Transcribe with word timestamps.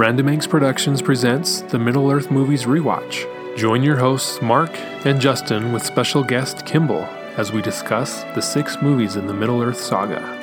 Random 0.00 0.30
Eggs 0.30 0.46
Productions 0.46 1.02
presents 1.02 1.60
the 1.60 1.78
Middle 1.78 2.10
Earth 2.10 2.30
Movies 2.30 2.64
Rewatch. 2.64 3.26
Join 3.54 3.82
your 3.82 3.98
hosts 3.98 4.40
Marc 4.40 4.70
and 5.04 5.20
Justin 5.20 5.74
with 5.74 5.84
special 5.84 6.24
guest 6.24 6.64
Kimball 6.64 7.04
as 7.36 7.52
we 7.52 7.60
discuss 7.60 8.22
the 8.34 8.40
six 8.40 8.80
movies 8.80 9.16
in 9.16 9.26
the 9.26 9.34
Middle 9.34 9.60
Earth 9.60 9.78
saga. 9.78 10.39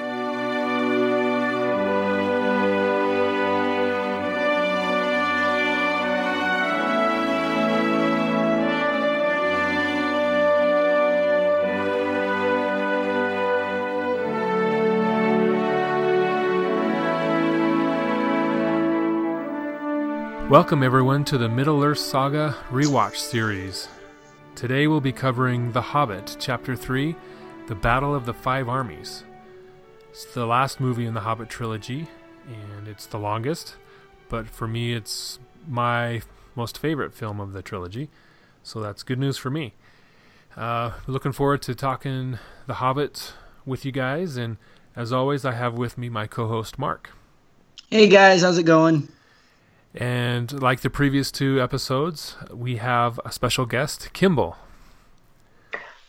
Welcome, 20.49 20.81
everyone, 20.81 21.25
to 21.25 21.37
the 21.37 21.49
Middle 21.49 21.83
Earth 21.83 21.99
Saga 21.99 22.55
Rewatch 22.71 23.17
series. 23.17 23.89
Today 24.55 24.87
we'll 24.87 25.01
be 25.01 25.11
covering 25.11 25.73
The 25.73 25.81
Hobbit, 25.81 26.37
Chapter 26.39 26.73
3 26.73 27.17
The 27.67 27.75
Battle 27.75 28.15
of 28.15 28.25
the 28.25 28.33
Five 28.33 28.69
Armies. 28.69 29.25
It's 30.09 30.23
the 30.23 30.45
last 30.45 30.79
movie 30.79 31.05
in 31.05 31.15
the 31.15 31.19
Hobbit 31.19 31.49
trilogy, 31.49 32.07
and 32.47 32.87
it's 32.87 33.05
the 33.05 33.19
longest, 33.19 33.75
but 34.29 34.47
for 34.47 34.69
me, 34.69 34.93
it's 34.93 35.37
my 35.67 36.21
most 36.55 36.77
favorite 36.77 37.13
film 37.13 37.41
of 37.41 37.51
the 37.51 37.61
trilogy, 37.61 38.09
so 38.63 38.79
that's 38.79 39.03
good 39.03 39.19
news 39.19 39.35
for 39.35 39.49
me. 39.49 39.73
Uh, 40.55 40.91
looking 41.07 41.33
forward 41.33 41.61
to 41.63 41.75
talking 41.75 42.39
The 42.67 42.75
Hobbit 42.75 43.33
with 43.65 43.83
you 43.83 43.91
guys, 43.91 44.37
and 44.37 44.55
as 44.95 45.11
always, 45.11 45.43
I 45.43 45.51
have 45.51 45.73
with 45.73 45.97
me 45.97 46.07
my 46.07 46.25
co 46.25 46.47
host, 46.47 46.79
Marc. 46.79 47.09
Hey 47.91 48.07
guys, 48.07 48.43
how's 48.43 48.57
it 48.57 48.63
going? 48.63 49.09
And 49.99 50.61
like 50.61 50.81
the 50.81 50.91
previous 50.91 51.31
two 51.31 51.59
episodes, 51.59 52.35
we 52.53 52.77
have 52.77 53.19
a 53.25 53.31
special 53.31 53.65
guest, 53.65 54.13
Kimball. 54.13 54.55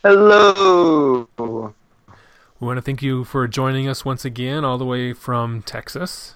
Hello. 0.03 1.27
We 1.37 2.67
want 2.67 2.77
to 2.77 2.83
thank 2.83 3.01
you 3.01 3.23
for 3.23 3.47
joining 3.47 3.87
us 3.87 4.05
once 4.05 4.23
again, 4.23 4.63
all 4.63 4.77
the 4.77 4.85
way 4.85 5.13
from 5.13 5.63
Texas. 5.63 6.35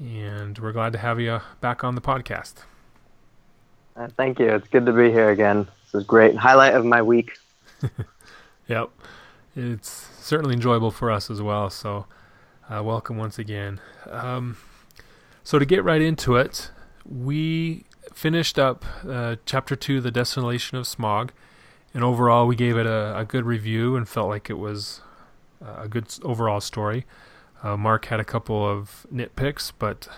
And 0.00 0.58
we're 0.58 0.72
glad 0.72 0.92
to 0.94 0.98
have 0.98 1.20
you 1.20 1.42
back 1.60 1.84
on 1.84 1.94
the 1.94 2.00
podcast. 2.00 2.64
Uh, 3.94 4.08
thank 4.16 4.40
you. 4.40 4.48
It's 4.48 4.66
good 4.66 4.84
to 4.86 4.92
be 4.92 5.12
here 5.12 5.30
again. 5.30 5.68
This 5.84 6.00
is 6.00 6.04
great. 6.04 6.34
Highlight 6.34 6.74
of 6.74 6.84
my 6.84 7.02
week. 7.02 7.38
yep. 8.66 8.90
It's 9.54 10.08
certainly 10.18 10.54
enjoyable 10.54 10.90
for 10.90 11.12
us 11.12 11.30
as 11.30 11.40
well. 11.40 11.70
So, 11.70 12.06
uh, 12.68 12.82
welcome 12.82 13.16
once 13.16 13.38
again. 13.38 13.80
Um, 14.10 14.56
so 15.44 15.58
to 15.58 15.64
get 15.64 15.84
right 15.84 16.02
into 16.02 16.34
it, 16.36 16.70
we 17.04 17.84
finished 18.12 18.58
up 18.58 18.84
uh, 19.08 19.36
chapter 19.46 19.76
two, 19.76 20.00
the 20.00 20.10
desolation 20.10 20.78
of 20.78 20.86
Smaug, 20.86 21.30
and 21.92 22.02
overall 22.02 22.46
we 22.46 22.56
gave 22.56 22.76
it 22.76 22.86
a, 22.86 23.16
a 23.16 23.24
good 23.24 23.44
review 23.44 23.94
and 23.94 24.08
felt 24.08 24.28
like 24.28 24.50
it 24.50 24.58
was 24.58 25.02
uh, 25.64 25.82
a 25.82 25.88
good 25.88 26.06
overall 26.22 26.60
story. 26.60 27.04
Uh, 27.62 27.76
Marc 27.76 28.06
had 28.06 28.20
a 28.20 28.24
couple 28.24 28.68
of 28.68 29.06
nitpicks, 29.12 29.72
but 29.78 30.08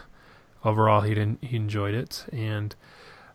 overall 0.64 1.02
he 1.02 1.14
didn't, 1.14 1.42
he 1.44 1.56
enjoyed 1.56 1.94
it. 1.94 2.24
And 2.32 2.74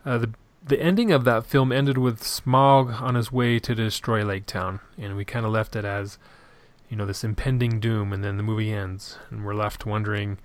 uh, 0.06 0.18
the 0.18 0.34
the 0.64 0.80
ending 0.80 1.12
of 1.12 1.24
that 1.24 1.46
film 1.46 1.72
ended 1.72 1.98
with 1.98 2.22
Smaug 2.22 3.02
on 3.02 3.16
his 3.16 3.32
way 3.32 3.58
to 3.60 3.74
destroy 3.74 4.24
Lake 4.24 4.46
Town, 4.46 4.80
and 4.98 5.16
we 5.16 5.26
kind 5.26 5.46
of 5.46 5.52
left 5.52 5.76
it 5.76 5.86
as 5.86 6.20
you 6.88 6.96
know 6.96 7.06
this 7.06 7.24
impending 7.24 7.80
doom. 7.80 8.14
And 8.14 8.24
then 8.24 8.38
the 8.38 8.44
movie 8.44 8.72
ends, 8.72 9.18
and 9.30 9.44
we're 9.44 9.56
left 9.56 9.86
wondering, 9.86 10.38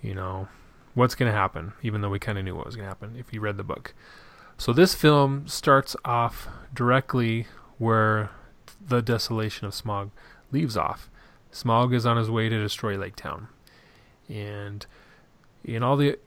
you 0.00 0.14
know, 0.14 0.48
what's 0.94 1.14
going 1.14 1.30
to 1.30 1.36
happen, 1.36 1.72
even 1.82 2.00
though 2.00 2.10
we 2.10 2.18
kind 2.18 2.38
of 2.38 2.44
knew 2.44 2.54
what 2.54 2.66
was 2.66 2.76
going 2.76 2.84
to 2.84 2.90
happen 2.90 3.16
if 3.16 3.32
you 3.32 3.40
read 3.40 3.56
the 3.56 3.64
book. 3.64 3.94
So 4.58 4.72
this 4.72 4.94
film 4.94 5.46
starts 5.48 5.96
off 6.04 6.48
directly 6.74 7.46
where 7.78 8.30
the 8.86 9.00
desolation 9.00 9.66
of 9.66 9.72
Smaug 9.72 10.10
leaves 10.52 10.76
off. 10.76 11.08
Smaug 11.52 11.94
is 11.94 12.04
on 12.04 12.16
his 12.16 12.30
way 12.30 12.48
to 12.48 12.60
destroy 12.60 12.96
Lake 12.96 13.16
Town, 13.16 13.48
and 14.28 14.86
in 15.64 15.82
all 15.82 15.96
the 15.96 16.18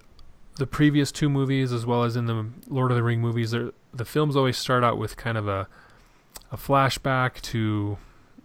the 0.57 0.68
previous 0.68 1.12
two 1.12 1.30
movies, 1.30 1.72
as 1.72 1.85
well 1.85 2.03
as 2.03 2.16
in 2.16 2.25
the 2.25 2.45
Lord 2.68 2.91
of 2.91 2.97
the 2.97 3.03
Ring 3.03 3.22
movies, 3.22 3.51
the 3.51 4.06
films 4.06 4.35
always 4.35 4.57
start 4.57 4.84
out 4.84 4.97
with 4.97 5.16
kind 5.16 5.38
of 5.38 5.47
a 5.47 5.68
a 6.51 6.57
flashback 6.57 7.41
to 7.41 7.97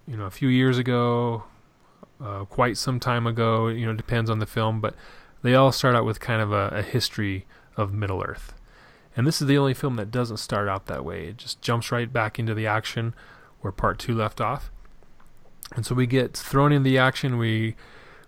you 0.07 0.17
know 0.17 0.25
a 0.25 0.31
few 0.31 0.49
years 0.49 0.79
ago, 0.79 1.45
uh, 2.21 2.45
quite 2.45 2.77
some 2.77 3.01
time 3.01 3.27
ago. 3.27 3.69
You 3.69 3.87
know, 3.87 3.93
depends 3.93 4.31
on 4.31 4.39
the 4.39 4.47
film, 4.47 4.81
but 4.81 4.95
they 5.43 5.55
all 5.55 5.73
start 5.73 5.95
out 5.95 6.05
with 6.05 6.21
kind 6.21 6.43
of 6.43 6.53
a, 6.53 6.69
a 6.69 6.83
history 6.83 7.47
of 7.77 7.93
Middle 7.93 8.23
Earth. 8.23 8.55
And 9.17 9.27
this 9.27 9.41
is 9.41 9.49
the 9.49 9.59
only 9.59 9.75
film 9.75 9.97
that 9.97 10.11
doesn't 10.11 10.37
start 10.37 10.69
out 10.69 10.87
that 10.87 11.05
way. 11.05 11.27
It 11.27 11.39
just 11.39 11.61
jumps 11.61 11.91
right 11.91 12.13
back 12.13 12.39
into 12.39 12.55
the 12.55 12.67
action 12.67 13.15
where 13.61 13.73
part 13.73 13.99
two 13.99 14.15
left 14.15 14.41
off. 14.41 14.71
And 15.75 15.85
so 15.85 15.95
we 15.95 16.07
get 16.07 16.37
thrown 16.37 16.73
in 16.73 16.83
the 16.83 16.99
action. 16.99 17.37
We 17.37 17.75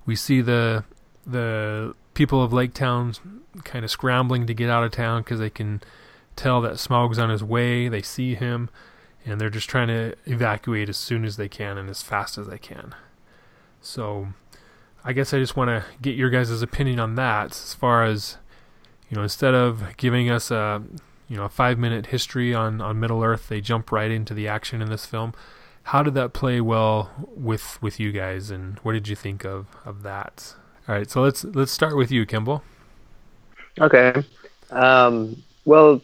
we 0.05 0.17
see 0.17 0.41
the 0.41 0.85
the 1.27 1.95
people 2.15 2.43
of 2.43 2.53
Lake 2.53 2.75
Town 2.75 3.15
kind 3.65 3.85
of 3.85 3.91
scrambling 3.91 4.47
to 4.47 4.55
get 4.55 4.69
out 4.69 4.85
of 4.85 4.93
town 4.93 5.23
because 5.23 5.39
they 5.39 5.51
can 5.51 5.81
tell 6.37 6.61
that 6.61 6.79
Smaug's 6.79 7.19
on 7.19 7.31
his 7.31 7.45
way. 7.45 7.89
They 7.89 8.03
see 8.03 8.35
him, 8.35 8.69
and 9.25 9.41
they're 9.41 9.51
just 9.51 9.71
trying 9.71 9.89
to 9.89 10.15
evacuate 10.27 10.89
as 10.89 10.97
soon 10.97 11.25
as 11.25 11.37
they 11.37 11.49
can 11.49 11.79
and 11.79 11.89
as 11.89 12.03
fast 12.03 12.37
as 12.37 12.47
they 12.47 12.59
can. 12.59 12.95
So 13.81 14.29
I 15.05 15.13
guess 15.13 15.33
I 15.33 15.39
just 15.39 15.57
want 15.57 15.69
to 15.69 15.85
get 16.01 16.15
your 16.15 16.31
guys' 16.31 16.63
opinion 16.63 17.01
on 17.01 17.15
that 17.15 17.53
as 17.53 17.75
far 17.75 18.05
as 18.05 18.37
you 19.09 19.17
know 19.17 19.23
instead 19.23 19.55
of 19.55 19.97
giving 19.97 20.31
us 20.31 20.51
a 20.51 20.83
you 21.29 21.37
know 21.37 21.45
a 21.45 21.49
five 21.49 21.79
minute 21.79 22.07
history 22.07 22.55
on 22.55 22.81
on 22.81 23.01
Middle 23.01 23.23
Earth, 23.23 23.49
they 23.49 23.61
jump 23.61 23.91
right 23.91 24.11
into 24.11 24.35
the 24.35 24.47
action 24.49 24.83
in 24.83 24.91
this 24.91 25.07
film. 25.07 25.33
How 25.85 26.03
did 26.03 26.15
that 26.15 26.33
play 26.33 26.61
well 26.61 27.11
with 27.35 27.81
with 27.83 27.99
you 27.99 28.13
guys, 28.13 28.51
and 28.51 28.79
what 28.81 28.93
did 28.93 29.09
you 29.09 29.17
think 29.17 29.45
of 29.45 29.67
of 29.85 30.03
that? 30.03 30.55
All 30.89 30.95
right, 30.95 31.11
so 31.11 31.23
let's 31.23 31.45
let's 31.45 31.73
start 31.73 31.97
with 31.97 32.11
you, 32.11 32.27
Kimball. 32.27 32.63
Okay. 33.79 34.23
Um, 34.71 35.43
well, 35.65 36.01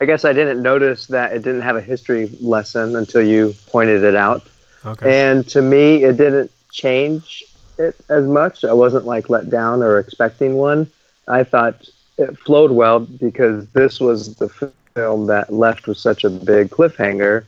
I 0.00 0.04
guess 0.04 0.24
I 0.24 0.32
didn't 0.32 0.62
notice 0.62 1.06
that 1.08 1.32
it 1.32 1.42
didn't 1.42 1.62
have 1.62 1.76
a 1.76 1.80
history 1.80 2.28
lesson 2.40 2.96
until 2.96 3.22
you 3.22 3.54
pointed 3.66 4.02
it 4.02 4.14
out. 4.14 4.46
Okay. 4.84 5.30
And 5.30 5.46
to 5.48 5.62
me, 5.62 6.04
it 6.04 6.16
didn't 6.16 6.50
change 6.70 7.44
it 7.78 7.96
as 8.08 8.24
much. 8.26 8.64
I 8.64 8.72
wasn't 8.72 9.04
like 9.04 9.30
let 9.30 9.50
down 9.50 9.82
or 9.82 9.98
expecting 9.98 10.54
one. 10.54 10.90
I 11.28 11.44
thought 11.44 11.88
it 12.18 12.38
flowed 12.38 12.70
well 12.70 13.00
because 13.00 13.66
this 13.68 14.00
was 14.00 14.36
the 14.36 14.48
film 14.94 15.26
that 15.26 15.52
left 15.52 15.86
with 15.86 15.98
such 15.98 16.24
a 16.24 16.30
big 16.30 16.70
cliffhanger. 16.70 17.44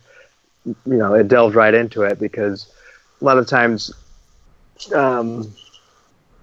You 0.65 0.75
know, 0.85 1.15
it 1.15 1.29
delved 1.29 1.55
right 1.55 1.75
into 1.75 2.03
it 2.03 2.19
because 2.19 2.73
a 3.21 3.25
lot 3.25 3.39
of 3.39 3.47
times, 3.47 3.93
um, 4.95 5.53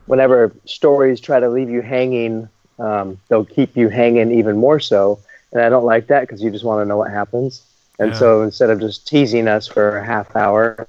whenever 0.06 0.54
stories 0.66 1.20
try 1.20 1.40
to 1.40 1.50
leave 1.50 1.70
you 1.70 1.82
hanging, 1.82 2.48
um, 2.80 3.20
they'll 3.28 3.46
keep 3.46 3.76
you 3.76 3.90
hanging 3.90 4.32
even 4.32 4.58
more 4.58 4.80
so. 4.80 5.20
And 5.52 5.62
I 5.62 5.70
don't 5.70 5.86
like 5.86 6.08
that 6.08 6.22
because 6.22 6.42
you 6.42 6.50
just 6.52 6.64
want 6.64 6.82
to 6.82 6.86
know 6.86 6.98
what 6.98 7.12
happens. 7.12 7.64
And 8.00 8.12
yeah. 8.12 8.18
so 8.18 8.42
instead 8.42 8.70
of 8.70 8.80
just 8.80 9.08
teasing 9.08 9.48
us 9.48 9.68
for 9.68 9.98
a 9.98 10.06
half 10.06 10.36
hour 10.36 10.88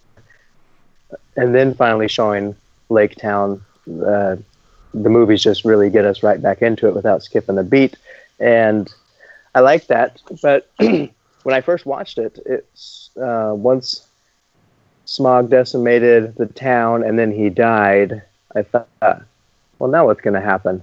and 1.37 1.55
then 1.55 1.75
finally 1.75 2.09
showing 2.09 2.57
Lake 2.89 3.17
Town, 3.17 3.65
uh, 3.89 4.37
the 4.93 5.11
movies 5.11 5.43
just 5.43 5.65
really 5.65 5.91
get 5.91 6.05
us 6.05 6.23
right 6.23 6.41
back 6.41 6.63
into 6.63 6.87
it 6.89 6.95
without 6.95 7.23
skipping 7.23 7.59
a 7.59 7.65
beat, 7.65 7.97
and 8.39 8.93
I 9.55 9.61
like 9.61 9.87
that. 9.89 10.21
But 10.43 10.71
when 10.79 11.11
I 11.47 11.61
first 11.61 11.87
watched 11.87 12.19
it, 12.19 12.39
it's 12.47 13.11
uh, 13.17 13.53
once 13.57 14.07
Smaug 15.07 15.51
decimated 15.51 16.35
the 16.37 16.47
town 16.47 17.03
and 17.03 17.19
then 17.19 17.33
he 17.33 17.51
died. 17.51 18.23
I 18.55 18.63
thought, 18.63 18.89
well, 19.79 19.91
now 19.91 20.07
what's 20.07 20.21
going 20.21 20.35
to 20.35 20.41
happen? 20.41 20.83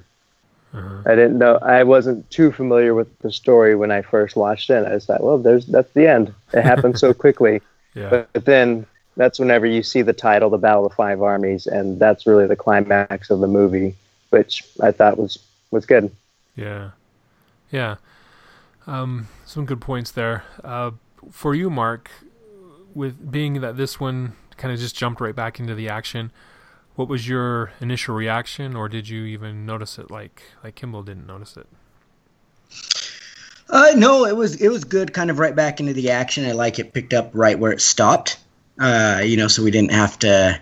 Uh-huh. 0.73 1.01
I 1.05 1.15
didn't 1.15 1.37
know. 1.37 1.57
I 1.57 1.83
wasn't 1.83 2.29
too 2.29 2.51
familiar 2.51 2.93
with 2.93 3.17
the 3.19 3.31
story 3.31 3.75
when 3.75 3.91
I 3.91 4.01
first 4.01 4.35
watched 4.35 4.69
it. 4.69 4.85
I 4.85 4.91
just 4.91 5.07
thought, 5.07 5.23
well, 5.23 5.37
there's 5.37 5.65
that's 5.65 5.91
the 5.93 6.07
end. 6.07 6.33
It 6.53 6.61
happened 6.61 6.97
so 6.97 7.13
quickly. 7.25 7.61
yeah. 7.93 8.09
but, 8.09 8.33
but 8.33 8.45
then 8.45 8.85
that's 9.15 9.39
whenever 9.39 9.65
you 9.65 9.83
see 9.83 10.01
the 10.01 10.13
title, 10.13 10.49
The 10.49 10.57
Battle 10.57 10.85
of 10.85 10.91
the 10.91 10.95
Five 10.95 11.21
Armies, 11.21 11.67
and 11.67 11.99
that's 11.99 12.25
really 12.25 12.47
the 12.47 12.55
climax 12.55 13.29
of 13.29 13.39
the 13.39 13.47
movie, 13.47 13.95
which 14.29 14.63
I 14.81 14.91
thought 14.91 15.17
was 15.17 15.37
was 15.69 15.85
good. 15.85 16.11
Yeah, 16.55 16.91
yeah. 17.71 17.95
Um, 18.87 19.27
some 19.45 19.65
good 19.65 19.81
points 19.81 20.11
there. 20.11 20.43
Uh, 20.63 20.91
for 21.29 21.53
you, 21.53 21.69
Marc, 21.69 22.09
with 22.93 23.31
being 23.31 23.61
that 23.61 23.77
this 23.77 23.99
one 23.99 24.33
kind 24.57 24.73
of 24.73 24.79
just 24.79 24.95
jumped 24.95 25.21
right 25.21 25.35
back 25.35 25.59
into 25.59 25.75
the 25.75 25.89
action, 25.89 26.31
what 26.95 27.07
was 27.07 27.27
your 27.27 27.71
initial 27.79 28.15
reaction, 28.15 28.75
or 28.75 28.89
did 28.89 29.09
you 29.09 29.25
even 29.25 29.65
notice 29.65 29.99
it 29.99 30.09
like 30.09 30.41
like 30.63 30.75
Kimball 30.75 31.03
didn't 31.03 31.27
notice 31.27 31.57
it? 31.57 31.67
Uh, 33.69 33.91
no, 33.95 34.25
it 34.25 34.35
was 34.35 34.55
it 34.55 34.69
was 34.69 34.83
good, 34.83 35.13
kind 35.13 35.29
of 35.29 35.39
right 35.39 35.55
back 35.55 35.79
into 35.79 35.93
the 35.93 36.11
action. 36.11 36.45
I 36.45 36.53
like 36.53 36.79
it 36.79 36.93
picked 36.93 37.13
up 37.13 37.31
right 37.33 37.57
where 37.57 37.71
it 37.71 37.81
stopped 37.81 38.37
uh, 38.81 39.21
you 39.23 39.37
know, 39.37 39.47
so 39.47 39.63
we 39.63 39.71
didn't 39.71 39.91
have 39.91 40.17
to, 40.19 40.59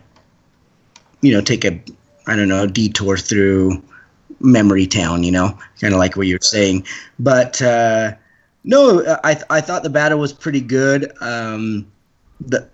you 1.21 1.33
know, 1.33 1.41
take 1.41 1.63
a, 1.65 1.81
I 2.27 2.35
don't 2.35 2.49
know, 2.49 2.67
detour 2.67 3.17
through 3.17 3.81
memory 4.41 4.85
town, 4.85 5.23
you 5.23 5.31
know, 5.31 5.57
kind 5.79 5.93
of 5.93 5.99
like 5.99 6.15
what 6.15 6.27
you're 6.27 6.39
saying. 6.41 6.85
But 7.17 7.61
uh, 7.61 8.13
no, 8.65 9.17
I 9.23 9.41
I 9.49 9.61
thought 9.61 9.83
the 9.83 9.89
battle 9.89 10.19
was 10.19 10.33
pretty 10.33 10.61
good. 10.61 11.11
Um, 11.21 11.89
the 12.41 12.67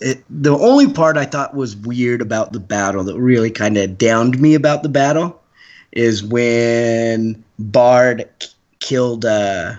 it, 0.00 0.24
the 0.30 0.56
only 0.56 0.92
part 0.92 1.16
I 1.16 1.24
thought 1.24 1.54
was 1.54 1.76
weird 1.76 2.20
about 2.20 2.52
the 2.52 2.60
battle 2.60 3.04
that 3.04 3.18
really 3.18 3.50
kind 3.50 3.76
of 3.76 3.98
downed 3.98 4.40
me 4.40 4.54
about 4.54 4.82
the 4.82 4.88
battle 4.88 5.40
is 5.92 6.22
when 6.22 7.42
Bard 7.58 8.28
killed 8.80 9.24
uh, 9.24 9.74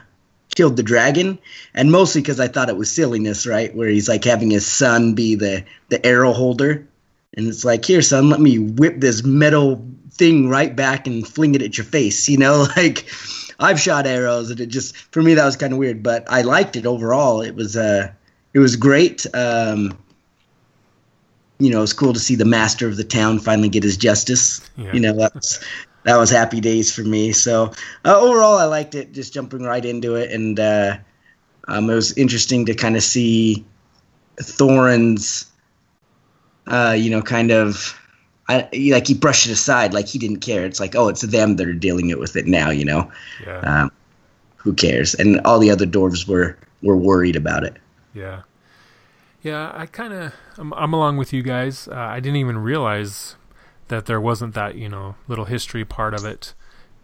killed 0.59 0.75
the 0.75 0.83
dragon, 0.83 1.39
and 1.73 1.89
mostly 1.89 2.19
because 2.19 2.38
I 2.38 2.50
thought 2.50 2.67
it 2.67 2.75
was 2.75 2.91
silliness, 2.91 3.47
right? 3.47 3.73
Where 3.73 3.88
he's 3.88 4.09
like 4.09 4.25
having 4.25 4.51
his 4.51 4.67
son 4.67 5.13
be 5.13 5.35
the 5.35 5.63
the 5.88 6.06
arrow 6.06 6.33
holder, 6.33 6.85
and 7.33 7.47
it's 7.47 7.63
like, 7.63 7.85
here, 7.85 8.01
son, 8.01 8.29
let 8.29 8.41
me 8.41 8.59
whip 8.59 9.00
this 9.00 9.23
metal 9.23 9.81
thing 10.11 10.50
right 10.50 10.75
back 10.75 11.07
and 11.07 11.25
fling 11.25 11.56
it 11.56 11.61
at 11.61 11.77
your 11.77 11.85
face. 11.85 12.27
You 12.27 12.39
know, 12.39 12.67
like 12.75 13.07
I've 13.57 13.79
shot 13.79 14.06
arrows, 14.06 14.51
and 14.51 14.59
it 14.59 14.65
just 14.65 14.97
for 14.97 15.23
me 15.23 15.35
that 15.35 15.45
was 15.45 15.56
kind 15.56 15.71
of 15.71 15.79
weird, 15.79 16.03
but 16.03 16.29
I 16.29 16.41
liked 16.41 16.75
it 16.75 16.85
overall. 16.85 17.41
It 17.41 17.56
was 17.56 17.77
uh, 17.77 18.11
it 18.53 18.59
was 18.59 18.75
great. 18.75 19.25
Um, 19.33 19.97
you 21.57 21.69
know, 21.69 21.83
it's 21.83 21.94
cool 21.94 22.11
to 22.11 22.19
see 22.19 22.35
the 22.35 22.44
master 22.44 22.85
of 22.85 22.97
the 22.97 23.06
town 23.06 23.39
finally 23.39 23.69
get 23.69 23.83
his 23.83 23.95
justice. 23.95 24.59
Yeah. 24.75 24.91
You 24.91 25.00
know, 25.00 25.13
that's 25.13 25.63
that 26.04 26.18
was 26.18 26.30
happy 26.30 26.60
days 26.62 26.94
for 26.94 27.01
me. 27.01 27.31
So 27.31 27.72
uh, 28.06 28.19
overall, 28.19 28.57
I 28.57 28.66
liked 28.66 28.96
it. 28.96 29.12
Just 29.12 29.34
jumping 29.34 29.63
right 29.63 29.84
into 29.84 30.16
it, 30.16 30.31
and 30.31 30.60
uh, 30.60 30.98
um, 31.68 31.90
it 31.90 31.96
was 31.96 32.18
interesting 32.18 32.66
to 32.66 32.74
kind 32.74 32.96
of 32.96 33.04
see 33.04 33.66
Thorin's, 34.38 35.50
uh, 36.68 36.96
you 36.98 37.10
know, 37.10 37.22
kind 37.22 37.51
of. 37.51 37.96
I, 38.48 38.68
like 38.92 39.06
he 39.06 39.13
brushed 39.13 39.46
it 39.46 39.51
aside, 39.51 39.94
like 39.94 40.07
he 40.07 40.18
didn't 40.18 40.40
care. 40.40 40.66
It's 40.66 40.80
like, 40.80 40.96
oh, 40.96 41.07
it's 41.07 41.22
them 41.22 41.57
that 41.57 41.68
are 41.68 41.74
dealing 41.74 42.10
it 42.10 42.18
with 42.18 42.36
it 42.36 42.48
now, 42.48 42.72
you 42.72 42.84
know. 42.84 43.12
Yeah. 43.45 43.60
Um, 43.60 43.92
who 44.56 44.74
cares? 44.74 45.13
And 45.13 45.40
all 45.42 45.60
the 45.60 45.69
other 45.69 45.86
dwarves 45.86 46.28
were 46.28 46.57
were 46.81 46.98
worried 46.98 47.36
about 47.36 47.63
it. 47.63 47.78
Yeah. 48.16 48.42
Yeah, 49.42 49.72
I 49.74 49.86
kind 49.86 50.13
of 50.13 50.34
I'm, 50.57 50.74
I'm, 50.74 50.94
along 50.94 51.18
with 51.18 51.31
you 51.31 51.44
guys. 51.44 51.88
Uh, 51.88 51.95
I 51.95 52.19
didn't 52.19 52.38
even 52.38 52.57
realize 52.57 53.36
that 53.89 54.06
there 54.06 54.21
wasn't 54.21 54.56
that 54.56 54.75
you 54.75 54.89
know 54.89 55.15
little 55.27 55.45
history 55.45 55.86
part 55.86 56.13
of 56.13 56.25
it 56.25 56.53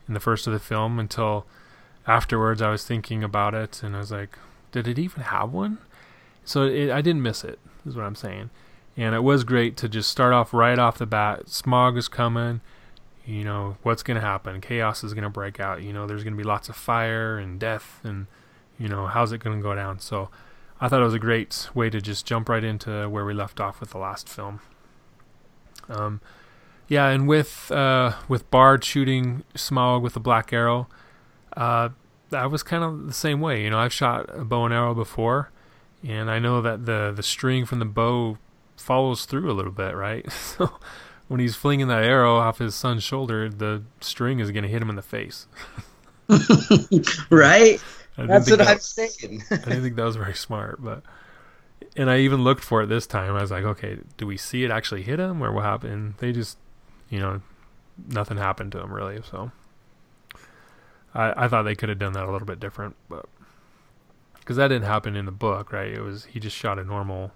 in 0.08 0.14
the 0.14 0.20
first 0.20 0.48
of 0.48 0.54
the 0.54 0.60
film 0.60 0.98
until 0.98 1.46
afterwards. 2.08 2.62
I 2.62 2.70
was 2.70 2.86
thinking 2.86 3.24
about 3.24 3.54
it 3.54 3.84
and 3.84 3.96
I 3.96 4.00
was 4.00 4.12
like, 4.12 4.38
did 4.72 4.88
it 4.88 4.98
even 4.98 5.24
have 5.24 5.52
one? 5.52 5.80
So 6.44 6.64
it, 6.64 6.90
I 6.92 7.02
didn't 7.02 7.24
miss 7.24 7.44
it. 7.44 7.60
Is 7.86 7.96
what 7.96 8.06
I'm 8.06 8.16
saying. 8.16 8.50
And 8.98 9.14
it 9.14 9.24
was 9.24 9.44
great 9.44 9.76
to 9.78 9.90
just 9.90 10.10
start 10.10 10.34
off 10.34 10.54
right 10.54 10.80
off 10.80 10.98
the 10.98 11.06
bat. 11.06 11.48
Smaug 11.48 11.98
is 11.98 12.08
coming. 12.08 12.62
You 13.26 13.44
know 13.44 13.78
what's 13.84 14.04
going 14.04 14.16
to 14.16 14.26
happen. 14.26 14.62
Chaos 14.62 15.04
is 15.04 15.14
going 15.14 15.24
to 15.24 15.30
break 15.30 15.60
out. 15.60 15.82
You 15.82 15.92
know 15.92 16.08
there's 16.08 16.24
going 16.24 16.34
to 16.34 16.38
be 16.38 16.48
lots 16.48 16.70
of 16.70 16.76
fire 16.76 17.38
and 17.38 17.60
death 17.60 18.00
and 18.04 18.28
you 18.78 18.88
know 18.88 19.08
how's 19.08 19.32
it 19.32 19.40
going 19.40 19.58
to 19.58 19.64
go 19.64 19.76
down. 19.76 20.00
So 20.00 20.30
I 20.80 20.88
thought 20.88 21.02
it 21.02 21.06
was 21.06 21.14
a 21.14 21.20
great 21.20 21.70
way 21.74 21.90
to 21.90 22.00
just 22.00 22.26
jump 22.26 22.50
right 22.50 22.64
into 22.64 23.10
where 23.10 23.26
we 23.26 23.34
left 23.34 23.60
off 23.60 23.80
with 23.80 23.92
the 23.92 23.98
last 23.98 24.30
film. 24.30 24.60
Um, 25.90 26.22
yeah, 26.88 27.08
and 27.08 27.28
with 27.28 27.72
uh, 27.72 28.14
with 28.28 28.50
Bard 28.52 28.84
shooting 28.84 29.44
Smaug 29.56 30.02
with 30.02 30.16
a 30.16 30.20
black 30.20 30.54
arrow, 30.54 30.88
uh, 31.56 31.90
that 32.30 32.52
was 32.52 32.64
kind 32.64 32.84
of 32.84 33.08
the 33.08 33.14
same 33.14 33.42
way. 33.42 33.64
You 33.64 33.70
know, 33.70 33.80
I've 33.80 33.94
shot 33.94 34.30
a 34.34 34.44
bow 34.44 34.66
and 34.66 34.74
arrow 34.74 34.94
before, 34.94 35.52
and 36.08 36.30
I 36.30 36.40
know 36.40 36.62
that 36.62 36.86
the 36.86 37.12
the 37.16 37.24
string 37.24 37.66
from 37.66 37.80
the 37.80 37.86
bow 37.86 38.38
follows 38.78 39.26
through 39.26 39.52
a 39.52 39.54
little 39.54 39.72
bit, 39.72 39.96
right? 39.96 40.30
so 40.32 40.72
when 41.28 41.40
he's 41.40 41.56
flinging 41.56 41.88
that 41.88 42.04
arrow 42.04 42.36
off 42.36 42.60
his 42.60 42.76
son's 42.76 43.04
shoulder, 43.04 43.50
the 43.50 43.84
string 44.00 44.40
is 44.40 44.52
going 44.52 44.64
to 44.64 44.70
hit 44.70 44.82
him 44.82 44.90
in 44.90 44.96
the 44.96 45.02
face. 45.02 45.48
right? 47.30 47.82
That's 48.18 48.50
what 48.50 48.60
that, 48.60 48.68
I'm 48.68 48.80
saying. 48.80 49.44
I 49.52 49.56
didn't 49.58 49.84
think 49.84 49.96
that 49.96 50.04
was 50.04 50.16
very 50.16 50.36
smart, 50.36 50.84
but 50.84 51.04
and 51.96 52.10
I 52.10 52.20
even 52.20 52.44
looked 52.44 52.64
for 52.64 52.84
it 52.84 52.88
this 52.88 53.08
time. 53.08 53.36
I 53.36 53.42
was 53.42 53.52
like, 53.52 53.64
okay, 53.64 54.00
do 54.18 54.28
we 54.28 54.38
see 54.38 54.64
it 54.64 54.72
actually 54.72 55.04
hit 55.04 55.20
him, 55.20 55.44
or 55.44 55.52
what 55.52 55.64
happened? 55.64 56.16
They 56.18 56.32
just, 56.32 56.58
you 57.10 57.20
know, 57.20 57.42
nothing 58.08 58.38
happened 58.38 58.72
to 58.74 58.80
him 58.80 58.92
really. 58.92 59.22
So 59.30 59.52
I 61.14 61.46
I 61.46 61.48
thought 61.48 61.64
they 61.64 61.76
could 61.76 61.90
have 61.90 62.00
done 62.00 62.14
that 62.14 62.24
a 62.26 62.32
little 62.32 62.48
bit 62.48 62.60
different, 62.60 62.96
but 63.10 63.26
because 64.40 64.58
that 64.58 64.68
didn't 64.68 64.86
happen 64.86 65.16
in 65.16 65.26
the 65.26 65.32
book, 65.32 65.72
right? 65.72 65.92
It 65.92 66.02
was 66.02 66.26
he 66.26 66.40
just 66.40 66.56
shot 66.56 66.80
a 66.80 66.84
normal. 66.84 67.32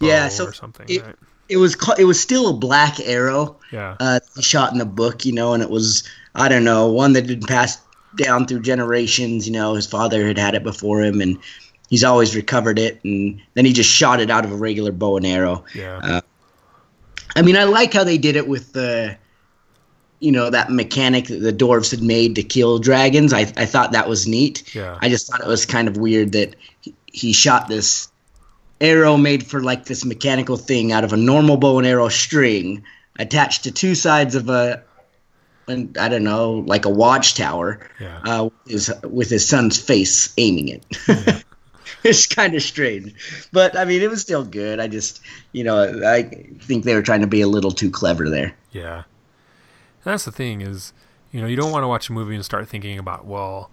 yeah, 0.00 0.28
so 0.28 0.46
or 0.46 0.52
something. 0.52 0.86
It, 0.88 1.02
right? 1.02 1.16
it 1.48 1.56
was 1.58 1.76
it 1.98 2.04
was 2.04 2.20
still 2.20 2.48
a 2.48 2.54
black 2.54 3.00
arrow. 3.00 3.56
Yeah. 3.70 3.96
Uh, 4.00 4.20
shot 4.40 4.72
in 4.72 4.78
the 4.78 4.86
book, 4.86 5.24
you 5.24 5.32
know, 5.32 5.52
and 5.52 5.62
it 5.62 5.70
was 5.70 6.08
I 6.34 6.48
don't 6.48 6.64
know 6.64 6.90
one 6.90 7.12
that 7.14 7.26
didn't 7.26 7.48
pass 7.48 7.80
down 8.16 8.46
through 8.46 8.62
generations. 8.62 9.46
You 9.46 9.52
know, 9.52 9.74
his 9.74 9.86
father 9.86 10.26
had 10.26 10.38
had 10.38 10.54
it 10.54 10.62
before 10.62 11.02
him, 11.02 11.20
and 11.20 11.38
he's 11.88 12.04
always 12.04 12.34
recovered 12.34 12.78
it. 12.78 13.02
And 13.04 13.40
then 13.54 13.64
he 13.64 13.72
just 13.72 13.90
shot 13.90 14.20
it 14.20 14.30
out 14.30 14.44
of 14.44 14.52
a 14.52 14.56
regular 14.56 14.92
bow 14.92 15.16
and 15.16 15.26
arrow. 15.26 15.64
Yeah. 15.74 16.00
Uh, 16.02 16.20
I 17.36 17.42
mean, 17.42 17.56
I 17.56 17.64
like 17.64 17.92
how 17.92 18.04
they 18.04 18.18
did 18.18 18.36
it 18.36 18.46
with 18.46 18.72
the, 18.72 19.16
you 20.20 20.32
know, 20.32 20.50
that 20.50 20.70
mechanic 20.70 21.26
that 21.26 21.40
the 21.40 21.52
dwarves 21.52 21.90
had 21.90 22.02
made 22.02 22.36
to 22.36 22.42
kill 22.42 22.78
dragons. 22.78 23.32
I 23.32 23.40
I 23.40 23.66
thought 23.66 23.92
that 23.92 24.08
was 24.08 24.26
neat. 24.26 24.74
Yeah. 24.74 24.98
I 25.00 25.08
just 25.08 25.28
thought 25.28 25.40
it 25.40 25.46
was 25.46 25.66
kind 25.66 25.88
of 25.88 25.96
weird 25.96 26.32
that 26.32 26.56
he, 26.80 26.94
he 27.06 27.32
shot 27.32 27.68
this 27.68 28.08
arrow 28.80 29.16
made 29.16 29.46
for 29.46 29.62
like 29.62 29.84
this 29.86 30.04
mechanical 30.04 30.56
thing 30.56 30.92
out 30.92 31.04
of 31.04 31.12
a 31.12 31.16
normal 31.16 31.56
bow 31.56 31.78
and 31.78 31.86
arrow 31.86 32.08
string 32.08 32.84
attached 33.18 33.64
to 33.64 33.70
two 33.70 33.94
sides 33.94 34.34
of 34.34 34.48
a 34.48 34.82
and 35.66 35.96
I 35.96 36.08
don't 36.08 36.24
know, 36.24 36.64
like 36.66 36.84
a 36.84 36.90
watchtower, 36.90 37.88
yeah. 38.00 38.20
uh, 38.24 38.50
is 38.66 38.92
with 39.02 39.30
his 39.30 39.48
son's 39.48 39.80
face 39.80 40.32
aiming 40.36 40.68
it. 40.68 40.84
Yeah. 41.08 41.40
it's 42.08 42.26
kind 42.26 42.54
of 42.54 42.62
strange, 42.62 43.14
but 43.52 43.76
I 43.76 43.84
mean, 43.84 44.02
it 44.02 44.10
was 44.10 44.20
still 44.20 44.44
good. 44.44 44.80
I 44.80 44.88
just, 44.88 45.20
you 45.52 45.64
know, 45.64 46.02
I 46.06 46.22
think 46.60 46.84
they 46.84 46.94
were 46.94 47.02
trying 47.02 47.22
to 47.22 47.26
be 47.26 47.40
a 47.40 47.48
little 47.48 47.70
too 47.70 47.90
clever 47.90 48.28
there. 48.28 48.54
Yeah, 48.72 48.96
and 48.96 49.04
that's 50.04 50.24
the 50.24 50.32
thing 50.32 50.60
is, 50.60 50.92
you 51.32 51.40
know, 51.40 51.46
you 51.46 51.56
don't 51.56 51.72
want 51.72 51.82
to 51.82 51.88
watch 51.88 52.08
a 52.08 52.12
movie 52.12 52.34
and 52.34 52.44
start 52.44 52.68
thinking 52.68 52.98
about, 52.98 53.24
well, 53.24 53.70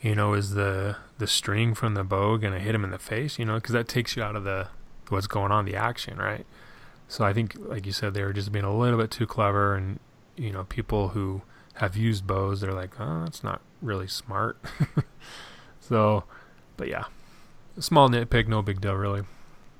you 0.00 0.14
know, 0.14 0.34
is 0.34 0.54
the 0.54 0.96
the 1.18 1.26
string 1.26 1.74
from 1.74 1.94
the 1.94 2.04
bow 2.04 2.36
gonna 2.36 2.60
hit 2.60 2.74
him 2.74 2.84
in 2.84 2.90
the 2.90 2.98
face? 2.98 3.38
You 3.38 3.44
know, 3.44 3.56
because 3.56 3.72
that 3.72 3.88
takes 3.88 4.16
you 4.16 4.22
out 4.22 4.36
of 4.36 4.44
the 4.44 4.68
what's 5.08 5.26
going 5.26 5.52
on, 5.52 5.64
the 5.64 5.76
action, 5.76 6.18
right? 6.18 6.46
So 7.08 7.24
I 7.24 7.32
think, 7.34 7.56
like 7.58 7.84
you 7.84 7.92
said, 7.92 8.14
they 8.14 8.22
were 8.22 8.32
just 8.32 8.52
being 8.52 8.64
a 8.64 8.74
little 8.74 8.98
bit 8.98 9.10
too 9.10 9.26
clever 9.26 9.74
and 9.74 9.98
you 10.36 10.52
know, 10.52 10.64
people 10.64 11.08
who 11.08 11.42
have 11.74 11.96
used 11.96 12.26
bows, 12.26 12.60
they're 12.60 12.72
like, 12.72 12.98
oh, 13.00 13.24
that's 13.24 13.44
not 13.44 13.60
really 13.80 14.08
smart. 14.08 14.56
so, 15.80 16.24
but 16.76 16.88
yeah, 16.88 17.04
small 17.78 18.08
nitpick, 18.08 18.48
no 18.48 18.62
big 18.62 18.80
deal, 18.80 18.94
really. 18.94 19.22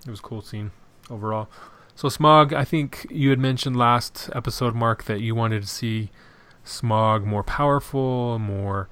It 0.06 0.10
was 0.10 0.20
a 0.20 0.22
cool 0.22 0.42
scene 0.42 0.72
overall. 1.10 1.48
So, 1.94 2.08
Smaug, 2.08 2.52
I 2.52 2.64
think 2.64 3.06
you 3.10 3.30
had 3.30 3.38
mentioned 3.38 3.76
last 3.76 4.30
episode, 4.34 4.74
Marc, 4.74 5.04
that 5.04 5.20
you 5.20 5.34
wanted 5.34 5.62
to 5.62 5.68
see 5.68 6.10
Smaug 6.64 7.24
more 7.24 7.42
powerful, 7.42 8.38
more 8.38 8.88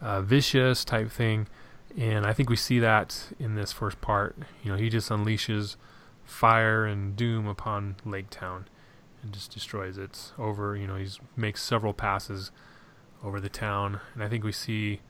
uh, 0.00 0.20
vicious 0.20 0.84
type 0.84 1.10
thing. 1.10 1.48
And 1.96 2.26
I 2.26 2.32
think 2.32 2.48
we 2.50 2.56
see 2.56 2.78
that 2.78 3.32
in 3.38 3.54
this 3.54 3.72
first 3.72 4.00
part. 4.00 4.36
You 4.62 4.72
know, 4.72 4.78
he 4.78 4.88
just 4.88 5.10
unleashes 5.10 5.76
fire 6.24 6.84
and 6.84 7.16
doom 7.16 7.46
upon 7.46 7.96
Lake 8.04 8.30
Town 8.30 8.66
and 9.22 9.32
just 9.32 9.52
destroys 9.52 9.98
it 9.98 10.32
over. 10.38 10.76
You 10.76 10.86
know, 10.86 10.96
he 10.96 11.08
makes 11.36 11.62
several 11.62 11.92
passes 11.92 12.50
over 13.22 13.40
the 13.40 13.48
town, 13.48 14.00
and 14.14 14.22
I 14.22 14.28
think 14.28 14.42
we 14.42 14.52
see 14.52 15.00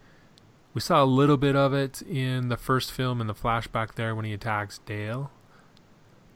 we 0.74 0.80
saw 0.80 1.02
a 1.02 1.06
little 1.06 1.36
bit 1.36 1.54
of 1.54 1.74
it 1.74 2.02
in 2.02 2.48
the 2.48 2.56
first 2.56 2.92
film 2.92 3.20
in 3.20 3.26
the 3.26 3.34
flashback 3.34 3.94
there 3.94 4.14
when 4.14 4.24
he 4.24 4.32
attacks 4.32 4.78
Dale, 4.78 5.30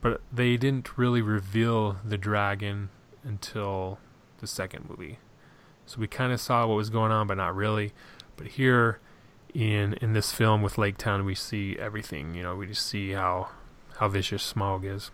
but 0.01 0.21
they 0.33 0.57
didn't 0.57 0.99
really 0.99 1.23
reveal 1.23 1.97
the 2.05 2.19
dragon 2.19 2.91
until 3.25 3.99
the 4.39 4.47
second 4.47 4.89
movie. 4.89 5.19
So 5.87 6.01
we 6.01 6.07
kind 6.07 6.33
of 6.33 6.41
saw 6.41 6.67
what 6.67 6.75
was 6.75 6.91
going 6.91 7.13
on, 7.13 7.27
but 7.27 7.37
not 7.37 7.55
really. 7.55 7.93
But 8.37 8.49
here 8.49 9.01
in 9.55 9.95
in 9.95 10.13
this 10.13 10.33
film 10.33 10.61
with 10.61 10.77
Lake 10.77 10.99
Town, 10.99 11.25
we 11.25 11.35
see 11.35 11.77
everything. 11.79 12.35
You 12.35 12.43
know, 12.43 12.57
we 12.57 12.67
just 12.67 12.87
see 12.87 13.13
how 13.13 13.49
how 13.99 14.09
vicious 14.09 14.53
Smaug 14.53 14.85
is. 14.85 15.11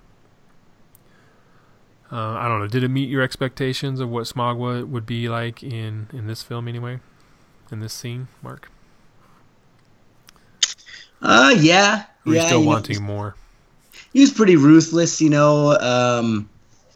Uh, 2.11 2.37
I 2.37 2.49
don't 2.49 2.61
know. 2.61 2.67
Did 2.67 2.83
it 2.83 2.89
meet 2.89 3.09
your 3.09 3.23
expectations 3.23 4.01
of 4.01 4.11
what 4.11 4.25
Smaug 4.25 4.89
would 4.89 5.07
be 5.07 5.29
like 5.29 5.63
in 5.63 6.09
in 6.13 6.27
this 6.27 6.43
film 6.43 6.67
anyway? 6.67 6.99
In 7.71 7.81
this 7.81 7.93
scene, 7.93 8.29
Marc? 8.43 8.71
Uh, 11.23 11.55
yeah. 11.59 12.05
Or 12.27 12.35
yeah. 12.35 12.47
still 12.47 12.65
wanting 12.65 12.99
know, 12.99 13.03
more? 13.03 13.37
He 14.13 14.21
was 14.21 14.31
pretty 14.31 14.57
ruthless, 14.57 15.21
you 15.21 15.31
know. 15.31 15.79
Um, 15.79 16.49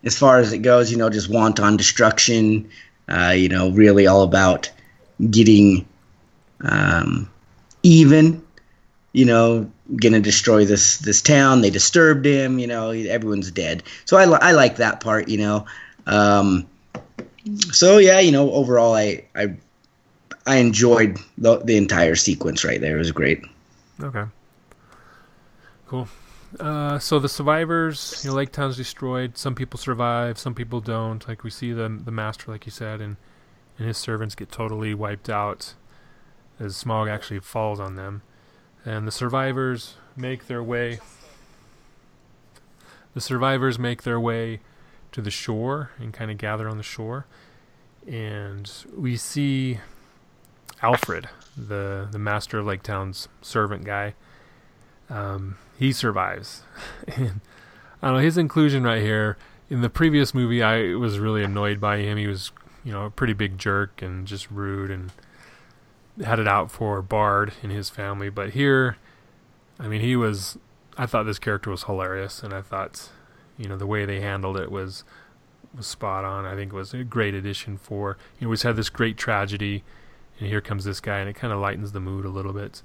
as 0.04 0.18
far 0.18 0.38
as 0.38 0.52
it 0.52 0.58
goes, 0.58 0.90
you 0.90 0.96
know, 0.96 1.08
just 1.08 1.30
wanton 1.30 1.76
destruction. 1.76 2.68
Uh, 3.08 3.34
you 3.36 3.48
know, 3.48 3.70
really 3.70 4.06
all 4.06 4.22
about 4.22 4.70
getting 5.30 5.86
um, 6.60 7.30
even. 7.82 8.42
You 9.12 9.24
know, 9.24 9.70
gonna 9.96 10.20
destroy 10.20 10.66
this 10.66 10.98
this 10.98 11.22
town. 11.22 11.62
They 11.62 11.70
disturbed 11.70 12.26
him. 12.26 12.58
You 12.58 12.66
know, 12.66 12.90
everyone's 12.90 13.50
dead. 13.50 13.82
So 14.04 14.18
I 14.18 14.24
I 14.24 14.52
like 14.52 14.76
that 14.76 15.00
part. 15.00 15.28
You 15.28 15.38
know, 15.38 15.66
um, 16.06 16.66
so 17.72 17.98
yeah, 17.98 18.20
you 18.20 18.32
know, 18.32 18.52
overall, 18.52 18.94
I 18.94 19.24
I 19.34 19.56
I 20.46 20.56
enjoyed 20.56 21.18
the 21.38 21.58
the 21.58 21.76
entire 21.76 22.14
sequence 22.14 22.62
right 22.62 22.80
there. 22.80 22.96
It 22.96 22.98
was 22.98 23.12
great. 23.12 23.42
Okay. 24.02 24.24
Cool. 25.86 26.08
Uh, 26.60 26.98
so 26.98 27.18
the 27.18 27.28
survivors, 27.28 28.22
you 28.24 28.30
know, 28.30 28.36
Lake 28.36 28.52
Town's 28.52 28.76
destroyed. 28.76 29.36
Some 29.36 29.54
people 29.54 29.78
survive, 29.78 30.38
some 30.38 30.54
people 30.54 30.80
don't. 30.80 31.26
Like 31.26 31.44
we 31.44 31.50
see 31.50 31.72
the 31.72 31.88
the 31.88 32.10
master, 32.10 32.50
like 32.50 32.66
you 32.66 32.72
said, 32.72 33.00
and 33.00 33.16
and 33.78 33.86
his 33.86 33.98
servants 33.98 34.34
get 34.34 34.50
totally 34.50 34.94
wiped 34.94 35.28
out 35.28 35.74
as 36.58 36.82
Smaug 36.82 37.10
actually 37.10 37.40
falls 37.40 37.78
on 37.80 37.96
them, 37.96 38.22
and 38.84 39.06
the 39.06 39.12
survivors 39.12 39.96
make 40.16 40.46
their 40.46 40.62
way. 40.62 41.00
The 43.14 43.20
survivors 43.20 43.78
make 43.78 44.02
their 44.02 44.20
way 44.20 44.60
to 45.12 45.20
the 45.22 45.30
shore 45.30 45.90
and 45.98 46.12
kind 46.12 46.30
of 46.30 46.38
gather 46.38 46.68
on 46.68 46.76
the 46.76 46.82
shore, 46.82 47.26
and 48.06 48.70
we 48.96 49.16
see 49.16 49.80
Alfred, 50.82 51.28
the 51.56 52.08
the 52.10 52.18
master 52.18 52.58
of 52.58 52.66
Lake 52.66 52.82
Town's 52.82 53.28
servant 53.42 53.84
guy. 53.84 54.14
Um, 55.08 55.56
he 55.78 55.92
survives. 55.92 56.62
and 57.16 57.40
I 58.02 58.08
don't 58.08 58.16
know 58.16 58.22
his 58.22 58.38
inclusion 58.38 58.84
right 58.84 59.02
here. 59.02 59.36
In 59.68 59.80
the 59.80 59.90
previous 59.90 60.34
movie, 60.34 60.62
I 60.62 60.94
was 60.94 61.18
really 61.18 61.42
annoyed 61.42 61.80
by 61.80 61.98
him. 61.98 62.18
He 62.18 62.26
was, 62.26 62.52
you 62.84 62.92
know, 62.92 63.06
a 63.06 63.10
pretty 63.10 63.32
big 63.32 63.58
jerk 63.58 64.00
and 64.00 64.26
just 64.26 64.50
rude 64.50 64.90
and 64.90 65.10
had 66.24 66.38
it 66.38 66.48
out 66.48 66.70
for 66.70 67.02
Bard 67.02 67.52
and 67.62 67.72
his 67.72 67.90
family. 67.90 68.28
But 68.28 68.50
here, 68.50 68.96
I 69.78 69.88
mean, 69.88 70.00
he 70.00 70.16
was. 70.16 70.58
I 70.98 71.04
thought 71.04 71.24
this 71.24 71.38
character 71.38 71.70
was 71.70 71.84
hilarious, 71.84 72.42
and 72.42 72.54
I 72.54 72.62
thought, 72.62 73.10
you 73.58 73.68
know, 73.68 73.76
the 73.76 73.86
way 73.86 74.06
they 74.06 74.20
handled 74.20 74.56
it 74.56 74.70
was 74.70 75.04
was 75.76 75.86
spot 75.86 76.24
on. 76.24 76.46
I 76.46 76.54
think 76.54 76.72
it 76.72 76.76
was 76.76 76.94
a 76.94 77.04
great 77.04 77.34
addition 77.34 77.76
for. 77.76 78.16
You 78.38 78.46
know, 78.46 78.50
we 78.50 78.56
had 78.58 78.76
this 78.76 78.88
great 78.88 79.16
tragedy, 79.16 79.84
and 80.38 80.48
here 80.48 80.60
comes 80.60 80.84
this 80.84 81.00
guy, 81.00 81.18
and 81.18 81.28
it 81.28 81.34
kind 81.34 81.52
of 81.52 81.60
lightens 81.60 81.92
the 81.92 82.00
mood 82.00 82.24
a 82.24 82.28
little 82.30 82.52
bit. 82.52 82.82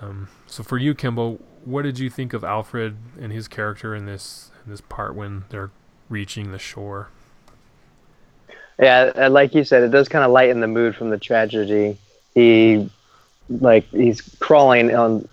Um, 0.00 0.28
so 0.46 0.62
for 0.62 0.78
you, 0.78 0.94
Kimball, 0.94 1.40
what 1.64 1.82
did 1.82 1.98
you 1.98 2.10
think 2.10 2.32
of 2.32 2.42
Alfred 2.42 2.96
and 3.20 3.32
his 3.32 3.48
character 3.48 3.94
in 3.94 4.06
this 4.06 4.50
in 4.64 4.70
this 4.70 4.80
part 4.80 5.14
when 5.14 5.44
they're 5.50 5.70
reaching 6.08 6.52
the 6.52 6.58
shore? 6.58 7.08
Yeah, 8.78 9.28
like 9.28 9.54
you 9.54 9.64
said, 9.64 9.82
it 9.82 9.90
does 9.90 10.08
kind 10.08 10.24
of 10.24 10.30
lighten 10.30 10.60
the 10.60 10.66
mood 10.66 10.96
from 10.96 11.10
the 11.10 11.18
tragedy. 11.18 11.98
He 12.34 12.88
like 13.48 13.86
he's 13.90 14.22
crawling 14.38 14.94
on 14.94 15.28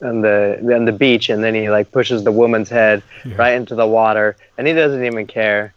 on 0.00 0.22
the 0.22 0.58
on 0.74 0.86
the 0.86 0.92
beach, 0.92 1.28
and 1.28 1.44
then 1.44 1.54
he 1.54 1.68
like 1.68 1.92
pushes 1.92 2.24
the 2.24 2.32
woman's 2.32 2.70
head 2.70 3.02
yeah. 3.24 3.36
right 3.36 3.54
into 3.54 3.74
the 3.74 3.86
water, 3.86 4.36
and 4.56 4.66
he 4.66 4.72
doesn't 4.72 5.04
even 5.04 5.26
care. 5.26 5.74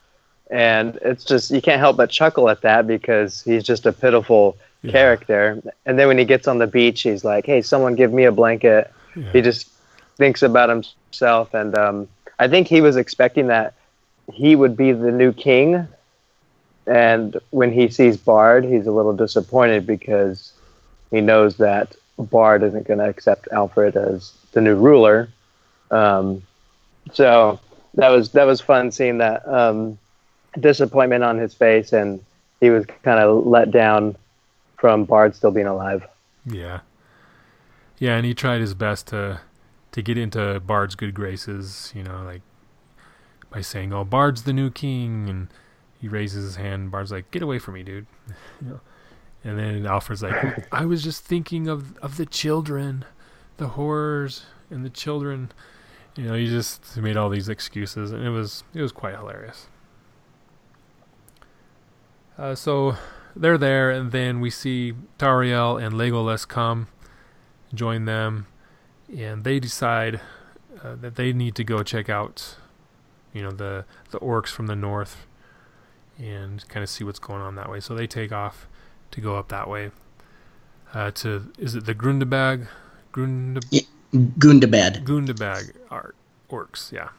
And 0.49 0.97
it's 1.01 1.25
just 1.25 1.51
you 1.51 1.61
can't 1.61 1.79
help 1.79 1.97
but 1.97 2.09
chuckle 2.09 2.49
at 2.49 2.61
that 2.61 2.87
because 2.87 3.41
he's 3.41 3.63
just 3.63 3.85
a 3.85 3.91
pitiful 3.91 4.57
yeah. 4.81 4.91
character. 4.91 5.61
And 5.85 5.97
then 5.97 6.07
when 6.07 6.17
he 6.17 6.25
gets 6.25 6.47
on 6.47 6.57
the 6.57 6.67
beach, 6.67 7.01
he's 7.01 7.23
like, 7.23 7.45
"Hey, 7.45 7.61
someone 7.61 7.95
give 7.95 8.13
me 8.13 8.25
a 8.25 8.31
blanket." 8.31 8.91
Yeah. 9.15 9.31
He 9.31 9.41
just 9.41 9.69
thinks 10.17 10.41
about 10.41 10.69
himself, 10.69 11.53
and 11.53 11.77
um, 11.77 12.07
I 12.39 12.47
think 12.47 12.67
he 12.67 12.81
was 12.81 12.97
expecting 12.97 13.47
that 13.47 13.73
he 14.31 14.55
would 14.55 14.75
be 14.75 14.91
the 14.91 15.11
new 15.11 15.33
king. 15.33 15.87
And 16.87 17.37
when 17.51 17.71
he 17.71 17.89
sees 17.89 18.17
Bard, 18.17 18.65
he's 18.65 18.87
a 18.87 18.91
little 18.91 19.15
disappointed 19.15 19.85
because 19.85 20.51
he 21.11 21.21
knows 21.21 21.57
that 21.57 21.95
Bard 22.17 22.63
isn't 22.63 22.87
going 22.87 22.99
to 22.99 23.07
accept 23.07 23.47
Alfred 23.51 23.95
as 23.95 24.33
the 24.51 24.61
new 24.61 24.75
ruler. 24.75 25.29
Um, 25.91 26.41
so 27.13 27.59
that 27.95 28.09
was 28.09 28.31
that 28.31 28.45
was 28.45 28.61
fun 28.61 28.91
seeing 28.91 29.17
that 29.19 29.47
um, 29.47 29.97
disappointment 30.59 31.23
on 31.23 31.37
his 31.37 31.53
face, 31.53 31.93
and 31.93 32.23
he 32.59 32.69
was 32.69 32.85
kind 33.03 33.19
of 33.19 33.45
let 33.45 33.71
down 33.71 34.15
from 34.81 35.05
Bard 35.05 35.35
still 35.35 35.51
being 35.51 35.67
alive. 35.67 36.05
Yeah, 36.43 36.79
yeah, 37.99 38.15
and 38.17 38.25
he 38.25 38.33
tried 38.33 38.61
his 38.61 38.73
best 38.73 39.07
to 39.07 39.39
to 39.91 40.01
get 40.01 40.17
into 40.17 40.59
Bard's 40.59 40.95
good 40.95 41.13
graces, 41.13 41.93
you 41.95 42.03
know, 42.03 42.23
like 42.23 42.41
by 43.51 43.61
saying, 43.61 43.93
"Oh, 43.93 44.03
Bard's 44.03 44.43
the 44.43 44.53
new 44.53 44.71
king," 44.71 45.29
and 45.29 45.49
he 45.99 46.07
raises 46.07 46.43
his 46.43 46.55
hand. 46.55 46.81
And 46.81 46.91
Bard's 46.91 47.11
like, 47.11 47.29
"Get 47.29 47.43
away 47.43 47.59
from 47.59 47.75
me, 47.75 47.83
dude." 47.83 48.07
know? 48.61 48.81
And 49.43 49.59
then 49.59 49.85
Alfred's 49.85 50.23
like, 50.23 50.67
"I 50.73 50.85
was 50.85 51.03
just 51.03 51.23
thinking 51.23 51.67
of 51.67 51.95
of 51.99 52.17
the 52.17 52.25
children, 52.25 53.05
the 53.57 53.69
horrors, 53.69 54.45
and 54.71 54.83
the 54.83 54.89
children." 54.89 55.51
You 56.15 56.23
know, 56.23 56.33
he 56.33 56.47
just 56.47 56.97
made 56.97 57.17
all 57.17 57.29
these 57.29 57.49
excuses, 57.49 58.11
and 58.11 58.25
it 58.25 58.31
was 58.31 58.63
it 58.73 58.81
was 58.81 58.91
quite 58.91 59.15
hilarious. 59.15 59.67
Uh, 62.35 62.55
so 62.55 62.95
they're 63.35 63.57
there, 63.57 63.89
and 63.89 64.11
then 64.11 64.39
we 64.39 64.49
see 64.49 64.93
Tauriel 65.17 65.81
and 65.81 65.95
Legolas 65.95 66.47
come, 66.47 66.87
join 67.73 68.05
them, 68.05 68.47
and 69.15 69.43
they 69.43 69.59
decide 69.59 70.19
uh, 70.83 70.95
that 70.95 71.15
they 71.15 71.33
need 71.33 71.55
to 71.55 71.63
go 71.63 71.83
check 71.83 72.09
out, 72.09 72.57
you 73.33 73.41
know, 73.41 73.51
the 73.51 73.85
the 74.11 74.19
orcs 74.19 74.49
from 74.49 74.67
the 74.67 74.75
north, 74.75 75.27
and 76.17 76.67
kind 76.67 76.83
of 76.83 76.89
see 76.89 77.03
what's 77.03 77.19
going 77.19 77.41
on 77.41 77.55
that 77.55 77.69
way. 77.69 77.79
So 77.79 77.95
they 77.95 78.07
take 78.07 78.31
off 78.31 78.67
to 79.11 79.21
go 79.21 79.35
up 79.35 79.49
that 79.49 79.69
way. 79.69 79.91
Uh, 80.93 81.11
to 81.11 81.51
is 81.57 81.75
it 81.75 81.85
the 81.85 81.95
Grundabag? 81.95 82.67
Grund 83.11 83.63
yeah, 83.69 83.81
Gundabad. 84.13 85.03
Gundabad 85.05 85.71
art 85.89 86.15
orcs, 86.49 86.91
yeah. 86.91 87.09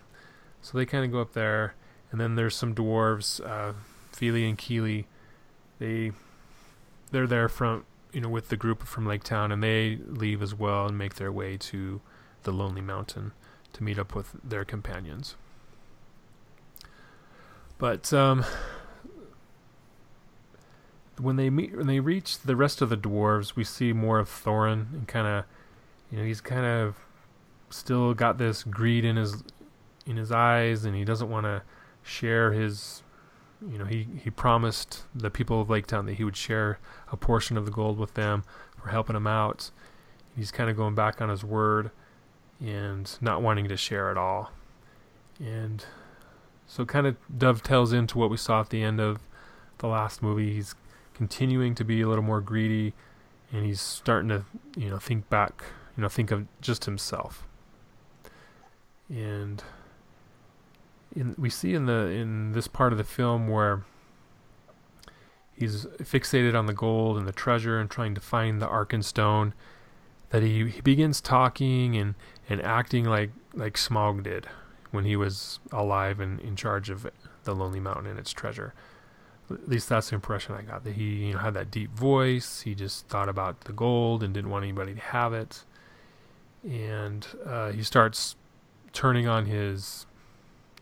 So 0.61 0.79
they 0.79 0.87
kind 0.87 1.05
of 1.05 1.11
go 1.11 1.21
up 1.21 1.33
there, 1.33 1.75
and 2.11 2.21
then 2.21 2.35
there's 2.37 2.55
some 2.55 2.75
dwarves, 2.75 3.45
uh, 3.45 3.73
Fili 4.13 4.49
and 4.49 4.57
Kili. 4.59 5.07
They 5.83 6.13
they're 7.11 7.27
there 7.27 7.49
from 7.49 7.85
you 8.13 8.21
know, 8.21 8.29
with 8.29 8.51
the 8.51 8.57
group 8.57 8.85
from 8.85 9.05
Lake 9.05 9.25
Town, 9.25 9.51
and 9.51 9.63
they 9.63 9.99
leave 10.07 10.43
as 10.43 10.55
well 10.55 10.87
and 10.87 10.97
make 10.97 11.17
their 11.17 11.33
way 11.33 11.57
to 11.57 12.01
the 12.45 12.53
Lonely 12.53 12.81
Mountain 12.81 13.33
to 13.73 13.83
meet 13.83 13.99
up 13.99 14.15
with 14.15 14.37
their 14.45 14.65
companions. 14.65 15.35
But 17.79 18.13
um, 18.13 18.45
when 21.19 21.35
they 21.35 21.51
meet, 21.51 21.77
when 21.77 21.89
they 21.89 21.99
reach 21.99 22.39
the 22.39 22.55
rest 22.55 22.81
of 22.81 22.91
the 22.91 22.97
dwarves, 22.97 23.57
we 23.57 23.65
see 23.65 23.93
more 23.93 24.21
of 24.21 24.29
Thorin, 24.29 24.93
and 24.93 25.09
kind 25.09 25.27
of, 25.27 25.45
you 26.13 26.19
know, 26.19 26.25
he's 26.25 26.41
kind 26.41 26.65
of 26.65 26.97
still 27.71 28.15
got 28.15 28.39
this 28.39 28.63
greed 28.63 29.05
in 29.05 29.17
his 29.17 29.43
in 30.07 30.17
his 30.17 30.31
eyes, 30.31 30.85
and 30.85 30.95
he 30.95 31.05
doesn't 31.05 31.29
want 31.31 31.47
to 31.47 31.63
share 32.05 32.53
his 32.53 33.03
you 33.71 33.79
know, 33.79 33.85
he, 33.85 34.07
he 34.23 34.31
promised 34.31 35.03
the 35.15 35.31
people 35.31 35.61
of 35.61 35.71
Lake 35.71 35.87
Town 35.87 36.07
that 36.07 36.15
he 36.15 36.25
would 36.25 36.37
share 36.37 36.79
a 37.11 37.17
portion 37.17 37.57
of 37.57 37.65
the 37.65 37.71
gold 37.71 37.99
with 37.99 38.15
them 38.15 38.45
for 38.81 38.89
helping 38.89 39.17
him 39.17 39.27
out. 39.27 39.71
He's 40.37 40.51
kind 40.51 40.71
of 40.71 40.77
going 40.77 40.95
back 40.95 41.21
on 41.21 41.29
his 41.29 41.45
word 41.45 41.91
and 42.61 43.17
not 43.21 43.43
wanting 43.43 43.69
to 43.69 43.77
share 43.77 44.11
at 44.11 44.17
all. 44.17 44.53
And 45.39 45.85
so 46.67 46.83
it 46.83 46.89
kind 46.89 47.07
of 47.07 47.17
dovetails 47.37 47.93
into 47.93 48.19
what 48.19 48.31
we 48.31 48.37
saw 48.37 48.61
at 48.61 48.71
the 48.71 48.83
end 48.83 49.01
of 49.01 49.21
the 49.79 49.89
last 49.89 50.23
movie. 50.23 50.55
He's 50.55 50.75
continuing 51.15 51.75
to 51.75 51.85
be 51.85 52.01
a 52.01 52.09
little 52.09 52.25
more 52.25 52.41
greedy 52.41 52.95
and 53.53 53.65
he's 53.67 53.81
starting 53.81 54.31
to, 54.31 54.45
you 54.77 54.89
know, 54.89 54.99
think 54.99 55.29
back, 55.29 55.65
you 55.97 56.03
know, 56.03 56.09
think 56.09 56.31
of 56.31 56.47
just 56.61 56.87
himself. 56.87 57.47
And 59.09 59.63
in, 61.15 61.35
we 61.39 61.51
see 61.51 61.75
in 61.75 61.87
the 61.87 62.07
in 62.07 62.53
this 62.53 62.69
part 62.69 62.93
of 62.93 62.99
the 62.99 63.05
film 63.05 63.49
where 63.49 63.85
he's 65.55 65.87
fixated 66.03 66.59
on 66.59 66.67
the 66.67 66.73
gold 66.73 67.17
and 67.17 67.27
the 67.27 67.33
treasure 67.33 67.79
and 67.79 67.91
trying 67.91 68.15
to 68.15 68.21
find 68.21 68.61
the 68.61 68.67
Arkenstone 68.67 69.53
that 70.31 70.43
he, 70.43 70.69
he 70.69 70.81
begins 70.81 71.21
talking 71.21 71.97
and, 71.97 72.15
and 72.49 72.61
acting 72.63 73.05
like 73.05 73.31
like 73.55 73.75
Smaug 73.75 74.23
did 74.23 74.47
when 74.91 75.05
he 75.05 75.17
was 75.17 75.61
alive 75.71 76.21
and 76.21 76.41
in 76.41 76.57
charge 76.57 76.91
of 76.91 77.09
the 77.45 77.55
Lonely 77.55 77.81
Mountain 77.81 78.07
and 78.07 78.19
its 78.19 78.33
treasure. 78.33 78.75
At 79.51 79.69
least 79.69 79.89
that's 79.89 80.09
the 80.09 80.15
impression 80.15 80.55
I 80.55 80.63
got 80.63 80.85
that 80.85 80.95
he 80.95 81.27
you 81.27 81.33
know 81.35 81.39
had 81.41 81.55
that 81.55 81.71
deep 81.71 81.93
voice. 81.93 82.63
He 82.63 82.75
just 82.75 83.09
thought 83.09 83.29
about 83.29 83.63
the 83.63 83.73
gold 83.73 84.23
and 84.23 84.33
didn't 84.33 84.51
want 84.51 84.65
anybody 84.65 84.95
to 84.95 85.01
have 85.01 85.33
it. 85.35 85.65
And 86.65 87.27
uh, 87.45 87.73
he 87.73 87.83
starts 87.83 88.37
turning 88.93 89.27
on 89.27 89.47
his 89.47 90.07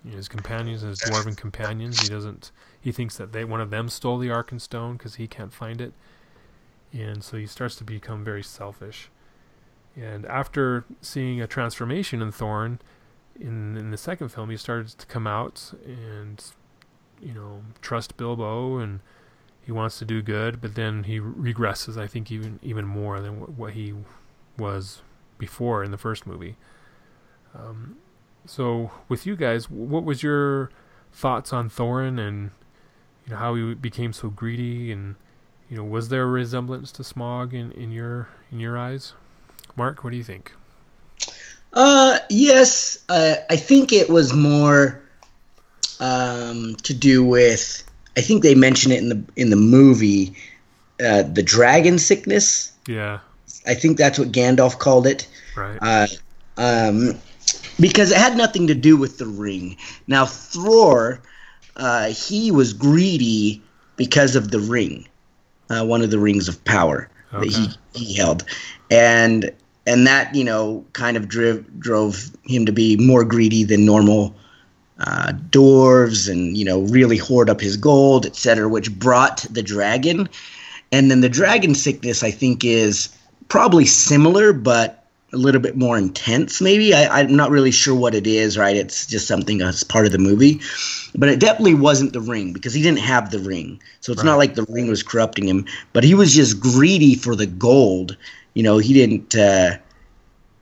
his 0.08 0.28
companions, 0.28 0.82
his 0.82 1.00
dwarven 1.00 1.36
companions. 1.36 2.00
He 2.00 2.08
doesn't. 2.08 2.52
He 2.80 2.92
thinks 2.92 3.16
that 3.16 3.32
they 3.32 3.44
one 3.44 3.60
of 3.60 3.70
them 3.70 3.88
stole 3.88 4.18
the 4.18 4.28
Arkenstone 4.28 4.92
because 4.92 5.16
he 5.16 5.26
can't 5.26 5.52
find 5.52 5.80
it, 5.80 5.92
and 6.92 7.22
so 7.22 7.36
he 7.36 7.46
starts 7.46 7.76
to 7.76 7.84
become 7.84 8.24
very 8.24 8.42
selfish. 8.42 9.10
And 9.96 10.24
after 10.26 10.84
seeing 11.00 11.40
a 11.40 11.46
transformation 11.46 12.22
in 12.22 12.32
Thorin, 12.32 12.78
in 13.38 13.76
in 13.76 13.90
the 13.90 13.96
second 13.96 14.30
film, 14.30 14.50
he 14.50 14.56
starts 14.56 14.94
to 14.94 15.06
come 15.06 15.26
out 15.26 15.72
and 15.84 16.42
you 17.20 17.34
know 17.34 17.62
trust 17.82 18.16
Bilbo 18.16 18.78
and 18.78 19.00
he 19.62 19.72
wants 19.72 19.98
to 19.98 20.04
do 20.04 20.22
good, 20.22 20.60
but 20.60 20.74
then 20.74 21.04
he 21.04 21.20
regresses. 21.20 22.00
I 22.00 22.06
think 22.06 22.32
even 22.32 22.58
even 22.62 22.86
more 22.86 23.20
than 23.20 23.56
what 23.56 23.74
he 23.74 23.94
was 24.58 25.02
before 25.38 25.84
in 25.84 25.90
the 25.90 25.98
first 25.98 26.26
movie. 26.26 26.56
Um, 27.54 27.96
so 28.46 28.90
with 29.08 29.26
you 29.26 29.36
guys, 29.36 29.70
what 29.70 30.04
was 30.04 30.22
your 30.22 30.70
thoughts 31.12 31.52
on 31.52 31.68
Thorin 31.68 32.18
and 32.18 32.50
you 33.26 33.32
know 33.32 33.36
how 33.36 33.54
he 33.54 33.74
became 33.74 34.12
so 34.12 34.28
greedy 34.28 34.92
and 34.92 35.16
you 35.68 35.76
know 35.76 35.84
was 35.84 36.08
there 36.08 36.22
a 36.22 36.26
resemblance 36.26 36.92
to 36.92 37.02
Smaug 37.02 37.52
in, 37.52 37.72
in 37.72 37.92
your 37.92 38.28
in 38.50 38.60
your 38.60 38.78
eyes? 38.78 39.14
Marc, 39.76 40.02
what 40.02 40.10
do 40.10 40.16
you 40.16 40.24
think? 40.24 40.52
Uh, 41.72 42.18
yes, 42.28 42.98
uh, 43.08 43.36
I 43.48 43.56
think 43.56 43.92
it 43.92 44.10
was 44.10 44.32
more 44.32 45.00
um, 46.00 46.74
to 46.82 46.94
do 46.94 47.24
with. 47.24 47.84
I 48.16 48.22
think 48.22 48.42
they 48.42 48.54
mention 48.54 48.90
it 48.90 48.98
in 48.98 49.08
the 49.08 49.24
in 49.36 49.50
the 49.50 49.56
movie, 49.56 50.34
uh, 51.04 51.22
the 51.22 51.42
dragon 51.42 51.98
sickness. 51.98 52.72
Yeah, 52.88 53.20
I 53.66 53.74
think 53.74 53.98
that's 53.98 54.18
what 54.18 54.32
Gandalf 54.32 54.78
called 54.78 55.06
it. 55.06 55.28
Right. 55.56 55.78
Uh, 55.80 56.06
um, 56.56 57.18
because 57.80 58.10
it 58.10 58.18
had 58.18 58.36
nothing 58.36 58.66
to 58.66 58.74
do 58.74 58.96
with 58.96 59.18
the 59.18 59.26
ring. 59.26 59.76
Now 60.06 60.24
Thror, 60.24 61.20
uh, 61.76 62.08
he 62.08 62.50
was 62.50 62.72
greedy 62.72 63.62
because 63.96 64.36
of 64.36 64.50
the 64.50 64.60
ring, 64.60 65.08
uh, 65.70 65.84
one 65.84 66.02
of 66.02 66.10
the 66.10 66.18
rings 66.18 66.48
of 66.48 66.62
power 66.64 67.08
okay. 67.32 67.48
that 67.48 67.56
he 67.92 68.04
he 68.06 68.14
held, 68.14 68.44
and 68.90 69.50
and 69.86 70.06
that 70.06 70.34
you 70.34 70.44
know 70.44 70.84
kind 70.92 71.16
of 71.16 71.28
drove 71.28 71.64
drove 71.80 72.30
him 72.44 72.66
to 72.66 72.72
be 72.72 72.96
more 72.96 73.24
greedy 73.24 73.64
than 73.64 73.84
normal 73.84 74.34
uh, 75.00 75.32
dwarves 75.50 76.30
and 76.30 76.56
you 76.56 76.64
know 76.64 76.82
really 76.82 77.16
hoard 77.16 77.48
up 77.48 77.60
his 77.60 77.76
gold 77.76 78.26
etc 78.26 78.68
which 78.68 78.96
brought 78.98 79.46
the 79.50 79.62
dragon 79.62 80.28
and 80.92 81.10
then 81.10 81.22
the 81.22 81.28
dragon 81.28 81.74
sickness 81.74 82.22
i 82.22 82.30
think 82.30 82.64
is 82.64 83.08
probably 83.48 83.86
similar 83.86 84.52
but 84.52 84.99
a 85.32 85.36
little 85.36 85.60
bit 85.60 85.76
more 85.76 85.96
intense 85.96 86.60
maybe. 86.60 86.92
I, 86.92 87.20
i'm 87.20 87.36
not 87.36 87.50
really 87.50 87.70
sure 87.70 87.94
what 87.94 88.14
it 88.14 88.26
is 88.26 88.58
right? 88.58 88.76
It's 88.76 89.06
just 89.06 89.26
something 89.26 89.58
that's 89.58 89.82
part 89.82 90.06
of 90.06 90.12
the 90.12 90.18
movie. 90.18 90.60
But 91.14 91.28
it 91.28 91.40
definitely 91.40 91.74
wasn't 91.74 92.12
the 92.12 92.20
ring 92.20 92.52
because 92.52 92.74
he 92.74 92.82
didn't 92.82 93.00
have 93.00 93.30
the 93.30 93.38
ring. 93.38 93.80
So 94.00 94.12
it's 94.12 94.22
right. 94.22 94.30
not 94.30 94.38
like 94.38 94.54
the 94.54 94.66
ring 94.68 94.88
was 94.88 95.02
corrupting 95.02 95.46
him. 95.46 95.66
But 95.92 96.04
he 96.04 96.14
was 96.14 96.34
just 96.34 96.60
greedy 96.60 97.14
for 97.14 97.34
the 97.34 97.46
gold. 97.46 98.16
You 98.54 98.62
know 98.62 98.78
he 98.78 98.94
didn't 98.94 99.34
uh, 99.34 99.78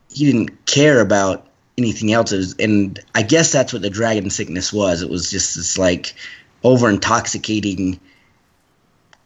he 0.09 0.25
didn't 0.25 0.65
care 0.65 1.01
about 1.01 1.47
anything 1.77 2.11
else. 2.11 2.31
Was, 2.31 2.55
and 2.59 2.99
i 3.15 3.21
guess 3.21 3.51
that's 3.51 3.73
what 3.73 3.81
the 3.81 3.89
dragon 3.89 4.29
sickness 4.29 4.71
was. 4.71 5.01
It 5.01 5.09
was 5.09 5.29
just 5.29 5.55
this 5.55 5.77
like 5.77 6.15
over 6.63 6.89
intoxicating 6.89 7.99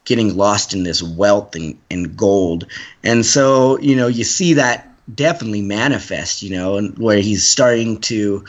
getting 0.05 0.35
lost 0.35 0.73
in 0.73 0.83
this 0.83 1.01
wealth 1.01 1.55
and, 1.55 1.77
and 1.89 2.17
gold. 2.17 2.67
And 3.03 3.25
so 3.25 3.79
you 3.79 3.95
know 3.95 4.07
you 4.07 4.23
see 4.23 4.53
that 4.53 4.92
definitely 5.13 5.61
manifest 5.61 6.41
you 6.41 6.49
know 6.55 6.77
and 6.77 6.97
where 6.97 7.19
he's 7.19 7.47
starting 7.47 7.99
to 7.99 8.43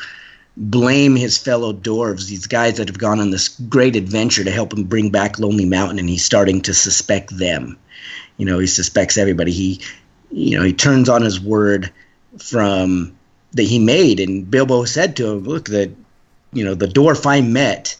blame 0.56 1.16
his 1.16 1.36
fellow 1.36 1.72
dwarves, 1.72 2.28
these 2.28 2.46
guys 2.46 2.76
that 2.76 2.88
have 2.88 2.98
gone 2.98 3.20
on 3.20 3.30
this 3.30 3.48
great 3.48 3.96
adventure 3.96 4.44
to 4.44 4.50
help 4.50 4.72
him 4.72 4.84
bring 4.84 5.10
back 5.10 5.38
Lonely 5.38 5.64
Mountain, 5.64 5.98
and 5.98 6.08
he's 6.08 6.24
starting 6.24 6.60
to 6.62 6.74
suspect 6.74 7.36
them. 7.36 7.76
You 8.36 8.46
know, 8.46 8.58
he 8.58 8.66
suspects 8.66 9.18
everybody. 9.18 9.52
He 9.52 9.80
you 10.30 10.58
know, 10.58 10.64
he 10.64 10.72
turns 10.72 11.08
on 11.08 11.22
his 11.22 11.40
word 11.40 11.92
from 12.38 13.16
that 13.52 13.62
he 13.62 13.78
made, 13.78 14.18
and 14.18 14.50
Bilbo 14.50 14.84
said 14.84 15.16
to 15.16 15.32
him, 15.32 15.44
"Look, 15.44 15.68
that 15.68 15.90
you 16.52 16.64
know 16.64 16.74
the 16.74 16.86
dwarf 16.86 17.26
I 17.26 17.40
met 17.40 17.96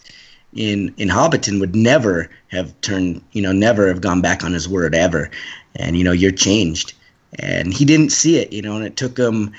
in 0.52 0.94
in 0.96 1.08
Hobbiton 1.08 1.60
would 1.60 1.76
never 1.76 2.30
have 2.48 2.80
turned, 2.80 3.22
you 3.32 3.42
know, 3.42 3.52
never 3.52 3.88
have 3.88 4.00
gone 4.00 4.20
back 4.20 4.42
on 4.44 4.52
his 4.52 4.68
word 4.68 4.94
ever, 4.94 5.30
and 5.76 5.96
you 5.96 6.04
know, 6.04 6.12
you're 6.12 6.32
changed." 6.32 6.94
And 7.38 7.72
he 7.72 7.84
didn't 7.84 8.10
see 8.10 8.38
it, 8.38 8.52
you 8.52 8.62
know, 8.62 8.76
and 8.76 8.84
it 8.84 8.96
took 8.96 9.18
him 9.18 9.52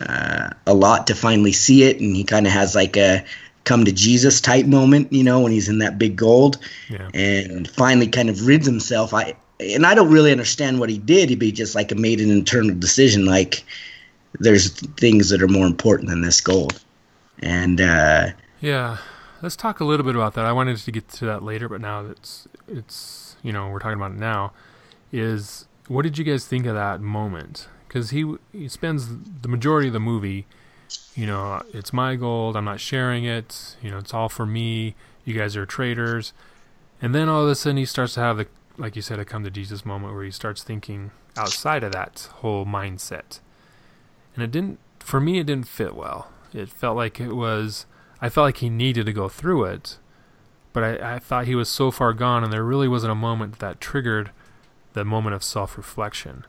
uh, 0.00 0.50
a 0.66 0.74
lot 0.74 1.06
to 1.06 1.14
finally 1.14 1.52
see 1.52 1.84
it, 1.84 2.00
and 2.00 2.14
he 2.14 2.24
kind 2.24 2.46
of 2.46 2.52
has 2.52 2.74
like 2.74 2.96
a 2.96 3.24
come 3.64 3.84
to 3.84 3.92
Jesus 3.92 4.40
type 4.40 4.66
moment, 4.66 5.12
you 5.12 5.24
know, 5.24 5.40
when 5.40 5.52
he's 5.52 5.68
in 5.68 5.78
that 5.78 5.98
big 5.98 6.16
gold, 6.16 6.58
yeah. 6.88 7.08
and 7.14 7.68
finally 7.68 8.06
kind 8.06 8.30
of 8.30 8.46
rids 8.46 8.66
himself. 8.66 9.14
I 9.14 9.34
and 9.58 9.86
I 9.86 9.94
don't 9.94 10.10
really 10.10 10.32
understand 10.32 10.80
what 10.80 10.90
he 10.90 10.98
did. 10.98 11.30
He 11.30 11.36
be 11.36 11.52
just 11.52 11.74
like 11.74 11.94
made 11.94 12.20
an 12.20 12.30
internal 12.30 12.74
decision, 12.74 13.24
like 13.24 13.64
there's 14.38 14.70
things 14.70 15.30
that 15.30 15.42
are 15.42 15.48
more 15.48 15.66
important 15.66 16.10
than 16.10 16.20
this 16.20 16.40
gold. 16.40 16.82
And 17.38 17.80
uh, 17.80 18.28
yeah, 18.60 18.98
let's 19.42 19.56
talk 19.56 19.80
a 19.80 19.84
little 19.84 20.04
bit 20.04 20.14
about 20.14 20.34
that. 20.34 20.44
I 20.44 20.52
wanted 20.52 20.76
to 20.78 20.92
get 20.92 21.08
to 21.08 21.26
that 21.26 21.42
later, 21.42 21.68
but 21.68 21.80
now 21.80 22.06
it's 22.06 22.46
it's 22.68 23.36
you 23.42 23.52
know 23.52 23.68
we're 23.68 23.78
talking 23.78 23.96
about 23.96 24.12
it 24.12 24.18
now. 24.18 24.52
Is 25.12 25.65
what 25.88 26.02
did 26.02 26.18
you 26.18 26.24
guys 26.24 26.46
think 26.46 26.66
of 26.66 26.74
that 26.74 27.00
moment? 27.00 27.68
Because 27.86 28.10
he 28.10 28.34
he 28.52 28.68
spends 28.68 29.08
the 29.42 29.48
majority 29.48 29.88
of 29.88 29.92
the 29.92 30.00
movie, 30.00 30.46
you 31.14 31.26
know, 31.26 31.62
it's 31.72 31.92
my 31.92 32.16
gold. 32.16 32.56
I'm 32.56 32.64
not 32.64 32.80
sharing 32.80 33.24
it. 33.24 33.76
You 33.82 33.90
know, 33.90 33.98
it's 33.98 34.14
all 34.14 34.28
for 34.28 34.46
me. 34.46 34.94
You 35.24 35.34
guys 35.34 35.56
are 35.56 35.66
traitors. 35.66 36.32
And 37.00 37.14
then 37.14 37.28
all 37.28 37.42
of 37.42 37.48
a 37.48 37.54
sudden 37.54 37.76
he 37.76 37.84
starts 37.84 38.14
to 38.14 38.20
have 38.20 38.38
the 38.38 38.46
like 38.78 38.96
you 38.96 39.02
said, 39.02 39.18
a 39.18 39.24
come 39.24 39.44
to 39.44 39.50
Jesus 39.50 39.84
moment 39.84 40.14
where 40.14 40.24
he 40.24 40.30
starts 40.30 40.62
thinking 40.62 41.10
outside 41.36 41.82
of 41.82 41.92
that 41.92 42.28
whole 42.36 42.64
mindset. 42.64 43.40
And 44.34 44.44
it 44.44 44.50
didn't, 44.50 44.78
for 45.00 45.20
me, 45.20 45.38
it 45.38 45.46
didn't 45.46 45.68
fit 45.68 45.94
well. 45.94 46.30
It 46.52 46.68
felt 46.68 46.96
like 46.96 47.20
it 47.20 47.32
was, 47.32 47.86
I 48.20 48.28
felt 48.28 48.44
like 48.44 48.58
he 48.58 48.68
needed 48.70 49.06
to 49.06 49.12
go 49.12 49.28
through 49.28 49.64
it, 49.64 49.98
but 50.72 50.82
I, 50.82 51.14
I 51.14 51.18
thought 51.18 51.46
he 51.46 51.54
was 51.54 51.68
so 51.68 51.90
far 51.90 52.12
gone, 52.12 52.44
and 52.44 52.52
there 52.52 52.64
really 52.64 52.88
wasn't 52.88 53.12
a 53.12 53.16
moment 53.16 53.58
that 53.58 53.80
triggered 53.80 54.30
the 54.96 55.04
moment 55.04 55.34
of 55.34 55.44
self 55.44 55.76
reflection. 55.76 56.44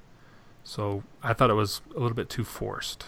So 0.64 1.04
I 1.22 1.34
thought 1.34 1.50
it 1.50 1.54
was 1.56 1.82
a 1.96 2.00
little 2.00 2.16
bit 2.16 2.30
too 2.30 2.44
forced. 2.44 3.06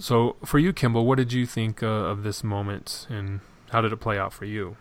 So 0.00 0.36
for 0.44 0.58
you, 0.58 0.72
Kimball, 0.72 1.06
what 1.06 1.18
did 1.18 1.32
you 1.32 1.46
think 1.46 1.82
uh, 1.82 1.86
of 1.86 2.22
this 2.22 2.42
moment, 2.42 3.06
and 3.08 3.40
how 3.70 3.80
did 3.82 3.92
it 3.92 3.98
play 3.98 4.18
out 4.18 4.32
for 4.32 4.46
you? 4.46 4.76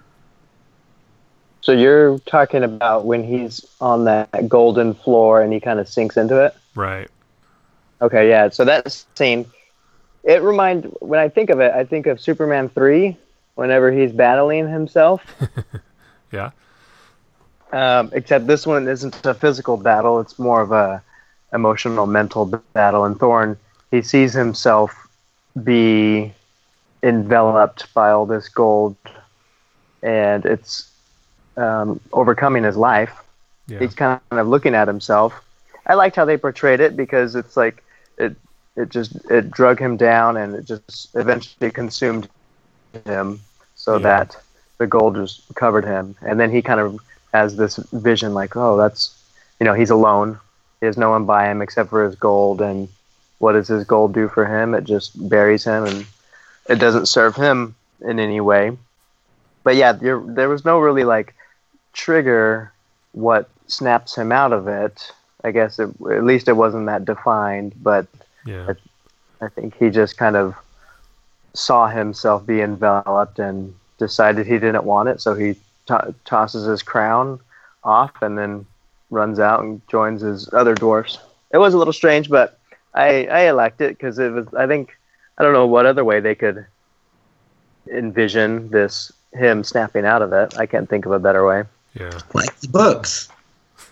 So 1.62 1.74
you're 1.74 2.20
talking 2.20 2.64
about 2.64 3.06
when 3.06 3.24
he's 3.24 3.66
on 3.82 4.06
that 4.06 4.48
golden 4.48 4.94
floor 4.94 5.42
and 5.42 5.52
he 5.52 5.60
kind 5.60 5.80
of 5.80 5.90
sinks 5.90 6.16
into 6.16 6.44
it? 6.44 6.56
Right. 6.74 7.10
Okay, 8.02 8.30
yeah. 8.30 8.48
So 8.50 8.64
that 8.64 9.06
scene, 9.16 9.46
it 10.24 10.42
remind 10.42 10.86
when 11.02 11.20
I 11.20 11.28
think 11.28 11.50
of 11.50 11.60
it, 11.60 11.74
I 11.74 11.84
think 11.84 12.08
of 12.08 12.22
Superman 12.22 12.70
3 12.70 13.18
whenever 13.56 13.92
he's 13.92 14.14
battling 14.14 14.70
himself. 14.70 15.22
yeah. 16.32 16.52
Um, 17.72 18.12
except 18.14 18.48
this 18.48 18.66
one 18.66 18.88
isn't 18.88 19.26
a 19.26 19.34
physical 19.34 19.78
battle, 19.78 20.20
it's 20.20 20.40
more 20.40 20.62
of 20.62 20.72
a 20.72 21.04
emotional 21.54 22.06
mental 22.06 22.46
battle 22.74 23.06
and 23.06 23.18
Thorin 23.18 23.58
he 23.92 24.02
sees 24.02 24.34
himself 24.34 25.08
be 25.64 26.34
enveloped 27.04 27.94
by 27.94 28.12
all 28.12 28.26
this 28.26 28.50
gold 28.50 28.96
and 30.04 30.46
it's 30.46 30.92
um, 31.56 32.00
overcoming 32.14 32.64
his 32.64 32.78
life. 32.78 33.12
Yeah. 33.68 33.80
He's 33.80 33.96
kind 33.96 34.20
of 34.32 34.48
looking 34.48 34.76
at 34.76 34.88
himself. 34.88 35.42
I 35.86 35.94
liked 35.94 36.16
how 36.16 36.26
they 36.26 36.38
portrayed 36.38 36.80
it 36.80 36.96
because 36.96 37.36
it's 37.36 37.58
like 37.58 37.84
it 38.18 38.36
it 38.76 38.90
just 38.90 39.16
it 39.32 39.50
drug 39.50 39.80
him 39.80 39.98
down 39.98 40.38
and 40.38 40.56
it 40.56 40.66
just 40.66 41.16
eventually 41.16 41.72
consumed 41.72 42.30
him 43.06 43.40
so 43.76 43.96
yeah. 43.96 44.04
that 44.04 44.38
the 44.78 44.88
gold 44.88 45.16
just 45.16 45.44
covered 45.56 45.86
him 45.86 46.16
and 46.22 46.40
then 46.40 46.52
he 46.52 46.62
kind 46.62 46.80
of 46.80 47.00
has 47.34 47.56
this 47.56 47.78
vision 47.94 48.34
like 48.34 48.56
oh 48.56 48.78
that's 48.78 49.14
you 49.60 49.66
know 49.66 49.74
he's 49.74 49.90
alone 49.90 50.40
he 50.80 50.86
has 50.86 50.98
no 50.98 51.10
one 51.10 51.26
by 51.26 51.50
him 51.50 51.62
except 51.62 51.90
for 51.90 52.06
his 52.06 52.16
gold 52.16 52.62
and 52.62 52.88
what 53.40 53.54
does 53.54 53.68
his 53.68 53.84
gold 53.84 54.14
do 54.14 54.28
for 54.28 54.46
him 54.46 54.74
it 54.74 54.84
just 54.84 55.30
buries 55.30 55.64
him 55.64 55.84
and 55.86 56.06
it 56.70 56.76
doesn't 56.76 57.08
serve 57.08 57.36
him 57.36 57.76
in 58.02 58.20
any 58.20 58.40
way 58.40 58.72
but 59.64 59.76
yeah 59.76 59.92
there 59.92 60.50
was 60.50 60.66
no 60.66 60.80
really 60.80 61.04
like 61.04 61.34
trigger 61.94 62.72
what 63.12 63.50
snaps 63.68 64.16
him 64.16 64.32
out 64.32 64.54
of 64.54 64.68
it. 64.68 65.12
I 65.44 65.52
guess 65.52 65.80
it, 65.80 65.90
at 66.10 66.24
least 66.24 66.48
it 66.48 66.54
wasn't 66.54 66.88
that 66.88 67.06
defined, 67.06 67.74
but 67.82 68.08
yeah. 68.46 68.74
I, 69.42 69.46
I 69.46 69.50
think 69.50 69.76
he 69.78 69.90
just 69.90 70.18
kind 70.18 70.36
of 70.36 70.56
saw 71.54 71.88
himself 71.88 72.46
be 72.46 72.62
enveloped 72.62 73.40
and 73.40 73.74
decided 73.98 74.46
he 74.46 74.60
didn't 74.60 74.84
want 74.84 75.10
it, 75.10 75.22
so 75.22 75.36
he 75.36 75.56
to- 75.88 76.14
tosses 76.26 76.66
his 76.66 76.84
crown 76.84 77.40
off 77.84 78.22
and 78.22 78.38
then 78.38 78.66
runs 79.10 79.40
out 79.40 79.64
and 79.64 79.82
joins 79.88 80.22
his 80.22 80.52
other 80.54 80.76
dwarfs. 80.76 81.20
It 81.52 81.58
was 81.58 81.74
a 81.74 81.78
little 81.78 81.94
strange, 81.94 82.30
but 82.30 82.60
I 82.94 83.26
I 83.26 83.52
liked 83.52 83.82
it 83.82 83.98
because 83.98 84.20
it 84.20 84.32
was. 84.32 84.48
I 84.54 84.68
think 84.68 84.98
I 85.38 85.44
don't 85.44 85.54
know 85.54 85.68
what 85.68 85.86
other 85.86 86.04
way 86.04 86.20
they 86.20 86.36
could 86.36 86.66
envision 87.92 88.70
this 88.70 89.12
him 89.34 89.64
snapping 89.64 90.06
out 90.06 90.22
of 90.22 90.34
it. 90.34 90.58
I 90.58 90.66
can't 90.66 90.90
think 90.90 91.06
of 91.06 91.12
a 91.12 91.20
better 91.20 91.46
way. 91.46 91.64
Yeah. 91.94 92.20
Like 92.34 92.56
the 92.60 92.68
books. 92.68 93.30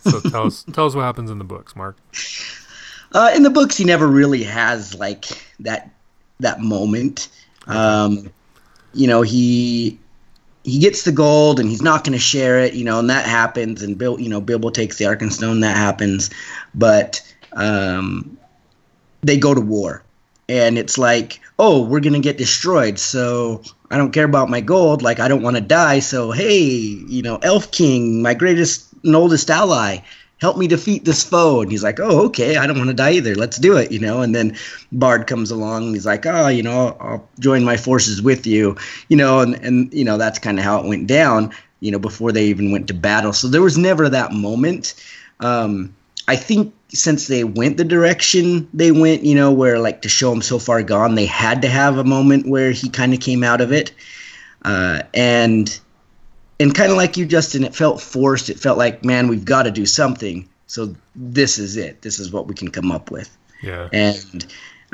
so 0.00 0.20
tell 0.30 0.46
us 0.46 0.64
tell 0.72 0.86
us 0.86 0.94
what 0.94 1.02
happens 1.02 1.30
in 1.30 1.38
the 1.38 1.44
books, 1.44 1.76
Marc. 1.76 1.96
Uh, 3.12 3.32
in 3.34 3.42
the 3.42 3.50
books, 3.50 3.76
he 3.76 3.84
never 3.84 4.06
really 4.06 4.42
has 4.42 4.94
like 4.94 5.24
that 5.60 5.90
that 6.40 6.60
moment. 6.60 7.28
Um, 7.66 8.30
you 8.94 9.06
know, 9.06 9.22
he 9.22 9.98
he 10.68 10.78
gets 10.78 11.02
the 11.02 11.12
gold 11.12 11.58
and 11.58 11.68
he's 11.68 11.82
not 11.82 12.04
going 12.04 12.12
to 12.12 12.18
share 12.18 12.60
it. 12.60 12.74
You 12.74 12.84
know, 12.84 12.98
and 12.98 13.10
that 13.10 13.26
happens. 13.26 13.82
And 13.82 13.96
Bill, 13.96 14.20
you 14.20 14.28
know, 14.28 14.40
Bilbo 14.40 14.70
takes 14.70 14.98
the 14.98 15.06
Arkenstone. 15.06 15.62
That 15.62 15.76
happens, 15.76 16.30
but 16.74 17.20
um, 17.52 18.38
they 19.22 19.38
go 19.38 19.54
to 19.54 19.60
war, 19.60 20.02
and 20.48 20.78
it's 20.78 20.98
like, 20.98 21.40
oh, 21.58 21.84
we're 21.84 22.00
gonna 22.00 22.20
get 22.20 22.38
destroyed. 22.38 22.98
So 22.98 23.62
I 23.90 23.96
don't 23.96 24.12
care 24.12 24.24
about 24.24 24.50
my 24.50 24.60
gold. 24.60 25.02
Like 25.02 25.20
I 25.20 25.28
don't 25.28 25.42
want 25.42 25.56
to 25.56 25.62
die. 25.62 26.00
So 26.00 26.30
hey, 26.30 26.60
you 26.60 27.22
know, 27.22 27.38
Elf 27.42 27.70
King, 27.70 28.22
my 28.22 28.34
greatest 28.34 28.86
and 29.04 29.16
oldest 29.16 29.50
ally, 29.50 29.98
help 30.40 30.56
me 30.56 30.66
defeat 30.66 31.04
this 31.04 31.24
foe. 31.24 31.60
And 31.60 31.70
he's 31.70 31.82
like, 31.82 32.00
oh, 32.00 32.26
okay, 32.26 32.56
I 32.56 32.66
don't 32.66 32.78
want 32.78 32.88
to 32.88 32.94
die 32.94 33.12
either. 33.12 33.34
Let's 33.34 33.58
do 33.58 33.76
it, 33.76 33.92
you 33.92 33.98
know. 33.98 34.22
And 34.22 34.34
then 34.34 34.56
Bard 34.92 35.26
comes 35.26 35.50
along 35.50 35.86
and 35.86 35.94
he's 35.94 36.06
like, 36.06 36.26
oh, 36.26 36.48
you 36.48 36.62
know, 36.62 36.96
I'll 37.00 37.28
join 37.38 37.64
my 37.64 37.76
forces 37.76 38.22
with 38.22 38.46
you, 38.46 38.76
you 39.08 39.16
know. 39.16 39.40
And 39.40 39.54
and 39.56 39.92
you 39.92 40.04
know 40.04 40.16
that's 40.16 40.38
kind 40.38 40.58
of 40.58 40.64
how 40.64 40.80
it 40.80 40.86
went 40.86 41.06
down, 41.06 41.52
you 41.80 41.90
know, 41.90 41.98
before 41.98 42.32
they 42.32 42.46
even 42.46 42.70
went 42.70 42.88
to 42.88 42.94
battle. 42.94 43.32
So 43.32 43.48
there 43.48 43.62
was 43.62 43.76
never 43.76 44.08
that 44.08 44.32
moment. 44.32 44.94
Um, 45.40 45.94
I 46.26 46.36
think 46.36 46.74
since 46.88 47.26
they 47.26 47.44
went 47.44 47.76
the 47.76 47.84
direction 47.84 48.68
they 48.72 48.92
went, 48.92 49.24
you 49.24 49.34
know, 49.34 49.52
where 49.52 49.78
like 49.78 50.02
to 50.02 50.08
show 50.08 50.32
him 50.32 50.42
so 50.42 50.58
far 50.58 50.82
gone, 50.82 51.14
they 51.14 51.26
had 51.26 51.62
to 51.62 51.68
have 51.68 51.98
a 51.98 52.04
moment 52.04 52.48
where 52.48 52.70
he 52.70 52.88
kind 52.88 53.14
of 53.14 53.20
came 53.20 53.42
out 53.42 53.60
of 53.60 53.72
it. 53.72 53.92
Uh, 54.62 55.02
and 55.14 55.80
and 56.60 56.74
kind 56.74 56.90
of 56.90 56.96
like 56.96 57.16
you, 57.16 57.26
Justin, 57.26 57.64
it 57.64 57.74
felt 57.74 58.00
forced. 58.00 58.50
It 58.50 58.58
felt 58.58 58.78
like, 58.78 59.04
man, 59.04 59.28
we've 59.28 59.44
got 59.44 59.64
to 59.64 59.70
do 59.70 59.86
something. 59.86 60.48
So 60.66 60.94
this 61.14 61.58
is 61.58 61.76
it. 61.76 62.02
This 62.02 62.18
is 62.18 62.32
what 62.32 62.46
we 62.46 62.54
can 62.54 62.70
come 62.70 62.90
up 62.90 63.10
with. 63.10 63.34
Yeah. 63.62 63.88
And 63.92 64.46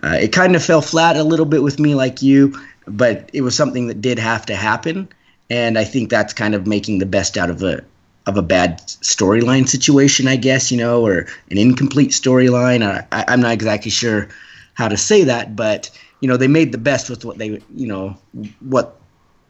uh, 0.02 0.18
it 0.20 0.32
kind 0.32 0.54
of 0.56 0.64
fell 0.64 0.82
flat 0.82 1.16
a 1.16 1.24
little 1.24 1.46
bit 1.46 1.62
with 1.62 1.78
me, 1.78 1.94
like 1.94 2.22
you, 2.22 2.58
but 2.86 3.30
it 3.32 3.40
was 3.40 3.54
something 3.54 3.86
that 3.88 4.00
did 4.00 4.18
have 4.18 4.46
to 4.46 4.56
happen. 4.56 5.08
And 5.50 5.78
I 5.78 5.84
think 5.84 6.10
that's 6.10 6.32
kind 6.32 6.54
of 6.54 6.66
making 6.66 6.98
the 6.98 7.06
best 7.06 7.36
out 7.36 7.50
of 7.50 7.62
a 7.62 7.82
of 8.26 8.38
a 8.38 8.42
bad 8.42 8.80
storyline 8.80 9.68
situation, 9.68 10.26
I 10.26 10.36
guess, 10.36 10.72
you 10.72 10.78
know, 10.78 11.06
or 11.06 11.26
an 11.50 11.58
incomplete 11.58 12.10
storyline. 12.10 12.82
I, 12.82 13.24
I'm 13.28 13.42
not 13.42 13.52
exactly 13.52 13.90
sure 13.90 14.28
how 14.72 14.88
to 14.88 14.96
say 14.96 15.24
that, 15.24 15.54
but 15.54 15.90
you 16.20 16.28
know, 16.28 16.38
they 16.38 16.48
made 16.48 16.72
the 16.72 16.78
best 16.78 17.10
with 17.10 17.26
what 17.26 17.36
they, 17.36 17.60
you 17.74 17.86
know, 17.86 18.16
what 18.60 18.98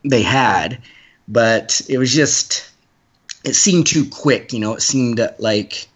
they 0.02 0.22
had 0.22 0.82
but 1.28 1.80
it 1.88 1.98
was 1.98 2.12
just 2.12 2.70
it 3.44 3.54
seemed 3.54 3.86
too 3.86 4.08
quick 4.08 4.52
you 4.52 4.60
know 4.60 4.74
it 4.74 4.82
seemed 4.82 5.20
like 5.38 5.88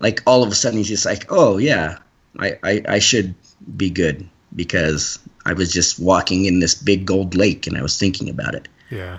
like 0.00 0.22
all 0.26 0.42
of 0.42 0.50
a 0.50 0.54
sudden 0.54 0.78
he's 0.78 0.88
just 0.88 1.06
like 1.06 1.26
oh 1.30 1.58
yeah 1.58 1.98
I, 2.38 2.58
I, 2.62 2.82
I 2.88 2.98
should 2.98 3.34
be 3.76 3.90
good 3.90 4.28
because 4.54 5.18
I 5.44 5.52
was 5.52 5.72
just 5.72 5.98
walking 5.98 6.44
in 6.44 6.60
this 6.60 6.74
big 6.74 7.06
gold 7.06 7.34
lake 7.34 7.66
and 7.66 7.76
I 7.76 7.82
was 7.82 7.98
thinking 7.98 8.28
about 8.28 8.54
it. 8.54 8.68
Yeah. 8.90 9.18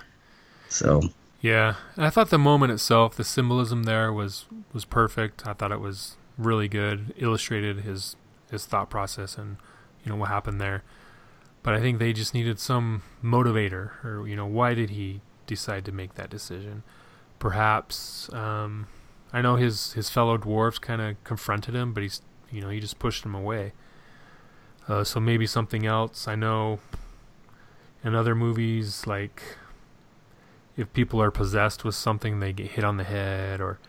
So. 0.70 1.02
Yeah, 1.40 1.76
I 1.96 2.10
thought 2.10 2.30
the 2.30 2.40
moment 2.40 2.74
itself, 2.74 3.16
the 3.16 3.24
symbolism 3.24 3.84
there 3.84 4.12
was 4.12 4.46
was 4.74 4.86
perfect. 4.86 5.46
I 5.46 5.54
thought 5.54 5.72
it 5.72 5.80
was 5.80 6.18
really 6.38 6.68
good, 6.68 7.14
illustrated 7.16 7.82
his 7.82 8.16
his 8.50 8.66
thought 8.66 8.90
process 8.90 9.38
and 9.38 9.58
you 10.04 10.12
know 10.12 10.18
what 10.18 10.30
happened 10.30 10.60
there. 10.60 10.84
But 11.68 11.76
I 11.76 11.82
think 11.82 12.00
they 12.00 12.14
just 12.14 12.34
needed 12.34 12.62
some 12.62 13.02
motivator, 13.22 14.02
or 14.02 14.26
you 14.26 14.38
know, 14.38 14.46
why 14.46 14.74
did 14.74 14.92
he 14.92 15.20
decide 15.48 15.86
to 15.86 15.92
make 15.92 16.14
that 16.16 16.30
decision. 16.30 16.84
Perhaps 17.40 18.32
um, 18.34 18.88
I 19.34 19.42
know 19.42 19.56
his 19.56 19.94
his 19.94 20.10
fellow 20.10 20.38
dwarves 20.38 20.80
kind 20.80 21.02
of 21.02 21.22
confronted 21.24 21.74
him, 21.74 21.94
but 21.94 22.04
he's 22.04 22.22
you 22.52 22.62
know 22.62 22.70
he 22.70 22.80
just 22.80 23.00
pushed 23.00 23.26
him 23.26 23.34
away. 23.34 23.74
Uh, 24.88 25.04
so 25.04 25.20
maybe 25.20 25.46
something 25.46 25.86
else. 25.86 26.26
I 26.28 26.36
know 26.36 26.80
in 28.02 28.16
other 28.16 28.34
movies, 28.34 29.06
like 29.06 29.42
if 30.78 30.94
people 30.94 31.22
are 31.22 31.32
possessed 31.32 31.84
with 31.84 31.96
something, 31.96 32.40
they 32.40 32.54
get 32.54 32.72
hit 32.72 32.86
on 32.86 32.96
the 32.96 33.04
head 33.04 33.60
or 33.60 33.80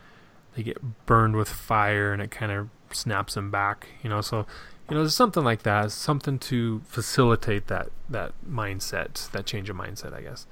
they 0.55 0.63
get 0.63 1.05
burned 1.05 1.37
with 1.37 1.47
fire, 1.47 2.11
and 2.11 2.21
it 2.21 2.29
kind 2.29 2.51
of 2.51 2.69
snaps 2.91 3.35
them 3.35 3.51
back. 3.51 3.87
You 4.03 4.09
know, 4.09 4.21
so 4.21 4.45
you 4.89 4.95
know, 4.95 5.01
there's 5.03 5.15
something 5.15 5.43
like 5.43 5.63
that, 5.63 5.91
something 5.91 6.39
to 6.39 6.81
facilitate 6.87 7.67
that 7.67 7.89
that 8.09 8.33
mindset, 8.47 9.29
that 9.31 9.45
change 9.45 9.69
of 9.69 9.75
mindset, 9.75 10.13
I 10.13 10.21
guess. 10.21 10.47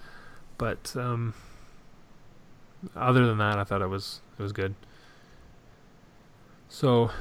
But 0.58 0.96
um, 0.96 1.34
other 2.96 3.26
than 3.26 3.38
that, 3.40 3.58
I 3.58 3.64
thought 3.64 3.82
it 3.82 3.88
was 3.88 4.22
it 4.38 4.42
was 4.44 4.52
good. 4.52 4.76
So 6.70 7.12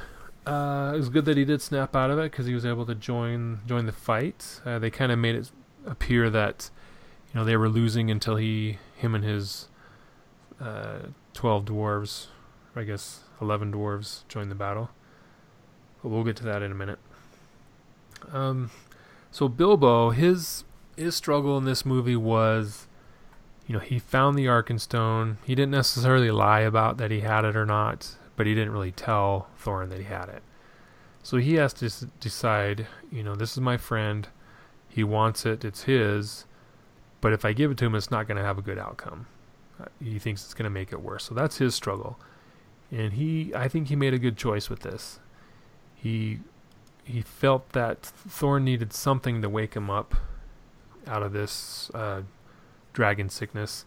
uh, 0.45 0.91
it 0.93 0.97
was 0.97 1.09
good 1.09 1.25
that 1.25 1.37
he 1.37 1.45
did 1.45 1.61
snap 1.61 1.95
out 1.95 2.11
of 2.11 2.19
it 2.19 2.31
because 2.31 2.45
he 2.45 2.53
was 2.53 2.65
able 2.65 2.85
to 2.85 2.95
join 2.95 3.59
join 3.65 3.85
the 3.85 3.91
fight. 3.91 4.61
Uh, 4.65 4.79
they 4.79 4.89
kind 4.89 5.11
of 5.11 5.19
made 5.19 5.35
it 5.35 5.51
appear 5.85 6.29
that 6.29 6.69
you 7.33 7.39
know 7.39 7.45
they 7.45 7.57
were 7.57 7.69
losing 7.69 8.11
until 8.11 8.35
he 8.35 8.77
him 8.95 9.15
and 9.15 9.23
his 9.23 9.69
uh, 10.61 10.99
twelve 11.33 11.65
dwarves, 11.65 12.27
I 12.75 12.83
guess 12.83 13.21
eleven 13.41 13.71
dwarves, 13.71 14.27
joined 14.27 14.51
the 14.51 14.55
battle. 14.55 14.89
But 16.01 16.09
we'll 16.09 16.23
get 16.23 16.35
to 16.37 16.43
that 16.43 16.61
in 16.61 16.71
a 16.71 16.75
minute. 16.75 16.99
Um, 18.31 18.71
so 19.31 19.47
Bilbo, 19.47 20.11
his 20.11 20.63
his 20.95 21.15
struggle 21.15 21.57
in 21.57 21.65
this 21.65 21.85
movie 21.85 22.15
was 22.15 22.87
you 23.67 23.73
know, 23.73 23.79
he 23.79 23.99
found 23.99 24.37
the 24.37 24.45
Arkenstone. 24.45 25.35
He 25.43 25.53
didn't 25.53 25.71
necessarily 25.71 26.31
lie 26.31 26.61
about 26.61 26.97
that 26.97 27.11
he 27.11 27.19
had 27.19 27.43
it 27.43 27.55
or 27.55 27.65
not, 27.65 28.15
but 28.37 28.47
he 28.47 28.55
didn't 28.55 28.71
really 28.71 28.93
tell 28.93 29.49
Thorin 29.61 29.89
that 29.89 29.99
he 29.99 30.05
had 30.05 30.29
it. 30.29 30.41
So 31.21 31.35
he 31.35 31.55
has 31.55 31.73
to 31.73 32.05
decide, 32.21 32.87
you 33.11 33.23
know, 33.23 33.35
this 33.35 33.51
is 33.51 33.59
my 33.59 33.75
friend. 33.75 34.29
He 34.87 35.03
wants 35.03 35.45
it. 35.45 35.65
It's 35.65 35.83
his. 35.83 36.45
But 37.19 37.33
if 37.33 37.43
I 37.43 37.51
give 37.51 37.71
it 37.71 37.77
to 37.79 37.85
him, 37.85 37.95
it's 37.95 38.09
not 38.09 38.25
going 38.25 38.37
to 38.37 38.43
have 38.43 38.57
a 38.57 38.61
good 38.61 38.79
outcome. 38.79 39.27
Uh, 39.81 39.85
he 40.01 40.17
thinks 40.17 40.45
it's 40.45 40.53
going 40.53 40.63
to 40.63 40.69
make 40.69 40.93
it 40.93 41.01
worse. 41.01 41.25
So 41.25 41.35
that's 41.35 41.57
his 41.57 41.75
struggle. 41.75 42.17
And 42.89 43.13
he, 43.13 43.53
I 43.53 43.67
think 43.67 43.89
he 43.89 43.97
made 43.97 44.13
a 44.13 44.19
good 44.19 44.37
choice 44.37 44.69
with 44.69 44.79
this. 44.79 45.19
He, 45.93 46.39
he 47.07 47.21
felt 47.21 47.69
that 47.69 48.11
Thorin 48.27 48.63
needed 48.63 48.91
something 48.91 49.41
to 49.41 49.49
wake 49.49 49.75
him 49.75 49.89
up 49.89 50.15
out 51.07 51.23
of 51.23 51.31
this 51.31 51.89
uh, 51.93 52.23
dragon 52.91 53.29
sickness. 53.29 53.85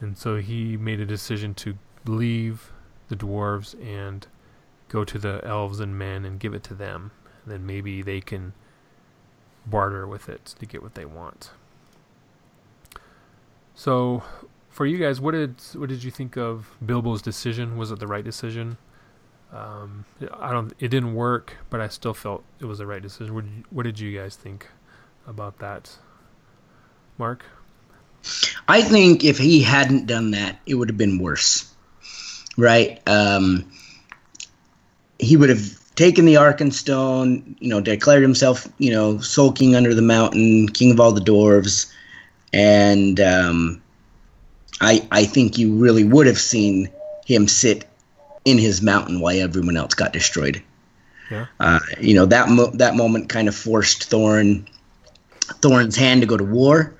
And 0.00 0.16
so 0.16 0.36
he 0.36 0.76
made 0.76 0.98
a 0.98 1.06
decision 1.06 1.54
to 1.54 1.76
leave 2.06 2.72
the 3.08 3.16
dwarves 3.16 3.74
and 3.84 4.26
go 4.88 5.04
to 5.04 5.18
the 5.18 5.40
elves 5.44 5.78
and 5.78 5.98
men 5.98 6.24
and 6.24 6.40
give 6.40 6.54
it 6.54 6.62
to 6.64 6.74
them. 6.74 7.10
And 7.44 7.52
then 7.52 7.66
maybe 7.66 8.00
they 8.00 8.20
can 8.20 8.54
barter 9.66 10.06
with 10.06 10.30
it 10.30 10.54
to 10.58 10.64
get 10.64 10.82
what 10.82 10.94
they 10.94 11.04
want. 11.04 11.50
So, 13.74 14.22
for 14.70 14.86
you 14.86 14.96
guys, 14.96 15.20
what 15.20 15.32
did 15.32 15.60
what 15.74 15.88
did 15.88 16.02
you 16.02 16.10
think 16.10 16.36
of 16.36 16.76
Bilbo's 16.84 17.20
decision? 17.20 17.76
Was 17.76 17.90
it 17.90 17.98
the 17.98 18.06
right 18.06 18.24
decision? 18.24 18.78
Um, 19.52 20.04
I 20.34 20.52
don't. 20.52 20.72
It 20.78 20.88
didn't 20.88 21.14
work, 21.14 21.56
but 21.70 21.80
I 21.80 21.88
still 21.88 22.14
felt 22.14 22.44
it 22.60 22.66
was 22.66 22.78
the 22.78 22.86
right 22.86 23.00
decision. 23.00 23.34
What 23.34 23.44
did 23.44 23.54
you, 23.56 23.64
what 23.70 23.82
did 23.84 23.98
you 23.98 24.18
guys 24.18 24.36
think 24.36 24.66
about 25.26 25.58
that, 25.60 25.96
Marc? 27.16 27.44
I 28.66 28.82
think 28.82 29.24
if 29.24 29.38
he 29.38 29.62
hadn't 29.62 30.06
done 30.06 30.32
that, 30.32 30.58
it 30.66 30.74
would 30.74 30.90
have 30.90 30.98
been 30.98 31.18
worse. 31.18 31.72
Right? 32.58 33.00
Um, 33.06 33.70
he 35.18 35.36
would 35.36 35.48
have 35.48 35.94
taken 35.94 36.26
the 36.26 36.34
Arkenstone, 36.34 37.56
you 37.58 37.70
know, 37.70 37.80
declared 37.80 38.22
himself, 38.22 38.68
you 38.78 38.90
know, 38.90 39.18
sulking 39.18 39.74
under 39.74 39.94
the 39.94 40.02
mountain, 40.02 40.68
king 40.68 40.92
of 40.92 41.00
all 41.00 41.12
the 41.12 41.20
dwarves, 41.20 41.90
and 42.52 43.18
um, 43.18 43.82
I 44.80 45.06
I 45.10 45.24
think 45.24 45.56
you 45.56 45.74
really 45.74 46.04
would 46.04 46.26
have 46.26 46.38
seen 46.38 46.90
him 47.24 47.48
sit 47.48 47.87
in 48.48 48.58
his 48.58 48.80
mountain 48.80 49.20
while 49.20 49.38
everyone 49.38 49.76
else 49.76 49.94
got 49.94 50.12
destroyed. 50.12 50.62
Yeah. 51.30 51.46
Uh, 51.60 51.80
you 52.00 52.14
know 52.14 52.24
that 52.26 52.48
mo- 52.48 52.70
that 52.74 52.96
moment 52.96 53.28
kind 53.28 53.48
of 53.48 53.54
forced 53.54 54.10
Thorin 54.10 54.66
Thorin's 55.60 55.96
hand 55.96 56.22
to 56.22 56.26
go 56.26 56.36
to 56.36 56.44
war, 56.44 56.94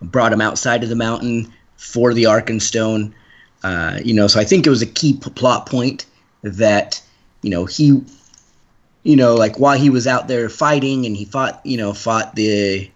brought 0.00 0.32
him 0.32 0.40
outside 0.40 0.82
of 0.84 0.88
the 0.88 0.96
mountain 0.96 1.52
for 1.76 2.14
the 2.14 2.24
Arkenstone. 2.24 3.12
Uh, 3.64 3.98
you 4.04 4.14
know, 4.14 4.26
so 4.28 4.40
I 4.40 4.44
think 4.44 4.66
it 4.66 4.70
was 4.70 4.82
a 4.82 4.86
key 4.86 5.14
p- 5.14 5.30
plot 5.30 5.66
point 5.66 6.06
that 6.42 7.02
you 7.42 7.50
know 7.50 7.64
he, 7.64 8.00
you 9.02 9.16
know, 9.16 9.34
like 9.34 9.58
while 9.58 9.76
he 9.78 9.90
was 9.90 10.06
out 10.06 10.28
there 10.28 10.48
fighting 10.48 11.04
and 11.04 11.16
he 11.16 11.24
fought, 11.24 11.60
you 11.64 11.76
know, 11.76 11.92
fought 11.92 12.36
the 12.36 12.88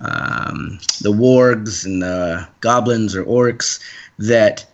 um, 0.00 0.78
the 1.02 1.12
wargs 1.12 1.84
and 1.84 2.02
the 2.02 2.48
goblins 2.60 3.14
or 3.14 3.24
orcs, 3.24 3.80
that 4.18 4.66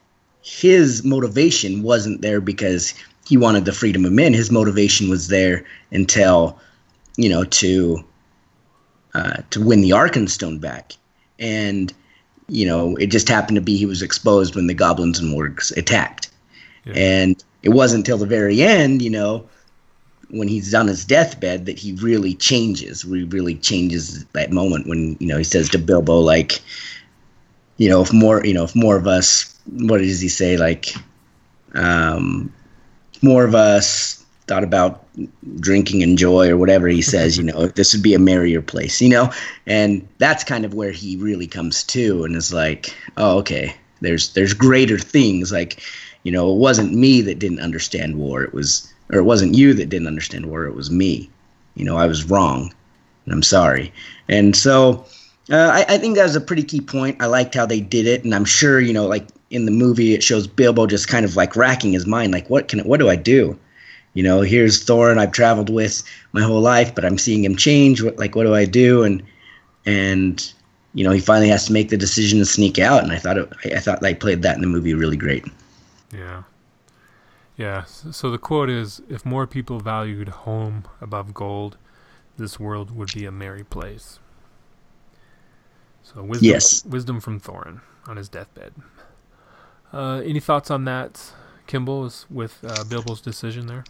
his 0.42 1.05
motivation 1.05 1.83
wasn't 1.83 2.20
there 2.20 2.40
because 2.40 2.94
he 3.26 3.37
wanted 3.37 3.64
the 3.64 3.72
freedom 3.72 4.05
of 4.05 4.12
men. 4.12 4.35
His 4.35 4.50
motivation 4.50 5.09
was 5.09 5.28
there 5.28 5.64
until, 5.90 6.59
you 7.16 7.28
know, 7.28 7.44
to 7.44 8.05
uh, 9.14 9.42
to 9.50 9.64
win 9.64 9.81
the 9.83 9.90
Arkenstone 9.90 10.61
back 10.61 10.92
and 11.38 11.92
you 12.48 12.66
know 12.66 12.96
it 12.96 13.09
just 13.09 13.28
happened 13.28 13.57
to 13.57 13.61
be 13.61 13.76
he 13.76 13.87
was 13.87 14.00
exposed 14.00 14.55
when 14.55 14.68
the 14.68 14.74
goblins 14.74 15.18
and 15.18 15.35
wargs 15.35 15.76
attacked 15.76 16.31
yeah. 16.85 16.92
and 16.94 17.44
it 17.62 17.70
wasn't 17.70 17.98
until 17.98 18.18
the 18.18 18.26
very 18.26 18.62
end 18.62 19.02
you 19.02 19.11
know 19.11 19.46
when 20.31 20.48
he's 20.48 20.74
on 20.74 20.87
his 20.87 21.05
deathbed 21.05 21.66
that 21.66 21.78
he 21.78 21.92
really 21.94 22.35
changes 22.35 23.02
he 23.02 23.24
really 23.24 23.57
changes 23.57 24.24
that 24.26 24.50
moment 24.50 24.87
when 24.87 25.16
you 25.20 25.26
know 25.26 25.37
he 25.37 25.44
says 25.44 25.68
to 25.68 25.78
bilbo 25.78 26.18
like 26.18 26.61
you 27.76 27.88
know 27.88 28.00
if 28.00 28.12
more 28.12 28.44
you 28.44 28.55
know 28.55 28.64
if 28.64 28.74
more 28.74 28.96
of 28.96 29.07
us 29.07 29.52
what 29.70 29.98
does 29.98 30.20
he 30.20 30.29
say 30.29 30.57
like 30.57 30.94
um 31.75 32.53
more 33.22 33.44
of 33.44 33.55
us 33.55 34.22
thought 34.46 34.64
about 34.64 35.07
drinking 35.61 36.03
and 36.03 36.18
joy 36.18 36.48
or 36.48 36.57
whatever 36.57 36.88
he 36.88 37.03
says, 37.03 37.37
you 37.38 37.44
know, 37.44 37.66
this 37.66 37.94
would 37.94 38.03
be 38.03 38.14
a 38.14 38.18
merrier 38.18 38.62
place, 38.62 39.01
you 39.01 39.09
know? 39.09 39.33
And 39.66 40.07
that's 40.18 40.44
kind 40.44 40.64
of 40.64 40.75
where 40.75 40.92
he 40.92 41.16
really 41.16 41.46
comes 41.46 41.85
to 41.85 42.25
and 42.25 42.37
is 42.37 42.53
like, 42.53 42.94
oh, 43.16 43.38
okay, 43.38 43.75
there's 44.01 44.33
there's 44.35 44.55
greater 44.55 44.98
things. 44.98 45.53
Like, 45.53 45.81
you 46.25 46.33
know, 46.33 46.53
it 46.53 46.59
wasn't 46.59 46.94
me 46.94 47.20
that 47.22 47.38
didn't 47.38 47.61
understand 47.61 48.16
war. 48.16 48.42
It 48.42 48.53
was 48.53 48.92
or 49.11 49.18
it 49.18 49.25
wasn't 49.25 49.55
you 49.55 49.75
that 49.75 49.88
didn't 49.88 50.07
understand 50.09 50.46
war, 50.46 50.64
it 50.64 50.75
was 50.75 50.90
me. 50.90 51.31
You 51.75 51.85
know, 51.85 51.96
I 51.96 52.07
was 52.07 52.29
wrong. 52.29 52.72
And 53.25 53.35
I'm 53.35 53.42
sorry. 53.42 53.92
And 54.29 54.57
so 54.57 55.07
uh, 55.51 55.70
I, 55.72 55.94
I 55.94 55.98
think 55.98 56.16
that 56.16 56.25
was 56.25 56.37
a 56.37 56.40
pretty 56.40 56.64
key 56.64 56.81
point. 56.81 57.22
I 57.22 57.27
liked 57.27 57.55
how 57.55 57.66
they 57.66 57.81
did 57.81 58.07
it, 58.07 58.25
and 58.25 58.35
I'm 58.35 58.44
sure, 58.44 58.81
you 58.81 58.92
know, 58.92 59.07
like 59.07 59.29
in 59.53 59.65
the 59.67 59.71
movie, 59.71 60.15
it 60.15 60.23
shows 60.23 60.47
Bilbo 60.47 60.87
just 60.87 61.09
kind 61.09 61.25
of 61.25 61.37
like 61.37 61.55
racking 61.55 61.93
his 61.93 62.07
mind, 62.07 62.33
like, 62.33 62.49
what 62.51 62.69
can, 62.69 62.81
what 62.81 62.99
do 62.99 63.09
I 63.09 63.17
do? 63.17 63.59
you 64.15 64.23
know, 64.23 64.43
here's 64.43 64.85
Thorin 64.85 65.19
I've 65.19 65.33
traveled 65.33 65.71
with 65.71 66.03
my 66.33 66.43
whole 66.43 66.61
life, 66.61 66.95
but 66.95 67.05
I'm 67.05 67.19
seeing 67.19 67.45
him 67.45 67.57
change. 67.57 68.03
What, 68.03 68.19
like, 68.19 68.37
what 68.37 68.45
do 68.45 68.55
I 68.55 68.65
do? 68.65 69.03
And 69.03 69.23
and 69.87 70.53
you 70.95 71.05
know, 71.05 71.11
he 71.11 71.21
finally 71.21 71.49
has 71.49 71.67
to 71.67 71.73
make 71.73 71.88
the 71.88 71.97
decision 71.97 72.38
to 72.38 72.45
sneak 72.45 72.79
out. 72.79 73.03
And 73.03 73.12
I 73.12 73.19
thought 73.19 73.38
it, 73.38 73.53
I 73.65 73.81
thought 73.81 74.01
they 74.01 74.15
played 74.15 74.43
that 74.43 74.57
in 74.57 74.61
the 74.61 74.69
movie 74.69 74.95
really 74.95 75.17
great. 75.17 75.47
Yeah, 76.12 76.43
yeah. 77.57 77.85
So 77.85 78.31
the 78.31 78.38
quote 78.38 78.69
is, 78.69 79.01
"If 79.09 79.25
more 79.25 79.47
people 79.47 79.81
valued 79.81 80.29
home 80.29 80.85
above 81.01 81.33
gold, 81.33 81.79
this 82.37 82.61
world 82.61 82.95
would 82.95 83.12
be 83.15 83.25
a 83.25 83.33
merry 83.33 83.65
place." 83.65 84.19
So 86.03 86.23
wisdom, 86.23 86.49
yes. 86.49 86.85
wisdom 86.85 87.21
from 87.21 87.41
Thorin 87.41 87.81
on 88.07 88.19
his 88.19 88.29
deathbed. 88.29 88.75
Uh, 89.92 90.22
any 90.24 90.40
thoughts 90.40 90.70
on 90.70 90.85
that, 90.85 91.33
Kimball, 91.66 92.11
with 92.31 92.59
uh, 92.64 92.85
Bilbo's 92.85 93.20
decision 93.20 93.66
there? 93.66 93.85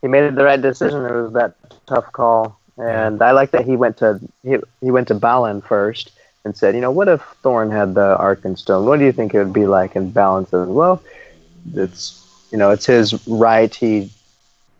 he 0.00 0.08
made 0.08 0.34
the 0.34 0.44
right 0.44 0.60
decision. 0.60 1.04
It 1.04 1.12
was 1.12 1.32
that 1.32 1.54
tough 1.86 2.12
call, 2.12 2.58
and 2.78 3.20
I 3.22 3.32
like 3.32 3.50
that 3.50 3.66
he 3.66 3.76
went 3.76 3.98
to 3.98 4.20
he 4.42 4.56
he 4.80 4.90
went 4.90 5.08
to 5.08 5.14
Balin 5.14 5.60
first 5.60 6.12
and 6.44 6.56
said, 6.56 6.74
you 6.74 6.80
know, 6.80 6.90
what 6.90 7.08
if 7.08 7.20
Thorin 7.42 7.70
had 7.70 7.94
the 7.94 8.16
Arkenstone? 8.18 8.84
What 8.86 8.98
do 8.98 9.04
you 9.04 9.12
think 9.12 9.34
it 9.34 9.38
would 9.38 9.52
be 9.52 9.66
like? 9.66 9.94
And 9.94 10.12
Balin 10.12 10.46
said, 10.46 10.68
well, 10.68 11.02
it's 11.74 12.16
you 12.50 12.58
know, 12.58 12.70
it's 12.70 12.86
his 12.86 13.26
right. 13.28 13.74
He 13.74 14.10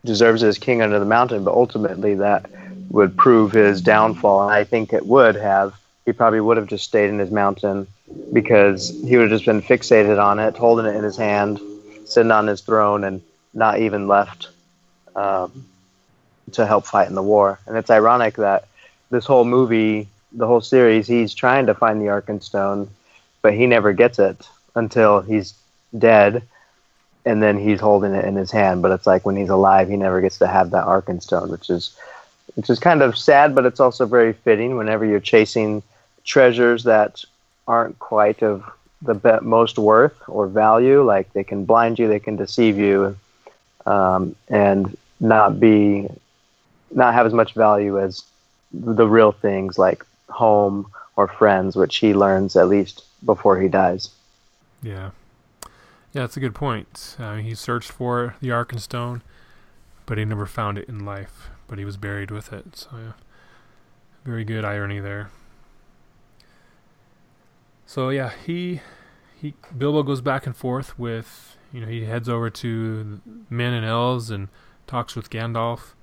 deserves 0.04 0.42
it 0.42 0.48
as 0.48 0.59
king 0.59 0.80
under 0.80 0.98
the 0.98 1.04
mountain, 1.04 1.44
but 1.44 1.52
ultimately 1.52 2.14
that 2.14 2.50
would 2.90 3.16
prove 3.16 3.52
his 3.52 3.83
downfall, 3.83 4.44
and 4.44 4.52
I 4.52 4.64
think 4.64 4.92
it 4.92 5.06
would 5.06 5.37
have. 5.37 5.74
He 6.06 6.12
probably 6.12 6.40
would 6.40 6.56
have 6.56 6.66
just 6.66 6.85
stayed 6.85 7.11
in 7.11 7.18
his 7.18 7.30
mountain 7.30 7.87
because 8.33 8.90
he 8.90 9.16
would 9.16 9.31
have 9.31 9.40
just 9.40 9.46
been 9.46 9.62
fixated 9.62 10.23
on 10.23 10.38
it, 10.38 10.57
holding 10.57 10.87
it 10.87 10.96
in 10.96 11.05
his 11.05 11.16
hand, 11.16 11.61
sitting 12.05 12.31
on 12.31 12.46
his 12.46 12.61
throne, 12.61 13.05
and 13.05 13.23
not 13.55 13.79
even 13.81 14.09
left 14.09 14.49
um, 15.16 15.64
to 16.53 16.66
help 16.66 16.87
fight 16.87 17.09
in 17.09 17.14
the 17.14 17.23
war. 17.23 17.59
And 17.66 17.77
it's 17.77 17.90
ironic 17.90 18.37
that 18.37 18.68
this 19.11 19.27
whole 19.27 19.44
movie, 19.44 20.09
the 20.33 20.46
whole 20.46 20.61
series, 20.61 21.07
he's 21.07 21.35
trying 21.35 21.66
to 21.66 21.75
find 21.75 22.01
the 22.01 22.07
Arkenstone, 22.07 22.88
but 23.42 23.55
he 23.55 23.66
never 23.66 23.92
gets 23.92 24.18
it 24.18 24.49
until 24.75 25.20
he's 25.20 25.55
dead, 25.99 26.42
and 27.25 27.42
then 27.42 27.59
he's 27.59 27.81
holding 27.81 28.14
it 28.14 28.25
in 28.25 28.37
his 28.37 28.51
hand. 28.51 28.83
But 28.83 28.92
it's 28.92 29.07
like 29.07 29.27
when 29.27 29.37
he's 29.37 29.49
alive, 29.49 29.88
he 29.88 29.96
never 29.96 30.20
gets 30.20 30.38
to 30.38 30.46
have 30.46 30.70
that 30.70 30.87
Arkenstone, 30.87 31.51
which 31.51 31.70
is 31.70 31.96
which 32.57 32.68
is 32.68 32.81
kind 32.81 33.01
of 33.01 33.16
sad, 33.16 33.55
but 33.55 33.64
it's 33.64 33.81
also 33.81 34.07
very 34.07 34.33
fitting. 34.33 34.77
Whenever 34.77 35.05
you're 35.05 35.20
chasing 35.20 35.83
treasures 36.25 36.85
that 36.85 37.25
aren't 37.66 37.99
quite 37.99 38.42
of 38.42 38.64
the 39.03 39.40
most 39.42 39.79
worth 39.79 40.16
or 40.29 40.46
value, 40.46 41.03
like 41.03 41.33
they 41.33 41.44
can 41.44 41.64
blind 41.64 41.99
you, 41.99 42.09
they 42.09 42.18
can 42.18 42.37
deceive 42.37 42.79
you, 42.79 43.16
um, 43.87 44.35
and 44.49 44.96
not 45.20 45.59
be 45.59 46.09
not 46.90 47.14
have 47.14 47.27
as 47.27 47.33
much 47.33 47.55
value 47.55 47.99
as 47.99 48.25
the 48.73 49.07
real 49.07 49.33
things 49.33 49.79
like 49.79 50.05
home 50.29 50.90
or 51.16 51.29
friends, 51.29 51.77
which 51.77 51.96
he 51.96 52.14
learns 52.14 52.57
at 52.57 52.68
least 52.68 53.05
before 53.25 53.61
he 53.61 53.68
dies. 53.68 54.11
Yeah, 54.83 55.11
yeah, 56.12 56.23
that's 56.23 56.37
a 56.37 56.40
good 56.40 56.55
point. 56.55 57.16
Uh, 57.18 57.37
he 57.37 57.55
searched 57.55 57.92
for 57.92 58.35
the 58.40 58.49
Arkenstone, 58.49 59.20
but 60.07 60.18
he 60.18 60.25
never 60.25 60.46
found 60.46 60.79
it 60.79 60.88
in 60.88 61.05
life. 61.05 61.51
But 61.68 61.79
he 61.79 61.85
was 61.85 61.96
buried 61.96 62.33
with 62.33 62.53
it. 62.53 62.77
So, 62.77 62.88
yeah, 62.94 63.12
very 64.25 64.44
good 64.44 64.64
irony 64.64 64.99
there. 64.99 65.31
So 67.90 68.11
yeah, 68.11 68.31
he 68.46 68.83
he 69.35 69.55
Bilbo 69.76 70.05
goes 70.05 70.20
back 70.20 70.46
and 70.46 70.57
forth 70.57 70.96
with 70.96 71.57
you 71.72 71.81
know 71.81 71.88
he 71.88 72.05
heads 72.05 72.29
over 72.29 72.48
to 72.48 73.20
men 73.50 73.72
and 73.72 73.85
elves 73.85 74.31
and 74.31 74.46
talks 74.87 75.16
with 75.16 75.29
Gandalf 75.29 75.94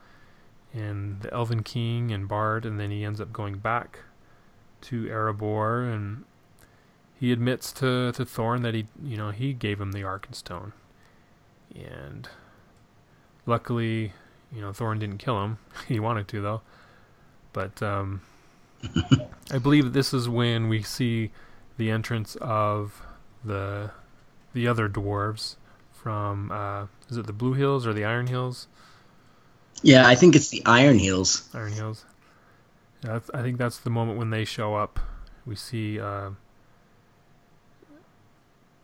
and 0.73 1.21
the 1.21 1.34
Elven 1.34 1.63
King 1.63 2.12
and 2.12 2.28
Bard, 2.28 2.65
and 2.65 2.78
then 2.78 2.91
he 2.91 3.06
ends 3.06 3.21
up 3.21 3.32
going 3.32 3.60
back 3.60 4.00
to 4.82 5.06
Erebor, 5.06 5.89
and 5.89 6.26
he 7.17 7.32
admits 7.32 7.71
to 7.71 8.12
to 8.12 8.26
Thorin 8.26 8.63
that 8.63 8.73
he, 8.73 8.88
you 9.02 9.15
know, 9.15 9.32
he 9.32 9.54
gave 9.54 9.80
him 9.80 9.93
the 9.93 10.02
Arkenstone, 10.02 10.26
and 10.34 10.36
Stone. 10.36 10.73
And 11.73 12.30
luckily, 13.45 14.12
you 14.52 14.60
know, 14.60 14.71
Thorin 14.71 15.00
didn't 15.00 15.19
kill 15.19 15.41
him. 15.41 15.58
he 15.88 16.02
wanted 16.02 16.28
to 16.28 16.41
though, 16.41 16.62
but 17.54 17.82
um, 17.82 18.23
I 19.52 19.58
believe 19.58 19.93
this 19.93 20.13
is 20.13 20.28
when 20.28 20.67
we 20.67 20.84
see 20.84 21.32
the 21.78 21.92
entrance 21.92 22.36
of 22.42 23.02
the 23.44 23.92
the 24.54 24.68
other 24.68 24.90
dwarves 24.90 25.56
from 25.92 26.52
uh, 26.52 26.88
is 27.10 27.18
it 27.18 27.28
the 27.28 27.34
Blue 27.34 27.54
Hills 27.54 27.86
or 27.86 27.94
the 27.94 28.06
Iron 28.06 28.28
Hills? 28.28 28.68
Yeah, 29.84 30.08
I 30.08 30.16
think 30.16 30.36
it's 30.36 30.50
the 30.50 30.63
Iron 30.66 30.98
Hills. 31.00 31.48
Iron 31.54 31.74
Hills. 31.74 32.06
Yeah, 33.04 33.20
I 33.34 33.42
think 33.42 33.58
that's 33.58 33.78
the 33.78 33.90
moment 33.90 34.18
when 34.18 34.32
they 34.32 34.44
show 34.44 34.76
up. 34.76 35.00
We 35.46 35.56
see 35.56 36.00
uh, 36.00 36.32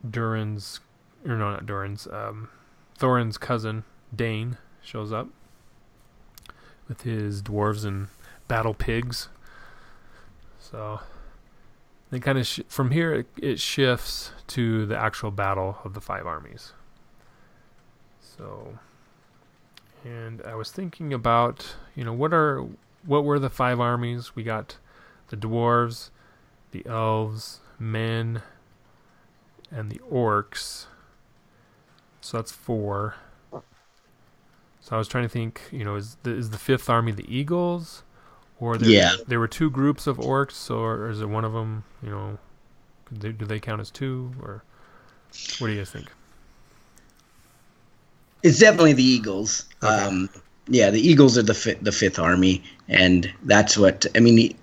Durin's, 0.08 0.80
or 1.26 1.36
no, 1.36 1.52
not 1.52 1.66
Durin's, 1.66 2.08
um, 2.08 2.50
Thorin's 2.98 3.38
cousin 3.38 3.84
Dain 4.16 4.58
shows 4.84 5.12
up 5.12 5.30
with 6.88 7.02
his 7.02 7.42
dwarves 7.42 7.86
and 7.86 8.08
battle 8.48 8.74
pigs. 8.74 9.30
So 10.60 11.00
then, 12.13 12.21
kind 12.21 12.38
of 12.38 12.47
sh- 12.47 12.62
from 12.67 12.91
here, 12.91 13.13
it, 13.13 13.28
it 13.38 13.60
shifts 13.60 14.32
to 14.47 14.86
the 14.86 14.97
actual 14.97 15.32
battle 15.32 15.78
of 15.84 15.93
the 15.93 16.02
five 16.02 16.26
armies. 16.26 16.73
So 18.21 18.78
and 20.04 20.41
I 20.41 20.56
was 20.56 20.71
thinking 20.71 21.13
about, 21.13 21.76
you 21.95 22.04
know, 22.04 22.13
what 22.13 22.34
are 22.34 22.65
what 23.06 23.23
were 23.23 23.39
the 23.39 23.49
five 23.49 23.80
armies? 23.80 24.36
We 24.36 24.43
got 24.43 24.78
the 25.30 25.38
dwarves, 25.38 26.10
the 26.71 26.86
elves, 26.86 27.62
men, 27.80 28.41
and 29.71 29.89
the 29.89 30.02
orcs. 30.12 30.86
So 32.21 32.38
that's 32.38 32.52
four. 32.52 33.15
So 33.52 34.95
I 34.95 34.97
was 34.97 35.08
trying 35.08 35.23
to 35.23 35.30
think, 35.30 35.62
you 35.71 35.86
know, 35.86 35.95
is 35.95 36.17
the, 36.23 36.32
is 36.32 36.49
the 36.49 36.58
fifth 36.58 36.89
army 36.89 37.13
the 37.13 37.34
eagles, 37.34 38.04
or 38.63 38.78
there, 38.78 38.89
yeah, 38.89 39.12
there 39.28 39.39
were 39.39 39.47
two 39.47 39.69
groups 39.69 40.08
of 40.08 40.17
orcs, 40.17 40.71
or, 40.71 41.04
or 41.04 41.10
is 41.10 41.19
it 41.19 41.28
one 41.28 41.43
of 41.43 41.52
them? 41.52 41.84
You 42.02 42.10
know, 42.10 42.38
do 43.19 43.34
they 43.34 43.60
count 43.60 43.82
as 43.82 43.91
two, 43.91 44.34
or 44.41 44.63
what 45.60 45.67
do 45.67 45.73
you 45.73 45.80
guys 45.80 45.91
think? 45.91 46.10
It's 48.41 48.60
definitely 48.60 48.93
the 48.93 49.04
Eagles. 49.04 49.65
Okay. 49.84 49.93
Um, 49.93 50.30
yeah, 50.67 50.89
the 50.89 51.02
Eagles 51.02 51.38
are 51.38 51.43
the 51.43 51.54
fi- 51.54 51.78
the 51.82 51.91
Fifth 51.91 52.19
Army, 52.19 52.63
and 52.88 53.32
that's 53.43 53.78
what 53.78 54.06
I 54.15 54.21
mean. 54.21 54.56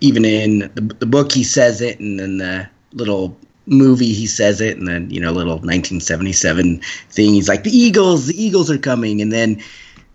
Even 0.00 0.24
in 0.24 0.70
the, 0.74 0.80
the 0.98 1.06
book, 1.06 1.30
he 1.30 1.44
says 1.44 1.80
it, 1.80 2.00
and 2.00 2.18
then 2.18 2.38
the 2.38 2.68
little 2.92 3.36
movie, 3.66 4.12
he 4.12 4.26
says 4.26 4.60
it, 4.60 4.76
and 4.78 4.88
then 4.88 5.08
you 5.10 5.20
know, 5.20 5.30
little 5.30 5.54
1977 5.54 6.80
thing. 7.10 7.34
He's 7.34 7.48
like, 7.48 7.62
"The 7.62 7.70
Eagles, 7.70 8.26
the 8.26 8.42
Eagles 8.42 8.68
are 8.68 8.78
coming," 8.78 9.20
and 9.22 9.32
then, 9.32 9.62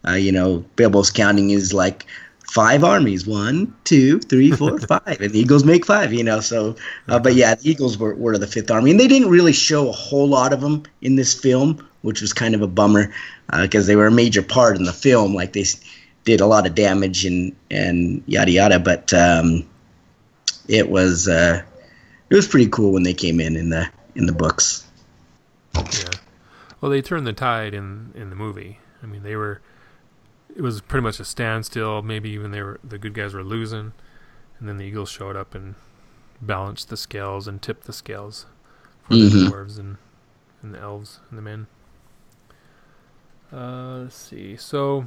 uh, 0.05 0.13
you 0.13 0.31
know, 0.33 0.65
Bilbo's 0.75 1.09
counting 1.09 1.51
is 1.51 1.73
like 1.73 2.05
five 2.47 2.83
armies 2.83 3.25
one 3.25 3.73
two 3.83 4.19
three 4.19 4.51
four 4.51 4.79
five 4.87 5.19
and 5.19 5.31
the 5.31 5.39
eagles 5.39 5.63
make 5.63 5.85
five 5.85 6.13
you 6.13 6.23
know 6.23 6.39
so 6.39 6.75
uh, 7.07 7.19
but 7.19 7.33
yeah 7.33 7.55
the 7.55 7.69
eagles 7.69 7.97
were, 7.97 8.15
were 8.15 8.37
the 8.37 8.47
fifth 8.47 8.69
army 8.69 8.91
and 8.91 8.99
they 8.99 9.07
didn't 9.07 9.29
really 9.29 9.53
show 9.53 9.89
a 9.89 9.91
whole 9.91 10.27
lot 10.27 10.53
of 10.53 10.61
them 10.61 10.83
in 11.01 11.15
this 11.15 11.33
film 11.33 11.85
which 12.05 12.21
was 12.21 12.33
kind 12.33 12.53
of 12.53 12.61
a 12.61 12.67
bummer 12.67 13.11
because 13.61 13.85
uh, 13.85 13.87
they 13.87 13.95
were 13.95 14.07
a 14.07 14.11
major 14.11 14.43
part 14.43 14.77
in 14.77 14.83
the 14.83 14.93
film. 14.93 15.33
Like 15.33 15.53
they 15.53 15.65
did 16.23 16.39
a 16.39 16.45
lot 16.45 16.65
of 16.65 16.75
damage 16.75 17.25
and 17.25 17.55
and 17.69 18.23
yada 18.27 18.51
yada. 18.51 18.79
But 18.79 19.13
um, 19.13 19.67
it 20.67 20.89
was 20.89 21.27
uh, 21.27 21.63
it 22.29 22.35
was 22.35 22.47
pretty 22.47 22.69
cool 22.69 22.93
when 22.93 23.03
they 23.03 23.13
came 23.13 23.39
in 23.39 23.55
in 23.55 23.69
the 23.69 23.89
in 24.15 24.27
the 24.27 24.33
books. 24.33 24.87
Yeah. 25.75 25.81
Well, 26.79 26.91
they 26.91 27.01
turned 27.01 27.25
the 27.27 27.33
tide 27.33 27.73
in 27.73 28.11
in 28.15 28.29
the 28.29 28.35
movie. 28.35 28.79
I 29.03 29.07
mean, 29.07 29.23
they 29.23 29.35
were. 29.35 29.61
It 30.55 30.61
was 30.61 30.81
pretty 30.81 31.03
much 31.03 31.19
a 31.19 31.25
standstill. 31.25 32.01
Maybe 32.01 32.29
even 32.29 32.51
they 32.51 32.61
were 32.61 32.79
the 32.83 32.97
good 32.97 33.13
guys 33.13 33.33
were 33.33 33.43
losing, 33.43 33.93
and 34.59 34.69
then 34.69 34.77
the 34.77 34.85
Eagles 34.85 35.09
showed 35.09 35.35
up 35.35 35.53
and 35.53 35.75
balanced 36.41 36.89
the 36.89 36.97
scales 36.97 37.47
and 37.47 37.61
tipped 37.61 37.85
the 37.85 37.93
scales 37.93 38.45
for 39.03 39.13
mm-hmm. 39.13 39.37
the 39.37 39.51
dwarves 39.51 39.77
and 39.77 39.97
and 40.61 40.73
the 40.73 40.79
elves 40.79 41.19
and 41.29 41.37
the 41.37 41.41
men. 41.41 41.67
Uh, 43.53 43.99
let's 44.03 44.15
see. 44.15 44.55
So 44.55 45.05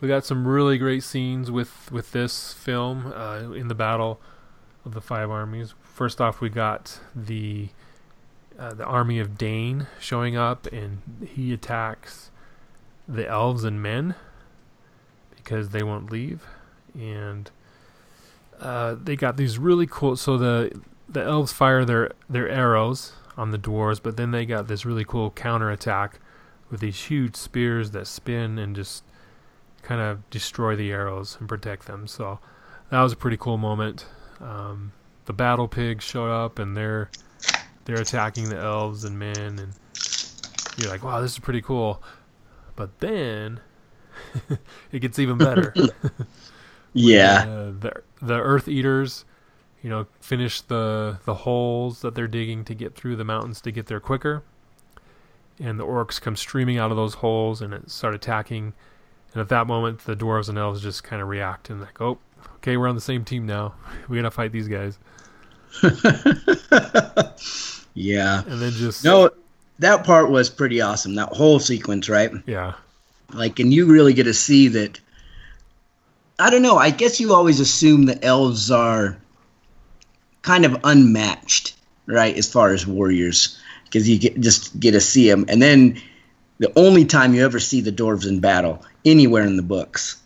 we 0.00 0.08
got 0.08 0.24
some 0.24 0.46
really 0.46 0.78
great 0.78 1.02
scenes 1.02 1.50
with 1.50 1.90
with 1.92 2.12
this 2.12 2.52
film 2.52 3.12
uh, 3.14 3.52
in 3.52 3.68
the 3.68 3.74
battle 3.74 4.20
of 4.84 4.94
the 4.94 5.00
five 5.00 5.30
armies. 5.30 5.74
First 5.82 6.20
off, 6.20 6.40
we 6.40 6.48
got 6.48 7.00
the 7.14 7.68
uh, 8.58 8.74
the 8.74 8.84
army 8.84 9.18
of 9.18 9.38
Dain 9.38 9.86
showing 10.00 10.36
up, 10.36 10.66
and 10.66 11.00
he 11.26 11.52
attacks 11.52 12.30
the 13.08 13.28
elves 13.28 13.64
and 13.64 13.82
men 13.82 14.14
because 15.36 15.70
they 15.70 15.82
won't 15.82 16.10
leave, 16.10 16.46
and 16.94 17.50
uh, 18.60 18.96
they 19.02 19.16
got 19.16 19.36
these 19.36 19.58
really 19.58 19.86
cool. 19.86 20.16
So 20.16 20.38
the 20.38 20.80
the 21.08 21.22
elves 21.22 21.52
fire 21.52 21.84
their 21.84 22.12
their 22.28 22.48
arrows 22.48 23.12
on 23.36 23.50
the 23.50 23.58
dwarves, 23.58 24.00
but 24.02 24.16
then 24.16 24.30
they 24.30 24.46
got 24.46 24.68
this 24.68 24.84
really 24.84 25.04
cool 25.04 25.30
counter 25.30 25.70
attack 25.70 26.20
with 26.70 26.80
these 26.80 27.04
huge 27.04 27.36
spears 27.36 27.90
that 27.90 28.06
spin 28.06 28.58
and 28.58 28.74
just 28.74 29.04
kind 29.82 30.00
of 30.00 30.28
destroy 30.30 30.74
the 30.74 30.90
arrows 30.90 31.36
and 31.38 31.48
protect 31.48 31.86
them. 31.86 32.06
So 32.06 32.38
that 32.90 33.02
was 33.02 33.12
a 33.12 33.16
pretty 33.16 33.36
cool 33.36 33.58
moment. 33.58 34.06
Um, 34.40 34.92
the 35.26 35.32
battle 35.32 35.68
pigs 35.68 36.04
showed 36.04 36.30
up 36.30 36.58
and 36.58 36.76
they're 36.76 37.10
they're 37.84 38.00
attacking 38.00 38.48
the 38.48 38.58
elves 38.58 39.04
and 39.04 39.18
men, 39.18 39.58
and 39.58 39.72
you're 40.78 40.90
like, 40.90 41.04
wow, 41.04 41.20
this 41.20 41.32
is 41.32 41.38
pretty 41.38 41.60
cool. 41.60 42.02
But 42.76 43.00
then 43.00 43.60
it 44.92 45.00
gets 45.00 45.18
even 45.18 45.38
better. 45.38 45.74
yeah, 46.92 47.44
uh, 47.48 47.72
the 47.78 48.02
the 48.20 48.34
Earth 48.34 48.68
Eaters, 48.68 49.24
you 49.82 49.90
know, 49.90 50.06
finish 50.20 50.60
the 50.60 51.18
the 51.24 51.34
holes 51.34 52.00
that 52.00 52.14
they're 52.14 52.28
digging 52.28 52.64
to 52.64 52.74
get 52.74 52.94
through 52.94 53.16
the 53.16 53.24
mountains 53.24 53.60
to 53.62 53.70
get 53.70 53.86
there 53.86 54.00
quicker. 54.00 54.42
And 55.60 55.78
the 55.78 55.86
orcs 55.86 56.20
come 56.20 56.34
streaming 56.34 56.78
out 56.78 56.90
of 56.90 56.96
those 56.96 57.14
holes 57.14 57.62
and 57.62 57.88
start 57.88 58.12
attacking 58.12 58.72
and 59.34 59.40
at 59.40 59.48
that 59.48 59.66
moment, 59.66 60.04
the 60.04 60.14
dwarves 60.14 60.48
and 60.48 60.56
elves 60.56 60.80
just 60.80 61.02
kind 61.02 61.20
of 61.20 61.26
react 61.28 61.68
and 61.68 61.80
like, 61.80 62.00
oh, 62.00 62.18
okay, 62.56 62.76
we're 62.76 62.86
on 62.86 62.94
the 62.94 63.00
same 63.00 63.24
team 63.24 63.46
now. 63.46 63.74
We 64.08 64.16
gotta 64.16 64.30
fight 64.30 64.52
these 64.52 64.68
guys. 64.68 64.98
yeah. 67.94 68.44
And 68.46 68.62
then 68.62 68.70
just 68.70 69.04
no, 69.04 69.30
that 69.78 70.04
part 70.04 70.30
was 70.30 70.50
pretty 70.50 70.80
awesome. 70.80 71.14
That 71.14 71.30
whole 71.30 71.58
sequence, 71.58 72.08
right? 72.08 72.30
Yeah. 72.46 72.74
Like, 73.32 73.58
and 73.58 73.72
you 73.72 73.86
really 73.86 74.12
get 74.12 74.24
to 74.24 74.34
see 74.34 74.68
that. 74.68 75.00
I 76.38 76.50
don't 76.50 76.62
know. 76.62 76.76
I 76.76 76.90
guess 76.90 77.20
you 77.20 77.32
always 77.32 77.60
assume 77.60 78.06
the 78.06 78.22
elves 78.24 78.70
are 78.70 79.16
kind 80.42 80.64
of 80.64 80.80
unmatched, 80.84 81.74
right, 82.06 82.36
as 82.36 82.52
far 82.52 82.72
as 82.72 82.86
warriors, 82.86 83.58
because 83.84 84.08
you 84.08 84.18
get 84.18 84.40
just 84.40 84.78
get 84.78 84.92
to 84.92 85.00
see 85.00 85.28
them, 85.28 85.46
and 85.48 85.62
then 85.62 86.00
the 86.58 86.72
only 86.76 87.04
time 87.04 87.34
you 87.34 87.44
ever 87.44 87.58
see 87.58 87.80
the 87.80 87.92
dwarves 87.92 88.28
in 88.28 88.40
battle 88.40 88.84
anywhere 89.04 89.44
in 89.44 89.56
the 89.56 89.62
books. 89.62 90.20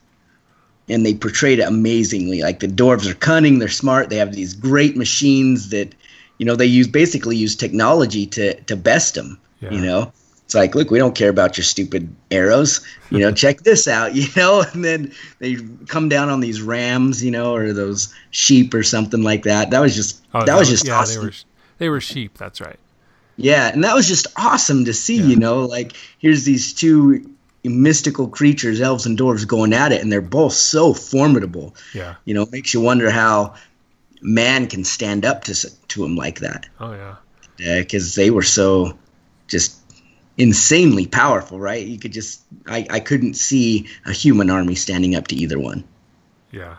And 0.90 1.04
they 1.04 1.14
portrayed 1.14 1.58
it 1.58 1.68
amazingly. 1.68 2.40
Like 2.40 2.60
the 2.60 2.66
dwarves 2.66 3.10
are 3.10 3.14
cunning, 3.14 3.58
they're 3.58 3.68
smart, 3.68 4.08
they 4.08 4.16
have 4.16 4.32
these 4.32 4.54
great 4.54 4.96
machines 4.96 5.68
that, 5.70 5.94
you 6.38 6.46
know, 6.46 6.56
they 6.56 6.66
use 6.66 6.88
basically 6.88 7.36
use 7.36 7.54
technology 7.54 8.26
to 8.26 8.54
to 8.62 8.76
best 8.76 9.14
them. 9.14 9.38
Yeah. 9.60 9.72
You 9.72 9.80
know, 9.80 10.12
it's 10.48 10.54
like, 10.54 10.74
look, 10.74 10.90
we 10.90 10.98
don't 10.98 11.14
care 11.14 11.28
about 11.28 11.58
your 11.58 11.64
stupid 11.64 12.08
arrows. 12.30 12.80
You 13.10 13.18
know, 13.18 13.32
check 13.44 13.60
this 13.60 13.86
out. 13.86 14.14
You 14.18 14.28
know, 14.34 14.64
and 14.72 14.82
then 14.82 15.12
they 15.40 15.56
come 15.88 16.08
down 16.08 16.30
on 16.30 16.40
these 16.40 16.62
rams, 16.62 17.22
you 17.22 17.30
know, 17.30 17.54
or 17.54 17.74
those 17.74 18.14
sheep 18.30 18.72
or 18.72 18.82
something 18.82 19.22
like 19.22 19.42
that. 19.42 19.70
That 19.70 19.80
was 19.80 19.94
just 19.94 20.22
oh, 20.32 20.46
that 20.46 20.58
was 20.58 20.70
just 20.70 20.86
yeah, 20.86 21.00
awesome. 21.00 21.20
They 21.20 21.26
were 21.26 21.34
they 21.76 21.88
were 21.90 22.00
sheep. 22.00 22.38
That's 22.38 22.62
right. 22.62 22.78
Yeah, 23.36 23.70
and 23.70 23.84
that 23.84 23.94
was 23.94 24.08
just 24.08 24.26
awesome 24.36 24.86
to 24.86 24.94
see. 24.94 25.16
Yeah. 25.16 25.26
You 25.26 25.36
know, 25.36 25.66
like 25.66 25.92
here's 26.18 26.44
these 26.44 26.72
two 26.72 27.28
mystical 27.62 28.28
creatures, 28.28 28.80
elves 28.80 29.04
and 29.04 29.18
dwarves, 29.18 29.46
going 29.46 29.74
at 29.74 29.92
it, 29.92 30.00
and 30.00 30.10
they're 30.10 30.22
both 30.22 30.54
so 30.54 30.94
formidable. 30.94 31.74
Yeah, 31.92 32.14
you 32.24 32.32
know, 32.32 32.42
it 32.42 32.52
makes 32.52 32.72
you 32.72 32.80
wonder 32.80 33.10
how 33.10 33.54
man 34.20 34.66
can 34.66 34.84
stand 34.84 35.24
up 35.24 35.44
to 35.44 35.70
to 35.88 36.04
him 36.04 36.16
like 36.16 36.40
that. 36.40 36.68
Oh 36.80 36.92
yeah, 36.92 37.16
uh, 37.66 37.80
because 37.80 38.14
they 38.14 38.30
were 38.30 38.42
so 38.42 38.98
just 39.46 39.76
insanely 40.36 41.06
powerful, 41.06 41.58
right? 41.58 41.86
You 41.86 41.98
could 41.98 42.12
just 42.12 42.42
I 42.66 42.86
I 42.90 43.00
couldn't 43.00 43.34
see 43.34 43.88
a 44.06 44.12
human 44.12 44.50
army 44.50 44.74
standing 44.74 45.14
up 45.14 45.28
to 45.28 45.36
either 45.36 45.58
one. 45.58 45.84
Yeah. 46.50 46.76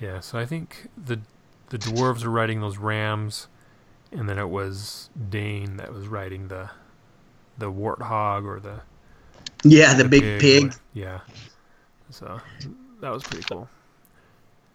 Yeah, 0.00 0.20
so 0.20 0.38
I 0.38 0.46
think 0.46 0.88
the 0.96 1.20
the 1.68 1.78
dwarves 1.78 2.24
are 2.24 2.30
riding 2.30 2.60
those 2.60 2.78
rams 2.78 3.48
and 4.12 4.28
then 4.28 4.38
it 4.38 4.48
was 4.48 5.10
Dain 5.28 5.76
that 5.76 5.92
was 5.92 6.08
riding 6.08 6.48
the 6.48 6.70
the 7.58 7.70
warthog 7.70 8.46
or 8.46 8.60
the 8.60 8.80
yeah 9.64 9.94
the, 9.94 10.04
the 10.04 10.08
big 10.08 10.22
pig. 10.40 10.40
pig. 10.40 10.74
yeah, 10.94 11.20
so 12.10 12.40
that 13.00 13.10
was 13.10 13.22
pretty 13.22 13.44
cool. 13.44 13.68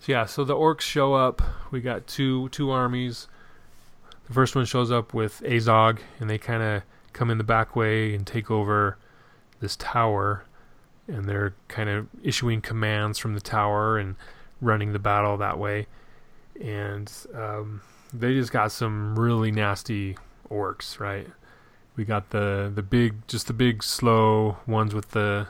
So 0.05 0.11
yeah, 0.11 0.25
so 0.27 0.43
the 0.43 0.53
orcs 0.53 0.81
show 0.81 1.15
up. 1.15 1.41
We 1.71 1.81
got 1.81 2.05
two 2.05 2.49
two 2.49 2.69
armies. 2.69 3.27
The 4.27 4.33
first 4.33 4.55
one 4.55 4.65
shows 4.65 4.91
up 4.91 5.15
with 5.15 5.41
Azog, 5.41 5.97
and 6.19 6.29
they 6.29 6.37
kind 6.37 6.61
of 6.61 6.83
come 7.13 7.31
in 7.31 7.39
the 7.39 7.43
back 7.43 7.75
way 7.75 8.13
and 8.13 8.27
take 8.27 8.51
over 8.51 8.99
this 9.61 9.75
tower, 9.75 10.45
and 11.07 11.25
they're 11.25 11.55
kind 11.69 11.89
of 11.89 12.07
issuing 12.21 12.61
commands 12.61 13.17
from 13.17 13.33
the 13.33 13.41
tower 13.41 13.97
and 13.97 14.15
running 14.61 14.93
the 14.93 14.99
battle 14.99 15.37
that 15.37 15.57
way. 15.57 15.87
And 16.61 17.11
um, 17.33 17.81
they 18.13 18.35
just 18.35 18.51
got 18.51 18.71
some 18.71 19.17
really 19.17 19.51
nasty 19.51 20.17
orcs, 20.51 20.99
right? 20.99 21.27
We 21.95 22.05
got 22.05 22.29
the 22.29 22.71
the 22.71 22.83
big, 22.83 23.27
just 23.27 23.47
the 23.47 23.53
big 23.53 23.81
slow 23.81 24.57
ones 24.67 24.93
with 24.93 25.11
the 25.11 25.47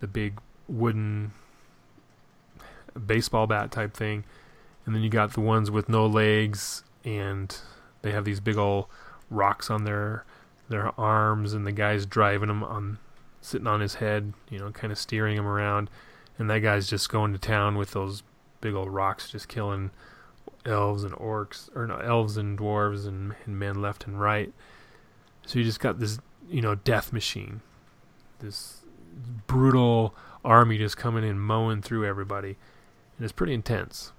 the 0.00 0.08
big 0.08 0.40
wooden 0.66 1.30
baseball 3.06 3.46
bat 3.46 3.70
type 3.70 3.94
thing, 3.94 4.24
and 4.86 4.94
then 4.94 5.02
you 5.02 5.10
got 5.10 5.32
the 5.32 5.40
ones 5.40 5.70
with 5.70 5.88
no 5.88 6.06
legs 6.06 6.82
and 7.04 7.56
they 8.02 8.12
have 8.12 8.24
these 8.24 8.40
big 8.40 8.56
old 8.56 8.86
rocks 9.30 9.70
on 9.70 9.84
their 9.84 10.24
their 10.68 10.98
arms, 11.00 11.54
and 11.54 11.66
the 11.66 11.72
guy's 11.72 12.04
driving 12.04 12.48
them 12.48 12.62
on 12.62 12.98
sitting 13.40 13.66
on 13.66 13.80
his 13.80 13.94
head, 13.94 14.34
you 14.50 14.58
know, 14.58 14.70
kind 14.70 14.92
of 14.92 14.98
steering 14.98 15.36
him 15.36 15.46
around, 15.46 15.88
and 16.38 16.50
that 16.50 16.58
guy's 16.58 16.88
just 16.88 17.08
going 17.08 17.32
to 17.32 17.38
town 17.38 17.78
with 17.78 17.92
those 17.92 18.22
big 18.60 18.74
old 18.74 18.90
rocks, 18.90 19.30
just 19.30 19.48
killing 19.48 19.90
elves 20.66 21.04
and 21.04 21.14
orcs, 21.14 21.74
or 21.74 21.86
no, 21.86 21.96
elves 21.96 22.36
and 22.36 22.58
dwarves 22.58 23.06
and, 23.06 23.34
and 23.46 23.58
men 23.58 23.80
left 23.80 24.06
and 24.06 24.20
right. 24.20 24.52
So 25.46 25.58
you 25.58 25.64
just 25.64 25.80
got 25.80 25.98
this, 25.98 26.18
you 26.50 26.60
know, 26.60 26.74
death 26.74 27.12
machine, 27.12 27.62
this 28.40 28.82
brutal 29.46 30.14
army 30.44 30.76
just 30.76 30.96
coming 30.96 31.24
in 31.24 31.38
mowing 31.38 31.80
through 31.80 32.04
everybody, 32.04 32.56
and 33.18 33.24
it's 33.24 33.32
pretty 33.32 33.52
intense. 33.52 34.12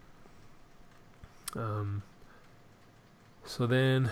Um. 1.56 2.04
So 3.46 3.66
then, 3.66 4.12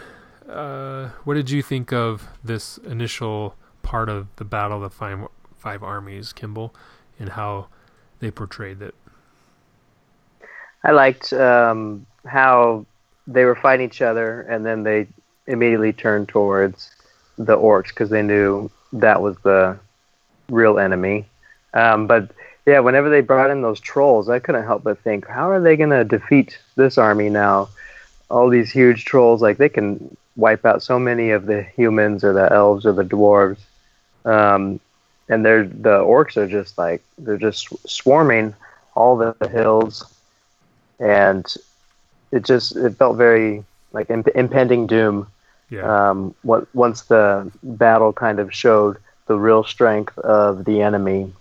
uh, 0.49 1.09
what 1.23 1.35
did 1.35 1.51
you 1.51 1.61
think 1.61 1.93
of 1.93 2.27
this 2.43 2.79
initial 2.79 3.55
part 3.83 4.09
of 4.09 4.27
the 4.37 4.45
battle 4.45 4.77
of 4.77 4.83
the 4.83 4.89
five 4.89 5.19
five 5.55 5.83
armies, 5.83 6.33
Kimball, 6.33 6.73
and 7.19 7.29
how 7.29 7.67
they 8.19 8.31
portrayed 8.31 8.81
it? 8.81 8.95
I 10.83 10.91
liked 10.91 11.33
um, 11.33 12.05
how 12.25 12.85
they 13.27 13.43
were 13.43 13.55
fighting 13.55 13.85
each 13.85 14.01
other, 14.01 14.41
and 14.41 14.65
then 14.65 14.83
they 14.83 15.07
immediately 15.45 15.93
turned 15.93 16.29
towards 16.29 16.89
the 17.37 17.55
orcs 17.55 17.89
because 17.89 18.09
they 18.09 18.21
knew 18.21 18.71
that 18.93 19.21
was 19.21 19.37
the 19.43 19.77
real 20.49 20.79
enemy. 20.79 21.25
Um, 21.73 22.07
but 22.07 22.31
yeah, 22.67 22.79
whenever 22.79 23.09
they 23.09 23.21
brought 23.21 23.49
in 23.49 23.61
those 23.61 23.79
trolls, 23.79 24.27
I 24.27 24.39
couldn't 24.39 24.65
help 24.65 24.83
but 24.83 24.99
think, 24.99 25.25
how 25.25 25.49
are 25.49 25.61
they 25.61 25.77
going 25.77 25.89
to 25.89 26.03
defeat 26.03 26.59
this 26.75 26.97
army 26.97 27.29
now? 27.29 27.69
All 28.29 28.49
these 28.49 28.69
huge 28.69 29.05
trolls, 29.05 29.41
like 29.41 29.57
they 29.57 29.69
can 29.69 30.15
wipe 30.35 30.65
out 30.65 30.83
so 30.83 30.99
many 30.99 31.31
of 31.31 31.45
the 31.45 31.63
humans 31.63 32.25
or 32.25 32.33
the 32.33 32.51
elves 32.51 32.85
or 32.85 32.91
the 32.91 33.05
dwarves. 33.05 33.59
Um, 34.25 34.81
and 35.29 35.45
they're 35.45 35.65
the 35.65 35.99
orcs 35.99 36.35
are 36.37 36.47
just 36.47 36.77
like 36.77 37.01
they're 37.17 37.37
just 37.37 37.67
swarming 37.89 38.53
all 38.95 39.17
the 39.17 39.35
hills 39.49 40.05
and 40.99 41.45
it 42.31 42.43
just 42.43 42.75
it 42.75 42.95
felt 42.95 43.17
very 43.17 43.63
like 43.93 44.09
imp- 44.09 44.35
impending 44.35 44.87
doom. 44.87 45.27
Yeah. 45.69 46.09
Um, 46.09 46.35
what 46.43 46.67
once 46.75 47.03
the 47.03 47.49
battle 47.63 48.13
kind 48.13 48.39
of 48.39 48.53
showed 48.53 48.97
the 49.27 49.37
real 49.37 49.63
strength 49.63 50.17
of 50.19 50.65
the 50.65 50.81
enemy, 50.81 51.33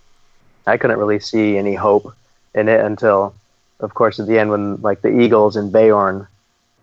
I 0.67 0.77
couldn't 0.77 0.99
really 0.99 1.19
see 1.19 1.57
any 1.57 1.75
hope 1.75 2.13
in 2.53 2.69
it 2.69 2.81
until, 2.81 3.33
of 3.79 3.93
course, 3.93 4.19
at 4.19 4.27
the 4.27 4.39
end 4.39 4.51
when 4.51 4.81
like 4.81 5.01
the 5.01 5.19
Eagles 5.19 5.55
and 5.55 5.71
Beorn 5.71 6.27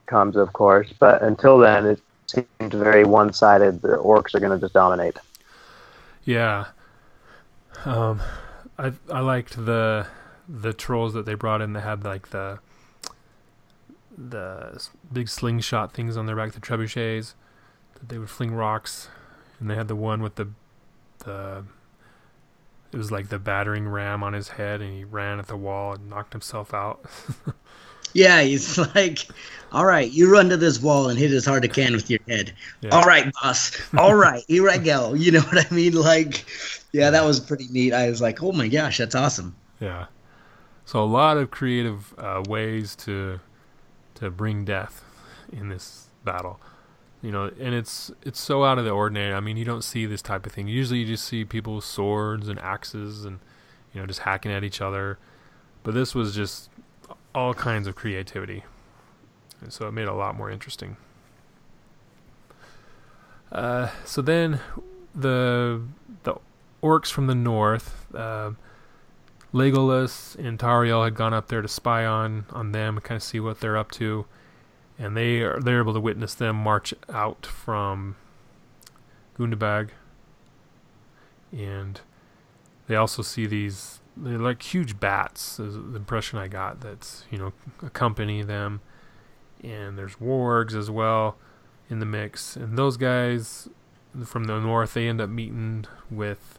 comes, 0.06 0.36
of 0.36 0.52
course. 0.52 0.92
But 0.98 1.22
until 1.22 1.58
then, 1.58 1.86
it 1.86 2.00
seemed 2.26 2.72
very 2.72 3.04
one-sided. 3.04 3.82
The 3.82 3.96
orcs 3.96 4.34
are 4.34 4.40
going 4.40 4.58
to 4.58 4.64
just 4.64 4.74
dominate. 4.74 5.18
Yeah. 6.24 6.66
Um, 7.84 8.20
I 8.78 8.92
I 9.12 9.20
liked 9.20 9.64
the 9.64 10.06
the 10.48 10.72
trolls 10.72 11.14
that 11.14 11.26
they 11.26 11.34
brought 11.34 11.60
in 11.60 11.72
that 11.74 11.82
had 11.82 12.04
like 12.04 12.30
the 12.30 12.58
the 14.16 14.88
big 15.12 15.28
slingshot 15.28 15.92
things 15.92 16.16
on 16.16 16.26
their 16.26 16.36
back, 16.36 16.52
the 16.52 16.60
trebuchets, 16.60 17.34
that 17.94 18.08
they 18.08 18.18
would 18.18 18.30
fling 18.30 18.54
rocks 18.54 19.08
and 19.58 19.70
they 19.70 19.74
had 19.74 19.88
the 19.88 19.96
one 19.96 20.22
with 20.22 20.36
the 20.36 20.48
the 21.20 21.64
it 22.94 22.98
was 22.98 23.10
like 23.10 23.28
the 23.28 23.40
battering 23.40 23.88
ram 23.88 24.22
on 24.22 24.34
his 24.34 24.50
head, 24.50 24.80
and 24.80 24.94
he 24.94 25.02
ran 25.02 25.40
at 25.40 25.48
the 25.48 25.56
wall 25.56 25.94
and 25.94 26.08
knocked 26.08 26.32
himself 26.32 26.72
out. 26.72 27.04
yeah, 28.12 28.40
he's 28.40 28.78
like, 28.94 29.26
"All 29.72 29.84
right, 29.84 30.12
you 30.12 30.32
run 30.32 30.48
to 30.50 30.56
this 30.56 30.80
wall 30.80 31.08
and 31.08 31.18
hit 31.18 31.32
as 31.32 31.44
hard 31.44 31.64
as 31.64 31.68
you 31.76 31.84
can 31.84 31.92
with 31.92 32.08
your 32.08 32.20
head." 32.28 32.54
Yeah. 32.82 32.90
All 32.90 33.02
right, 33.02 33.32
boss. 33.42 33.76
All 33.98 34.14
right, 34.14 34.44
here 34.46 34.70
I 34.70 34.78
go. 34.78 35.12
You 35.24 35.32
know 35.32 35.40
what 35.40 35.66
I 35.66 35.74
mean? 35.74 35.94
Like, 35.94 36.46
yeah, 36.92 37.10
that 37.10 37.24
was 37.24 37.40
pretty 37.40 37.66
neat. 37.72 37.92
I 37.92 38.08
was 38.08 38.20
like, 38.20 38.40
"Oh 38.44 38.52
my 38.52 38.68
gosh, 38.68 38.98
that's 38.98 39.16
awesome." 39.16 39.56
Yeah. 39.80 40.06
So 40.84 41.02
a 41.02 41.04
lot 41.04 41.36
of 41.36 41.50
creative 41.50 42.14
uh, 42.16 42.44
ways 42.48 42.94
to 42.96 43.40
to 44.14 44.30
bring 44.30 44.64
death 44.64 45.02
in 45.52 45.68
this 45.68 46.06
battle 46.24 46.60
you 47.24 47.32
know 47.32 47.50
and 47.58 47.74
it's 47.74 48.12
it's 48.22 48.38
so 48.38 48.64
out 48.64 48.78
of 48.78 48.84
the 48.84 48.90
ordinary. 48.90 49.32
I 49.32 49.40
mean 49.40 49.56
you 49.56 49.64
don't 49.64 49.82
see 49.82 50.04
this 50.04 50.20
type 50.20 50.44
of 50.44 50.52
thing. 50.52 50.68
Usually 50.68 51.00
you 51.00 51.06
just 51.06 51.24
see 51.24 51.42
people 51.46 51.76
with 51.76 51.84
swords 51.84 52.48
and 52.48 52.60
axes 52.60 53.24
and 53.24 53.40
you 53.94 54.00
know 54.00 54.06
just 54.06 54.20
hacking 54.20 54.52
at 54.52 54.62
each 54.62 54.82
other. 54.82 55.18
But 55.82 55.94
this 55.94 56.14
was 56.14 56.34
just 56.34 56.68
all 57.34 57.54
kinds 57.54 57.88
of 57.88 57.94
creativity. 57.94 58.64
And 59.62 59.72
so 59.72 59.88
it 59.88 59.92
made 59.92 60.02
it 60.02 60.08
a 60.08 60.14
lot 60.14 60.36
more 60.36 60.50
interesting. 60.50 60.98
Uh, 63.50 63.88
so 64.04 64.20
then 64.20 64.60
the 65.14 65.80
the 66.24 66.34
orcs 66.82 67.10
from 67.10 67.26
the 67.26 67.34
north 67.34 68.06
uh, 68.14 68.50
Legolas 69.54 70.36
and 70.36 70.58
Tauriel 70.58 71.04
had 71.04 71.14
gone 71.14 71.32
up 71.32 71.48
there 71.48 71.62
to 71.62 71.68
spy 71.68 72.04
on 72.04 72.44
on 72.50 72.72
them, 72.72 73.00
kind 73.00 73.16
of 73.16 73.22
see 73.22 73.40
what 73.40 73.60
they're 73.60 73.78
up 73.78 73.90
to 73.92 74.26
and 74.98 75.16
they 75.16 75.40
are 75.40 75.60
they're 75.60 75.80
able 75.80 75.94
to 75.94 76.00
witness 76.00 76.34
them 76.34 76.56
march 76.56 76.94
out 77.08 77.46
from 77.46 78.16
Gundabad, 79.38 79.90
and 81.52 82.00
they 82.86 82.96
also 82.96 83.22
see 83.22 83.46
these 83.46 84.00
they're 84.16 84.38
like 84.38 84.62
huge 84.62 85.00
bats. 85.00 85.58
Is 85.58 85.74
the 85.74 85.96
impression 85.96 86.38
I 86.38 86.48
got 86.48 86.80
that's 86.80 87.24
you 87.30 87.38
know 87.38 87.52
accompany 87.82 88.42
them, 88.42 88.80
and 89.62 89.98
there's 89.98 90.16
wargs 90.16 90.74
as 90.74 90.90
well 90.90 91.36
in 91.90 91.98
the 91.98 92.06
mix, 92.06 92.56
and 92.56 92.78
those 92.78 92.96
guys 92.96 93.68
from 94.24 94.44
the 94.44 94.60
north 94.60 94.94
they 94.94 95.08
end 95.08 95.20
up 95.20 95.28
meeting 95.28 95.86
with 96.10 96.58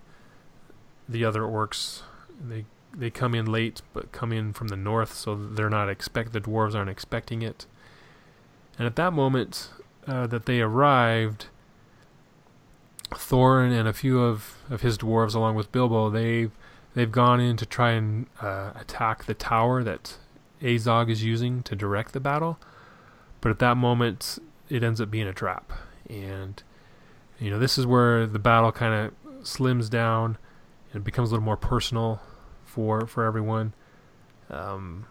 the 1.08 1.24
other 1.24 1.42
orcs. 1.42 2.02
They 2.40 2.66
they 2.94 3.10
come 3.10 3.34
in 3.34 3.46
late, 3.46 3.82
but 3.94 4.12
come 4.12 4.34
in 4.34 4.52
from 4.52 4.68
the 4.68 4.76
north, 4.76 5.14
so 5.14 5.36
they're 5.36 5.70
not 5.70 5.90
expect 5.90 6.34
the 6.34 6.42
dwarves 6.42 6.76
aren't 6.76 6.90
expecting 6.90 7.42
it 7.42 7.66
and 8.78 8.86
at 8.86 8.96
that 8.96 9.14
moment 9.14 9.70
uh, 10.08 10.28
that 10.28 10.46
they 10.46 10.62
arrived, 10.62 11.48
Thorin 13.12 13.78
and 13.78 13.88
a 13.88 13.94
few 13.94 14.22
of, 14.22 14.58
of 14.70 14.82
his 14.82 14.98
dwarves, 14.98 15.36
along 15.36 15.56
with 15.56 15.72
Bilbo, 15.72 16.10
they 16.10 16.50
they've 16.94 17.12
gone 17.12 17.40
in 17.40 17.58
to 17.58 17.66
try 17.66 17.92
and 17.92 18.28
uh, 18.42 18.72
attack 18.76 19.26
the 19.26 19.34
tower 19.34 19.84
that 19.84 20.18
Azog 20.62 21.10
is 21.10 21.24
using 21.24 21.62
to 21.64 21.76
direct 21.76 22.14
the 22.14 22.20
battle. 22.20 22.58
But 23.42 23.52
at 23.52 23.60
that 23.60 23.78
moment, 23.78 24.40
it 24.70 24.84
ends 24.84 25.00
up 25.00 25.12
being 25.12 25.28
a 25.28 25.34
trap, 25.34 25.72
and 26.10 26.62
you 27.40 27.50
know 27.50 27.60
this 27.60 27.78
is 27.78 27.86
where 27.86 28.26
the 28.26 28.40
battle 28.40 28.72
kind 28.72 28.94
of 28.94 29.44
slims 29.44 29.90
down 29.90 30.38
and 30.94 31.04
becomes 31.04 31.30
a 31.30 31.34
little 31.34 31.46
more 31.46 31.58
personal 31.58 32.22
for 32.64 33.06
for 33.06 33.24
everyone. 33.24 33.74
Um, 34.50 35.06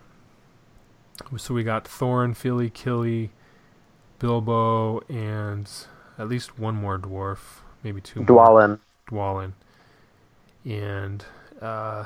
so 1.36 1.54
we 1.54 1.62
got 1.62 1.84
Thorin, 1.84 2.36
Fili, 2.36 2.70
Kili, 2.70 3.30
Bilbo, 4.24 5.00
and 5.10 5.70
at 6.18 6.30
least 6.30 6.58
one 6.58 6.74
more 6.74 6.98
dwarf, 6.98 7.60
maybe 7.82 8.00
two. 8.00 8.20
Dwalin. 8.20 8.78
Dwalin. 9.10 9.52
And 10.64 11.22
uh, 11.60 12.04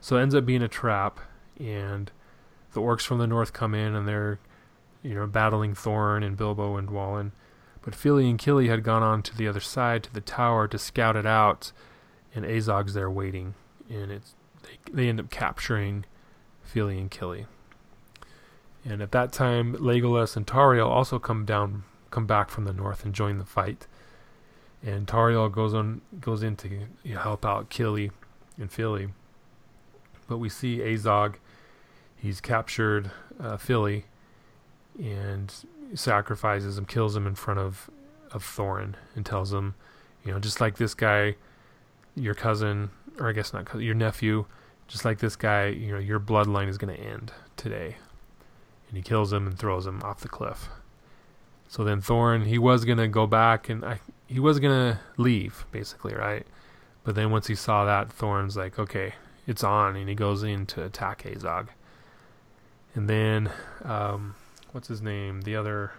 so 0.00 0.16
it 0.16 0.22
ends 0.22 0.34
up 0.34 0.44
being 0.44 0.60
a 0.60 0.66
trap, 0.66 1.20
and 1.60 2.10
the 2.72 2.80
orcs 2.80 3.02
from 3.02 3.18
the 3.18 3.28
north 3.28 3.52
come 3.52 3.76
in, 3.76 3.94
and 3.94 4.08
they're, 4.08 4.40
you 5.04 5.14
know, 5.14 5.28
battling 5.28 5.74
Thorin 5.74 6.24
and 6.24 6.36
Bilbo 6.36 6.76
and 6.76 6.88
Dwalin. 6.88 7.30
But 7.82 7.94
Fili 7.94 8.28
and 8.28 8.36
Kili 8.36 8.68
had 8.68 8.82
gone 8.82 9.04
on 9.04 9.22
to 9.22 9.36
the 9.36 9.46
other 9.46 9.60
side 9.60 10.02
to 10.02 10.12
the 10.12 10.20
tower 10.20 10.66
to 10.66 10.78
scout 10.78 11.14
it 11.14 11.26
out, 11.26 11.70
and 12.34 12.44
Azog's 12.44 12.94
there 12.94 13.08
waiting, 13.08 13.54
and 13.88 14.10
it's 14.10 14.34
they 14.64 14.92
they 14.92 15.08
end 15.08 15.20
up 15.20 15.30
capturing 15.30 16.06
Fili 16.64 16.98
and 16.98 17.08
Kili. 17.08 17.46
And 18.84 19.00
at 19.00 19.12
that 19.12 19.32
time, 19.32 19.74
Legolas 19.76 20.36
and 20.36 20.46
Tauriel 20.46 20.88
also 20.88 21.18
come 21.18 21.44
down, 21.44 21.84
come 22.10 22.26
back 22.26 22.50
from 22.50 22.64
the 22.64 22.72
north 22.72 23.04
and 23.04 23.14
join 23.14 23.38
the 23.38 23.44
fight. 23.44 23.86
And 24.84 25.06
Tauriel 25.06 25.50
goes 25.50 25.72
on, 25.72 26.02
goes 26.20 26.42
in 26.42 26.56
to 26.56 26.68
you 27.02 27.14
know, 27.14 27.20
help 27.20 27.46
out 27.46 27.70
Kili 27.70 28.10
and 28.58 28.70
Fili. 28.70 29.08
But 30.28 30.38
we 30.38 30.50
see 30.50 30.78
Azog, 30.78 31.36
he's 32.16 32.40
captured 32.40 33.10
uh, 33.40 33.56
Fili, 33.56 34.04
and 34.98 35.52
sacrifices 35.94 36.76
him, 36.76 36.84
kills 36.84 37.16
him 37.16 37.26
in 37.26 37.34
front 37.34 37.60
of 37.60 37.90
of 38.32 38.42
Thorin, 38.42 38.94
and 39.14 39.24
tells 39.24 39.52
him, 39.52 39.74
you 40.24 40.32
know, 40.32 40.40
just 40.40 40.60
like 40.60 40.76
this 40.76 40.92
guy, 40.92 41.36
your 42.16 42.34
cousin, 42.34 42.90
or 43.20 43.28
I 43.28 43.32
guess 43.32 43.52
not 43.52 43.80
your 43.80 43.94
nephew, 43.94 44.46
just 44.88 45.04
like 45.04 45.20
this 45.20 45.36
guy, 45.36 45.68
you 45.68 45.92
know, 45.92 45.98
your 45.98 46.18
bloodline 46.18 46.68
is 46.68 46.76
going 46.76 46.94
to 46.94 47.00
end 47.00 47.32
today 47.56 47.96
and 48.94 49.02
he 49.04 49.08
kills 49.08 49.32
him 49.32 49.48
and 49.48 49.58
throws 49.58 49.88
him 49.88 50.00
off 50.04 50.20
the 50.20 50.28
cliff. 50.28 50.68
So 51.66 51.82
then 51.82 52.00
Thorin, 52.00 52.46
he 52.46 52.58
was 52.58 52.84
gonna 52.84 53.08
go 53.08 53.26
back 53.26 53.68
and 53.68 53.84
I, 53.84 53.98
he 54.28 54.38
was 54.38 54.60
gonna 54.60 55.00
leave 55.16 55.66
basically, 55.72 56.14
right? 56.14 56.46
But 57.02 57.16
then 57.16 57.32
once 57.32 57.48
he 57.48 57.56
saw 57.56 57.84
that, 57.84 58.16
Thorin's 58.16 58.56
like, 58.56 58.78
okay, 58.78 59.14
it's 59.48 59.64
on, 59.64 59.96
and 59.96 60.08
he 60.08 60.14
goes 60.14 60.44
in 60.44 60.64
to 60.66 60.84
attack 60.84 61.24
Azog. 61.24 61.70
And 62.94 63.10
then, 63.10 63.50
um, 63.82 64.36
what's 64.70 64.86
his 64.86 65.02
name? 65.02 65.40
The 65.40 65.56
other 65.56 65.90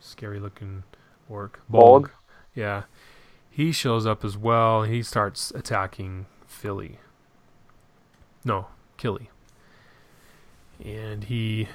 scary-looking 0.00 0.84
orc, 1.28 1.60
Bolg. 1.70 2.08
Yeah, 2.54 2.84
he 3.50 3.72
shows 3.72 4.06
up 4.06 4.24
as 4.24 4.38
well. 4.38 4.84
He 4.84 5.02
starts 5.02 5.52
attacking 5.54 6.24
Fili. 6.46 6.98
No, 8.42 8.68
Kili. 8.96 9.26
And 10.82 11.24
he 11.24 11.68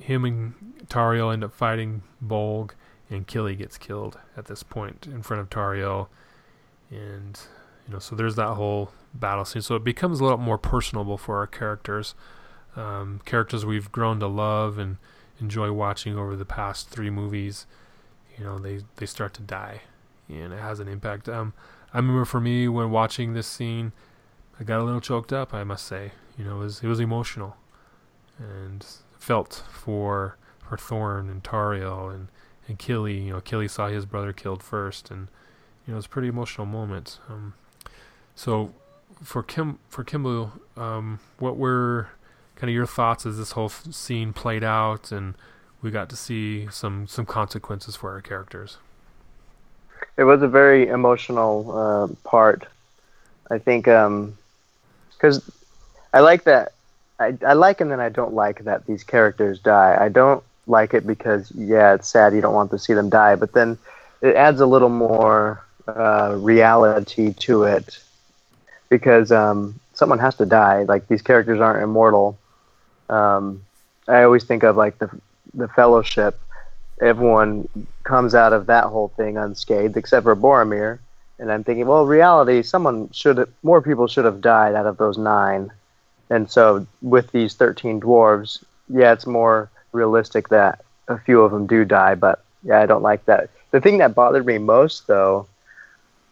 him 0.00 0.24
and 0.24 0.54
Tauriel 0.88 1.32
end 1.32 1.44
up 1.44 1.52
fighting 1.52 2.02
Bolg, 2.24 2.72
and 3.08 3.26
Kili 3.26 3.56
gets 3.56 3.78
killed 3.78 4.18
at 4.36 4.46
this 4.46 4.62
point 4.62 5.06
in 5.06 5.22
front 5.22 5.40
of 5.40 5.50
Tauriel, 5.50 6.08
and 6.90 7.40
you 7.86 7.92
know, 7.92 7.98
so 7.98 8.14
there's 8.14 8.36
that 8.36 8.54
whole 8.54 8.92
battle 9.14 9.44
scene. 9.44 9.62
So 9.62 9.74
it 9.74 9.84
becomes 9.84 10.20
a 10.20 10.24
lot 10.24 10.40
more 10.40 10.58
personable 10.58 11.18
for 11.18 11.38
our 11.38 11.46
characters, 11.46 12.14
um, 12.76 13.20
characters 13.24 13.64
we've 13.64 13.90
grown 13.90 14.20
to 14.20 14.26
love 14.26 14.78
and 14.78 14.96
enjoy 15.40 15.72
watching 15.72 16.16
over 16.16 16.36
the 16.36 16.44
past 16.44 16.88
three 16.88 17.10
movies. 17.10 17.66
You 18.38 18.44
know, 18.44 18.58
they 18.58 18.80
they 18.96 19.06
start 19.06 19.34
to 19.34 19.42
die, 19.42 19.82
and 20.28 20.52
it 20.52 20.60
has 20.60 20.80
an 20.80 20.88
impact. 20.88 21.28
Um, 21.28 21.52
I 21.92 21.98
remember 21.98 22.24
for 22.24 22.40
me 22.40 22.68
when 22.68 22.90
watching 22.90 23.34
this 23.34 23.46
scene, 23.46 23.92
I 24.58 24.64
got 24.64 24.80
a 24.80 24.84
little 24.84 25.00
choked 25.00 25.32
up. 25.32 25.52
I 25.52 25.64
must 25.64 25.86
say, 25.86 26.12
you 26.38 26.44
know, 26.44 26.56
it 26.56 26.64
was 26.64 26.82
it 26.82 26.86
was 26.86 27.00
emotional, 27.00 27.56
and 28.38 28.86
felt 29.20 29.62
for 29.70 30.36
for 30.68 30.76
Thorin 30.76 31.30
and 31.30 31.44
Tauriel 31.44 32.12
and 32.12 32.28
and 32.66 32.78
Kili. 32.78 33.26
You 33.26 33.32
know, 33.34 33.40
Kili 33.40 33.70
saw 33.70 33.88
his 33.88 34.06
brother 34.06 34.32
killed 34.32 34.62
first, 34.62 35.10
and 35.10 35.28
you 35.86 35.92
know, 35.92 35.98
it's 35.98 36.06
a 36.06 36.10
pretty 36.10 36.28
emotional 36.28 36.66
moment. 36.66 37.18
Um, 37.28 37.54
so 38.34 38.72
for 39.22 39.42
Kim 39.42 39.78
for 39.88 40.02
Kimball, 40.02 40.52
um, 40.76 41.20
what 41.38 41.56
were 41.56 42.08
kind 42.56 42.70
of 42.70 42.74
your 42.74 42.86
thoughts 42.86 43.26
as 43.26 43.38
this 43.38 43.52
whole 43.52 43.66
f- 43.66 43.92
scene 43.92 44.32
played 44.32 44.64
out, 44.64 45.12
and 45.12 45.34
we 45.82 45.90
got 45.90 46.08
to 46.10 46.16
see 46.16 46.68
some 46.70 47.06
some 47.06 47.26
consequences 47.26 47.94
for 47.96 48.10
our 48.12 48.20
characters? 48.20 48.78
It 50.16 50.24
was 50.24 50.42
a 50.42 50.48
very 50.48 50.88
emotional 50.88 51.70
uh, 51.76 52.08
part. 52.28 52.66
I 53.50 53.58
think 53.58 53.84
because 53.84 55.38
um, 55.38 55.52
I 56.12 56.20
like 56.20 56.44
that 56.44 56.72
I, 57.20 57.36
I 57.46 57.52
like 57.52 57.82
and 57.82 57.90
then 57.90 58.00
I 58.00 58.08
don't 58.08 58.32
like 58.32 58.64
that 58.64 58.86
these 58.86 59.04
characters 59.04 59.60
die. 59.60 59.96
I 60.00 60.08
don't 60.08 60.42
like 60.66 60.94
it 60.94 61.06
because 61.06 61.52
yeah, 61.52 61.94
it's 61.94 62.08
sad 62.08 62.34
you 62.34 62.40
don't 62.40 62.54
want 62.54 62.70
to 62.70 62.78
see 62.78 62.94
them 62.94 63.10
die, 63.10 63.36
but 63.36 63.52
then 63.52 63.78
it 64.22 64.34
adds 64.34 64.60
a 64.60 64.66
little 64.66 64.88
more 64.88 65.62
uh, 65.86 66.34
reality 66.38 67.34
to 67.34 67.64
it 67.64 67.98
because 68.88 69.30
um, 69.30 69.78
someone 69.92 70.18
has 70.18 70.34
to 70.36 70.46
die. 70.46 70.84
Like 70.84 71.08
these 71.08 71.20
characters 71.20 71.60
aren't 71.60 71.82
immortal. 71.82 72.38
Um, 73.10 73.64
I 74.08 74.22
always 74.22 74.44
think 74.44 74.62
of 74.62 74.76
like 74.76 74.98
the 74.98 75.10
the 75.52 75.68
Fellowship. 75.68 76.40
Everyone 77.02 77.68
comes 78.02 78.34
out 78.34 78.52
of 78.52 78.66
that 78.66 78.84
whole 78.84 79.08
thing 79.08 79.36
unscathed 79.36 79.96
except 79.96 80.24
for 80.24 80.36
Boromir, 80.36 80.98
and 81.38 81.52
I'm 81.52 81.64
thinking, 81.64 81.86
well, 81.86 82.06
reality, 82.06 82.62
someone 82.62 83.10
should 83.12 83.46
more 83.62 83.82
people 83.82 84.06
should 84.06 84.24
have 84.24 84.40
died 84.40 84.74
out 84.74 84.86
of 84.86 84.96
those 84.96 85.18
nine 85.18 85.70
and 86.30 86.50
so 86.50 86.86
with 87.02 87.30
these 87.32 87.54
13 87.54 88.00
dwarves, 88.00 88.62
yeah, 88.88 89.12
it's 89.12 89.26
more 89.26 89.70
realistic 89.92 90.48
that 90.48 90.84
a 91.08 91.18
few 91.18 91.42
of 91.42 91.50
them 91.50 91.66
do 91.66 91.84
die, 91.84 92.14
but 92.14 92.44
yeah, 92.62 92.80
I 92.80 92.86
don't 92.86 93.02
like 93.02 93.24
that. 93.26 93.50
The 93.72 93.80
thing 93.80 93.98
that 93.98 94.14
bothered 94.14 94.46
me 94.46 94.58
most, 94.58 95.06
though, 95.06 95.46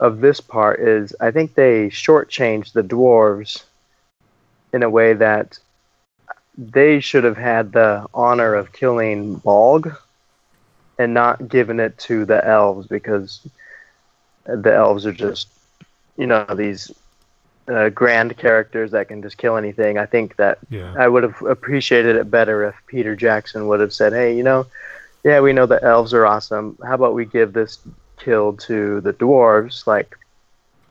of 0.01 0.21
this 0.21 0.41
part 0.41 0.81
is 0.81 1.15
I 1.21 1.33
think 1.33 1.55
they 1.55 1.89
shortchanged 1.89 2.73
the 2.73 2.83
dwarves 2.83 3.65
in 4.73 4.83
a 4.83 4.91
way 4.91 5.15
that 5.15 5.59
they 6.57 7.01
should 7.01 7.25
have 7.25 7.37
had 7.37 7.73
the 7.73 8.07
honor 8.15 8.55
of 8.55 8.73
killing 8.73 9.41
Bolg 9.41 9.97
and 10.99 11.15
not 11.15 11.49
given 11.49 11.81
it 11.81 11.97
to 11.99 12.25
the 12.25 12.45
elves 12.45 12.87
because 12.87 13.47
the 14.45 14.75
elves 14.75 15.07
are 15.07 15.13
just 15.13 15.49
you 16.17 16.27
know 16.27 16.45
these 16.55 16.91
uh, 17.69 17.89
grand 17.91 18.37
characters 18.37 18.91
that 18.93 19.09
can 19.09 19.23
just 19.23 19.39
kill 19.39 19.57
anything. 19.57 19.99
I 19.99 20.07
think 20.07 20.37
that 20.37 20.59
yeah. 20.71 20.95
I 20.99 21.09
would 21.09 21.23
have 21.23 21.41
appreciated 21.43 22.17
it 22.17 22.31
better 22.31 22.65
if 22.65 22.75
Peter 22.87 23.15
Jackson 23.15 23.69
would 23.69 23.81
have 23.81 23.93
said, 23.93 24.13
"Hey, 24.13 24.37
you 24.37 24.43
know, 24.43 24.67
yeah, 25.25 25.41
we 25.41 25.53
know 25.53 25.67
the 25.67 25.83
elves 25.83 26.15
are 26.15 26.27
awesome. 26.27 26.79
How 26.85 26.95
about 26.95 27.15
we 27.15 27.25
give 27.25 27.53
this 27.53 27.79
kill 28.19 28.55
to 28.55 29.01
the 29.01 29.13
dwarves?" 29.13 29.87
Like, 29.87 30.17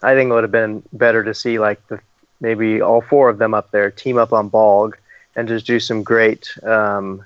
I 0.01 0.13
think 0.13 0.30
it 0.30 0.34
would 0.34 0.43
have 0.43 0.51
been 0.51 0.84
better 0.93 1.23
to 1.23 1.34
see 1.34 1.59
like 1.59 1.86
the 1.88 1.99
maybe 2.39 2.82
all 2.82 3.01
four 3.01 3.30
of 3.30 3.38
them 3.38 3.53
up 3.53 3.71
there 3.71 3.89
team 3.89 4.17
up 4.17 4.32
on 4.32 4.49
Bolg 4.49 4.93
and 5.36 5.47
just 5.47 5.65
do 5.65 5.80
some 5.80 6.03
great 6.03 6.51
um, 6.63 7.23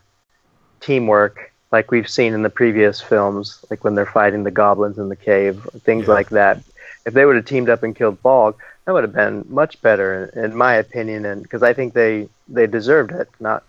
teamwork, 0.82 1.54
like 1.72 1.91
we've 1.91 2.10
seen 2.10 2.34
in 2.34 2.43
the 2.43 2.49
previous 2.49 3.02
films, 3.02 3.64
like 3.70 3.84
when 3.84 3.95
they're 3.95 4.06
fighting 4.06 4.43
the 4.43 4.52
goblins 4.52 4.97
in 4.97 5.10
the 5.10 5.16
cave, 5.16 5.68
things 5.84 6.08
yeah. 6.08 6.14
like 6.14 6.30
that. 6.30 6.62
If 7.06 7.14
they 7.14 7.26
would 7.26 7.36
have 7.38 7.45
teamed 7.45 7.70
up 7.70 7.84
and 7.84 7.95
killed 7.95 8.22
Bolg, 8.22 8.56
that 8.86 8.94
would 8.94 9.04
have 9.04 9.14
been 9.14 9.46
much 9.48 9.82
better, 9.82 10.26
in, 10.36 10.56
my 10.56 10.76
opinion, 10.76 11.26
and 11.26 11.44
because 11.44 11.64
I 11.64 11.74
think 11.74 11.94
they 11.94 12.30
they 12.48 12.68
deserved 12.68 13.12
it. 13.12 13.30
Not, 13.40 13.64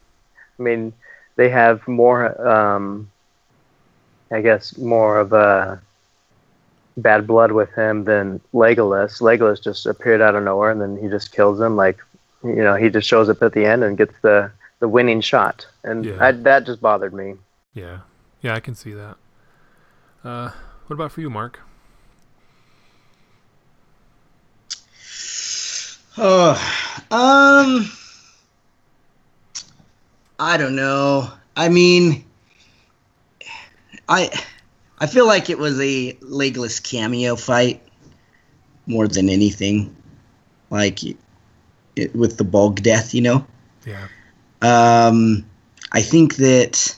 I 0.59 0.63
mean, 0.63 0.93
they 1.37 1.49
have 1.51 1.87
more, 1.87 2.47
um, 2.47 3.11
I 4.31 4.41
guess, 4.41 4.77
more 4.79 5.19
of 5.19 5.33
a 5.33 5.81
bad 6.97 7.27
blood 7.27 7.53
with 7.53 7.73
him 7.75 8.05
than 8.05 8.41
Legolas. 8.53 9.21
Legolas 9.21 9.63
just 9.63 9.87
appeared 9.87 10.21
out 10.21 10.35
of 10.35 10.45
nowhere 10.45 10.71
and 10.71 10.81
then 10.81 10.97
he 10.97 11.09
just 11.09 11.33
kills 11.33 11.61
him. 11.61 11.75
Like, 11.77 11.99
you 12.45 12.57
know, 12.57 12.75
he 12.75 12.91
just 12.91 13.09
shows 13.09 13.29
up 13.29 13.43
at 13.43 13.53
the 13.53 13.65
end 13.65 13.85
and 13.85 13.97
gets 13.97 14.15
the 14.23 14.51
the 14.81 14.89
winning 14.89 15.21
shot, 15.21 15.67
and 15.85 16.05
yeah. 16.05 16.17
I, 16.19 16.33
that 16.33 16.67
just 16.67 16.81
bothered 16.81 17.15
me. 17.15 17.35
Yeah, 17.73 18.01
yeah, 18.41 18.55
I 18.55 18.61
can 18.61 18.75
see 18.75 18.93
that. 18.93 19.17
Uh, 20.25 20.51
what 20.87 20.95
about 20.95 21.13
for 21.13 21.21
you, 21.21 21.31
Marc? 21.31 21.61
Oh, 26.19 26.53
um, 27.11 27.91
I 30.39 30.57
don't 30.57 30.77
know. 30.77 31.31
I 31.57 31.69
mean, 31.69 32.25
I 34.09 34.31
I 34.99 35.07
feel 35.07 35.27
like 35.27 35.49
it 35.49 35.59
was 35.59 35.81
a 35.81 36.13
Legolas 36.15 36.83
cameo 36.83 37.37
fight 37.37 37.83
more 38.87 39.09
than 39.09 39.29
anything. 39.29 39.97
Like 40.71 41.03
it, 41.05 41.17
with 42.15 42.37
the 42.37 42.45
Bolg 42.45 42.83
death, 42.83 43.15
you 43.15 43.21
know. 43.23 43.47
Yeah. 43.87 44.09
Um, 44.61 45.45
I 45.93 46.03
think 46.03 46.37
that 46.37 46.97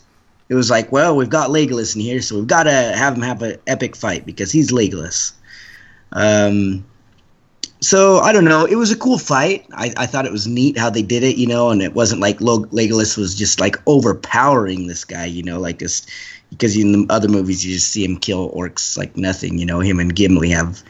it 0.49 0.55
was 0.55 0.71
like, 0.71 0.93
well, 0.93 1.17
we've 1.17 1.31
got 1.31 1.51
Legolas 1.51 1.95
in 1.95 2.01
here, 2.01 2.21
so 2.21 2.37
we've 2.37 2.47
got 2.47 2.65
to 2.65 2.71
have 2.71 3.15
him 3.15 3.23
have 3.23 3.43
an 3.43 3.59
epic 3.67 3.97
fight 3.97 4.27
because 4.27 4.53
he's 4.53 4.71
Legolas. 4.71 5.33
Um, 6.12 6.85
so 7.81 8.18
I 8.18 8.33
don't 8.33 8.45
know. 8.45 8.64
It 8.64 8.77
was 8.77 8.91
a 8.91 8.97
cool 8.97 9.18
fight. 9.18 9.66
I, 9.72 9.93
I 9.97 10.07
thought 10.07 10.27
it 10.27 10.33
was 10.33 10.47
neat 10.47 10.79
how 10.79 10.91
they 10.91 11.03
did 11.03 11.22
it, 11.22 11.37
you 11.37 11.47
know, 11.47 11.70
and 11.70 11.83
it 11.83 11.95
wasn't 11.95 12.20
like 12.20 12.39
Legolas 12.39 13.18
was 13.18 13.35
just 13.35 13.61
like 13.61 13.77
overpowering 13.87 14.87
this 14.87 15.05
guy, 15.05 15.27
you 15.27 15.43
know, 15.43 15.61
like 15.61 15.79
just 15.81 16.11
because 16.51 16.77
in 16.77 16.93
the 16.93 17.07
other 17.11 17.29
movies 17.29 17.64
you 17.64 17.75
just 17.75 17.91
see 17.91 18.05
him 18.05 18.16
kill 18.16 18.51
orcs 18.53 18.97
like 18.97 19.16
nothing, 19.16 19.59
you 19.59 19.66
know. 19.66 19.81
Him 19.81 20.01
and 20.01 20.14
Gimli 20.14 20.51
have, 20.51 20.83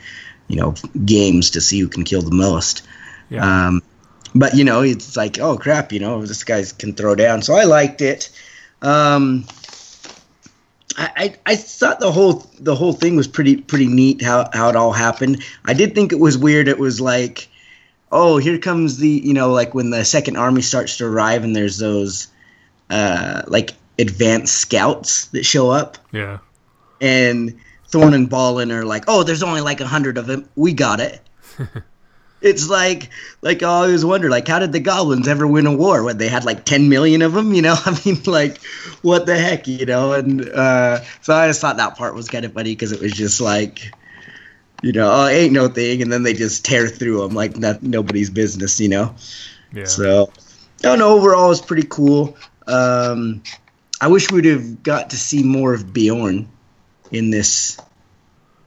you 0.49 0.57
know, 0.57 0.75
games 1.05 1.51
to 1.51 1.61
see 1.61 1.81
who 1.81 1.89
can 1.89 2.05
kill 2.05 2.23
the 2.23 2.35
most. 2.35 2.87
Yeah. 3.31 3.67
Um, 3.67 3.83
but 4.35 4.55
you 4.55 4.65
know, 4.65 4.83
it's 4.83 5.17
like, 5.17 5.39
oh 5.39 5.57
crap, 5.57 5.93
you 5.93 6.01
know, 6.01 6.25
this 6.25 6.45
guy 6.45 6.65
can 6.79 6.95
throw 6.95 7.15
down. 7.15 7.43
So 7.43 7.55
I 7.55 7.65
liked 7.65 8.03
it. 8.03 8.31
Um, 8.83 9.47
I, 10.97 11.37
I 11.47 11.57
thought 11.57 12.01
the 12.01 12.13
whole 12.13 12.47
the 12.59 12.75
whole 12.75 12.93
thing 12.93 13.17
was 13.17 13.27
pretty 13.27 13.57
pretty 13.57 13.87
neat 13.87 14.23
how, 14.23 14.49
how 14.53 14.69
it 14.69 14.77
all 14.77 14.93
happened. 14.93 15.43
I 15.65 15.75
did 15.75 15.95
think 15.95 16.13
it 16.13 16.21
was 16.21 16.39
weird. 16.39 16.69
It 16.69 16.79
was 16.79 17.01
like, 17.01 17.49
oh, 18.13 18.39
here 18.39 18.59
comes 18.59 18.99
the 18.99 19.09
you 19.09 19.35
know 19.35 19.53
like 19.53 19.75
when 19.75 19.91
the 19.91 20.05
second 20.05 20.37
army 20.37 20.63
starts 20.63 20.99
to 20.99 21.07
arrive 21.07 21.45
and 21.45 21.55
there's 21.55 21.79
those 21.79 22.29
uh, 22.91 23.43
like 23.47 23.73
advanced 23.99 24.57
scouts 24.57 25.27
that 25.29 25.45
show 25.45 25.71
up. 25.71 25.99
Yeah. 26.13 26.39
And 27.01 27.59
Thorn 27.89 28.15
and 28.15 28.29
Balin 28.29 28.73
are 28.73 28.85
like, 28.85 29.05
oh, 29.09 29.23
there's 29.23 29.43
only 29.43 29.61
like 29.61 29.81
a 29.81 29.87
hundred 29.87 30.19
of 30.19 30.27
them. 30.27 30.49
We 30.57 30.73
got 30.73 31.01
it. 31.01 31.21
it's 32.45 32.69
like 32.69 33.09
like 33.41 33.63
I 33.63 33.67
always 33.67 34.05
wonder 34.05 34.29
like 34.29 34.47
how 34.47 34.59
did 34.59 34.71
the 34.71 34.79
goblins 34.79 35.27
ever 35.27 35.47
win 35.47 35.67
a 35.67 35.75
war? 35.75 36.05
When 36.05 36.19
they 36.19 36.29
had 36.29 36.45
like 36.45 36.65
10 36.65 36.91
million 36.91 37.23
of 37.23 37.33
them 37.33 37.55
you 37.55 37.63
know? 37.63 37.75
I 37.85 37.99
mean 38.05 38.23
like 38.27 38.63
what 39.03 39.27
the 39.27 39.37
heck 39.37 39.67
you 39.67 39.87
know? 39.87 40.13
And 40.13 40.47
uh, 40.49 41.01
so 41.23 41.35
I 41.35 41.49
just 41.49 41.61
thought 41.63 41.79
that 41.79 41.97
part 41.97 42.15
was 42.15 42.29
kind 42.29 42.45
of 42.45 42.53
funny 42.53 42.73
because 42.73 42.93
it 42.93 43.01
was 43.01 43.13
just 43.13 43.41
like 43.41 43.91
you 44.83 44.93
know 44.93 45.11
oh 45.11 45.27
ain't 45.27 45.55
no 45.55 45.69
thing 45.69 46.03
and 46.03 46.13
then 46.13 46.23
they 46.23 46.35
just 46.35 46.67
tear 46.67 46.87
through 46.87 47.23
them 47.23 47.35
like 47.35 47.57
not, 47.57 47.83
nobody's 47.83 48.29
business 48.29 48.79
you 48.79 48.91
know? 48.91 49.15
Yeah. 49.73 49.87
So 49.87 50.31
I 50.81 50.83
don't 50.83 50.99
know 50.99 51.17
overall 51.17 51.51
it's 51.51 51.63
pretty 51.63 51.87
cool. 51.89 52.37
Um, 52.67 53.43
I 54.01 54.09
wish 54.09 54.31
we'd 54.31 54.45
have 54.45 54.83
got 54.83 55.11
to 55.11 55.17
see 55.17 55.43
more 55.43 55.73
of 55.73 55.95
Beorn 55.95 56.49
in 57.11 57.31
this 57.31 57.79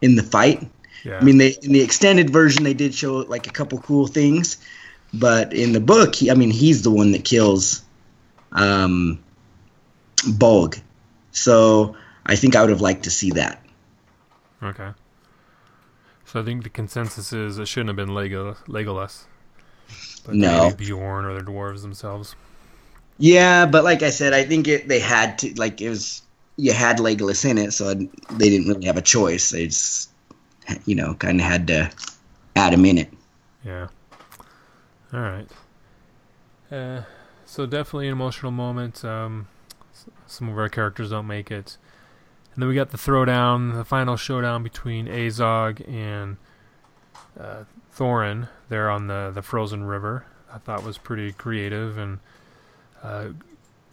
in 0.01 0.15
the 0.15 0.23
fight 0.23 0.67
yeah. 1.03 1.17
I 1.19 1.23
mean, 1.23 1.37
they 1.37 1.51
in 1.61 1.71
the 1.71 1.81
extended 1.81 2.29
version 2.29 2.63
they 2.63 2.73
did 2.73 2.93
show 2.93 3.17
like 3.17 3.47
a 3.47 3.51
couple 3.51 3.79
cool 3.79 4.07
things, 4.07 4.57
but 5.13 5.53
in 5.53 5.73
the 5.73 5.79
book, 5.79 6.15
he, 6.15 6.31
I 6.31 6.33
mean, 6.33 6.51
he's 6.51 6.83
the 6.83 6.91
one 6.91 7.11
that 7.11 7.23
kills 7.23 7.83
um, 8.51 9.23
Bolg. 10.17 10.81
So 11.31 11.95
I 12.25 12.35
think 12.35 12.55
I 12.55 12.61
would 12.61 12.69
have 12.69 12.81
liked 12.81 13.03
to 13.03 13.11
see 13.11 13.31
that. 13.31 13.63
Okay. 14.61 14.91
So 16.25 16.41
I 16.41 16.43
think 16.43 16.63
the 16.63 16.69
consensus 16.69 17.31
is 17.31 17.57
it 17.57 17.67
shouldn't 17.67 17.89
have 17.89 17.95
been 17.95 18.13
Lego 18.13 18.55
Legolas. 18.67 19.25
But 20.25 20.35
no. 20.35 20.73
Beorn 20.77 21.25
or 21.25 21.33
the 21.33 21.45
dwarves 21.49 21.81
themselves. 21.81 22.35
Yeah, 23.17 23.65
but 23.65 23.83
like 23.83 24.03
I 24.03 24.09
said, 24.09 24.33
I 24.33 24.43
think 24.43 24.67
it, 24.67 24.87
they 24.87 24.99
had 24.99 25.39
to 25.39 25.53
like 25.55 25.81
it 25.81 25.89
was 25.89 26.21
you 26.57 26.73
had 26.73 26.97
Legolas 26.97 27.49
in 27.49 27.57
it, 27.57 27.71
so 27.71 27.93
they 27.93 28.49
didn't 28.49 28.67
really 28.67 28.85
have 28.85 28.97
a 28.97 29.01
choice. 29.01 29.49
They 29.51 29.67
just 29.67 30.09
you 30.86 30.95
know, 30.95 31.13
kind 31.15 31.39
of 31.39 31.45
had 31.45 31.68
to 31.68 31.91
add 32.55 32.74
him 32.74 32.86
in 32.86 32.97
it. 32.97 33.13
Yeah. 33.63 33.88
All 35.13 35.20
right. 35.20 35.47
Uh, 36.72 37.03
so 37.45 37.65
definitely 37.65 38.07
an 38.07 38.13
emotional 38.13 38.51
moment. 38.51 39.03
Um, 39.05 39.47
some 40.26 40.49
of 40.49 40.57
our 40.57 40.70
characters 40.70 41.11
don't 41.11 41.28
make 41.28 41.49
it, 41.49 41.78
and 42.53 42.61
then 42.61 42.70
we 42.70 42.76
got 42.76 42.91
the 42.91 42.97
throwdown, 42.97 43.74
the 43.74 43.86
final 43.86 44.18
showdown 44.18 44.63
between 44.63 45.07
Azog 45.07 45.88
and 45.88 46.38
uh, 47.39 47.63
Thorin. 47.95 48.49
There 48.70 48.89
on 48.89 49.07
the 49.07 49.32
the 49.34 49.41
frozen 49.41 49.86
river. 49.86 50.26
I 50.51 50.57
thought 50.57 50.84
was 50.84 50.97
pretty 50.97 51.32
creative 51.34 51.97
and 51.97 52.20
uh, 53.03 53.30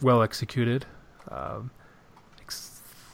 well 0.01 0.21
executed. 0.21 0.85
Um, 1.29 1.71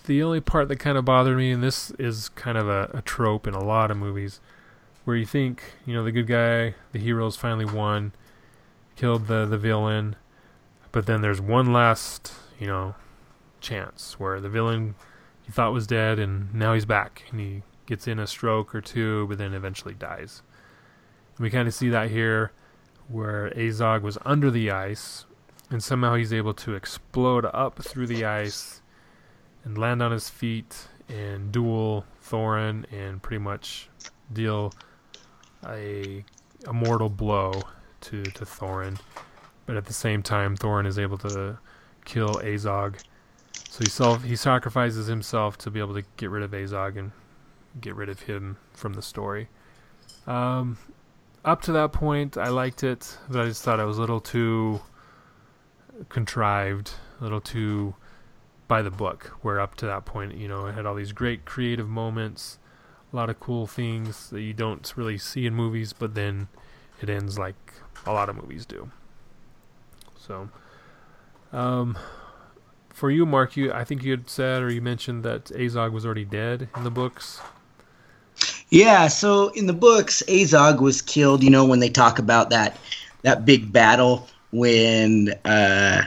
the 0.03 0.23
only 0.23 0.41
part 0.41 0.67
that 0.67 0.77
kind 0.77 0.97
of 0.97 1.05
bothered 1.05 1.37
me, 1.37 1.51
and 1.51 1.63
this 1.63 1.91
is 1.99 2.29
kind 2.29 2.57
of 2.57 2.67
a, 2.67 2.89
a 2.93 3.01
trope 3.01 3.47
in 3.47 3.53
a 3.53 3.63
lot 3.63 3.91
of 3.91 3.97
movies, 3.97 4.39
where 5.05 5.15
you 5.15 5.25
think, 5.25 5.63
you 5.85 5.93
know, 5.93 6.03
the 6.03 6.11
good 6.11 6.27
guy, 6.27 6.75
the 6.91 6.99
hero's 6.99 7.35
finally 7.35 7.65
won, 7.65 8.13
killed 8.95 9.27
the, 9.27 9.45
the 9.45 9.57
villain, 9.57 10.15
but 10.91 11.05
then 11.05 11.21
there's 11.21 11.41
one 11.41 11.73
last, 11.73 12.33
you 12.59 12.67
know, 12.67 12.95
chance 13.59 14.19
where 14.19 14.39
the 14.39 14.49
villain 14.49 14.95
you 15.45 15.53
thought 15.53 15.73
was 15.73 15.87
dead 15.87 16.19
and 16.19 16.53
now 16.53 16.73
he's 16.73 16.85
back 16.85 17.23
and 17.31 17.39
he 17.39 17.63
gets 17.85 18.07
in 18.07 18.19
a 18.19 18.27
stroke 18.27 18.73
or 18.75 18.81
two, 18.81 19.27
but 19.27 19.37
then 19.37 19.53
eventually 19.53 19.93
dies. 19.93 20.41
And 21.37 21.43
we 21.43 21.49
kind 21.49 21.67
of 21.67 21.73
see 21.73 21.89
that 21.89 22.11
here 22.11 22.51
where 23.07 23.51
Azog 23.51 24.01
was 24.01 24.17
under 24.25 24.51
the 24.51 24.71
ice 24.71 25.25
and 25.69 25.83
somehow 25.83 26.15
he's 26.15 26.33
able 26.33 26.53
to 26.53 26.75
explode 26.75 27.45
up 27.53 27.81
through 27.83 28.07
the 28.07 28.25
ice 28.25 28.80
and 29.63 29.77
land 29.77 30.01
on 30.01 30.11
his 30.11 30.29
feet 30.29 30.87
and 31.09 31.51
duel 31.51 32.05
Thorin 32.23 32.85
and 32.91 33.21
pretty 33.21 33.43
much 33.43 33.89
deal 34.31 34.73
a, 35.67 36.23
a 36.67 36.73
mortal 36.73 37.09
blow 37.09 37.61
to, 38.01 38.23
to 38.23 38.45
Thorin. 38.45 38.99
But 39.65 39.77
at 39.77 39.85
the 39.85 39.93
same 39.93 40.23
time, 40.23 40.57
Thorin 40.57 40.87
is 40.87 40.97
able 40.97 41.17
to 41.19 41.57
kill 42.05 42.35
Azog. 42.35 42.99
So 43.69 43.79
he 43.79 43.89
self 43.89 44.23
he 44.23 44.35
sacrifices 44.35 45.07
himself 45.07 45.57
to 45.59 45.71
be 45.71 45.79
able 45.79 45.93
to 45.93 46.03
get 46.17 46.29
rid 46.29 46.43
of 46.43 46.51
Azog 46.51 46.97
and 46.97 47.11
get 47.79 47.95
rid 47.95 48.09
of 48.09 48.21
him 48.21 48.57
from 48.73 48.93
the 48.93 49.01
story. 49.01 49.47
Um, 50.27 50.77
up 51.45 51.61
to 51.63 51.71
that 51.73 51.91
point, 51.93 52.37
I 52.37 52.49
liked 52.49 52.83
it, 52.83 53.17
but 53.29 53.41
I 53.41 53.45
just 53.45 53.63
thought 53.63 53.79
it 53.79 53.85
was 53.85 53.97
a 53.97 54.01
little 54.01 54.19
too 54.19 54.81
contrived, 56.09 56.91
a 57.19 57.23
little 57.23 57.41
too 57.41 57.95
by 58.71 58.81
the 58.81 58.89
book, 58.89 59.37
where 59.41 59.59
up 59.59 59.75
to 59.75 59.85
that 59.85 60.05
point, 60.05 60.33
you 60.33 60.47
know, 60.47 60.65
it 60.65 60.71
had 60.75 60.85
all 60.85 60.95
these 60.95 61.11
great 61.11 61.43
creative 61.43 61.89
moments, 61.89 62.57
a 63.11 63.15
lot 63.17 63.29
of 63.29 63.37
cool 63.37 63.67
things 63.67 64.29
that 64.29 64.39
you 64.39 64.53
don't 64.53 64.93
really 64.95 65.17
see 65.17 65.45
in 65.45 65.53
movies, 65.53 65.91
but 65.91 66.15
then 66.15 66.47
it 67.01 67.09
ends 67.09 67.37
like 67.37 67.73
a 68.05 68.13
lot 68.13 68.29
of 68.29 68.37
movies 68.37 68.65
do. 68.65 68.89
So, 70.17 70.47
um, 71.51 71.97
for 72.93 73.11
you, 73.11 73.25
Marc, 73.25 73.57
you 73.57 73.73
I 73.73 73.83
think 73.83 74.03
you 74.03 74.11
had 74.11 74.29
said 74.29 74.63
or 74.63 74.71
you 74.71 74.81
mentioned 74.81 75.23
that 75.23 75.47
Azog 75.47 75.91
was 75.91 76.05
already 76.05 76.23
dead 76.23 76.69
in 76.77 76.85
the 76.85 76.91
books. 76.91 77.41
Yeah, 78.69 79.09
so 79.09 79.49
in 79.49 79.65
the 79.67 79.73
books, 79.73 80.23
Azog 80.29 80.79
was 80.79 81.01
killed. 81.01 81.43
You 81.43 81.49
know 81.49 81.65
when 81.65 81.81
they 81.81 81.89
talk 81.89 82.19
about 82.19 82.51
that 82.51 82.77
that 83.23 83.43
big 83.43 83.73
battle 83.73 84.29
when 84.51 85.33
uh, 85.43 86.05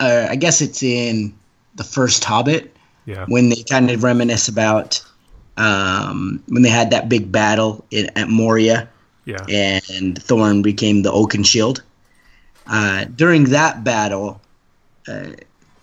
uh, 0.00 0.26
I 0.28 0.34
guess 0.34 0.60
it's 0.60 0.82
in 0.82 1.32
the 1.74 1.84
first 1.84 2.24
Hobbit. 2.24 2.74
Yeah. 3.04 3.24
When 3.26 3.48
they 3.48 3.64
kind 3.64 3.90
of 3.90 4.04
reminisce 4.04 4.48
about 4.48 5.02
um, 5.56 6.42
when 6.48 6.62
they 6.62 6.68
had 6.68 6.90
that 6.90 7.08
big 7.08 7.30
battle 7.30 7.84
in, 7.90 8.10
at 8.16 8.28
Moria. 8.28 8.88
Yeah. 9.24 9.44
And 9.48 10.18
Thorin 10.18 10.62
became 10.62 11.02
the 11.02 11.12
Oakenshield. 11.12 11.80
Uh, 12.66 13.04
during 13.04 13.44
that 13.44 13.84
battle, 13.84 14.40
uh, 15.06 15.30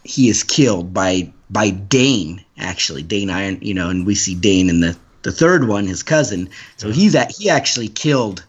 he 0.03 0.29
is 0.29 0.43
killed 0.43 0.93
by 0.93 1.31
by 1.49 1.69
Dain. 1.69 2.43
Actually, 2.57 3.03
Dain 3.03 3.29
Iron. 3.29 3.59
You 3.61 3.73
know, 3.73 3.89
and 3.89 4.05
we 4.05 4.15
see 4.15 4.35
Dain 4.35 4.69
in 4.69 4.81
the 4.81 4.97
the 5.21 5.31
third 5.31 5.67
one, 5.67 5.87
his 5.87 6.03
cousin. 6.03 6.49
So 6.77 6.91
he's 6.91 7.13
that 7.13 7.31
he 7.31 7.49
actually 7.49 7.89
killed 7.89 8.43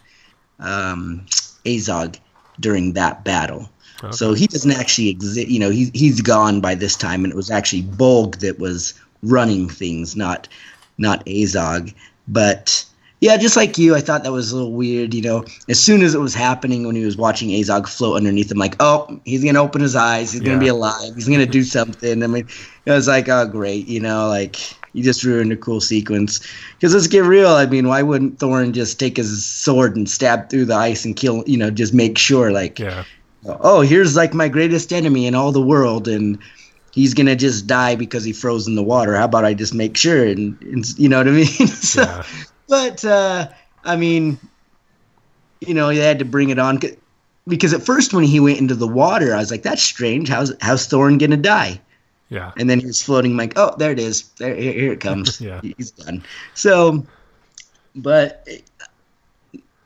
um, 0.58 1.26
Azog 1.64 2.18
during 2.58 2.94
that 2.94 3.24
battle. 3.24 3.68
Okay. 4.02 4.12
So 4.12 4.32
he 4.32 4.46
doesn't 4.46 4.72
actually 4.72 5.08
exist. 5.08 5.48
You 5.48 5.58
know, 5.58 5.70
he's 5.70 5.90
he's 5.92 6.20
gone 6.20 6.60
by 6.60 6.74
this 6.74 6.96
time, 6.96 7.24
and 7.24 7.32
it 7.32 7.36
was 7.36 7.50
actually 7.50 7.82
Bolg 7.82 8.40
that 8.40 8.58
was 8.58 8.94
running 9.22 9.68
things, 9.68 10.16
not 10.16 10.48
not 10.98 11.24
Azog. 11.26 11.94
But 12.26 12.84
yeah, 13.20 13.36
just 13.36 13.56
like 13.56 13.76
you, 13.76 13.94
I 13.94 14.00
thought 14.00 14.24
that 14.24 14.32
was 14.32 14.52
a 14.52 14.56
little 14.56 14.72
weird. 14.72 15.12
You 15.12 15.22
know, 15.22 15.44
as 15.68 15.78
soon 15.78 16.02
as 16.02 16.14
it 16.14 16.20
was 16.20 16.34
happening 16.34 16.86
when 16.86 16.96
he 16.96 17.04
was 17.04 17.16
watching 17.16 17.50
Azog 17.50 17.88
float 17.88 18.16
underneath 18.16 18.50
him, 18.50 18.58
like, 18.58 18.76
oh, 18.80 19.20
he's 19.24 19.44
gonna 19.44 19.62
open 19.62 19.82
his 19.82 19.96
eyes, 19.96 20.32
he's 20.32 20.40
yeah. 20.40 20.48
gonna 20.48 20.60
be 20.60 20.68
alive, 20.68 21.14
he's 21.14 21.28
gonna 21.28 21.46
do 21.46 21.62
something. 21.62 22.22
I 22.22 22.26
mean, 22.26 22.48
it 22.86 22.90
was 22.90 23.08
like, 23.08 23.28
oh, 23.28 23.46
great, 23.46 23.86
you 23.86 24.00
know, 24.00 24.28
like 24.28 24.56
you 24.92 25.04
just 25.04 25.22
ruined 25.24 25.52
a 25.52 25.56
cool 25.56 25.80
sequence. 25.80 26.40
Because 26.74 26.94
let's 26.94 27.06
get 27.06 27.24
real. 27.24 27.50
I 27.50 27.66
mean, 27.66 27.88
why 27.88 28.02
wouldn't 28.02 28.38
Thorin 28.38 28.72
just 28.72 28.98
take 28.98 29.16
his 29.16 29.44
sword 29.44 29.96
and 29.96 30.08
stab 30.08 30.50
through 30.50 30.64
the 30.66 30.74
ice 30.74 31.04
and 31.04 31.14
kill? 31.16 31.44
You 31.46 31.58
know, 31.58 31.70
just 31.70 31.94
make 31.94 32.18
sure, 32.18 32.50
like, 32.50 32.78
yeah. 32.78 33.04
Oh, 33.46 33.80
here's 33.80 34.16
like 34.16 34.34
my 34.34 34.48
greatest 34.48 34.92
enemy 34.92 35.26
in 35.26 35.34
all 35.34 35.52
the 35.52 35.62
world, 35.62 36.08
and 36.08 36.38
he's 36.92 37.14
gonna 37.14 37.36
just 37.36 37.66
die 37.66 37.96
because 37.96 38.24
he 38.24 38.32
froze 38.32 38.66
in 38.66 38.74
the 38.74 38.82
water. 38.82 39.16
How 39.16 39.24
about 39.24 39.44
I 39.44 39.54
just 39.54 39.74
make 39.74 39.96
sure? 39.96 40.24
And, 40.24 40.60
and 40.62 40.98
you 40.98 41.08
know 41.08 41.18
what 41.18 41.28
I 41.28 41.32
mean? 41.32 41.46
so, 41.66 42.02
yeah. 42.02 42.22
But 42.68 43.04
uh, 43.04 43.48
I 43.84 43.96
mean, 43.96 44.38
you 45.60 45.74
know, 45.74 45.88
they 45.88 45.96
had 45.96 46.20
to 46.20 46.24
bring 46.24 46.50
it 46.50 46.58
on 46.58 46.80
because 47.46 47.72
at 47.72 47.82
first 47.82 48.12
when 48.12 48.24
he 48.24 48.40
went 48.40 48.58
into 48.58 48.74
the 48.74 48.88
water, 48.88 49.34
I 49.34 49.38
was 49.38 49.50
like, 49.50 49.62
"That's 49.62 49.82
strange. 49.82 50.28
How's 50.28 50.52
how's 50.60 50.86
Thorin 50.86 51.18
gonna 51.18 51.36
die?" 51.36 51.80
Yeah. 52.28 52.52
And 52.56 52.70
then 52.70 52.78
he 52.78 52.86
was 52.86 53.02
floating 53.02 53.36
like, 53.36 53.54
"Oh, 53.56 53.74
there 53.76 53.90
it 53.90 53.98
is. 53.98 54.28
There, 54.38 54.54
here, 54.54 54.72
here 54.72 54.92
it 54.92 55.00
comes. 55.00 55.40
yeah. 55.40 55.60
He's 55.62 55.90
done." 55.90 56.22
So, 56.54 57.06
but 57.96 58.46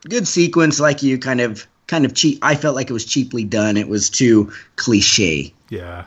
good 0.07 0.27
sequence, 0.27 0.79
like 0.79 1.01
you 1.01 1.17
kind 1.17 1.41
of 1.41 1.65
kind 1.87 2.05
of 2.05 2.13
cheap. 2.13 2.39
I 2.41 2.55
felt 2.55 2.75
like 2.75 2.89
it 2.89 2.93
was 2.93 3.05
cheaply 3.05 3.43
done. 3.43 3.77
It 3.77 3.87
was 3.87 4.09
too 4.09 4.51
cliche. 4.75 5.53
Yeah. 5.69 6.05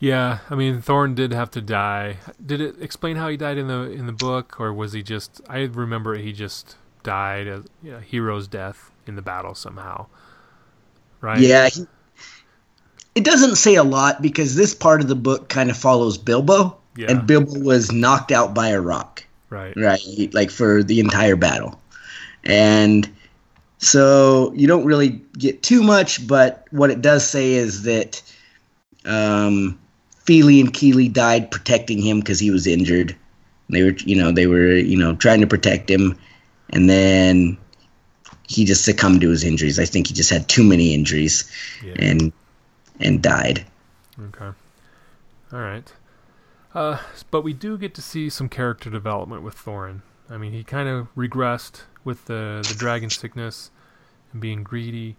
Yeah, 0.00 0.38
I 0.48 0.54
mean 0.54 0.80
Thorn 0.80 1.14
did 1.16 1.32
have 1.32 1.50
to 1.52 1.60
die. 1.60 2.18
Did 2.44 2.60
it 2.60 2.76
explain 2.80 3.16
how 3.16 3.28
he 3.28 3.36
died 3.36 3.58
in 3.58 3.66
the 3.66 3.90
in 3.90 4.06
the 4.06 4.12
book, 4.12 4.60
or 4.60 4.72
was 4.72 4.92
he 4.92 5.02
just? 5.02 5.40
I 5.48 5.62
remember 5.62 6.14
he 6.14 6.32
just 6.32 6.76
died 7.02 7.48
a 7.48 7.64
you 7.82 7.92
know, 7.92 7.98
hero's 7.98 8.46
death 8.46 8.92
in 9.06 9.16
the 9.16 9.22
battle 9.22 9.54
somehow. 9.54 10.06
Right? 11.20 11.40
Yeah. 11.40 11.68
He, 11.68 11.86
it 13.16 13.24
doesn't 13.24 13.56
say 13.56 13.74
a 13.74 13.82
lot 13.82 14.22
because 14.22 14.54
this 14.54 14.72
part 14.72 15.00
of 15.00 15.08
the 15.08 15.16
book 15.16 15.48
kind 15.48 15.68
of 15.68 15.76
follows 15.76 16.16
Bilbo, 16.16 16.78
yeah. 16.96 17.10
and 17.10 17.26
Bilbo 17.26 17.58
was 17.58 17.90
knocked 17.90 18.30
out 18.30 18.54
by 18.54 18.68
a 18.68 18.80
rock. 18.80 19.24
Right. 19.50 19.74
Right. 19.76 20.32
Like 20.32 20.50
for 20.50 20.84
the 20.84 21.00
entire 21.00 21.34
battle, 21.34 21.80
and 22.44 23.10
so 23.78 24.52
you 24.54 24.66
don't 24.66 24.84
really 24.84 25.20
get 25.38 25.62
too 25.62 25.82
much. 25.82 26.26
But 26.26 26.66
what 26.70 26.90
it 26.90 27.00
does 27.00 27.28
say 27.28 27.54
is 27.54 27.82
that. 27.84 28.22
Um, 29.04 29.78
Fili 30.28 30.60
and 30.60 30.74
Kili 30.74 31.10
died 31.10 31.50
protecting 31.50 32.02
him 32.02 32.20
because 32.20 32.38
he 32.38 32.50
was 32.50 32.66
injured. 32.66 33.16
They 33.70 33.82
were, 33.82 33.94
you 34.04 34.14
know, 34.14 34.30
they 34.30 34.46
were, 34.46 34.72
you 34.72 34.94
know, 34.94 35.14
trying 35.16 35.40
to 35.40 35.46
protect 35.46 35.90
him, 35.90 36.18
and 36.68 36.90
then 36.90 37.56
he 38.46 38.66
just 38.66 38.84
succumbed 38.84 39.22
to 39.22 39.30
his 39.30 39.42
injuries. 39.42 39.78
I 39.78 39.86
think 39.86 40.08
he 40.08 40.12
just 40.12 40.28
had 40.28 40.46
too 40.46 40.62
many 40.62 40.92
injuries, 40.92 41.50
yeah. 41.82 41.94
and 41.98 42.30
and 43.00 43.22
died. 43.22 43.64
Okay. 44.20 44.50
All 45.50 45.60
right. 45.60 45.90
Uh, 46.74 46.98
but 47.30 47.40
we 47.40 47.54
do 47.54 47.78
get 47.78 47.94
to 47.94 48.02
see 48.02 48.28
some 48.28 48.50
character 48.50 48.90
development 48.90 49.42
with 49.42 49.56
Thorin. 49.56 50.02
I 50.28 50.36
mean, 50.36 50.52
he 50.52 50.62
kind 50.62 50.90
of 50.90 51.08
regressed 51.16 51.84
with 52.08 52.24
the 52.24 52.64
the 52.66 52.74
dragon 52.74 53.10
sickness 53.10 53.70
and 54.32 54.40
being 54.40 54.64
greedy, 54.64 55.16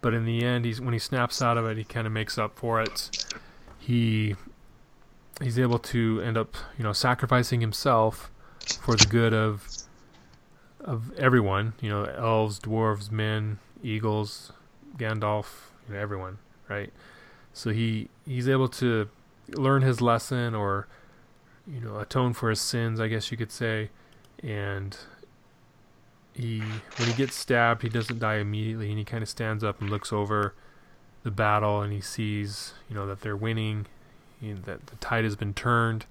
but 0.00 0.14
in 0.14 0.24
the 0.24 0.42
end, 0.42 0.64
he's 0.64 0.80
when 0.80 0.94
he 0.94 0.98
snaps 0.98 1.42
out 1.42 1.58
of 1.58 1.66
it, 1.66 1.76
he 1.76 1.84
kind 1.84 2.06
of 2.06 2.12
makes 2.12 2.38
up 2.38 2.58
for 2.58 2.80
it. 2.80 3.34
He 3.78 4.34
he's 5.42 5.58
able 5.58 5.78
to 5.78 6.22
end 6.22 6.38
up 6.38 6.56
you 6.78 6.82
know 6.82 6.92
sacrificing 6.94 7.60
himself 7.60 8.30
for 8.80 8.96
the 8.96 9.04
good 9.04 9.34
of 9.34 9.68
of 10.80 11.12
everyone 11.18 11.74
you 11.80 11.90
know 11.90 12.04
elves 12.04 12.60
dwarves 12.60 13.10
men 13.10 13.58
eagles 13.82 14.52
gandalf 14.96 15.72
you 15.86 15.94
know 15.94 16.00
everyone 16.00 16.38
right? 16.68 16.92
So 17.52 17.70
he 17.70 18.08
he's 18.26 18.48
able 18.48 18.68
to 18.68 19.08
learn 19.48 19.82
his 19.82 20.00
lesson 20.00 20.54
or 20.54 20.88
you 21.66 21.80
know 21.80 21.98
atone 21.98 22.32
for 22.32 22.48
his 22.50 22.60
sins 22.60 22.98
i 23.00 23.08
guess 23.08 23.30
you 23.30 23.36
could 23.36 23.52
say 23.52 23.90
and 24.42 24.96
he 26.34 26.58
when 26.58 27.08
he 27.08 27.14
gets 27.14 27.34
stabbed 27.34 27.82
he 27.82 27.88
doesn't 27.88 28.18
die 28.18 28.36
immediately 28.36 28.88
and 28.90 28.98
he 28.98 29.04
kind 29.04 29.22
of 29.22 29.28
stands 29.28 29.62
up 29.62 29.80
and 29.80 29.88
looks 29.88 30.12
over 30.12 30.54
the 31.22 31.30
battle 31.30 31.80
and 31.80 31.92
he 31.92 32.00
sees 32.00 32.74
you 32.88 32.94
know 32.94 33.06
that 33.06 33.20
they're 33.20 33.36
winning 33.36 33.86
that 34.52 34.86
the 34.88 34.96
tide 34.96 35.24
has 35.24 35.36
been 35.36 35.54
turned 35.54 36.06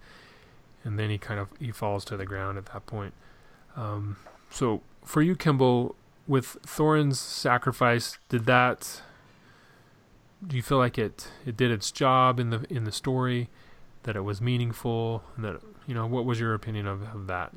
and 0.84 1.00
then 1.00 1.10
he 1.10 1.18
kind 1.18 1.40
of 1.40 1.50
he 1.60 1.72
falls 1.72 2.04
to 2.06 2.18
the 2.18 2.26
ground 2.26 2.58
at 2.58 2.66
that 2.68 2.86
point. 2.86 3.14
Um, 3.76 4.18
so 4.50 4.82
for 5.04 5.22
you 5.22 5.36
Kimball 5.36 5.96
with 6.28 6.58
Thorin's 6.66 7.20
sacrifice 7.20 8.18
did 8.30 8.46
that 8.46 9.02
do 10.46 10.56
you 10.56 10.62
feel 10.62 10.78
like 10.78 10.98
it 10.98 11.30
it 11.46 11.58
did 11.58 11.72
its 11.72 11.92
job 11.92 12.40
in 12.40 12.50
the 12.50 12.66
in 12.70 12.84
the 12.84 12.92
story 12.92 13.50
that 14.04 14.16
it 14.16 14.22
was 14.22 14.42
meaningful 14.42 15.24
that 15.38 15.62
you 15.88 15.94
know 15.94 16.06
what 16.06 16.26
was 16.26 16.40
your 16.40 16.54
opinion 16.54 16.88
of, 16.88 17.02
of 17.14 17.28
that 17.28 17.54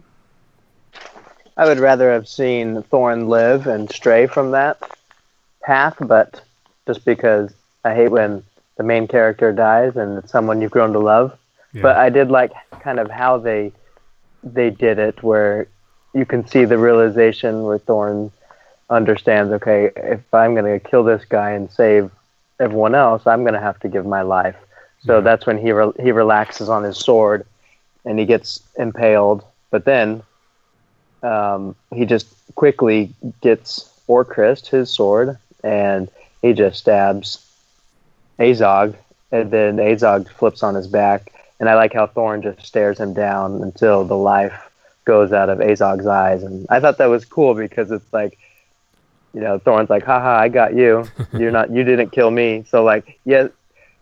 I 1.56 1.66
would 1.66 1.78
rather 1.78 2.12
have 2.12 2.28
seen 2.28 2.82
Thorn 2.84 3.28
live 3.28 3.66
and 3.66 3.90
stray 3.90 4.26
from 4.26 4.50
that 4.50 4.78
path 5.62 5.96
but 6.00 6.42
just 6.86 7.04
because 7.04 7.52
I 7.84 7.94
hate 7.94 8.10
when 8.10 8.42
the 8.76 8.82
main 8.82 9.08
character 9.08 9.52
dies 9.52 9.96
and 9.96 10.18
it's 10.18 10.30
someone 10.30 10.60
you've 10.60 10.70
grown 10.70 10.92
to 10.92 10.98
love. 10.98 11.36
Yeah. 11.72 11.82
But 11.82 11.96
I 11.96 12.10
did 12.10 12.30
like 12.30 12.52
kind 12.80 13.00
of 13.00 13.10
how 13.10 13.38
they 13.38 13.72
they 14.42 14.70
did 14.70 14.98
it, 14.98 15.22
where 15.22 15.66
you 16.14 16.24
can 16.24 16.46
see 16.46 16.64
the 16.64 16.78
realization 16.78 17.64
where 17.64 17.78
Thorn 17.78 18.30
understands, 18.88 19.52
okay, 19.54 19.90
if 19.96 20.32
I'm 20.32 20.54
going 20.54 20.80
to 20.80 20.88
kill 20.88 21.02
this 21.02 21.24
guy 21.24 21.50
and 21.50 21.70
save 21.70 22.10
everyone 22.60 22.94
else, 22.94 23.26
I'm 23.26 23.42
going 23.42 23.54
to 23.54 23.60
have 23.60 23.80
to 23.80 23.88
give 23.88 24.06
my 24.06 24.22
life. 24.22 24.56
So 25.00 25.16
yeah. 25.16 25.20
that's 25.20 25.46
when 25.46 25.58
he 25.58 25.72
re- 25.72 25.92
he 26.00 26.12
relaxes 26.12 26.68
on 26.68 26.84
his 26.84 26.96
sword 26.96 27.44
and 28.04 28.18
he 28.18 28.24
gets 28.24 28.60
impaled. 28.78 29.44
But 29.70 29.84
then 29.84 30.22
um, 31.26 31.74
he 31.94 32.06
just 32.06 32.28
quickly 32.54 33.12
gets 33.40 33.90
Orcrist, 34.08 34.68
his 34.68 34.90
sword, 34.90 35.36
and 35.64 36.08
he 36.42 36.52
just 36.52 36.78
stabs 36.78 37.44
Azog, 38.38 38.94
and 39.32 39.50
then 39.50 39.76
Azog 39.76 40.28
flips 40.30 40.62
on 40.62 40.74
his 40.74 40.86
back. 40.86 41.32
And 41.58 41.68
I 41.68 41.74
like 41.74 41.94
how 41.94 42.06
Thorn 42.06 42.42
just 42.42 42.64
stares 42.64 43.00
him 43.00 43.14
down 43.14 43.62
until 43.62 44.04
the 44.04 44.16
life 44.16 44.70
goes 45.04 45.32
out 45.32 45.48
of 45.48 45.58
Azog's 45.58 46.06
eyes. 46.06 46.42
And 46.42 46.66
I 46.68 46.80
thought 46.80 46.98
that 46.98 47.06
was 47.06 47.24
cool 47.24 47.54
because 47.54 47.90
it's 47.90 48.12
like, 48.12 48.38
you 49.32 49.40
know, 49.40 49.58
Thorn's 49.58 49.90
like, 49.90 50.04
haha, 50.04 50.38
I 50.38 50.48
got 50.48 50.74
you. 50.74 51.06
You're 51.32 51.50
not, 51.50 51.70
you 51.70 51.82
didn't 51.82 52.10
kill 52.10 52.30
me. 52.30 52.64
So 52.68 52.84
like, 52.84 53.18
yes, 53.24 53.50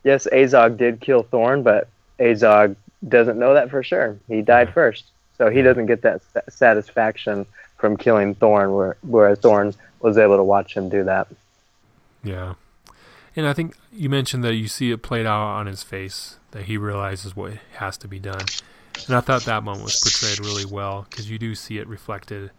yes, 0.03 0.27
Azog 0.33 0.77
did 0.77 1.01
kill 1.01 1.23
Thorn, 1.23 1.63
but 1.63 1.89
Azog 2.19 2.75
doesn't 3.07 3.39
know 3.39 3.55
that 3.55 3.71
for 3.71 3.83
sure. 3.83 4.19
He 4.29 4.43
died 4.43 4.75
first. 4.75 5.05
So 5.37 5.51
he 5.51 5.63
doesn't 5.63 5.87
get 5.87 6.03
that 6.03 6.23
satisfaction 6.49 7.47
from 7.77 7.97
killing 7.97 8.35
Thorin, 8.35 8.95
whereas 9.03 9.39
Thorn 9.41 9.75
was 10.01 10.17
able 10.17 10.37
to 10.37 10.45
watch 10.45 10.75
him 10.75 10.89
do 10.89 11.05
that. 11.05 11.29
Yeah. 12.23 12.55
And 13.37 13.47
I 13.47 13.53
think 13.53 13.77
you 13.93 14.09
mentioned 14.09 14.45
that 14.45 14.55
you 14.55 14.69
see 14.69 14.91
it 14.91 15.03
played 15.03 15.27
out 15.27 15.43
on 15.43 15.67
his 15.67 15.83
face 15.83 16.39
that 16.53 16.65
he 16.65 16.77
realizes 16.77 17.35
what 17.35 17.55
has 17.75 17.97
to 17.99 18.09
be 18.09 18.21
done. 18.21 18.45
And 19.07 19.17
I 19.17 19.21
thought 19.21 19.45
that 19.45 19.65
moment 19.65 19.85
was 19.85 20.01
portrayed 20.01 20.39
really 20.39 20.65
well 20.65 21.07
because 21.11 21.29
you 21.29 21.39
do 21.39 21.55
see 21.55 21.79
it 21.79 21.89
reflected 21.89 22.53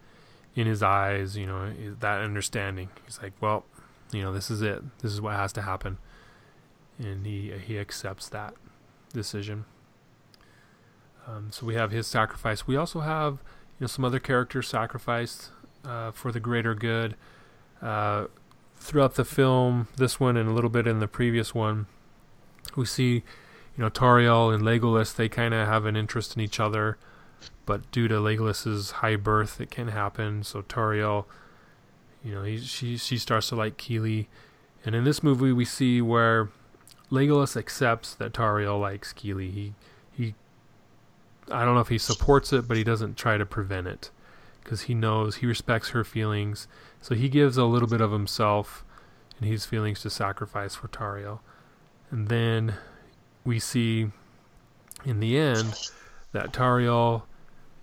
in 0.54 0.66
his 0.66 0.82
eyes. 0.82 1.36
You 1.36 1.46
know 1.46 1.72
that 2.00 2.20
understanding. 2.20 2.90
He's 3.04 3.20
like, 3.22 3.32
well, 3.40 3.64
you 4.12 4.22
know, 4.22 4.32
this 4.32 4.50
is 4.50 4.60
it. 4.60 4.82
This 5.00 5.12
is 5.12 5.20
what 5.20 5.34
has 5.34 5.52
to 5.54 5.62
happen, 5.62 5.96
and 6.98 7.24
he 7.24 7.52
he 7.66 7.78
accepts 7.78 8.28
that 8.28 8.54
decision. 9.12 9.64
Um, 11.26 11.48
so 11.50 11.66
we 11.66 11.74
have 11.74 11.90
his 11.90 12.06
sacrifice. 12.06 12.66
We 12.66 12.76
also 12.76 13.00
have 13.00 13.32
you 13.32 13.82
know 13.82 13.86
some 13.86 14.04
other 14.04 14.20
characters 14.20 14.68
sacrificed 14.68 15.50
uh, 15.84 16.12
for 16.12 16.32
the 16.32 16.40
greater 16.40 16.74
good. 16.74 17.16
Uh, 17.82 18.26
throughout 18.76 19.14
the 19.14 19.24
film, 19.24 19.88
this 19.96 20.20
one 20.20 20.36
and 20.36 20.48
a 20.48 20.52
little 20.52 20.70
bit 20.70 20.86
in 20.86 21.00
the 21.00 21.08
previous 21.08 21.54
one, 21.54 21.86
we 22.76 22.86
see, 22.86 23.14
you 23.14 23.22
know, 23.78 23.90
Tauriel 23.90 24.54
and 24.54 24.62
Legolas. 24.62 25.14
They 25.14 25.28
kind 25.28 25.52
of 25.54 25.66
have 25.66 25.84
an 25.84 25.96
interest 25.96 26.36
in 26.36 26.42
each 26.42 26.60
other, 26.60 26.96
but 27.64 27.90
due 27.90 28.08
to 28.08 28.14
Legolas's 28.14 28.92
high 28.92 29.16
birth, 29.16 29.60
it 29.60 29.70
can 29.70 29.88
happen. 29.88 30.42
So 30.42 30.62
Tauriel, 30.62 31.26
you 32.24 32.32
know, 32.32 32.42
he, 32.42 32.58
she 32.58 32.96
she 32.96 33.18
starts 33.18 33.48
to 33.48 33.56
like 33.56 33.76
Kili, 33.76 34.26
and 34.84 34.94
in 34.94 35.04
this 35.04 35.22
movie, 35.22 35.52
we 35.52 35.64
see 35.64 36.00
where 36.00 36.48
Legolas 37.10 37.56
accepts 37.56 38.14
that 38.14 38.32
Tauriel 38.32 38.80
likes. 38.80 39.14
He 39.18 39.32
he 39.32 39.74
I 41.50 41.64
don't 41.64 41.74
know 41.74 41.80
if 41.80 41.88
he 41.88 41.98
supports 41.98 42.52
it, 42.52 42.66
but 42.66 42.76
he 42.76 42.84
doesn't 42.84 43.16
try 43.16 43.36
to 43.36 43.46
prevent 43.46 43.86
it 43.86 44.10
because 44.62 44.82
he 44.82 44.94
knows 44.94 45.36
he 45.36 45.46
respects 45.46 45.90
her 45.90 46.02
feelings. 46.04 46.66
So 47.00 47.14
he 47.14 47.28
gives 47.28 47.56
a 47.56 47.64
little 47.64 47.88
bit 47.88 48.00
of 48.00 48.10
himself 48.10 48.84
and 49.38 49.48
his 49.48 49.64
feelings 49.64 50.00
to 50.02 50.10
sacrifice 50.10 50.74
for 50.74 50.88
Tauriel. 50.88 51.40
And 52.10 52.28
then 52.28 52.74
we 53.44 53.58
see 53.58 54.08
in 55.04 55.20
the 55.20 55.38
end 55.38 55.74
that 56.32 56.52
Tauriel, 56.52 57.22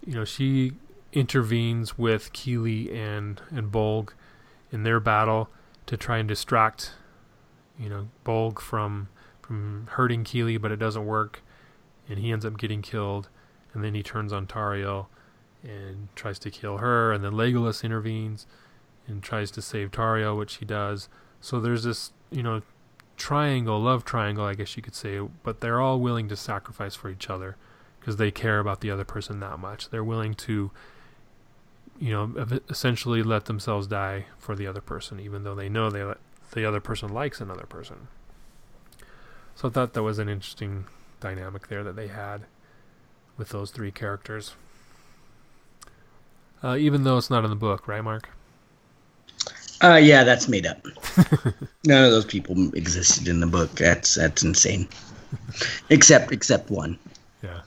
you 0.06 0.14
know, 0.14 0.26
she 0.26 0.74
intervenes 1.14 1.98
with 1.98 2.34
Kili 2.34 2.94
and 2.94 3.42
and 3.52 3.72
Bolg 3.72 4.10
in 4.72 4.84
their 4.84 5.00
battle 5.00 5.50
to 5.86 5.96
try 5.96 6.18
and 6.18 6.28
distract, 6.28 6.94
you 7.80 7.90
know, 7.90 8.10
Bolg 8.26 8.60
from 8.60 9.10
from 9.42 9.88
hurting 9.92 10.24
Kili, 10.24 10.60
but 10.60 10.72
it 10.72 10.78
doesn't 10.78 11.06
work, 11.06 11.42
and 12.10 12.20
he 12.20 12.32
ends 12.32 12.46
up 12.46 12.58
getting 12.58 12.82
killed. 12.82 13.30
And 13.74 13.84
then 13.84 13.94
he 13.96 14.04
turns 14.04 14.32
on 14.32 14.48
Tauriel 14.48 15.08
and 15.64 16.10
tries 16.16 16.40
to 16.40 16.52
kill 16.52 16.78
her, 16.78 17.12
and 17.12 17.24
then 17.24 17.34
Legolas 17.34 17.84
intervenes 17.84 18.46
and 19.08 19.24
tries 19.24 19.52
to 19.52 19.62
save 19.62 19.92
Tauriel, 19.92 20.38
which 20.38 20.56
he 20.56 20.66
does. 20.66 21.10
So 21.42 21.60
there's 21.60 21.84
this, 21.84 22.12
you 22.32 22.44
know, 22.44 22.62
triangle, 23.18 23.80
love 23.80 24.06
triangle, 24.06 24.46
I 24.46 24.54
guess 24.54 24.76
you 24.76 24.84
could 24.84 24.96
say, 24.96 25.20
but 25.44 25.62
they're 25.62 25.82
all 25.82 26.00
willing 26.00 26.28
to 26.30 26.36
sacrifice 26.36 26.96
for 26.96 27.10
each 27.10 27.30
other 27.30 27.56
because 28.00 28.18
they 28.18 28.32
care 28.32 28.60
about 28.60 28.82
the 28.82 28.92
other 28.92 29.06
person 29.06 29.40
that 29.40 29.60
much. 29.60 29.90
They're 29.90 30.04
willing 30.04 30.34
to, 30.36 30.72
you 32.00 32.12
know, 32.12 32.60
essentially 32.70 33.24
let 33.24 33.46
themselves 33.46 33.88
die 33.88 34.26
for 34.38 34.56
the 34.56 34.68
other 34.68 34.82
person, 34.82 35.20
even 35.20 35.44
though 35.44 35.56
they 35.56 35.70
know 35.70 35.90
they 35.90 36.14
the 36.52 36.66
other 36.66 36.82
person 36.82 37.10
likes 37.10 37.42
another 37.42 37.66
person. 37.66 38.08
So 39.56 39.70
I 39.70 39.72
thought 39.72 39.94
that 39.94 40.04
was 40.04 40.20
an 40.20 40.30
interesting 40.30 40.86
dynamic 41.20 41.68
there 41.68 41.84
that 41.84 41.96
they 41.96 42.08
had 42.08 42.46
with 43.38 43.50
those 43.50 43.72
three 43.72 43.92
characters. 43.92 44.56
Uh, 46.64 46.78
even 46.78 47.04
though 47.04 47.18
it's 47.18 47.30
not 47.30 47.44
in 47.44 47.50
the 47.50 47.56
book, 47.56 47.88
right, 47.88 48.04
Marc? 48.04 48.30
Uh, 49.84 49.96
yeah, 49.96 50.24
that's 50.24 50.48
made 50.48 50.66
up. 50.66 50.86
None 51.86 52.06
of 52.06 52.12
those 52.12 52.26
people 52.26 52.74
existed 52.74 53.28
in 53.28 53.42
the 53.42 53.48
book. 53.48 53.72
That's 53.72 54.16
that's 54.16 54.44
insane. 54.44 54.88
except 55.90 56.32
except 56.32 56.70
one. 56.70 56.98
Yeah. 57.44 57.62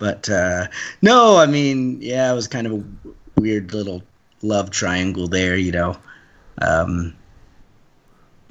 But 0.00 0.28
uh, 0.28 0.66
no, 1.00 1.36
I 1.36 1.46
mean, 1.46 2.02
yeah, 2.02 2.30
it 2.32 2.34
was 2.34 2.48
kind 2.48 2.66
of 2.66 2.72
a 2.72 3.40
weird 3.40 3.72
little 3.72 4.02
love 4.42 4.70
triangle 4.70 5.28
there, 5.28 5.56
you 5.56 5.70
know. 5.70 5.96
Um, 6.60 7.14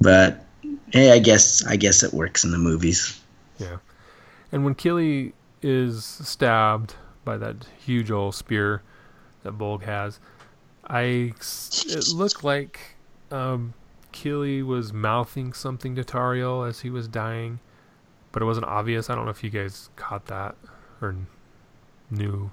but 0.00 0.44
hey, 0.92 1.12
I 1.12 1.18
guess 1.18 1.64
I 1.66 1.76
guess 1.76 2.02
it 2.02 2.14
works 2.14 2.42
in 2.42 2.52
the 2.52 2.58
movies. 2.58 3.20
Yeah. 3.58 3.76
And 4.50 4.64
when 4.64 4.74
Kili 4.74 5.32
is 5.64 6.04
stabbed 6.04 6.94
by 7.24 7.38
that 7.38 7.66
huge 7.78 8.10
old 8.10 8.34
spear 8.34 8.82
that 9.42 9.56
Bolg 9.56 9.82
has, 9.82 10.20
I 10.86 11.32
it 11.86 12.08
looked 12.14 12.44
like 12.44 12.96
um, 13.30 13.72
Kili 14.12 14.64
was 14.64 14.92
mouthing 14.92 15.54
something 15.54 15.94
to 15.96 16.04
Tauriel 16.04 16.68
as 16.68 16.80
he 16.80 16.90
was 16.90 17.08
dying, 17.08 17.60
but 18.30 18.42
it 18.42 18.44
wasn't 18.44 18.66
obvious. 18.66 19.08
I 19.08 19.14
don't 19.14 19.24
know 19.24 19.30
if 19.30 19.42
you 19.42 19.50
guys 19.50 19.88
caught 19.96 20.26
that 20.26 20.54
or 21.00 21.16
knew. 22.10 22.50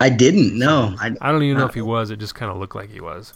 I 0.00 0.08
didn't 0.10 0.58
know. 0.58 0.96
I, 0.98 1.14
I 1.20 1.30
don't 1.30 1.44
even 1.44 1.58
know 1.58 1.66
if 1.66 1.74
he 1.74 1.82
was. 1.82 2.10
It 2.10 2.18
just 2.18 2.34
kind 2.34 2.50
of 2.50 2.58
looked 2.58 2.74
like 2.74 2.90
he 2.90 3.00
was. 3.00 3.34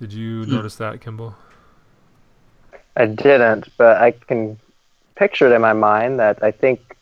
Did 0.00 0.14
you 0.14 0.44
hmm. 0.44 0.52
notice 0.52 0.76
that, 0.76 1.02
Kimball? 1.02 1.34
I 2.96 3.06
didn't, 3.06 3.68
but 3.76 3.98
I 3.98 4.12
can 4.12 4.58
picture 5.16 5.46
it 5.46 5.54
in 5.54 5.60
my 5.60 5.74
mind 5.74 6.18
that 6.18 6.42
I 6.42 6.50
think 6.50 6.96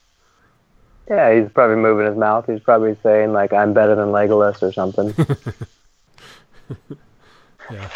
yeah, 1.10 1.40
he's 1.40 1.50
probably 1.50 1.76
moving 1.76 2.06
his 2.06 2.16
mouth. 2.16 2.46
He's 2.46 2.60
probably 2.60 2.96
saying 3.02 3.32
like, 3.32 3.52
"I'm 3.52 3.72
better 3.72 3.94
than 3.94 4.08
Legolas" 4.08 4.62
or 4.62 4.72
something. 4.72 5.14
yeah. 7.72 7.88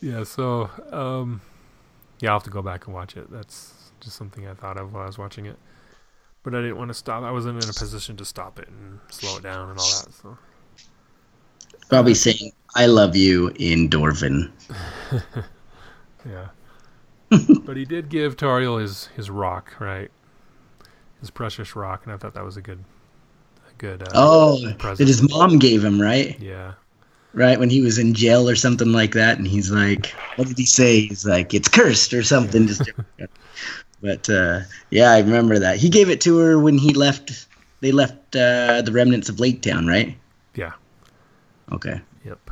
yeah. 0.00 0.24
So, 0.24 0.68
um, 0.90 1.40
yeah, 2.20 2.30
I'll 2.30 2.36
have 2.36 2.44
to 2.44 2.50
go 2.50 2.62
back 2.62 2.86
and 2.86 2.94
watch 2.94 3.16
it. 3.16 3.30
That's 3.30 3.74
just 4.00 4.16
something 4.16 4.46
I 4.46 4.54
thought 4.54 4.76
of 4.76 4.92
while 4.92 5.04
I 5.04 5.06
was 5.06 5.18
watching 5.18 5.46
it, 5.46 5.56
but 6.42 6.54
I 6.54 6.62
didn't 6.62 6.78
want 6.78 6.88
to 6.88 6.94
stop. 6.94 7.22
I 7.22 7.30
wasn't 7.30 7.62
in 7.62 7.70
a 7.70 7.72
position 7.72 8.16
to 8.16 8.24
stop 8.24 8.58
it 8.58 8.68
and 8.68 8.98
slow 9.10 9.36
it 9.36 9.42
down 9.42 9.70
and 9.70 9.78
all 9.78 9.90
that. 10.02 10.12
So, 10.12 10.36
probably 11.88 12.14
saying 12.14 12.50
"I 12.74 12.86
love 12.86 13.14
you" 13.14 13.52
in 13.56 13.88
Dwarven. 13.88 14.50
yeah. 16.28 16.48
but 17.64 17.76
he 17.76 17.84
did 17.84 18.08
give 18.08 18.36
Tauriel 18.36 18.80
his 18.80 19.06
his 19.16 19.30
rock, 19.30 19.78
right? 19.78 20.10
His 21.20 21.30
precious 21.30 21.76
rock, 21.76 22.02
and 22.04 22.12
I 22.12 22.16
thought 22.16 22.34
that 22.34 22.44
was 22.44 22.56
a 22.56 22.62
good, 22.62 22.82
a 23.68 23.74
good. 23.78 24.02
Uh, 24.02 24.10
oh, 24.14 24.58
that 24.58 24.98
his 24.98 25.28
mom 25.28 25.58
gave 25.58 25.84
him, 25.84 26.00
right? 26.00 26.38
Yeah. 26.40 26.74
Right 27.32 27.60
when 27.60 27.70
he 27.70 27.80
was 27.80 27.98
in 27.98 28.14
jail 28.14 28.48
or 28.48 28.56
something 28.56 28.90
like 28.90 29.12
that, 29.12 29.38
and 29.38 29.46
he's 29.46 29.70
like, 29.70 30.06
"What 30.34 30.48
did 30.48 30.58
he 30.58 30.66
say?" 30.66 31.02
He's 31.02 31.24
like, 31.24 31.54
"It's 31.54 31.68
cursed" 31.68 32.12
or 32.12 32.24
something. 32.24 32.66
Just, 32.66 32.90
but 34.02 34.28
uh, 34.28 34.60
yeah, 34.90 35.12
I 35.12 35.20
remember 35.20 35.58
that 35.60 35.76
he 35.76 35.88
gave 35.88 36.10
it 36.10 36.20
to 36.22 36.38
her 36.38 36.58
when 36.58 36.76
he 36.76 36.92
left. 36.92 37.46
They 37.80 37.92
left 37.92 38.34
uh, 38.34 38.82
the 38.82 38.90
remnants 38.92 39.28
of 39.28 39.38
Lake 39.38 39.62
Town, 39.62 39.86
right? 39.86 40.18
Yeah. 40.54 40.72
Okay. 41.70 42.00
Yep. 42.24 42.50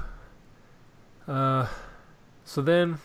Uh, 1.26 1.66
so 2.44 2.62
then 2.62 2.98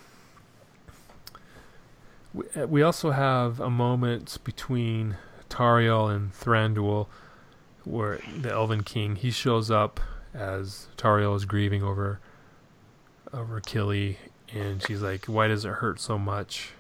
we, 2.33 2.45
we 2.65 2.81
also 2.83 3.11
have 3.11 3.59
a 3.59 3.69
moment 3.69 4.37
between 4.43 5.17
Tauriel 5.53 6.13
and 6.13 6.33
Thranduil, 6.33 7.07
where 7.83 8.19
the 8.41 8.51
Elven 8.51 8.81
King 8.81 9.15
he 9.15 9.29
shows 9.29 9.69
up 9.69 9.99
as 10.33 10.87
Tauriel 10.97 11.35
is 11.35 11.45
grieving 11.45 11.83
over 11.83 12.19
over 13.31 13.61
Kili, 13.61 14.17
and 14.51 14.81
she's 14.81 15.03
like, 15.03 15.25
"Why 15.25 15.47
does 15.47 15.63
it 15.63 15.73
hurt 15.73 15.99
so 15.99 16.17
much?" 16.17 16.71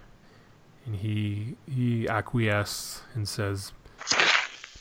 And 0.87 0.95
he 0.95 1.55
he 1.69 2.07
acquiesces 2.07 3.03
and 3.13 3.27
says, 3.27 3.73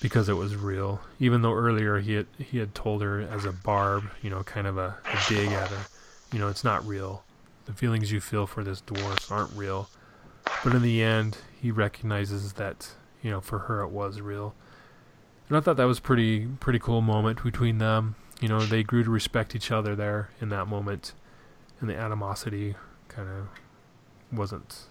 "Because 0.00 0.30
it 0.30 0.36
was 0.36 0.56
real." 0.56 1.02
Even 1.20 1.42
though 1.42 1.52
earlier 1.52 1.98
he 1.98 2.14
had 2.14 2.26
he 2.38 2.58
had 2.58 2.74
told 2.74 3.02
her 3.02 3.20
as 3.20 3.44
a 3.44 3.52
barb, 3.52 4.04
you 4.22 4.30
know, 4.30 4.42
kind 4.42 4.66
of 4.66 4.78
a, 4.78 4.96
a 5.04 5.18
dig 5.28 5.52
at 5.52 5.68
her, 5.68 5.84
you 6.32 6.38
know, 6.38 6.48
it's 6.48 6.64
not 6.64 6.86
real. 6.86 7.24
The 7.66 7.74
feelings 7.74 8.10
you 8.10 8.22
feel 8.22 8.46
for 8.46 8.64
this 8.64 8.80
dwarf 8.80 9.30
aren't 9.30 9.52
real. 9.52 9.90
But 10.64 10.74
in 10.74 10.80
the 10.80 11.02
end, 11.02 11.36
he 11.60 11.70
recognizes 11.70 12.54
that 12.54 12.94
you 13.22 13.30
know, 13.30 13.40
for 13.40 13.60
her 13.60 13.80
it 13.80 13.88
was 13.88 14.20
real. 14.20 14.54
And 15.48 15.56
I 15.56 15.60
thought 15.60 15.76
that 15.76 15.84
was 15.84 16.00
pretty 16.00 16.46
pretty 16.60 16.78
cool 16.78 17.00
moment 17.00 17.42
between 17.42 17.78
them. 17.78 18.16
You 18.40 18.48
know, 18.48 18.60
they 18.60 18.82
grew 18.82 19.04
to 19.04 19.10
respect 19.10 19.54
each 19.54 19.70
other 19.70 19.94
there 19.94 20.30
in 20.40 20.48
that 20.48 20.66
moment, 20.66 21.12
and 21.80 21.88
the 21.88 21.96
animosity 21.96 22.74
kind 23.08 23.28
of 23.28 23.48
wasn't 24.36 24.86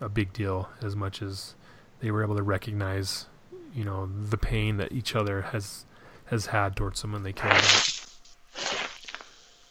a 0.00 0.08
big 0.08 0.32
deal 0.32 0.68
as 0.82 0.96
much 0.96 1.22
as 1.22 1.54
they 2.00 2.10
were 2.10 2.22
able 2.24 2.34
to 2.36 2.42
recognize, 2.42 3.26
you 3.74 3.84
know, 3.84 4.06
the 4.06 4.36
pain 4.36 4.76
that 4.78 4.90
each 4.90 5.14
other 5.14 5.42
has 5.42 5.84
has 6.26 6.46
had 6.46 6.74
towards 6.74 6.98
someone 6.98 7.22
they 7.22 7.32
care 7.32 7.50
about. 7.50 8.08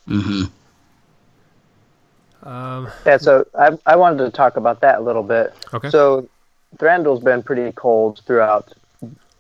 Mm-hmm. 0.08 0.44
Um, 2.48 2.90
yeah, 3.06 3.18
so 3.18 3.46
I 3.58 3.78
I 3.86 3.96
wanted 3.96 4.24
to 4.26 4.32
talk 4.32 4.58
about 4.58 4.82
that 4.82 5.00
a 5.00 5.02
little 5.02 5.24
bit. 5.24 5.54
Okay. 5.74 5.90
So 5.90 6.30
Thranduil's 6.78 7.24
been 7.24 7.44
pretty 7.44 7.72
cold 7.74 8.22
throughout 8.26 8.74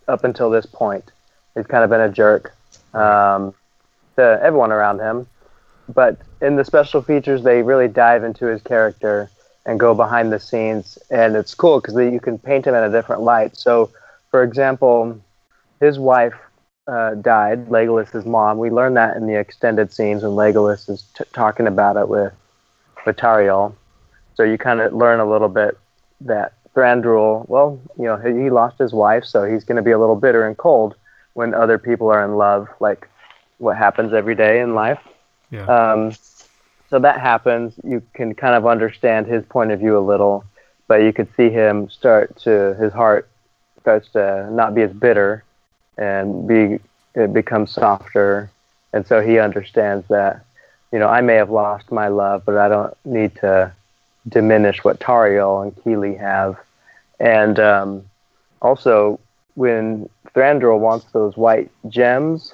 up 0.07 0.23
until 0.23 0.49
this 0.49 0.65
point. 0.65 1.11
He's 1.55 1.67
kind 1.67 1.83
of 1.83 1.89
been 1.89 2.01
a 2.01 2.09
jerk 2.09 2.53
um, 2.93 3.53
to 4.15 4.39
everyone 4.41 4.71
around 4.71 4.99
him. 4.99 5.27
But 5.93 6.17
in 6.41 6.55
the 6.55 6.65
special 6.65 7.01
features, 7.01 7.43
they 7.43 7.61
really 7.61 7.87
dive 7.87 8.23
into 8.23 8.45
his 8.45 8.61
character 8.61 9.29
and 9.65 9.79
go 9.79 9.93
behind 9.93 10.31
the 10.31 10.39
scenes, 10.39 10.97
and 11.11 11.35
it's 11.35 11.53
cool 11.53 11.79
because 11.79 11.95
you 11.95 12.19
can 12.19 12.39
paint 12.39 12.65
him 12.65 12.73
in 12.73 12.83
a 12.83 12.89
different 12.89 13.21
light. 13.21 13.55
So 13.55 13.91
for 14.31 14.43
example, 14.43 15.21
his 15.79 15.99
wife 15.99 16.33
uh, 16.87 17.15
died, 17.15 17.69
Legolas's 17.69 18.25
mom. 18.25 18.57
We 18.57 18.71
learn 18.71 18.95
that 18.95 19.17
in 19.17 19.27
the 19.27 19.37
extended 19.37 19.93
scenes 19.93 20.23
when 20.23 20.31
Legolas 20.31 20.89
is 20.89 21.03
t- 21.15 21.25
talking 21.33 21.67
about 21.67 21.97
it 21.97 22.07
with 22.07 22.33
with 23.05 23.17
Tauriel. 23.17 23.75
So 24.35 24.43
you 24.43 24.57
kind 24.57 24.79
of 24.79 24.93
learn 24.93 25.19
a 25.19 25.29
little 25.29 25.49
bit 25.49 25.77
that 26.21 26.53
Thranduil, 26.75 27.47
well, 27.49 27.79
you 27.97 28.05
know, 28.05 28.17
he, 28.17 28.43
he 28.43 28.49
lost 28.49 28.77
his 28.77 28.93
wife, 28.93 29.25
so 29.25 29.43
he's 29.43 29.63
going 29.63 29.75
to 29.75 29.81
be 29.81 29.91
a 29.91 29.99
little 29.99 30.15
bitter 30.15 30.47
and 30.47 30.57
cold 30.57 30.95
when 31.33 31.53
other 31.53 31.77
people 31.77 32.09
are 32.09 32.23
in 32.23 32.35
love, 32.37 32.67
like 32.79 33.07
what 33.57 33.77
happens 33.77 34.13
every 34.13 34.35
day 34.35 34.61
in 34.61 34.73
life. 34.73 34.99
Yeah. 35.51 35.65
Um, 35.65 36.13
so 36.89 36.99
that 36.99 37.19
happens. 37.19 37.73
You 37.83 38.01
can 38.13 38.35
kind 38.35 38.55
of 38.55 38.67
understand 38.67 39.27
his 39.27 39.45
point 39.45 39.71
of 39.71 39.79
view 39.79 39.97
a 39.97 39.99
little, 39.99 40.43
but 40.87 40.95
you 40.97 41.13
could 41.13 41.29
see 41.35 41.49
him 41.49 41.89
start 41.89 42.37
to 42.39 42.75
his 42.75 42.91
heart 42.93 43.29
starts 43.79 44.09
to 44.09 44.47
not 44.51 44.75
be 44.75 44.83
as 44.83 44.91
bitter 44.91 45.43
and 45.97 46.47
be 46.47 46.79
it 47.15 47.33
becomes 47.33 47.71
softer, 47.71 48.49
and 48.93 49.05
so 49.05 49.21
he 49.21 49.39
understands 49.39 50.07
that 50.09 50.45
you 50.91 50.99
know 50.99 51.07
I 51.07 51.21
may 51.21 51.35
have 51.35 51.49
lost 51.49 51.91
my 51.91 52.07
love, 52.07 52.43
but 52.45 52.57
I 52.57 52.67
don't 52.67 52.93
need 53.05 53.35
to 53.37 53.73
diminish 54.27 54.83
what 54.83 54.99
Tauriel 54.99 55.63
and 55.63 55.75
Kili 55.75 56.17
have, 56.19 56.57
and 57.19 57.59
um, 57.59 58.05
also 58.61 59.19
when 59.55 60.09
Thranduil 60.33 60.79
wants 60.79 61.05
those 61.11 61.35
white 61.35 61.69
gems 61.89 62.53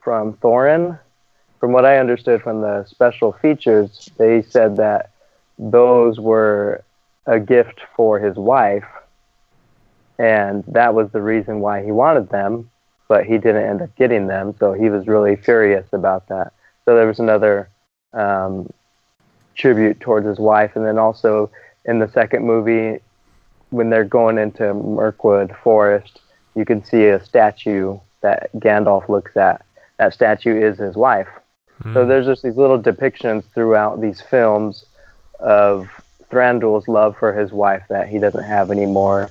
from 0.00 0.34
Thorin, 0.34 0.98
from 1.60 1.72
what 1.72 1.84
I 1.84 1.98
understood 1.98 2.42
from 2.42 2.60
the 2.60 2.84
special 2.84 3.32
features, 3.32 4.10
they 4.18 4.42
said 4.42 4.76
that 4.76 5.10
those 5.58 6.20
were 6.20 6.84
a 7.26 7.40
gift 7.40 7.80
for 7.96 8.18
his 8.18 8.36
wife, 8.36 8.86
and 10.18 10.62
that 10.68 10.94
was 10.94 11.10
the 11.10 11.22
reason 11.22 11.60
why 11.60 11.82
he 11.82 11.90
wanted 11.90 12.28
them, 12.28 12.70
but 13.08 13.24
he 13.24 13.38
didn't 13.38 13.64
end 13.64 13.82
up 13.82 13.94
getting 13.96 14.26
them, 14.26 14.54
so 14.58 14.72
he 14.72 14.88
was 14.90 15.06
really 15.06 15.36
furious 15.36 15.86
about 15.92 16.28
that. 16.28 16.52
So 16.84 16.94
there 16.94 17.06
was 17.06 17.18
another 17.18 17.68
um, 18.12 18.70
tribute 19.56 20.00
towards 20.00 20.26
his 20.26 20.38
wife, 20.38 20.76
and 20.76 20.84
then 20.84 20.98
also 20.98 21.50
in 21.84 21.98
the 21.98 22.08
second 22.08 22.44
movie, 22.44 23.00
when 23.70 23.90
they're 23.90 24.04
going 24.04 24.38
into 24.38 24.74
Mirkwood 24.74 25.54
Forest, 25.62 26.20
you 26.54 26.64
can 26.64 26.84
see 26.84 27.06
a 27.06 27.24
statue 27.24 27.98
that 28.20 28.50
Gandalf 28.54 29.08
looks 29.08 29.36
at. 29.36 29.64
That 29.98 30.14
statue 30.14 30.60
is 30.60 30.78
his 30.78 30.96
wife. 30.96 31.28
Mm. 31.82 31.94
So 31.94 32.06
there's 32.06 32.26
just 32.26 32.42
these 32.42 32.56
little 32.56 32.80
depictions 32.80 33.44
throughout 33.54 34.00
these 34.00 34.20
films 34.20 34.84
of 35.40 35.88
Thranduil's 36.30 36.88
love 36.88 37.16
for 37.16 37.32
his 37.32 37.52
wife 37.52 37.84
that 37.88 38.08
he 38.08 38.18
doesn't 38.18 38.44
have 38.44 38.70
anymore. 38.70 39.30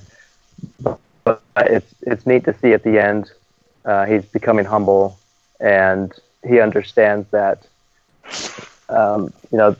But 0.82 1.42
it's 1.56 1.92
it's 2.02 2.26
neat 2.26 2.44
to 2.44 2.54
see 2.58 2.72
at 2.72 2.82
the 2.82 3.02
end 3.02 3.32
uh, 3.84 4.06
he's 4.06 4.24
becoming 4.24 4.64
humble 4.64 5.18
and 5.60 6.12
he 6.46 6.60
understands 6.60 7.28
that 7.30 7.66
um, 8.88 9.32
you 9.50 9.58
know 9.58 9.76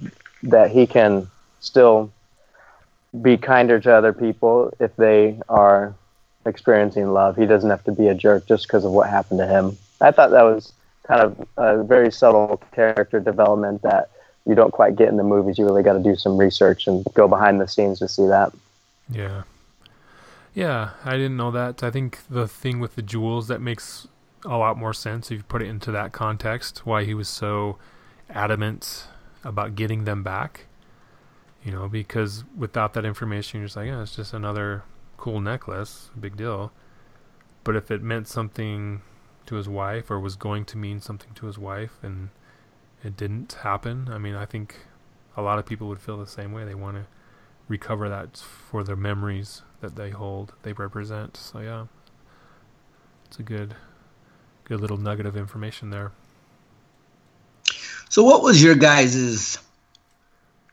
that 0.50 0.70
he 0.70 0.86
can 0.86 1.28
still 1.60 2.10
be 3.22 3.36
kinder 3.36 3.80
to 3.80 3.92
other 3.92 4.12
people 4.12 4.72
if 4.80 4.94
they 4.96 5.40
are 5.48 5.94
experiencing 6.44 7.12
love. 7.12 7.36
He 7.36 7.46
doesn't 7.46 7.70
have 7.70 7.84
to 7.84 7.92
be 7.92 8.08
a 8.08 8.14
jerk 8.14 8.46
just 8.46 8.66
because 8.66 8.84
of 8.84 8.92
what 8.92 9.08
happened 9.08 9.40
to 9.40 9.46
him. 9.46 9.76
I 10.00 10.10
thought 10.10 10.30
that 10.30 10.42
was 10.42 10.72
kind 11.04 11.20
of 11.20 11.48
a 11.56 11.82
very 11.82 12.10
subtle 12.12 12.60
character 12.72 13.20
development 13.20 13.82
that 13.82 14.10
you 14.44 14.54
don't 14.54 14.70
quite 14.70 14.96
get 14.96 15.08
in 15.08 15.16
the 15.16 15.24
movies. 15.24 15.58
You 15.58 15.64
really 15.64 15.82
got 15.82 15.94
to 15.94 16.02
do 16.02 16.16
some 16.16 16.36
research 16.36 16.86
and 16.86 17.04
go 17.14 17.26
behind 17.26 17.60
the 17.60 17.68
scenes 17.68 17.98
to 17.98 18.08
see 18.08 18.26
that. 18.26 18.52
Yeah. 19.08 19.42
Yeah, 20.54 20.90
I 21.04 21.12
didn't 21.12 21.36
know 21.36 21.50
that. 21.50 21.82
I 21.82 21.90
think 21.90 22.20
the 22.30 22.48
thing 22.48 22.80
with 22.80 22.94
the 22.94 23.02
jewels 23.02 23.48
that 23.48 23.60
makes 23.60 24.08
a 24.44 24.56
lot 24.56 24.78
more 24.78 24.94
sense 24.94 25.30
if 25.30 25.38
you 25.38 25.42
put 25.42 25.62
it 25.62 25.68
into 25.68 25.90
that 25.92 26.12
context, 26.12 26.86
why 26.86 27.04
he 27.04 27.12
was 27.12 27.28
so 27.28 27.76
adamant 28.30 29.04
about 29.46 29.74
getting 29.74 30.04
them 30.04 30.22
back. 30.22 30.66
You 31.64 31.72
know, 31.72 31.88
because 31.88 32.44
without 32.56 32.94
that 32.94 33.04
information, 33.04 33.60
you're 33.60 33.66
just 33.66 33.76
like, 33.76 33.88
yeah, 33.88 34.02
it's 34.02 34.14
just 34.14 34.32
another 34.32 34.84
cool 35.16 35.40
necklace, 35.40 36.10
big 36.18 36.36
deal. 36.36 36.72
But 37.64 37.74
if 37.74 37.90
it 37.90 38.02
meant 38.02 38.28
something 38.28 39.02
to 39.46 39.56
his 39.56 39.68
wife 39.68 40.10
or 40.10 40.20
was 40.20 40.36
going 40.36 40.64
to 40.66 40.78
mean 40.78 41.00
something 41.00 41.32
to 41.34 41.46
his 41.46 41.58
wife 41.58 41.98
and 42.02 42.30
it 43.02 43.16
didn't 43.16 43.52
happen, 43.62 44.08
I 44.10 44.18
mean, 44.18 44.36
I 44.36 44.44
think 44.44 44.76
a 45.36 45.42
lot 45.42 45.58
of 45.58 45.66
people 45.66 45.88
would 45.88 46.00
feel 46.00 46.18
the 46.18 46.26
same 46.26 46.52
way. 46.52 46.64
They 46.64 46.74
want 46.74 46.96
to 46.96 47.06
recover 47.68 48.08
that 48.08 48.36
for 48.36 48.84
their 48.84 48.96
memories 48.96 49.62
that 49.80 49.96
they 49.96 50.10
hold, 50.10 50.54
they 50.62 50.72
represent. 50.72 51.36
So 51.36 51.58
yeah, 51.60 51.86
it's 53.24 53.38
a 53.38 53.42
good, 53.42 53.74
good 54.64 54.80
little 54.80 54.96
nugget 54.96 55.26
of 55.26 55.36
information 55.36 55.90
there. 55.90 56.12
So, 58.16 58.24
what 58.24 58.42
was 58.42 58.62
your 58.62 58.74
guys's 58.76 59.58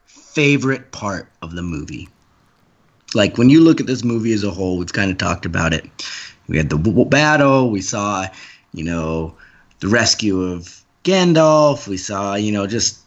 favorite 0.06 0.94
part 0.94 1.30
of 1.42 1.56
the 1.56 1.62
movie? 1.62 2.08
like 3.14 3.38
when 3.38 3.50
you 3.50 3.62
look 3.62 3.82
at 3.82 3.88
this 3.88 4.04
movie 4.04 4.34
as 4.34 4.44
a 4.44 4.52
whole, 4.52 4.78
we've 4.78 4.94
kind 4.94 5.12
of 5.12 5.18
talked 5.18 5.46
about 5.46 5.74
it. 5.74 5.86
We 6.48 6.58
had 6.58 6.70
the 6.70 6.78
w- 6.78 7.06
battle. 7.06 7.70
We 7.70 7.82
saw, 7.82 8.28
you 8.74 8.84
know, 8.84 9.36
the 9.82 9.88
rescue 9.90 10.42
of 10.42 10.82
Gandalf. 11.04 11.88
We 11.88 11.98
saw, 11.98 12.36
you 12.36 12.52
know, 12.52 12.66
just 12.66 13.00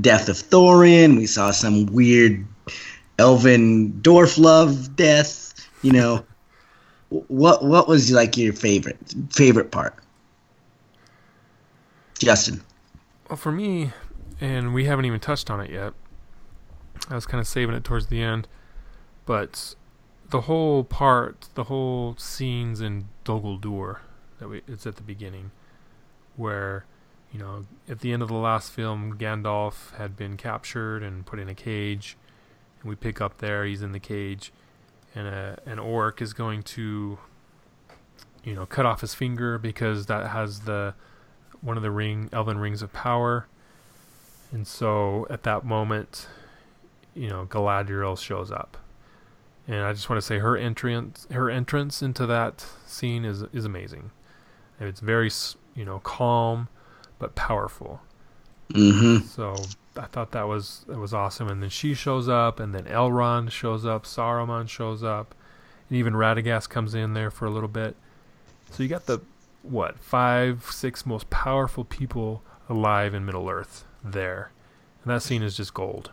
death 0.00 0.28
of 0.28 0.36
Thorin. 0.36 1.16
We 1.16 1.26
saw 1.26 1.50
some 1.50 1.86
weird 1.86 2.46
elven 3.18 3.92
dwarf 4.02 4.38
love 4.38 4.96
death. 4.96 5.52
You 5.82 5.92
know, 5.92 6.24
what 7.10 7.64
what 7.64 7.88
was 7.88 8.10
like 8.10 8.36
your 8.36 8.52
favorite 8.54 8.98
favorite 9.30 9.70
part, 9.70 9.94
Justin? 12.18 12.62
Well, 13.32 13.38
for 13.38 13.50
me, 13.50 13.92
and 14.42 14.74
we 14.74 14.84
haven't 14.84 15.06
even 15.06 15.18
touched 15.18 15.48
on 15.50 15.58
it 15.58 15.70
yet. 15.70 15.94
I 17.08 17.14
was 17.14 17.24
kind 17.24 17.40
of 17.40 17.46
saving 17.46 17.74
it 17.74 17.82
towards 17.82 18.08
the 18.08 18.20
end. 18.20 18.46
But 19.24 19.74
the 20.28 20.42
whole 20.42 20.84
part, 20.84 21.48
the 21.54 21.64
whole 21.64 22.14
scenes 22.18 22.82
in 22.82 23.08
Dol 23.24 23.40
Guldur, 23.40 24.00
that 24.38 24.48
we, 24.48 24.60
it's 24.68 24.86
at 24.86 24.96
the 24.96 25.02
beginning, 25.02 25.50
where 26.36 26.84
you 27.32 27.38
know 27.38 27.64
at 27.88 28.00
the 28.00 28.12
end 28.12 28.20
of 28.20 28.28
the 28.28 28.34
last 28.34 28.70
film, 28.70 29.16
Gandalf 29.16 29.96
had 29.96 30.14
been 30.14 30.36
captured 30.36 31.02
and 31.02 31.24
put 31.24 31.38
in 31.38 31.48
a 31.48 31.54
cage, 31.54 32.18
and 32.82 32.90
we 32.90 32.96
pick 32.96 33.22
up 33.22 33.38
there. 33.38 33.64
He's 33.64 33.80
in 33.80 33.92
the 33.92 33.98
cage, 33.98 34.52
and 35.14 35.26
a, 35.26 35.58
an 35.64 35.78
orc 35.78 36.20
is 36.20 36.34
going 36.34 36.64
to, 36.64 37.18
you 38.44 38.54
know, 38.54 38.66
cut 38.66 38.84
off 38.84 39.00
his 39.00 39.14
finger 39.14 39.56
because 39.56 40.04
that 40.04 40.28
has 40.32 40.60
the 40.60 40.92
one 41.62 41.76
of 41.76 41.82
the 41.82 41.90
ring 41.90 42.28
elven 42.32 42.58
rings 42.58 42.82
of 42.82 42.92
power. 42.92 43.46
And 44.50 44.66
so 44.66 45.26
at 45.30 45.44
that 45.44 45.64
moment, 45.64 46.28
you 47.14 47.28
know, 47.28 47.46
Galadriel 47.46 48.18
shows 48.18 48.50
up 48.50 48.76
and 49.66 49.76
I 49.76 49.92
just 49.92 50.10
want 50.10 50.20
to 50.20 50.26
say 50.26 50.38
her 50.38 50.56
entrance, 50.56 51.26
her 51.30 51.48
entrance 51.48 52.02
into 52.02 52.26
that 52.26 52.66
scene 52.86 53.24
is 53.24 53.42
is 53.52 53.64
amazing. 53.64 54.10
And 54.80 54.88
it's 54.88 55.00
very 55.00 55.30
you 55.74 55.84
know 55.84 56.00
calm, 56.00 56.68
but 57.18 57.34
powerful. 57.34 58.00
Mm-hmm. 58.72 59.26
So 59.26 59.54
I 59.96 60.06
thought 60.06 60.32
that 60.32 60.48
was 60.48 60.84
that 60.88 60.98
was 60.98 61.14
awesome. 61.14 61.48
And 61.48 61.62
then 61.62 61.70
she 61.70 61.94
shows 61.94 62.28
up, 62.28 62.58
and 62.58 62.74
then 62.74 62.84
Elrond 62.84 63.50
shows 63.50 63.86
up, 63.86 64.04
Saruman 64.04 64.68
shows 64.68 65.04
up, 65.04 65.34
and 65.88 65.98
even 65.98 66.14
Radagast 66.14 66.68
comes 66.68 66.94
in 66.94 67.14
there 67.14 67.30
for 67.30 67.46
a 67.46 67.50
little 67.50 67.68
bit. 67.68 67.94
So 68.70 68.82
you 68.82 68.88
got 68.88 69.06
the 69.06 69.20
what 69.62 69.98
five, 69.98 70.66
six 70.70 71.06
most 71.06 71.30
powerful 71.30 71.84
people 71.84 72.42
alive 72.68 73.14
in 73.14 73.24
Middle 73.24 73.48
Earth 73.48 73.84
there, 74.04 74.50
and 75.02 75.12
that 75.12 75.22
scene 75.22 75.42
is 75.42 75.56
just 75.56 75.74
gold. 75.74 76.10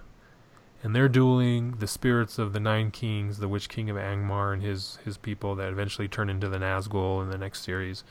And 0.82 0.96
they're 0.96 1.10
dueling 1.10 1.72
the 1.80 1.88
spirits 1.88 2.40
of 2.40 2.54
the 2.54 2.60
Nine 2.60 2.92
Kings, 2.92 3.40
the 3.40 3.50
Witch 3.50 3.68
King 3.68 3.90
of 3.90 3.98
Angmar 3.98 4.54
and 4.54 4.64
his 4.64 4.98
his 5.04 5.18
people 5.18 5.56
that 5.56 5.72
eventually 5.72 6.08
turn 6.08 6.30
into 6.30 6.48
the 6.48 6.58
Nazgul 6.58 7.22
in 7.22 7.30
the 7.30 7.38
next 7.38 7.64
series, 7.64 8.04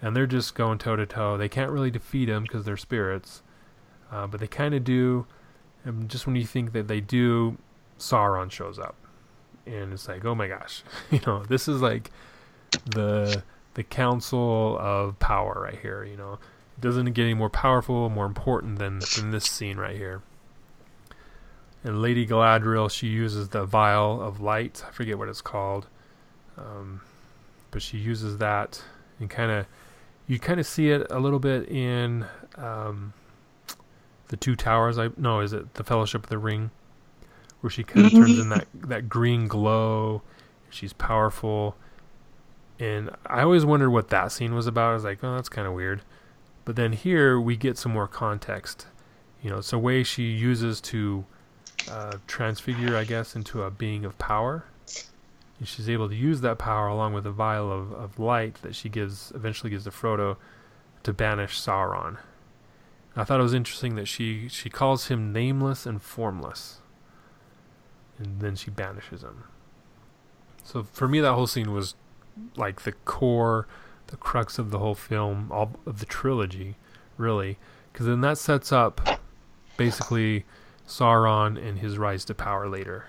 and 0.00 0.16
they're 0.16 0.26
just 0.26 0.54
going 0.54 0.78
toe 0.78 0.96
to 0.96 1.06
toe. 1.06 1.36
They 1.36 1.48
can't 1.48 1.70
really 1.70 1.90
defeat 1.90 2.26
them 2.26 2.44
because 2.44 2.64
they're 2.64 2.76
spirits, 2.76 3.42
uh, 4.10 4.26
but 4.26 4.40
they 4.40 4.46
kind 4.46 4.74
of 4.74 4.84
do. 4.84 5.26
And 5.84 6.08
just 6.08 6.26
when 6.26 6.36
you 6.36 6.46
think 6.46 6.72
that 6.72 6.86
they 6.86 7.00
do, 7.00 7.58
Sauron 7.98 8.50
shows 8.50 8.78
up, 8.78 8.94
and 9.66 9.92
it's 9.92 10.08
like, 10.08 10.24
oh 10.24 10.34
my 10.34 10.46
gosh, 10.46 10.82
you 11.10 11.20
know, 11.26 11.44
this 11.44 11.68
is 11.68 11.82
like 11.82 12.10
the 12.86 13.42
the 13.74 13.82
council 13.82 14.76
of 14.78 15.18
power 15.18 15.60
right 15.62 15.78
here. 15.78 16.04
You 16.04 16.16
know, 16.16 16.34
it 16.34 16.80
doesn't 16.80 17.12
get 17.12 17.22
any 17.22 17.34
more 17.34 17.50
powerful, 17.50 18.08
more 18.08 18.26
important 18.26 18.78
than 18.78 19.00
than 19.16 19.30
this 19.30 19.44
scene 19.44 19.76
right 19.76 19.96
here. 19.96 20.22
And 21.84 22.00
Lady 22.00 22.26
Galadriel, 22.26 22.90
she 22.90 23.08
uses 23.08 23.48
the 23.48 23.64
vial 23.64 24.22
of 24.22 24.40
light. 24.40 24.84
I 24.86 24.92
forget 24.92 25.18
what 25.18 25.28
it's 25.28 25.40
called, 25.40 25.88
um, 26.56 27.00
but 27.72 27.82
she 27.82 27.98
uses 27.98 28.38
that 28.38 28.82
and 29.18 29.28
kind 29.28 29.50
of 29.50 29.66
you 30.26 30.38
kind 30.38 30.60
of 30.60 30.66
see 30.66 30.90
it 30.90 31.06
a 31.10 31.18
little 31.18 31.38
bit 31.38 31.68
in 31.68 32.26
um, 32.56 33.12
the 34.28 34.36
Two 34.36 34.54
Towers. 34.54 34.98
I 34.98 35.10
no, 35.16 35.40
is 35.40 35.52
it 35.52 35.74
the 35.74 35.84
Fellowship 35.84 36.24
of 36.24 36.30
the 36.30 36.38
Ring, 36.38 36.70
where 37.60 37.70
she 37.70 37.82
kind 37.82 38.06
of 38.06 38.12
turns 38.12 38.38
in 38.38 38.48
that 38.50 38.66
that 38.74 39.08
green 39.08 39.48
glow. 39.48 40.22
She's 40.70 40.92
powerful, 40.92 41.76
And 42.82 43.10
I 43.26 43.42
always 43.42 43.64
wondered 43.64 43.90
what 43.90 44.08
that 44.08 44.32
scene 44.32 44.56
was 44.56 44.66
about. 44.66 44.90
I 44.90 44.94
was 44.94 45.04
like, 45.04 45.22
oh, 45.22 45.36
that's 45.36 45.48
kind 45.48 45.68
of 45.68 45.72
weird. 45.72 46.02
But 46.64 46.74
then 46.74 46.92
here 46.92 47.40
we 47.40 47.56
get 47.56 47.78
some 47.78 47.92
more 47.92 48.08
context. 48.08 48.88
You 49.40 49.50
know, 49.50 49.58
it's 49.58 49.72
a 49.72 49.78
way 49.78 50.02
she 50.02 50.24
uses 50.24 50.80
to 50.80 51.24
uh, 51.88 52.16
transfigure, 52.26 52.96
I 52.96 53.04
guess, 53.04 53.36
into 53.36 53.62
a 53.62 53.70
being 53.70 54.04
of 54.04 54.18
power. 54.18 54.64
And 55.60 55.68
she's 55.68 55.88
able 55.88 56.08
to 56.08 56.14
use 56.16 56.40
that 56.40 56.58
power 56.58 56.88
along 56.88 57.14
with 57.14 57.24
a 57.24 57.30
vial 57.30 57.70
of, 57.70 57.92
of 57.92 58.18
light 58.18 58.56
that 58.62 58.74
she 58.74 58.88
gives 58.88 59.30
eventually 59.32 59.70
gives 59.70 59.84
to 59.84 59.90
Frodo 59.90 60.36
to 61.04 61.12
banish 61.12 61.60
Sauron. 61.60 62.18
I 63.14 63.22
thought 63.22 63.38
it 63.38 63.44
was 63.44 63.54
interesting 63.54 63.94
that 63.94 64.08
she, 64.08 64.48
she 64.48 64.68
calls 64.68 65.06
him 65.06 65.32
nameless 65.32 65.86
and 65.86 66.02
formless. 66.02 66.80
And 68.18 68.40
then 68.40 68.56
she 68.56 68.72
banishes 68.72 69.22
him. 69.22 69.44
So 70.64 70.82
for 70.82 71.06
me, 71.06 71.20
that 71.20 71.34
whole 71.34 71.46
scene 71.46 71.72
was 71.72 71.94
like 72.56 72.82
the 72.82 72.92
core, 72.92 73.66
the 74.08 74.16
crux 74.16 74.58
of 74.58 74.70
the 74.70 74.78
whole 74.78 74.94
film, 74.94 75.50
all 75.50 75.72
of 75.86 76.00
the 76.00 76.06
trilogy, 76.06 76.76
really. 77.16 77.58
Because 77.92 78.06
then 78.06 78.20
that 78.22 78.38
sets 78.38 78.72
up 78.72 79.20
basically 79.76 80.44
Sauron 80.86 81.56
and 81.62 81.78
his 81.78 81.98
rise 81.98 82.24
to 82.26 82.34
power 82.34 82.68
later. 82.68 83.06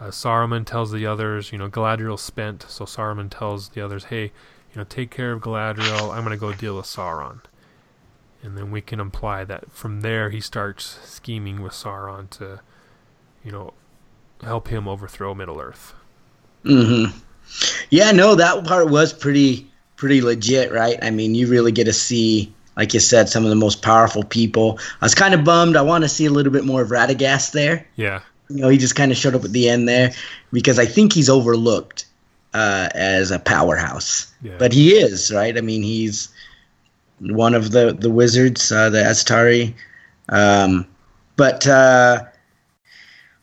Uh, 0.00 0.06
Saruman 0.06 0.64
tells 0.64 0.92
the 0.92 1.06
others, 1.06 1.52
you 1.52 1.58
know, 1.58 1.68
Galadriel's 1.68 2.22
spent, 2.22 2.64
so 2.68 2.84
Saruman 2.84 3.30
tells 3.30 3.70
the 3.70 3.82
others, 3.82 4.04
hey, 4.04 4.32
you 4.72 4.76
know, 4.76 4.84
take 4.84 5.10
care 5.10 5.32
of 5.32 5.42
Galadriel. 5.42 6.14
I'm 6.14 6.24
to 6.24 6.36
go 6.36 6.52
deal 6.52 6.76
with 6.76 6.86
Sauron. 6.86 7.40
And 8.42 8.56
then 8.56 8.70
we 8.70 8.80
can 8.80 9.00
imply 9.00 9.44
that 9.44 9.70
from 9.70 10.00
there 10.00 10.30
he 10.30 10.40
starts 10.40 10.98
scheming 11.04 11.60
with 11.60 11.72
Sauron 11.72 12.30
to, 12.30 12.60
you 13.44 13.52
know, 13.52 13.74
help 14.42 14.68
him 14.68 14.88
overthrow 14.88 15.34
Middle 15.34 15.60
Earth. 15.60 15.92
Mm-hmm. 16.64 17.18
Yeah, 17.90 18.12
no, 18.12 18.34
that 18.34 18.64
part 18.64 18.88
was 18.88 19.12
pretty 19.12 19.66
pretty 19.96 20.22
legit, 20.22 20.72
right? 20.72 20.98
I 21.02 21.10
mean, 21.10 21.34
you 21.34 21.46
really 21.46 21.72
get 21.72 21.84
to 21.84 21.92
see, 21.92 22.52
like 22.76 22.94
you 22.94 23.00
said, 23.00 23.28
some 23.28 23.44
of 23.44 23.50
the 23.50 23.56
most 23.56 23.82
powerful 23.82 24.24
people. 24.24 24.78
I 25.00 25.04
was 25.04 25.14
kind 25.14 25.34
of 25.34 25.44
bummed. 25.44 25.76
I 25.76 25.82
want 25.82 26.04
to 26.04 26.08
see 26.08 26.24
a 26.24 26.30
little 26.30 26.52
bit 26.52 26.64
more 26.64 26.80
of 26.80 26.88
Radagast 26.88 27.52
there. 27.52 27.86
Yeah. 27.96 28.20
You 28.48 28.62
know, 28.62 28.68
he 28.68 28.78
just 28.78 28.96
kind 28.96 29.12
of 29.12 29.18
showed 29.18 29.34
up 29.34 29.44
at 29.44 29.52
the 29.52 29.68
end 29.68 29.86
there 29.86 30.12
because 30.52 30.78
I 30.78 30.86
think 30.86 31.12
he's 31.12 31.28
overlooked 31.28 32.06
uh, 32.54 32.88
as 32.94 33.30
a 33.30 33.38
powerhouse. 33.38 34.32
Yeah. 34.42 34.56
But 34.58 34.72
he 34.72 34.92
is, 34.92 35.30
right? 35.30 35.56
I 35.56 35.60
mean, 35.60 35.82
he's 35.82 36.28
one 37.20 37.54
of 37.54 37.70
the 37.70 37.92
the 37.92 38.10
wizards, 38.10 38.72
uh, 38.72 38.90
the 38.90 39.02
Istari. 39.02 39.74
Um, 40.30 40.86
but 41.36 41.66
uh, 41.66 42.24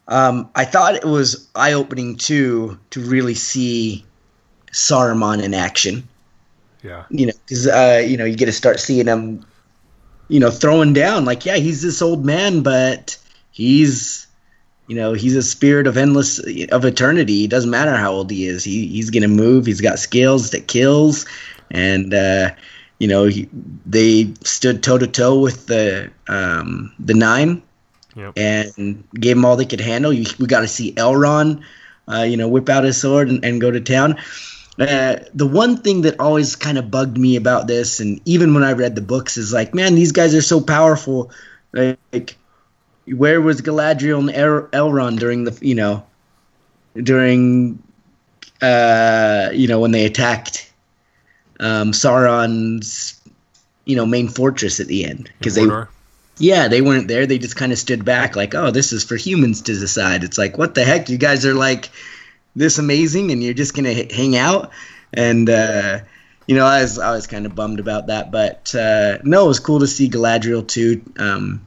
um, 0.07 0.49
I 0.55 0.65
thought 0.65 0.95
it 0.95 1.05
was 1.05 1.49
eye 1.55 1.73
opening 1.73 2.15
too 2.15 2.79
to 2.91 3.01
really 3.01 3.33
see 3.33 4.05
Saruman 4.71 5.43
in 5.43 5.53
action. 5.53 6.07
Yeah. 6.83 7.03
You 7.09 7.27
know, 7.27 7.33
because 7.45 7.67
uh, 7.67 8.03
you 8.05 8.17
know 8.17 8.25
you 8.25 8.35
get 8.35 8.45
to 8.45 8.53
start 8.53 8.79
seeing 8.79 9.07
him, 9.07 9.45
you 10.29 10.39
know, 10.39 10.51
throwing 10.51 10.93
down 10.93 11.25
like, 11.25 11.45
yeah, 11.45 11.57
he's 11.57 11.81
this 11.81 12.01
old 12.01 12.23
man, 12.23 12.61
but 12.61 13.17
he's, 13.51 14.27
you 14.87 14.95
know, 14.95 15.13
he's 15.13 15.35
a 15.35 15.43
spirit 15.43 15.87
of 15.87 15.97
endless 15.97 16.39
of 16.71 16.85
eternity. 16.85 17.43
It 17.43 17.49
doesn't 17.49 17.69
matter 17.69 17.95
how 17.95 18.13
old 18.13 18.31
he 18.31 18.45
is. 18.45 18.63
He 18.63 18.87
he's 18.87 19.09
gonna 19.09 19.27
move. 19.27 19.65
He's 19.65 19.81
got 19.81 19.99
skills 19.99 20.51
that 20.51 20.67
kills, 20.67 21.25
and 21.69 22.13
uh, 22.13 22.51
you 22.99 23.09
know, 23.09 23.25
he, 23.25 23.49
they 23.85 24.33
stood 24.43 24.83
toe 24.83 24.99
to 24.99 25.07
toe 25.07 25.39
with 25.39 25.67
the 25.67 26.09
um, 26.29 26.93
the 26.99 27.13
nine 27.13 27.61
yep. 28.17 28.33
and 28.35 29.07
gave 29.13 29.35
them 29.35 29.45
all 29.45 29.55
they 29.55 29.65
could 29.65 29.79
handle. 29.79 30.11
You, 30.11 30.25
we 30.39 30.47
got 30.47 30.61
to 30.61 30.67
see 30.67 30.93
Elrond, 30.93 31.61
uh, 32.11 32.23
you 32.23 32.35
know, 32.35 32.47
whip 32.47 32.67
out 32.67 32.83
his 32.83 32.99
sword 32.99 33.29
and, 33.29 33.45
and 33.45 33.61
go 33.61 33.71
to 33.71 33.79
town. 33.79 34.17
Uh, 34.79 35.17
the 35.33 35.47
one 35.47 35.77
thing 35.77 36.01
that 36.01 36.19
always 36.19 36.55
kind 36.55 36.77
of 36.77 36.91
bugged 36.91 37.17
me 37.17 37.35
about 37.35 37.67
this, 37.67 37.99
and 37.99 38.19
even 38.25 38.53
when 38.53 38.63
I 38.63 38.73
read 38.73 38.95
the 38.95 39.01
books, 39.01 39.37
is 39.37 39.53
like, 39.53 39.73
man, 39.73 39.95
these 39.95 40.11
guys 40.11 40.35
are 40.35 40.41
so 40.41 40.61
powerful. 40.61 41.31
Like, 41.73 42.37
where 43.07 43.41
was 43.41 43.61
Galadriel 43.61 44.19
and 44.19 44.31
El- 44.31 44.67
Elrond 44.67 45.19
during 45.19 45.45
the, 45.45 45.57
you 45.61 45.75
know, 45.75 46.05
during, 46.95 47.81
uh, 48.61 49.49
you 49.53 49.67
know, 49.67 49.79
when 49.79 49.91
they 49.91 50.05
attacked 50.05 50.71
um, 51.59 51.91
Sauron's, 51.91 53.19
you 53.85 53.95
know, 53.95 54.05
main 54.05 54.27
fortress 54.27 54.79
at 54.79 54.87
the 54.87 55.05
end 55.05 55.31
because 55.39 55.55
they 55.55 55.65
yeah, 56.39 56.67
they 56.67 56.81
weren't 56.81 57.07
there. 57.07 57.25
They 57.25 57.37
just 57.37 57.55
kind 57.55 57.71
of 57.71 57.79
stood 57.79 58.05
back, 58.05 58.35
like, 58.35 58.53
oh, 58.53 58.71
this 58.71 58.93
is 58.93 59.03
for 59.03 59.15
humans 59.15 59.61
to 59.63 59.73
decide. 59.73 60.23
It's 60.23 60.37
like, 60.37 60.57
what 60.57 60.75
the 60.75 60.83
heck? 60.83 61.09
You 61.09 61.17
guys 61.17 61.45
are 61.45 61.53
like 61.53 61.89
this 62.55 62.77
amazing, 62.77 63.31
and 63.31 63.43
you're 63.43 63.53
just 63.53 63.75
gonna 63.75 63.89
h- 63.89 64.11
hang 64.11 64.35
out. 64.35 64.71
And 65.13 65.49
uh, 65.49 65.99
you 66.47 66.55
know, 66.55 66.65
I 66.65 66.81
was 66.81 66.99
I 66.99 67.11
was 67.11 67.27
kind 67.27 67.45
of 67.45 67.55
bummed 67.55 67.79
about 67.79 68.07
that, 68.07 68.31
but 68.31 68.73
uh, 68.75 69.17
no, 69.23 69.45
it 69.45 69.47
was 69.47 69.59
cool 69.59 69.79
to 69.79 69.87
see 69.87 70.09
Galadriel 70.09 70.67
too. 70.67 71.01
Um, 71.17 71.61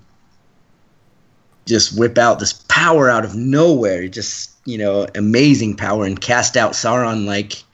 just 1.67 1.97
whip 1.99 2.19
out 2.19 2.39
this 2.39 2.53
power 2.53 3.09
out 3.09 3.25
of 3.25 3.35
nowhere, 3.35 4.09
just 4.09 4.51
you 4.65 4.79
know, 4.79 5.07
amazing 5.15 5.77
power, 5.77 6.05
and 6.05 6.21
cast 6.21 6.57
out 6.57 6.73
Sauron 6.73 7.27
like. 7.27 7.65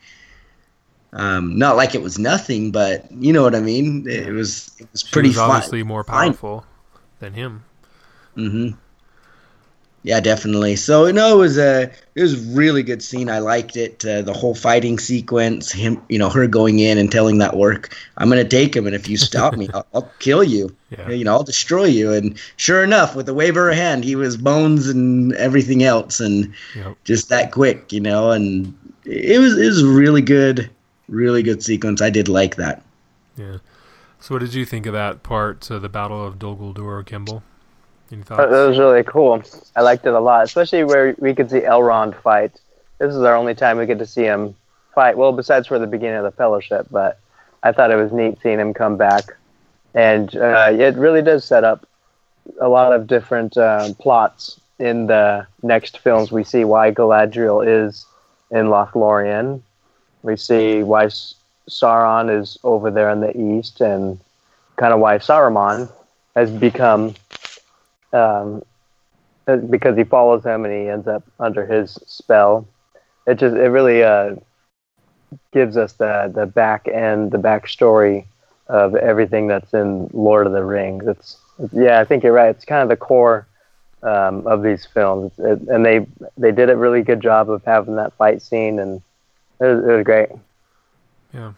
Um, 1.13 1.57
not 1.59 1.77
like 1.77 1.95
it 1.95 2.03
was 2.03 2.19
nothing, 2.19 2.73
but 2.73 3.11
you 3.11 3.33
know 3.33 3.43
what 3.43 3.55
I 3.55 3.61
mean. 3.61 4.07
It 4.07 4.33
was 4.33 4.71
it 4.79 4.87
was 4.93 5.03
pretty. 5.03 5.31
She 5.31 5.37
was 5.37 5.39
obviously 5.39 5.83
more 5.83 6.05
powerful. 6.05 6.67
Than 7.21 7.33
him. 7.33 7.65
Mm-hmm. 8.37 8.77
Yeah, 10.07 10.21
definitely. 10.21 10.77
So 10.77 11.11
no, 11.11 11.35
it 11.35 11.39
was 11.41 11.59
a 11.59 11.91
it 12.15 12.23
was 12.23 12.35
a 12.35 12.55
really 12.55 12.85
good 12.85 13.03
scene. 13.03 13.29
I 13.29 13.41
liked 13.41 13.77
it. 13.77 14.05
Uh, 14.07 14.23
the 14.23 14.33
whole 14.33 14.55
fighting 14.55 15.01
sequence, 15.01 15.73
him, 15.73 16.01
you 16.09 16.17
know, 16.17 16.29
her 16.29 16.47
going 16.47 16.79
in 16.79 16.97
and 16.97 17.11
telling 17.11 17.39
that 17.39 17.57
work, 17.57 17.93
I'm 18.17 18.29
gonna 18.29 18.45
take 18.45 18.77
him, 18.77 18.87
and 18.87 18.95
if 18.95 19.09
you 19.09 19.17
stop 19.17 19.57
me, 19.57 19.69
I'll, 19.75 19.85
I'll, 19.93 20.13
kill 20.21 20.45
you. 20.45 20.77
Yeah. 20.91 21.11
You 21.11 21.25
know, 21.25 21.33
I'll 21.33 21.43
destroy 21.43 21.87
you. 21.87 22.13
And 22.13 22.39
sure 22.57 22.85
enough, 22.85 23.17
with 23.17 23.29
a 23.29 23.35
wave 23.35 23.57
of 23.57 23.57
her 23.57 23.73
hand, 23.73 24.05
he 24.05 24.15
was 24.15 24.37
bones 24.37 24.89
and 24.89 25.33
everything 25.35 25.83
else, 25.83 26.21
and 26.21 26.55
yep. 26.77 26.97
just 27.03 27.29
that 27.31 27.51
quick, 27.51 27.93
you 27.93 28.01
know. 28.01 28.31
And 28.31 28.73
it 29.05 29.41
was 29.41 29.59
it 29.59 29.67
was 29.67 29.83
really 29.83 30.23
good, 30.23 30.71
really 31.09 31.43
good 31.43 31.65
sequence. 31.65 32.01
I 32.01 32.11
did 32.11 32.29
like 32.29 32.55
that. 32.55 32.81
Yeah. 33.37 33.57
So, 34.27 34.35
what 34.35 34.41
did 34.41 34.55
you 34.55 34.65
think 34.65 34.87
of 34.87 34.93
that 34.93 35.23
part, 35.23 35.61
to 35.61 35.79
the 35.79 35.89
Battle 35.89 36.27
of 36.27 36.37
Dol 36.37 36.57
Guldur, 36.57 37.07
Kimball? 37.07 37.45
Any 38.11 38.25
thoughts? 38.25 38.41
That 38.41 38.67
was 38.67 38.77
really 38.77 39.05
cool. 39.05 39.41
I 39.77 39.83
liked 39.83 40.05
it 40.05 40.13
a 40.13 40.19
lot, 40.19 40.43
especially 40.43 40.83
where 40.83 41.15
we 41.21 41.33
could 41.33 41.49
see 41.49 41.61
Elrond 41.61 42.21
fight. 42.23 42.61
This 42.99 43.15
is 43.15 43.23
our 43.23 43.37
only 43.37 43.55
time 43.55 43.79
we 43.79 43.87
get 43.87 44.01
to 44.01 44.07
see 44.07 44.25
him 44.25 44.57
fight. 44.97 45.17
Well, 45.17 45.31
besides 45.31 45.69
for 45.69 45.79
the 45.79 45.87
beginning 45.87 46.17
of 46.17 46.25
the 46.25 46.33
Fellowship, 46.33 46.89
but 46.91 47.21
I 47.63 47.71
thought 47.71 47.93
it 47.93 47.95
was 47.95 48.11
neat 48.11 48.39
seeing 48.43 48.59
him 48.59 48.75
come 48.75 48.97
back, 48.97 49.27
and 49.95 50.35
uh, 50.35 50.73
it 50.73 50.97
really 50.97 51.23
does 51.23 51.45
set 51.45 51.63
up 51.63 51.87
a 52.61 52.69
lot 52.69 52.93
of 52.93 53.07
different 53.07 53.57
uh, 53.57 53.95
plots 54.01 54.61
in 54.81 55.07
the 55.07 55.47
next 55.63 56.01
films. 56.01 56.33
We 56.33 56.43
see 56.43 56.65
why 56.65 56.91
Galadriel 56.91 57.65
is 57.65 58.05
in 58.51 58.67
Lothlorien. 58.67 59.63
We 60.25 60.37
see 60.37 60.83
why 60.83 61.11
Sauron 61.69 62.41
is 62.41 62.59
over 62.63 62.91
there 62.91 63.11
in 63.11 63.21
the 63.21 63.37
east, 63.37 63.81
and 63.81 64.19
kind 64.77 64.93
of 64.93 65.01
why 65.01 65.19
Saruman 65.19 65.91
has 66.35 66.51
become, 66.51 67.15
um, 68.13 68.63
because 69.71 69.97
he 69.97 70.05
follows 70.05 70.45
him 70.45 70.65
and 70.65 70.75
he 70.75 70.89
ends 70.89 71.07
up 71.09 71.25
under 71.41 71.67
his 71.67 71.93
spell. 72.07 72.67
It 73.27 73.39
just 73.39 73.57
it 73.57 73.69
really 73.71 74.03
uh, 74.03 74.37
gives 75.53 75.77
us 75.77 75.93
the 75.95 76.31
the 76.35 76.47
back 76.47 76.89
end, 76.89 77.33
the 77.33 77.39
backstory 77.39 78.27
of 78.69 78.95
everything 78.97 79.47
that's 79.47 79.75
in 79.75 80.09
Lord 80.13 80.47
of 80.47 80.53
the 80.53 80.65
Rings. 80.65 81.07
It's 81.07 81.39
yeah, 81.73 82.01
I 82.01 82.05
think 82.05 82.23
you're 82.23 82.33
right. 82.33 82.51
It's 82.51 82.65
kind 82.65 82.83
of 82.83 82.89
the 82.89 82.97
core 82.97 83.47
um, 84.03 84.47
of 84.47 84.63
these 84.63 84.85
films, 84.87 85.33
it, 85.39 85.61
and 85.69 85.85
they 85.85 86.07
they 86.37 86.53
did 86.53 86.71
a 86.71 86.77
really 86.77 87.03
good 87.03 87.21
job 87.21 87.51
of 87.51 87.65
having 87.65 87.97
that 87.97 88.13
fight 88.15 88.43
scene, 88.43 88.79
and 88.79 89.03
it 89.61 89.65
was, 89.65 89.85
it 89.85 89.93
was 89.93 90.05
great. 90.05 90.29
Yeah. 91.37 91.53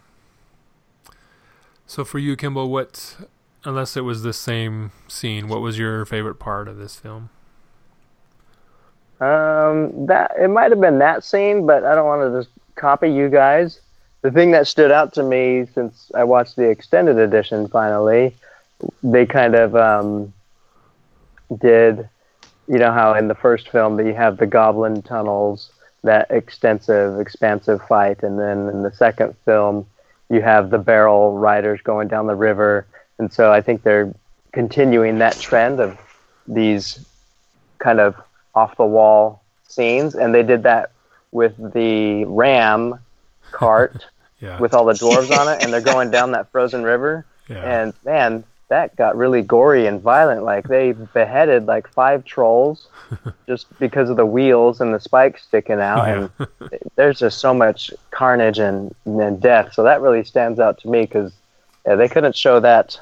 So 1.87 2.03
for 2.03 2.19
you, 2.19 2.35
Kimball, 2.35 2.69
what, 2.69 3.15
unless 3.63 3.95
it 3.95 4.01
was 4.01 4.23
the 4.23 4.33
same 4.33 4.91
scene, 5.07 5.47
what 5.47 5.61
was 5.61 5.79
your 5.79 6.05
favorite 6.05 6.35
part 6.35 6.67
of 6.67 6.77
this 6.77 6.97
film? 6.97 7.29
Um, 9.21 10.05
that 10.05 10.31
it 10.37 10.49
might 10.49 10.71
have 10.71 10.81
been 10.81 10.99
that 10.99 11.23
scene, 11.23 11.65
but 11.65 11.85
I 11.85 11.95
don't 11.95 12.05
want 12.05 12.29
to 12.29 12.39
just 12.39 12.49
copy 12.75 13.09
you 13.09 13.29
guys. 13.29 13.79
The 14.21 14.31
thing 14.31 14.51
that 14.51 14.67
stood 14.67 14.91
out 14.91 15.13
to 15.13 15.23
me 15.23 15.65
since 15.73 16.11
I 16.13 16.25
watched 16.25 16.57
the 16.57 16.69
extended 16.69 17.17
edition 17.17 17.69
finally, 17.69 18.35
they 19.01 19.25
kind 19.25 19.55
of 19.55 19.75
um, 19.77 20.33
did, 21.57 22.09
you 22.67 22.79
know 22.79 22.91
how 22.91 23.13
in 23.13 23.29
the 23.29 23.35
first 23.35 23.69
film 23.69 23.95
that 23.95 24.05
you 24.05 24.13
have 24.13 24.37
the 24.37 24.45
goblin 24.45 25.01
tunnels, 25.01 25.71
that 26.03 26.29
extensive, 26.31 27.19
expansive 27.19 27.81
fight, 27.87 28.23
and 28.23 28.39
then 28.39 28.69
in 28.69 28.81
the 28.83 28.91
second 28.91 29.35
film 29.45 29.85
you 30.29 30.41
have 30.41 30.69
the 30.69 30.77
barrel 30.77 31.37
riders 31.37 31.81
going 31.81 32.07
down 32.07 32.27
the 32.27 32.35
river, 32.35 32.85
and 33.17 33.31
so 33.31 33.51
I 33.51 33.61
think 33.61 33.83
they're 33.83 34.13
continuing 34.51 35.19
that 35.19 35.39
trend 35.39 35.79
of 35.79 35.99
these 36.47 37.05
kind 37.79 37.99
of 37.99 38.15
off 38.55 38.75
the 38.77 38.85
wall 38.85 39.43
scenes, 39.67 40.15
and 40.15 40.33
they 40.33 40.43
did 40.43 40.63
that 40.63 40.91
with 41.31 41.55
the 41.73 42.25
ram 42.25 42.99
cart 43.51 44.05
yeah. 44.39 44.59
with 44.59 44.73
all 44.73 44.85
the 44.85 44.93
dwarves 44.93 45.35
on 45.37 45.47
it, 45.47 45.63
and 45.63 45.73
they're 45.73 45.81
going 45.93 46.11
down 46.11 46.31
that 46.31 46.51
frozen 46.51 46.83
river. 46.83 47.25
Yeah. 47.47 47.81
And 47.81 47.93
man, 48.05 48.43
that 48.69 48.95
got 48.95 49.17
really 49.17 49.41
gory 49.41 49.87
and 49.87 50.01
violent. 50.01 50.43
Like 50.43 50.67
they 50.67 50.93
beheaded 50.93 51.65
like 51.65 51.87
five 51.87 52.23
trolls 52.23 52.87
just 53.47 53.67
because 53.79 54.09
of 54.09 54.17
the 54.17 54.25
wheels 54.25 54.79
and 54.79 54.93
the 54.93 54.99
spikes 54.99 55.43
sticking 55.43 55.79
out. 55.79 56.07
Yeah. 56.07 56.47
And 56.59 56.79
there's 56.95 57.19
just 57.19 57.39
so 57.39 57.53
much 57.53 57.91
carnage 58.11 58.59
and, 58.59 58.95
and 59.05 59.41
death. 59.41 59.73
So 59.73 59.83
that 59.83 60.01
really 60.01 60.23
stands 60.23 60.59
out 60.59 60.79
to 60.79 60.89
me 60.89 61.01
because 61.01 61.33
yeah, 61.85 61.95
they 61.95 62.07
couldn't 62.07 62.35
show 62.35 62.59
that 62.59 62.99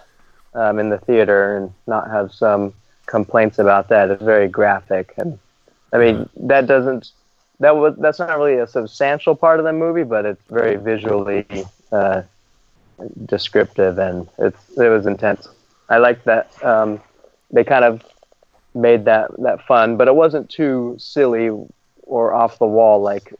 um, 0.53 0.79
in 0.79 0.89
the 0.89 0.97
theater 0.97 1.57
and 1.57 1.73
not 1.85 2.09
have 2.09 2.33
some 2.33 2.73
complaints 3.05 3.59
about 3.59 3.89
that. 3.89 4.09
It's 4.09 4.23
very 4.23 4.47
graphic, 4.47 5.13
and 5.17 5.39
I 5.93 5.97
mean 5.97 6.29
that 6.37 6.67
doesn't 6.67 7.11
that 7.59 7.75
was 7.75 7.95
that's 7.97 8.19
not 8.19 8.37
really 8.37 8.55
a 8.55 8.67
substantial 8.67 9.35
part 9.35 9.59
of 9.59 9.65
the 9.65 9.73
movie, 9.73 10.03
but 10.03 10.25
it's 10.25 10.41
very 10.49 10.75
visually 10.75 11.45
uh, 11.91 12.21
descriptive 13.25 13.97
and 13.97 14.27
it's 14.37 14.77
it 14.77 14.89
was 14.89 15.05
intense. 15.05 15.47
I 15.89 15.97
liked 15.97 16.25
that 16.25 16.51
um, 16.63 17.01
they 17.51 17.63
kind 17.63 17.85
of 17.85 18.03
made 18.75 19.05
that 19.05 19.31
that 19.39 19.65
fun, 19.65 19.97
but 19.97 20.07
it 20.07 20.15
wasn't 20.15 20.49
too 20.49 20.95
silly 20.99 21.49
or 22.03 22.33
off 22.33 22.59
the 22.59 22.65
wall 22.65 23.01
like 23.01 23.33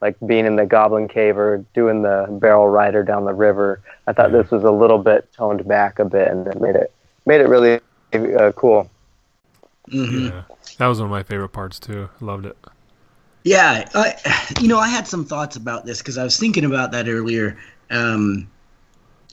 like 0.00 0.16
being 0.26 0.46
in 0.46 0.56
the 0.56 0.66
Goblin 0.66 1.08
Cave 1.08 1.36
or 1.36 1.64
doing 1.74 2.02
the 2.02 2.26
barrel 2.30 2.68
rider 2.68 3.02
down 3.02 3.24
the 3.24 3.34
river. 3.34 3.80
I 4.06 4.12
thought 4.12 4.32
this 4.32 4.50
was 4.50 4.64
a 4.64 4.70
little 4.70 4.98
bit 4.98 5.30
toned 5.32 5.66
back 5.68 5.98
a 5.98 6.04
bit, 6.04 6.28
and 6.28 6.46
it 6.46 6.60
made 6.60 6.76
it 6.76 6.92
made 7.26 7.40
it 7.40 7.48
really 7.48 7.80
uh, 8.12 8.52
cool. 8.52 8.90
Mm-hmm. 9.88 10.26
Yeah, 10.26 10.42
that 10.78 10.86
was 10.86 10.98
one 10.98 11.06
of 11.06 11.10
my 11.10 11.22
favorite 11.22 11.50
parts 11.50 11.78
too. 11.78 12.08
I 12.20 12.24
loved 12.24 12.46
it. 12.46 12.56
Yeah, 13.44 13.88
I, 13.94 14.52
you 14.60 14.68
know, 14.68 14.78
I 14.78 14.88
had 14.88 15.06
some 15.06 15.24
thoughts 15.24 15.56
about 15.56 15.86
this 15.86 15.98
because 15.98 16.18
I 16.18 16.24
was 16.24 16.38
thinking 16.38 16.64
about 16.64 16.92
that 16.92 17.08
earlier. 17.08 17.58
Um, 17.90 18.48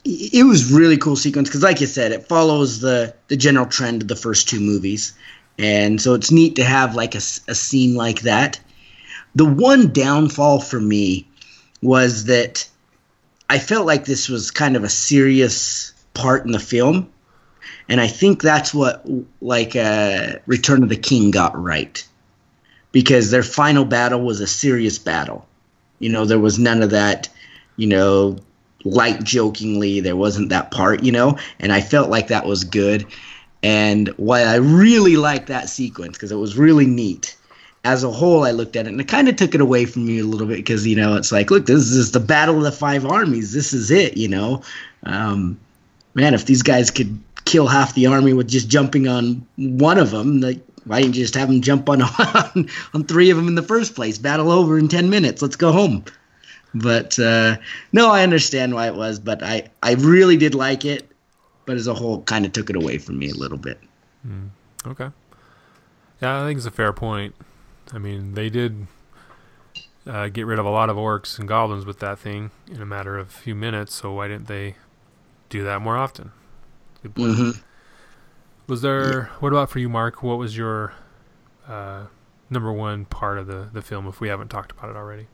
it 0.04 0.46
was 0.46 0.72
really 0.72 0.96
cool 0.96 1.16
sequence 1.16 1.48
because, 1.48 1.62
like 1.62 1.80
you 1.80 1.86
said, 1.86 2.12
it 2.12 2.28
follows 2.28 2.80
the 2.80 3.14
the 3.28 3.36
general 3.36 3.66
trend 3.66 4.02
of 4.02 4.08
the 4.08 4.16
first 4.16 4.48
two 4.48 4.60
movies, 4.60 5.12
and 5.58 6.00
so 6.00 6.14
it's 6.14 6.30
neat 6.30 6.56
to 6.56 6.64
have 6.64 6.94
like 6.94 7.14
a, 7.14 7.22
a 7.48 7.54
scene 7.54 7.94
like 7.94 8.20
that. 8.22 8.60
The 9.34 9.44
one 9.44 9.92
downfall 9.92 10.60
for 10.60 10.80
me 10.80 11.28
was 11.82 12.24
that 12.24 12.68
I 13.50 13.58
felt 13.58 13.86
like 13.86 14.04
this 14.04 14.28
was 14.28 14.50
kind 14.50 14.76
of 14.76 14.84
a 14.84 14.88
serious 14.88 15.92
part 16.14 16.44
in 16.44 16.52
the 16.52 16.58
film, 16.58 17.10
and 17.88 18.00
I 18.00 18.06
think 18.06 18.42
that's 18.42 18.72
what 18.74 19.04
like 19.40 19.76
uh, 19.76 20.36
Return 20.46 20.82
of 20.82 20.88
the 20.88 20.96
King 20.96 21.30
got 21.30 21.60
right 21.60 22.06
because 22.92 23.30
their 23.30 23.42
final 23.42 23.84
battle 23.84 24.22
was 24.22 24.40
a 24.40 24.46
serious 24.46 24.98
battle. 24.98 25.46
You 25.98 26.08
know, 26.10 26.24
there 26.24 26.38
was 26.38 26.58
none 26.58 26.82
of 26.82 26.90
that, 26.90 27.28
you 27.76 27.86
know, 27.86 28.38
light 28.84 29.22
jokingly. 29.22 30.00
There 30.00 30.16
wasn't 30.16 30.48
that 30.50 30.70
part, 30.70 31.02
you 31.02 31.12
know, 31.12 31.38
and 31.60 31.72
I 31.72 31.80
felt 31.80 32.10
like 32.10 32.28
that 32.28 32.46
was 32.46 32.64
good. 32.64 33.06
And 33.62 34.08
why 34.16 34.42
I 34.42 34.56
really 34.56 35.16
liked 35.16 35.48
that 35.48 35.68
sequence 35.68 36.16
because 36.16 36.30
it 36.30 36.36
was 36.36 36.56
really 36.56 36.86
neat. 36.86 37.36
As 37.84 38.04
a 38.04 38.10
whole, 38.10 38.44
I 38.44 38.50
looked 38.50 38.76
at 38.76 38.86
it 38.86 38.90
and 38.90 39.00
it 39.00 39.08
kind 39.08 39.28
of 39.28 39.36
took 39.36 39.54
it 39.54 39.60
away 39.60 39.84
from 39.84 40.06
me 40.06 40.18
a 40.18 40.24
little 40.24 40.46
bit 40.46 40.56
because 40.56 40.86
you 40.86 40.96
know 40.96 41.16
it's 41.16 41.32
like, 41.32 41.50
look, 41.50 41.66
this 41.66 41.90
is 41.90 42.12
the 42.12 42.20
battle 42.20 42.56
of 42.56 42.62
the 42.62 42.72
five 42.72 43.06
armies. 43.06 43.52
This 43.52 43.72
is 43.72 43.90
it, 43.90 44.16
you 44.16 44.28
know. 44.28 44.62
Um, 45.04 45.58
man, 46.14 46.34
if 46.34 46.46
these 46.46 46.62
guys 46.62 46.90
could 46.90 47.18
kill 47.44 47.66
half 47.66 47.94
the 47.94 48.06
army 48.06 48.32
with 48.32 48.48
just 48.48 48.68
jumping 48.68 49.08
on 49.08 49.46
one 49.56 49.98
of 49.98 50.10
them, 50.10 50.40
like 50.40 50.60
why 50.84 51.00
didn't 51.00 51.16
you 51.16 51.22
just 51.22 51.34
have 51.34 51.48
them 51.48 51.60
jump 51.60 51.88
on, 51.88 52.02
on 52.18 52.68
on 52.94 53.04
three 53.04 53.30
of 53.30 53.36
them 53.36 53.48
in 53.48 53.54
the 53.54 53.62
first 53.62 53.94
place? 53.94 54.18
Battle 54.18 54.50
over 54.50 54.78
in 54.78 54.88
ten 54.88 55.10
minutes. 55.10 55.42
Let's 55.42 55.56
go 55.56 55.72
home. 55.72 56.04
But 56.74 57.18
uh, 57.18 57.56
no, 57.92 58.10
I 58.10 58.22
understand 58.22 58.74
why 58.74 58.86
it 58.86 58.94
was, 58.94 59.18
but 59.18 59.42
I 59.42 59.70
I 59.82 59.94
really 59.94 60.36
did 60.36 60.54
like 60.54 60.84
it, 60.84 61.10
but 61.66 61.76
as 61.76 61.86
a 61.86 61.94
whole, 61.94 62.22
kind 62.22 62.44
of 62.44 62.52
took 62.52 62.70
it 62.70 62.76
away 62.76 62.98
from 62.98 63.18
me 63.18 63.30
a 63.30 63.34
little 63.34 63.58
bit. 63.58 63.80
Mm, 64.26 64.50
okay. 64.86 65.10
Yeah, 66.20 66.42
I 66.42 66.46
think 66.46 66.58
it's 66.58 66.66
a 66.66 66.70
fair 66.70 66.92
point. 66.92 67.34
I 67.92 67.98
mean, 67.98 68.34
they 68.34 68.50
did 68.50 68.86
uh, 70.06 70.28
get 70.28 70.46
rid 70.46 70.58
of 70.58 70.66
a 70.66 70.70
lot 70.70 70.90
of 70.90 70.96
orcs 70.96 71.38
and 71.38 71.48
goblins 71.48 71.86
with 71.86 72.00
that 72.00 72.18
thing 72.18 72.50
in 72.70 72.82
a 72.82 72.86
matter 72.86 73.16
of 73.16 73.28
a 73.28 73.30
few 73.30 73.54
minutes. 73.54 73.94
So 73.94 74.12
why 74.12 74.28
didn't 74.28 74.48
they 74.48 74.76
do 75.48 75.64
that 75.64 75.80
more 75.80 75.96
often? 75.96 76.32
Mm-hmm. 77.04 77.60
Was 78.66 78.82
there? 78.82 79.30
What 79.40 79.52
about 79.52 79.70
for 79.70 79.78
you, 79.78 79.88
Mark? 79.88 80.22
What 80.22 80.38
was 80.38 80.56
your 80.56 80.92
uh, 81.66 82.06
number 82.50 82.72
one 82.72 83.06
part 83.06 83.38
of 83.38 83.46
the 83.46 83.68
the 83.72 83.80
film? 83.80 84.06
If 84.06 84.20
we 84.20 84.28
haven't 84.28 84.48
talked 84.48 84.72
about 84.72 84.90
it 84.90 84.96
already. 84.96 85.28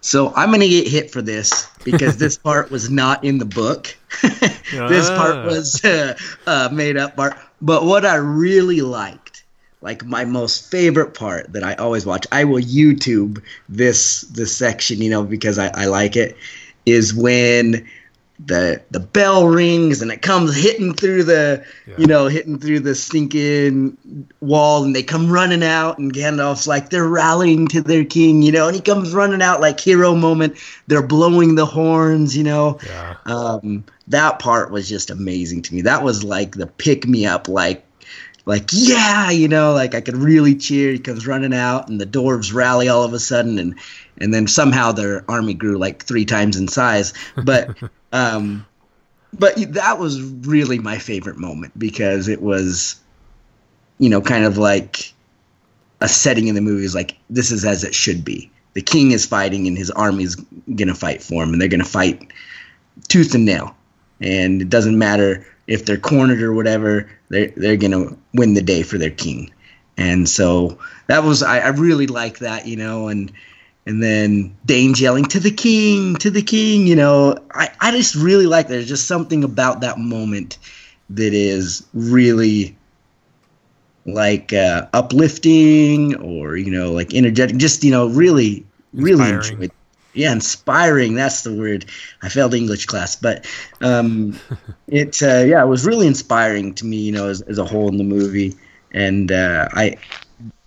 So 0.00 0.32
I'm 0.36 0.50
gonna 0.50 0.68
get 0.68 0.86
hit 0.86 1.10
for 1.10 1.22
this 1.22 1.68
because 1.84 2.16
this 2.16 2.36
part 2.48 2.70
was 2.70 2.90
not 2.90 3.24
in 3.24 3.38
the 3.38 3.44
book. 3.44 3.96
this 4.22 5.10
part 5.10 5.36
ah. 5.36 5.46
was 5.46 5.84
uh, 5.84 6.16
uh, 6.46 6.68
made 6.72 6.96
up 6.96 7.16
part. 7.16 7.36
But 7.60 7.84
what 7.84 8.06
I 8.06 8.16
really 8.16 8.80
liked, 8.80 9.44
like 9.80 10.04
my 10.04 10.24
most 10.24 10.70
favorite 10.70 11.14
part 11.14 11.52
that 11.52 11.64
I 11.64 11.74
always 11.74 12.06
watch, 12.06 12.26
I 12.32 12.44
will 12.44 12.62
YouTube 12.62 13.42
this 13.68 14.22
this 14.22 14.56
section, 14.56 15.02
you 15.02 15.10
know, 15.10 15.24
because 15.24 15.58
I, 15.58 15.68
I 15.74 15.86
like 15.86 16.16
it, 16.16 16.36
is 16.86 17.12
when 17.12 17.86
the 18.38 18.80
the 18.92 19.00
bell 19.00 19.48
rings 19.48 20.00
and 20.00 20.12
it 20.12 20.22
comes 20.22 20.54
hitting 20.56 20.94
through 20.94 21.24
the 21.24 21.64
yeah. 21.86 21.94
you 21.98 22.06
know 22.06 22.28
hitting 22.28 22.58
through 22.58 22.78
the 22.78 22.94
stinking 22.94 23.96
wall 24.40 24.84
and 24.84 24.94
they 24.94 25.02
come 25.02 25.30
running 25.30 25.64
out 25.64 25.98
and 25.98 26.12
Gandalf's 26.12 26.66
like 26.66 26.88
they're 26.88 27.08
rallying 27.08 27.66
to 27.68 27.80
their 27.80 28.04
king 28.04 28.42
you 28.42 28.52
know 28.52 28.68
and 28.68 28.76
he 28.76 28.80
comes 28.80 29.12
running 29.12 29.42
out 29.42 29.60
like 29.60 29.80
hero 29.80 30.14
moment. 30.14 30.56
They're 30.86 31.06
blowing 31.06 31.56
the 31.56 31.66
horns 31.66 32.36
you 32.36 32.44
know. 32.44 32.78
Yeah. 32.86 33.16
um, 33.26 33.84
that 34.06 34.38
part 34.38 34.70
was 34.70 34.88
just 34.88 35.10
amazing 35.10 35.62
to 35.62 35.74
me. 35.74 35.82
That 35.82 36.04
was 36.04 36.22
like 36.22 36.52
the 36.52 36.68
pick 36.68 37.08
me 37.08 37.26
up 37.26 37.48
like 37.48 37.84
like 38.46 38.70
yeah 38.72 39.30
you 39.30 39.48
know 39.48 39.72
like 39.72 39.96
I 39.96 40.00
could 40.00 40.16
really 40.16 40.54
cheer. 40.54 40.92
He 40.92 41.00
comes 41.00 41.26
running 41.26 41.52
out 41.52 41.88
and 41.88 42.00
the 42.00 42.06
dwarves 42.06 42.54
rally 42.54 42.88
all 42.88 43.02
of 43.02 43.12
a 43.14 43.18
sudden 43.18 43.58
and 43.58 43.74
and 44.16 44.32
then 44.32 44.46
somehow 44.46 44.92
their 44.92 45.24
army 45.28 45.54
grew 45.54 45.76
like 45.76 46.04
three 46.04 46.24
times 46.24 46.56
in 46.56 46.68
size. 46.68 47.12
But 47.36 47.76
Um, 48.12 48.66
but 49.38 49.56
that 49.74 49.98
was 49.98 50.22
really 50.22 50.78
my 50.78 50.98
favorite 50.98 51.36
moment 51.36 51.78
because 51.78 52.28
it 52.28 52.40
was, 52.40 52.98
you 53.98 54.08
know, 54.08 54.20
kind 54.20 54.44
of 54.44 54.56
like 54.56 55.12
a 56.00 56.08
setting 56.08 56.48
in 56.48 56.54
the 56.54 56.60
movie 56.60 56.84
is 56.84 56.94
like 56.94 57.16
this 57.28 57.50
is 57.50 57.64
as 57.64 57.84
it 57.84 57.94
should 57.94 58.24
be. 58.24 58.50
The 58.74 58.82
king 58.82 59.10
is 59.10 59.26
fighting 59.26 59.66
and 59.66 59.76
his 59.76 59.90
army's 59.90 60.36
gonna 60.74 60.94
fight 60.94 61.22
for 61.22 61.42
him, 61.42 61.52
and 61.52 61.60
they're 61.60 61.68
gonna 61.68 61.84
fight 61.84 62.32
tooth 63.08 63.34
and 63.34 63.44
nail. 63.44 63.76
And 64.20 64.62
it 64.62 64.70
doesn't 64.70 64.98
matter 64.98 65.46
if 65.66 65.84
they're 65.84 65.98
cornered 65.98 66.42
or 66.42 66.54
whatever, 66.54 67.10
they're 67.28 67.52
they're 67.56 67.76
gonna 67.76 68.16
win 68.34 68.54
the 68.54 68.62
day 68.62 68.82
for 68.82 68.98
their 68.98 69.10
king. 69.10 69.52
And 69.96 70.28
so 70.28 70.78
that 71.08 71.24
was 71.24 71.42
I, 71.42 71.58
I 71.58 71.68
really 71.68 72.06
like 72.06 72.38
that, 72.38 72.66
you 72.66 72.76
know, 72.76 73.08
and 73.08 73.32
and 73.88 74.02
then 74.02 74.54
Dain's 74.66 75.00
yelling 75.00 75.24
to 75.24 75.40
the 75.40 75.50
king, 75.50 76.14
to 76.16 76.28
the 76.28 76.42
king. 76.42 76.86
You 76.86 76.94
know, 76.94 77.38
I, 77.50 77.70
I 77.80 77.90
just 77.90 78.14
really 78.14 78.46
like. 78.46 78.68
That. 78.68 78.74
There's 78.74 78.88
just 78.88 79.08
something 79.08 79.44
about 79.44 79.80
that 79.80 79.98
moment 79.98 80.58
that 81.08 81.32
is 81.32 81.86
really 81.94 82.76
like 84.04 84.52
uh, 84.52 84.88
uplifting 84.92 86.16
or 86.16 86.54
you 86.54 86.70
know 86.70 86.92
like 86.92 87.14
energetic. 87.14 87.56
Just 87.56 87.82
you 87.82 87.90
know, 87.90 88.08
really, 88.08 88.66
really 88.92 89.30
enjoyed. 89.30 89.72
Yeah, 90.12 90.32
inspiring. 90.32 91.14
That's 91.14 91.42
the 91.42 91.54
word. 91.54 91.86
I 92.20 92.28
failed 92.28 92.52
English 92.52 92.84
class, 92.84 93.16
but 93.16 93.46
um, 93.80 94.38
it 94.86 95.22
uh, 95.22 95.44
yeah, 95.46 95.62
it 95.62 95.68
was 95.68 95.86
really 95.86 96.06
inspiring 96.06 96.74
to 96.74 96.84
me. 96.84 96.98
You 96.98 97.12
know, 97.12 97.28
as, 97.28 97.40
as 97.40 97.56
a 97.56 97.64
whole 97.64 97.88
in 97.88 97.96
the 97.96 98.04
movie, 98.04 98.54
and 98.92 99.32
uh, 99.32 99.66
I 99.72 99.96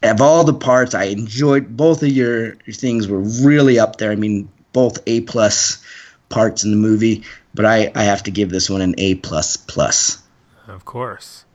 of 0.03 0.21
all 0.21 0.43
the 0.43 0.53
parts, 0.53 0.93
I 0.95 1.05
enjoyed 1.05 1.75
both 1.75 2.03
of 2.03 2.09
your, 2.09 2.55
your 2.65 2.73
things 2.73 3.07
were 3.07 3.19
really 3.19 3.79
up 3.79 3.97
there. 3.97 4.11
I 4.11 4.15
mean, 4.15 4.49
both 4.73 4.99
A 5.07 5.21
plus 5.21 5.83
parts 6.29 6.63
in 6.63 6.71
the 6.71 6.77
movie, 6.77 7.23
but 7.53 7.65
I, 7.65 7.91
I 7.95 8.03
have 8.03 8.23
to 8.23 8.31
give 8.31 8.49
this 8.49 8.69
one 8.69 8.81
an 8.81 8.95
A 8.97 9.15
plus 9.15 9.57
plus. 9.57 10.21
Of 10.67 10.85
course, 10.85 11.45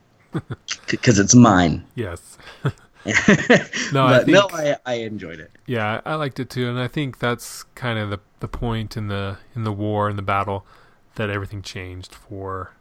because 0.88 1.18
it's 1.18 1.34
mine. 1.34 1.84
Yes. 1.94 2.38
no, 3.92 4.06
I 4.06 4.24
think, 4.24 4.28
no, 4.28 4.48
I, 4.52 4.76
I 4.84 4.94
enjoyed 4.94 5.40
it. 5.40 5.50
Yeah, 5.66 6.00
I 6.04 6.16
liked 6.16 6.40
it 6.40 6.50
too, 6.50 6.68
and 6.68 6.78
I 6.78 6.88
think 6.88 7.18
that's 7.18 7.62
kind 7.74 7.98
of 7.98 8.10
the 8.10 8.20
the 8.40 8.48
point 8.48 8.96
in 8.96 9.08
the 9.08 9.38
in 9.54 9.64
the 9.64 9.72
war 9.72 10.08
and 10.08 10.18
the 10.18 10.22
battle 10.22 10.66
that 11.14 11.30
everything 11.30 11.62
changed 11.62 12.14
for 12.14 12.72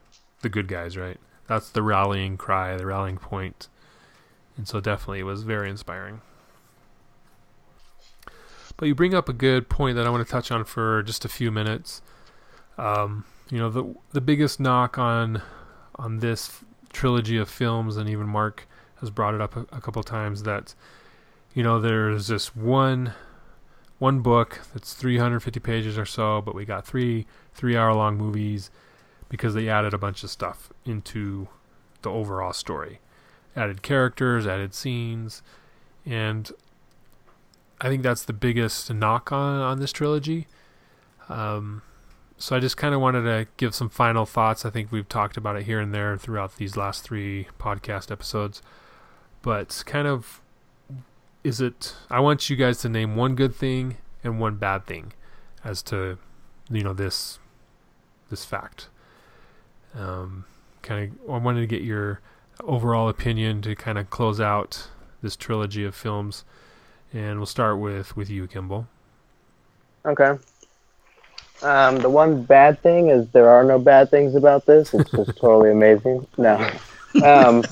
the 0.42 0.50
good 0.50 0.68
guys, 0.68 0.98
right? 0.98 1.18
That's 1.48 1.70
the 1.70 1.84
rallying 1.84 2.38
cry, 2.38 2.76
the 2.76 2.88
rallying 2.88 3.18
point 3.18 3.68
and 4.58 4.68
so 4.68 4.80
definitely 4.80 5.20
it 5.20 5.24
was 5.24 5.44
very 5.44 5.70
inspiring. 5.70 6.22
But 8.78 8.88
you 8.88 8.96
bring 8.96 9.14
up 9.14 9.30
a 9.30 9.34
good 9.34 9.70
point 9.70 9.96
that 9.96 10.06
I 10.06 10.10
want 10.10 10.26
to 10.26 10.32
touch 10.32 10.52
on 10.52 10.66
for 10.66 11.02
just 11.04 11.24
a 11.24 11.30
few 11.30 11.52
minutes. 11.52 12.02
Um, 12.78 13.26
you 13.50 13.58
know, 13.58 13.70
the 13.70 13.96
the 14.12 14.22
biggest 14.22 14.60
knock 14.60 14.98
on 14.98 15.42
on 15.96 16.20
this 16.20 16.60
trilogy 16.92 17.38
of 17.38 17.50
films, 17.50 17.96
and 17.98 18.10
even 18.10 18.28
Mark 18.28 18.68
has 19.00 19.10
brought 19.10 19.34
it 19.34 19.42
up 19.42 19.56
a, 19.56 19.62
a 19.72 19.82
couple 19.82 20.04
times 20.04 20.44
that 20.44 20.74
you 21.54 21.64
know 21.64 21.80
there's 21.80 22.28
this 22.28 22.56
one 22.56 23.14
one 23.98 24.20
book 24.20 24.62
that's 24.74 24.94
350 24.94 25.60
pages 25.62 25.98
or 25.98 26.06
so, 26.06 26.42
but 26.42 26.54
we 26.54 26.66
got 26.66 26.86
three 26.86 27.26
three 27.54 27.78
hour 27.78 27.94
long 27.94 28.18
movies 28.18 28.72
because 29.30 29.54
they 29.54 29.70
added 29.70 29.94
a 29.94 29.98
bunch 29.98 30.24
of 30.24 30.30
stuff 30.30 30.72
into 30.86 31.48
the 32.02 32.10
overall 32.12 32.54
story, 32.54 33.00
added 33.56 33.82
characters, 33.82 34.46
added 34.46 34.74
scenes, 34.74 35.42
and 36.06 36.52
I 37.82 37.90
think 37.90 38.04
that's 38.04 38.24
the 38.24 38.34
biggest 38.34 38.94
knock 38.94 39.32
on 39.32 39.62
on 39.62 39.80
this 39.80 39.92
trilogy. 39.92 40.48
Um, 41.30 41.82
so 42.38 42.56
I 42.56 42.60
just 42.60 42.78
kind 42.78 42.94
of 42.94 43.02
wanted 43.02 43.24
to 43.24 43.48
give 43.58 43.74
some 43.74 43.90
final 43.90 44.26
thoughts. 44.26 44.66
I 44.66 44.70
think 44.70 44.92
we've 44.92 45.08
talked 45.08 45.38
about 45.38 45.56
it 45.56 45.64
here 45.64 45.80
and 45.80 45.94
there 45.94 46.18
throughout 46.18 46.58
these 46.58 46.76
last 46.76 47.04
three 47.04 47.48
podcast 47.60 48.12
episodes, 48.12 48.62
but 49.42 49.84
kind 49.86 50.08
of 50.08 50.42
is 51.44 51.62
it? 51.62 51.96
I 52.10 52.20
want 52.20 52.50
you 52.50 52.56
guys 52.56 52.80
to 52.80 52.90
name 52.90 53.16
one 53.16 53.36
good 53.36 53.56
thing 53.56 53.98
and 54.24 54.40
one 54.40 54.56
bad 54.56 54.86
thing 54.86 55.14
as 55.64 55.82
to 55.84 56.18
you 56.70 56.84
know 56.84 56.94
this 56.94 57.40
this 58.30 58.44
fact. 58.44 58.90
Um, 59.94 60.46
kind 60.82 61.12
of, 61.12 61.32
I 61.32 61.38
wanted 61.38 61.62
to 61.62 61.68
get 61.68 61.84
your 61.84 62.20
overall 62.64 63.10
opinion 63.10 63.62
to 63.64 63.76
kind 63.76 63.98
of 63.98 64.10
close 64.10 64.40
out 64.40 64.88
this 65.22 65.36
trilogy 65.36 65.84
of 65.84 65.96
films, 65.96 66.46
and 67.14 67.40
we'll 67.40 67.46
start 67.46 67.80
with 67.80 68.16
with 68.16 68.30
you, 68.30 68.48
Kimball. 68.48 68.88
Okay. 70.06 70.38
Um, 71.62 71.98
the 71.98 72.10
one 72.10 72.44
bad 72.44 72.82
thing 72.82 73.10
is 73.10 73.30
there 73.30 73.50
are 73.50 73.64
no 73.64 73.80
bad 73.80 74.12
things 74.12 74.36
about 74.36 74.66
this. 74.66 74.94
It's 74.94 75.10
just 75.12 75.38
totally 75.38 75.72
amazing. 75.72 76.28
No. 76.38 76.70
Um, 77.24 77.64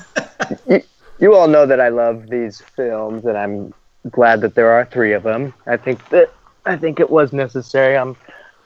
you, 0.66 0.82
you 1.20 1.34
all 1.34 1.48
know 1.48 1.66
that 1.66 1.80
I 1.80 1.90
love 1.90 2.28
these 2.28 2.60
films, 2.74 3.24
and 3.24 3.36
I'm 3.36 3.74
glad 4.10 4.40
that 4.40 4.54
there 4.54 4.70
are 4.70 4.84
three 4.86 5.12
of 5.12 5.22
them. 5.22 5.54
I 5.66 5.76
think 5.76 6.08
that 6.08 6.32
I 6.66 6.76
think 6.76 6.98
it 6.98 7.10
was 7.10 7.32
necessary. 7.32 7.96
I'm 7.96 8.16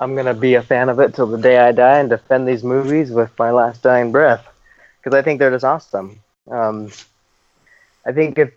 I'm 0.00 0.14
gonna 0.14 0.34
be 0.34 0.54
a 0.54 0.62
fan 0.62 0.88
of 0.88 1.00
it 1.00 1.14
till 1.14 1.26
the 1.26 1.38
day 1.38 1.58
I 1.58 1.72
die 1.72 1.98
and 1.98 2.08
defend 2.08 2.46
these 2.46 2.62
movies 2.62 3.10
with 3.10 3.36
my 3.38 3.50
last 3.50 3.82
dying 3.82 4.12
breath 4.12 4.46
because 4.98 5.16
I 5.16 5.22
think 5.22 5.38
they're 5.38 5.50
just 5.50 5.64
awesome. 5.64 6.20
Um, 6.50 6.90
I 8.06 8.12
think 8.12 8.38
if 8.38 8.52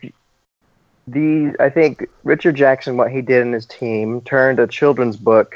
the 1.08 1.56
I 1.60 1.70
think 1.70 2.08
Richard 2.24 2.56
Jackson, 2.56 2.98
what 2.98 3.12
he 3.12 3.22
did 3.22 3.42
in 3.42 3.54
his 3.54 3.66
team, 3.66 4.22
turned 4.22 4.60
a 4.60 4.68
children's 4.68 5.18
book 5.18 5.56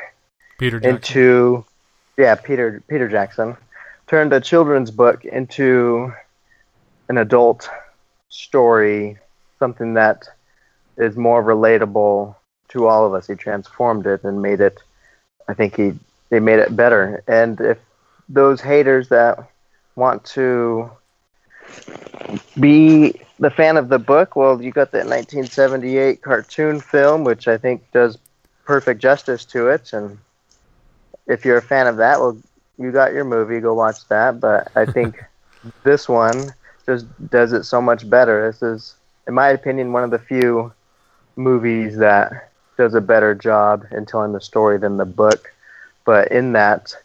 Peter 0.57 0.79
Jackson. 0.79 0.95
into 0.95 1.65
yeah 2.17 2.35
Peter 2.35 2.83
Peter 2.87 3.07
Jackson 3.07 3.57
turned 4.07 4.33
a 4.33 4.41
children's 4.41 4.91
book 4.91 5.25
into 5.25 6.13
an 7.09 7.17
adult 7.17 7.69
story, 8.29 9.17
something 9.59 9.93
that 9.95 10.27
is 10.97 11.15
more 11.15 11.43
relatable 11.43 12.35
to 12.69 12.87
all 12.87 13.05
of 13.05 13.13
us. 13.13 13.27
He 13.27 13.35
transformed 13.35 14.05
it 14.05 14.23
and 14.23 14.41
made 14.41 14.61
it. 14.61 14.81
I 15.47 15.53
think 15.53 15.75
he 15.75 15.93
they 16.29 16.39
made 16.39 16.59
it 16.59 16.75
better. 16.75 17.23
And 17.27 17.59
if 17.61 17.77
those 18.27 18.61
haters 18.61 19.09
that 19.09 19.49
want 19.95 20.23
to 20.25 20.91
be 22.59 23.19
the 23.39 23.49
fan 23.49 23.77
of 23.77 23.89
the 23.89 23.99
book, 23.99 24.35
well, 24.35 24.61
you 24.61 24.71
got 24.71 24.91
that 24.91 25.05
1978 25.05 26.21
cartoon 26.21 26.79
film, 26.79 27.23
which 27.23 27.47
I 27.47 27.57
think 27.57 27.83
does 27.91 28.17
perfect 28.65 29.01
justice 29.01 29.45
to 29.45 29.67
it, 29.69 29.93
and 29.93 30.17
if 31.27 31.45
you're 31.45 31.57
a 31.57 31.61
fan 31.61 31.87
of 31.87 31.97
that, 31.97 32.19
well, 32.19 32.37
you 32.77 32.91
got 32.91 33.13
your 33.13 33.23
movie. 33.23 33.59
Go 33.59 33.73
watch 33.73 34.07
that. 34.09 34.39
But 34.39 34.71
I 34.75 34.85
think 34.91 35.23
this 35.83 36.07
one 36.07 36.53
just 36.85 37.05
does 37.29 37.53
it 37.53 37.63
so 37.63 37.81
much 37.81 38.09
better. 38.09 38.51
This 38.51 38.61
is, 38.61 38.95
in 39.27 39.33
my 39.33 39.49
opinion, 39.49 39.91
one 39.91 40.03
of 40.03 40.11
the 40.11 40.19
few 40.19 40.73
movies 41.35 41.97
that 41.97 42.51
does 42.77 42.93
a 42.93 43.01
better 43.01 43.33
job 43.33 43.85
in 43.91 44.05
telling 44.05 44.33
the 44.33 44.41
story 44.41 44.77
than 44.77 44.97
the 44.97 45.05
book. 45.05 45.51
But 46.05 46.31
in 46.31 46.53
that, 46.53 46.95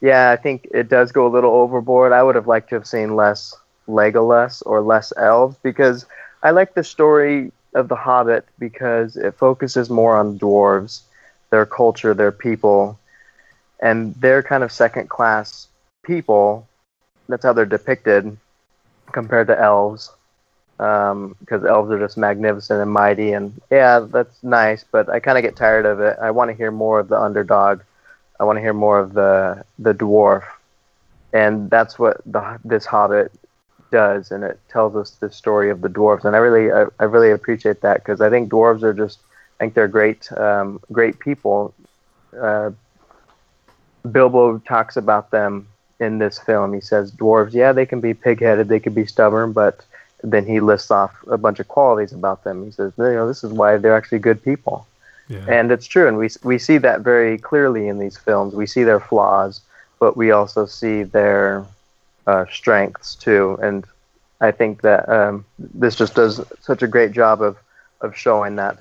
yeah, 0.00 0.30
I 0.30 0.36
think 0.36 0.68
it 0.72 0.88
does 0.88 1.12
go 1.12 1.26
a 1.26 1.32
little 1.34 1.52
overboard. 1.52 2.12
I 2.12 2.22
would 2.22 2.34
have 2.34 2.46
liked 2.46 2.70
to 2.70 2.76
have 2.76 2.86
seen 2.86 3.16
less 3.16 3.54
Legolas 3.88 4.62
or 4.64 4.80
less 4.80 5.12
elves 5.16 5.56
because 5.62 6.06
I 6.42 6.50
like 6.50 6.74
the 6.74 6.84
story 6.84 7.52
of 7.74 7.88
The 7.88 7.96
Hobbit 7.96 8.46
because 8.58 9.16
it 9.16 9.34
focuses 9.34 9.90
more 9.90 10.16
on 10.16 10.38
dwarves, 10.38 11.02
their 11.50 11.66
culture, 11.66 12.14
their 12.14 12.32
people, 12.32 12.98
and 13.80 14.14
they're 14.16 14.42
kind 14.42 14.62
of 14.64 14.72
second 14.72 15.08
class 15.08 15.68
people. 16.02 16.66
That's 17.28 17.44
how 17.44 17.52
they're 17.52 17.66
depicted 17.66 18.36
compared 19.12 19.48
to 19.48 19.60
elves, 19.60 20.10
because 20.76 21.12
um, 21.12 21.66
elves 21.66 21.90
are 21.90 21.98
just 21.98 22.16
magnificent 22.16 22.80
and 22.80 22.90
mighty. 22.90 23.32
And 23.32 23.60
yeah, 23.70 24.00
that's 24.00 24.42
nice, 24.42 24.84
but 24.90 25.08
I 25.08 25.20
kind 25.20 25.36
of 25.38 25.42
get 25.42 25.56
tired 25.56 25.86
of 25.86 26.00
it. 26.00 26.16
I 26.20 26.30
want 26.30 26.50
to 26.50 26.56
hear 26.56 26.70
more 26.70 27.00
of 27.00 27.08
the 27.08 27.20
underdog. 27.20 27.82
I 28.40 28.44
want 28.44 28.56
to 28.56 28.60
hear 28.60 28.72
more 28.72 28.98
of 28.98 29.12
the 29.12 29.64
the 29.78 29.94
dwarf, 29.94 30.44
and 31.32 31.70
that's 31.70 31.98
what 31.98 32.22
the 32.24 32.58
this 32.64 32.86
Hobbit 32.86 33.30
does, 33.92 34.30
and 34.30 34.42
it 34.42 34.58
tells 34.70 34.96
us 34.96 35.10
the 35.10 35.30
story 35.30 35.70
of 35.70 35.82
the 35.82 35.88
dwarves. 35.88 36.24
And 36.24 36.34
I 36.34 36.38
really 36.38 36.72
I, 36.72 36.86
I 36.98 37.04
really 37.04 37.30
appreciate 37.30 37.82
that 37.82 37.98
because 37.98 38.20
I 38.22 38.30
think 38.30 38.50
dwarves 38.50 38.82
are 38.82 38.94
just 38.94 39.18
I 39.58 39.64
think 39.64 39.74
they're 39.74 39.88
great 39.88 40.32
um, 40.32 40.80
great 40.90 41.18
people. 41.18 41.74
Uh, 42.36 42.70
Bilbo 44.10 44.58
talks 44.58 44.96
about 44.96 45.30
them 45.30 45.68
in 45.98 46.18
this 46.18 46.38
film. 46.38 46.72
He 46.72 46.80
says 46.80 47.12
dwarves, 47.12 47.52
yeah, 47.52 47.72
they 47.72 47.84
can 47.84 48.00
be 48.00 48.14
pig-headed, 48.14 48.68
they 48.68 48.80
can 48.80 48.94
be 48.94 49.04
stubborn, 49.04 49.52
but 49.52 49.84
then 50.22 50.46
he 50.46 50.60
lists 50.60 50.90
off 50.90 51.14
a 51.28 51.36
bunch 51.36 51.60
of 51.60 51.68
qualities 51.68 52.12
about 52.12 52.42
them. 52.44 52.64
He 52.64 52.70
says, 52.70 52.94
you 52.96 53.04
know, 53.04 53.28
this 53.28 53.44
is 53.44 53.52
why 53.52 53.76
they're 53.76 53.96
actually 53.96 54.20
good 54.20 54.42
people. 54.42 54.86
Yeah. 55.30 55.44
And 55.48 55.70
it's 55.70 55.86
true, 55.86 56.08
and 56.08 56.18
we 56.18 56.28
we 56.42 56.58
see 56.58 56.76
that 56.78 57.02
very 57.02 57.38
clearly 57.38 57.86
in 57.86 58.00
these 58.00 58.18
films. 58.18 58.52
We 58.52 58.66
see 58.66 58.82
their 58.82 58.98
flaws, 58.98 59.60
but 60.00 60.16
we 60.16 60.32
also 60.32 60.66
see 60.66 61.04
their 61.04 61.64
uh, 62.26 62.46
strengths 62.50 63.14
too. 63.14 63.56
And 63.62 63.86
I 64.40 64.50
think 64.50 64.82
that 64.82 65.08
um, 65.08 65.44
this 65.58 65.94
just 65.94 66.16
does 66.16 66.40
such 66.60 66.82
a 66.82 66.88
great 66.88 67.12
job 67.12 67.42
of 67.42 67.56
of 68.00 68.16
showing 68.16 68.56
that. 68.56 68.78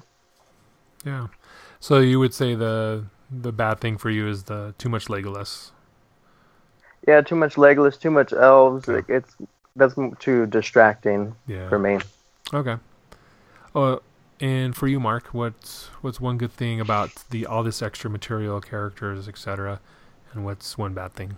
Yeah. 1.06 1.28
So 1.80 2.00
you 2.00 2.20
would 2.20 2.34
say 2.34 2.56
the 2.56 3.06
the 3.30 3.52
bad 3.52 3.80
thing 3.80 4.00
for 4.00 4.10
you 4.10 4.28
is 4.28 4.46
the 4.46 4.74
too 4.80 4.90
much 4.90 5.06
Legolas. 5.06 5.70
Yeah, 7.08 7.22
too 7.22 7.36
much 7.36 7.56
Legolas, 7.56 8.00
too 8.00 8.12
much 8.12 8.34
elves. 8.34 8.90
Okay. 8.90 8.96
Like 8.96 9.10
it's 9.10 9.36
that's 9.76 9.94
too 10.20 10.48
distracting 10.48 11.36
yeah. 11.46 11.70
for 11.70 11.78
me. 11.78 12.00
Okay. 12.54 12.78
Uh, 13.76 13.98
and 14.40 14.76
for 14.76 14.88
you, 14.88 15.00
Mark, 15.00 15.28
what's 15.34 15.88
what's 16.02 16.20
one 16.20 16.38
good 16.38 16.52
thing 16.52 16.80
about 16.80 17.12
the 17.30 17.46
all 17.46 17.64
this 17.64 17.82
extra 17.82 18.10
material, 18.10 18.62
characters, 18.62 19.28
etc., 19.28 19.80
and 20.34 20.46
what's 20.46 20.78
one 20.78 20.94
bad 20.94 21.14
thing? 21.14 21.38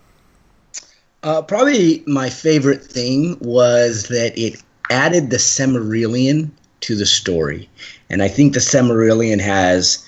Uh, 1.24 1.42
probably 1.42 2.04
my 2.08 2.30
favorite 2.30 2.84
thing 2.84 3.38
was 3.40 4.08
that 4.08 4.38
it 4.38 4.62
added 4.90 5.30
the 5.30 5.38
Silmarillion 5.38 6.50
to 6.82 6.96
the 6.96 7.06
story, 7.06 7.70
and 8.10 8.22
I 8.24 8.28
think 8.28 8.54
the 8.54 8.60
Silmarillion 8.60 9.40
has 9.40 10.06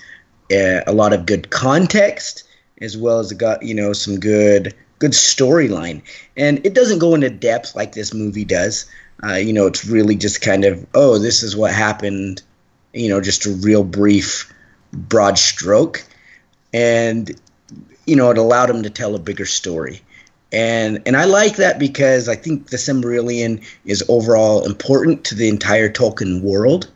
uh, 0.52 0.80
a 0.86 0.92
lot 0.92 1.12
of 1.12 1.26
good 1.26 1.50
context 1.50 2.44
as 2.80 2.96
well 2.96 3.18
as 3.18 3.32
got 3.32 3.62
you 3.62 3.74
know 3.74 3.92
some 3.92 4.18
good 4.18 4.74
good 4.98 5.12
storyline 5.12 6.02
and 6.36 6.64
it 6.64 6.74
doesn't 6.74 6.98
go 6.98 7.14
into 7.14 7.30
depth 7.30 7.74
like 7.74 7.92
this 7.92 8.12
movie 8.14 8.44
does 8.44 8.86
uh, 9.24 9.34
you 9.34 9.52
know 9.52 9.66
it's 9.66 9.86
really 9.86 10.14
just 10.14 10.40
kind 10.40 10.64
of 10.64 10.86
oh 10.94 11.18
this 11.18 11.42
is 11.42 11.56
what 11.56 11.72
happened 11.72 12.42
you 12.94 13.08
know 13.08 13.20
just 13.20 13.46
a 13.46 13.50
real 13.50 13.84
brief 13.84 14.52
broad 14.92 15.38
stroke 15.38 16.04
and 16.72 17.38
you 18.06 18.16
know 18.16 18.30
it 18.30 18.38
allowed 18.38 18.70
him 18.70 18.82
to 18.82 18.90
tell 18.90 19.14
a 19.14 19.18
bigger 19.18 19.46
story 19.46 20.00
and 20.52 21.02
and 21.04 21.16
I 21.16 21.24
like 21.24 21.56
that 21.56 21.78
because 21.78 22.28
I 22.28 22.36
think 22.36 22.68
the 22.68 22.76
Silmarillion 22.76 23.64
is 23.84 24.04
overall 24.08 24.64
important 24.64 25.24
to 25.24 25.34
the 25.34 25.48
entire 25.48 25.90
Tolkien 25.90 26.42
world 26.42 26.90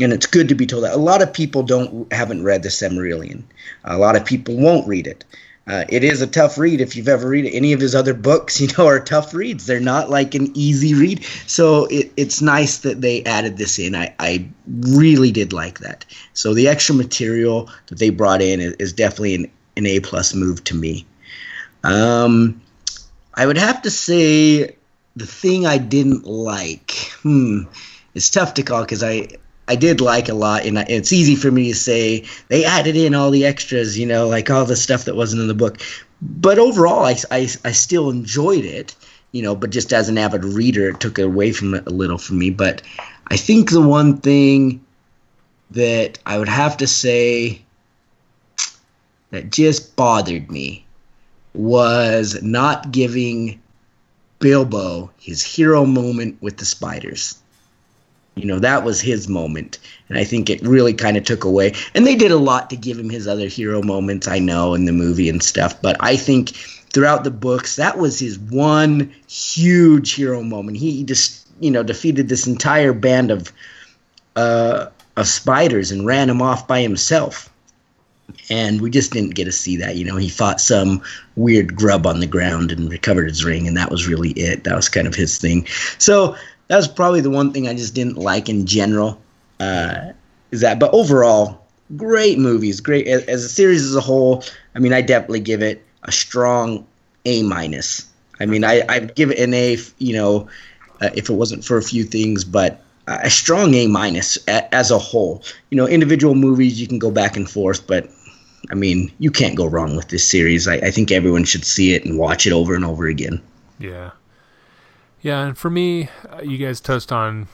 and 0.00 0.12
it's 0.12 0.26
good 0.26 0.48
to 0.48 0.54
be 0.54 0.66
told 0.66 0.84
that 0.84 0.94
a 0.94 0.98
lot 0.98 1.22
of 1.22 1.32
people 1.32 1.62
don't 1.62 2.10
haven't 2.12 2.44
read 2.44 2.62
the 2.62 2.70
Silmarillion. 2.70 3.42
A 3.84 3.98
lot 3.98 4.16
of 4.16 4.24
people 4.24 4.56
won't 4.56 4.88
read 4.88 5.06
it. 5.06 5.24
Uh, 5.64 5.84
it 5.88 6.02
is 6.02 6.20
a 6.20 6.26
tough 6.26 6.58
read 6.58 6.80
if 6.80 6.96
you've 6.96 7.08
ever 7.08 7.28
read 7.28 7.48
any 7.52 7.72
of 7.72 7.80
his 7.80 7.94
other 7.94 8.14
books. 8.14 8.60
You 8.62 8.68
know, 8.76 8.86
are 8.86 9.00
tough 9.00 9.34
reads. 9.34 9.66
They're 9.66 9.80
not 9.80 10.10
like 10.10 10.34
an 10.34 10.50
easy 10.54 10.94
read. 10.94 11.24
So 11.46 11.86
it, 11.86 12.12
it's 12.16 12.40
nice 12.42 12.78
that 12.78 13.00
they 13.00 13.22
added 13.24 13.56
this 13.56 13.78
in. 13.78 13.94
I, 13.94 14.14
I 14.18 14.48
really 14.66 15.30
did 15.30 15.52
like 15.52 15.80
that. 15.80 16.04
So 16.34 16.54
the 16.54 16.68
extra 16.68 16.94
material 16.94 17.70
that 17.88 17.98
they 17.98 18.10
brought 18.10 18.42
in 18.42 18.60
is, 18.60 18.72
is 18.74 18.92
definitely 18.92 19.34
an, 19.36 19.50
an 19.76 19.86
A 19.86 20.00
plus 20.00 20.34
move 20.34 20.64
to 20.64 20.74
me. 20.74 21.06
Um, 21.84 22.60
I 23.34 23.46
would 23.46 23.58
have 23.58 23.82
to 23.82 23.90
say 23.90 24.76
the 25.16 25.26
thing 25.26 25.66
I 25.66 25.78
didn't 25.78 26.24
like. 26.24 26.92
Hmm, 27.22 27.62
it's 28.14 28.30
tough 28.30 28.54
to 28.54 28.62
call 28.62 28.82
because 28.82 29.02
I 29.02 29.28
I 29.72 29.74
did 29.74 30.02
like 30.02 30.28
a 30.28 30.34
lot, 30.34 30.66
and 30.66 30.76
it's 30.76 31.14
easy 31.14 31.34
for 31.34 31.50
me 31.50 31.68
to 31.68 31.74
say 31.74 32.24
they 32.48 32.66
added 32.66 32.94
in 32.94 33.14
all 33.14 33.30
the 33.30 33.46
extras, 33.46 33.98
you 33.98 34.04
know, 34.04 34.28
like 34.28 34.50
all 34.50 34.66
the 34.66 34.76
stuff 34.76 35.06
that 35.06 35.16
wasn't 35.16 35.40
in 35.40 35.48
the 35.48 35.54
book. 35.54 35.80
But 36.20 36.58
overall, 36.58 37.06
I, 37.06 37.16
I, 37.30 37.48
I 37.64 37.72
still 37.72 38.10
enjoyed 38.10 38.66
it, 38.66 38.94
you 39.30 39.40
know, 39.40 39.56
but 39.56 39.70
just 39.70 39.94
as 39.94 40.10
an 40.10 40.18
avid 40.18 40.44
reader, 40.44 40.90
it 40.90 41.00
took 41.00 41.18
away 41.18 41.52
from 41.52 41.72
it 41.72 41.86
a 41.86 41.90
little 41.90 42.18
from 42.18 42.38
me. 42.38 42.50
But 42.50 42.82
I 43.28 43.38
think 43.38 43.70
the 43.70 43.80
one 43.80 44.18
thing 44.18 44.84
that 45.70 46.18
I 46.26 46.36
would 46.36 46.50
have 46.50 46.76
to 46.76 46.86
say 46.86 47.62
that 49.30 49.50
just 49.50 49.96
bothered 49.96 50.50
me 50.50 50.84
was 51.54 52.42
not 52.42 52.92
giving 52.92 53.58
Bilbo 54.38 55.10
his 55.18 55.42
hero 55.42 55.86
moment 55.86 56.42
with 56.42 56.58
the 56.58 56.66
spiders. 56.66 57.41
You 58.34 58.46
know, 58.46 58.58
that 58.60 58.82
was 58.84 59.00
his 59.00 59.28
moment. 59.28 59.78
And 60.08 60.18
I 60.18 60.24
think 60.24 60.48
it 60.48 60.62
really 60.62 60.94
kind 60.94 61.16
of 61.16 61.24
took 61.24 61.44
away. 61.44 61.74
And 61.94 62.06
they 62.06 62.16
did 62.16 62.30
a 62.30 62.38
lot 62.38 62.70
to 62.70 62.76
give 62.76 62.98
him 62.98 63.10
his 63.10 63.28
other 63.28 63.46
hero 63.46 63.82
moments, 63.82 64.26
I 64.26 64.38
know, 64.38 64.74
in 64.74 64.86
the 64.86 64.92
movie 64.92 65.28
and 65.28 65.42
stuff. 65.42 65.80
But 65.82 65.96
I 66.00 66.16
think 66.16 66.50
throughout 66.92 67.24
the 67.24 67.30
books, 67.30 67.76
that 67.76 67.98
was 67.98 68.18
his 68.18 68.38
one 68.38 69.12
huge 69.28 70.14
hero 70.14 70.42
moment. 70.42 70.78
He 70.78 71.04
just, 71.04 71.46
you 71.60 71.70
know, 71.70 71.82
defeated 71.82 72.28
this 72.28 72.46
entire 72.46 72.92
band 72.92 73.30
of 73.30 73.52
uh, 74.36 74.86
of 75.16 75.26
spiders 75.26 75.90
and 75.90 76.06
ran 76.06 76.30
him 76.30 76.40
off 76.40 76.66
by 76.66 76.80
himself. 76.80 77.50
And 78.48 78.80
we 78.80 78.90
just 78.90 79.12
didn't 79.12 79.34
get 79.34 79.44
to 79.44 79.52
see 79.52 79.76
that. 79.76 79.96
You 79.96 80.06
know, 80.06 80.16
he 80.16 80.30
fought 80.30 80.58
some 80.60 81.02
weird 81.36 81.76
grub 81.76 82.06
on 82.06 82.20
the 82.20 82.26
ground 82.26 82.72
and 82.72 82.90
recovered 82.90 83.28
his 83.28 83.44
ring, 83.44 83.68
and 83.68 83.76
that 83.76 83.90
was 83.90 84.08
really 84.08 84.30
it. 84.30 84.64
That 84.64 84.74
was 84.74 84.88
kind 84.88 85.06
of 85.06 85.14
his 85.14 85.36
thing. 85.36 85.66
So 85.98 86.34
that 86.68 86.76
was 86.76 86.88
probably 86.88 87.20
the 87.20 87.30
one 87.30 87.52
thing 87.52 87.68
I 87.68 87.74
just 87.74 87.94
didn't 87.94 88.16
like 88.16 88.48
in 88.48 88.66
general. 88.66 89.20
Uh, 89.60 90.12
is 90.50 90.60
that, 90.60 90.78
but 90.78 90.92
overall, 90.92 91.64
great 91.96 92.38
movies, 92.38 92.80
great 92.80 93.06
as, 93.06 93.44
a 93.44 93.48
series 93.48 93.84
as 93.84 93.94
a 93.94 94.00
whole. 94.00 94.44
I 94.74 94.78
mean, 94.78 94.92
I 94.92 95.00
definitely 95.00 95.40
give 95.40 95.62
it 95.62 95.84
a 96.02 96.12
strong 96.12 96.86
A 97.24 97.42
minus. 97.42 98.06
I 98.40 98.46
mean, 98.46 98.64
I 98.64 98.82
I'd 98.88 99.14
give 99.14 99.30
it 99.30 99.38
an 99.38 99.54
A, 99.54 99.76
you 99.98 100.14
know, 100.14 100.48
uh, 101.00 101.10
if 101.14 101.30
it 101.30 101.34
wasn't 101.34 101.64
for 101.64 101.76
a 101.76 101.82
few 101.82 102.04
things, 102.04 102.44
but 102.44 102.82
a 103.06 103.30
strong 103.30 103.74
A 103.74 103.86
minus 103.86 104.36
as 104.46 104.90
a 104.90 104.98
whole. 104.98 105.42
You 105.70 105.76
know, 105.76 105.86
individual 105.86 106.34
movies 106.34 106.80
you 106.80 106.86
can 106.86 106.98
go 106.98 107.10
back 107.10 107.36
and 107.36 107.48
forth, 107.48 107.86
but 107.86 108.08
I 108.70 108.74
mean, 108.74 109.12
you 109.18 109.30
can't 109.30 109.56
go 109.56 109.66
wrong 109.66 109.96
with 109.96 110.08
this 110.08 110.26
series. 110.26 110.68
I, 110.68 110.74
I 110.76 110.90
think 110.90 111.10
everyone 111.10 111.44
should 111.44 111.64
see 111.64 111.94
it 111.94 112.04
and 112.04 112.18
watch 112.18 112.46
it 112.46 112.52
over 112.52 112.74
and 112.74 112.84
over 112.84 113.06
again. 113.06 113.40
Yeah, 113.78 114.12
yeah, 115.22 115.46
and 115.46 115.56
for 115.56 115.70
me, 115.70 116.08
uh, 116.28 116.42
you 116.42 116.58
guys 116.58 116.80
touched 116.80 117.12
on 117.12 117.48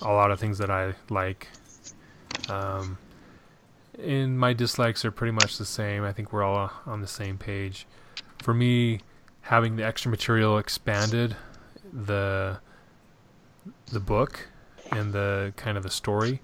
a 0.00 0.12
lot 0.12 0.30
of 0.30 0.40
things 0.40 0.58
that 0.58 0.70
I 0.70 0.94
like. 1.08 1.48
Um, 2.48 2.98
and 4.02 4.38
my 4.38 4.52
dislikes 4.52 5.04
are 5.04 5.10
pretty 5.10 5.32
much 5.32 5.58
the 5.58 5.64
same. 5.64 6.04
I 6.04 6.12
think 6.12 6.32
we're 6.32 6.42
all 6.42 6.72
on 6.86 7.00
the 7.00 7.06
same 7.06 7.36
page. 7.36 7.86
For 8.38 8.54
me, 8.54 9.00
having 9.42 9.76
the 9.76 9.84
extra 9.84 10.10
material 10.10 10.58
expanded 10.58 11.36
the 11.92 12.58
the 13.86 14.00
book 14.00 14.48
and 14.92 15.12
the 15.12 15.52
kind 15.56 15.76
of 15.76 15.82
the 15.82 15.90
story. 15.90 16.40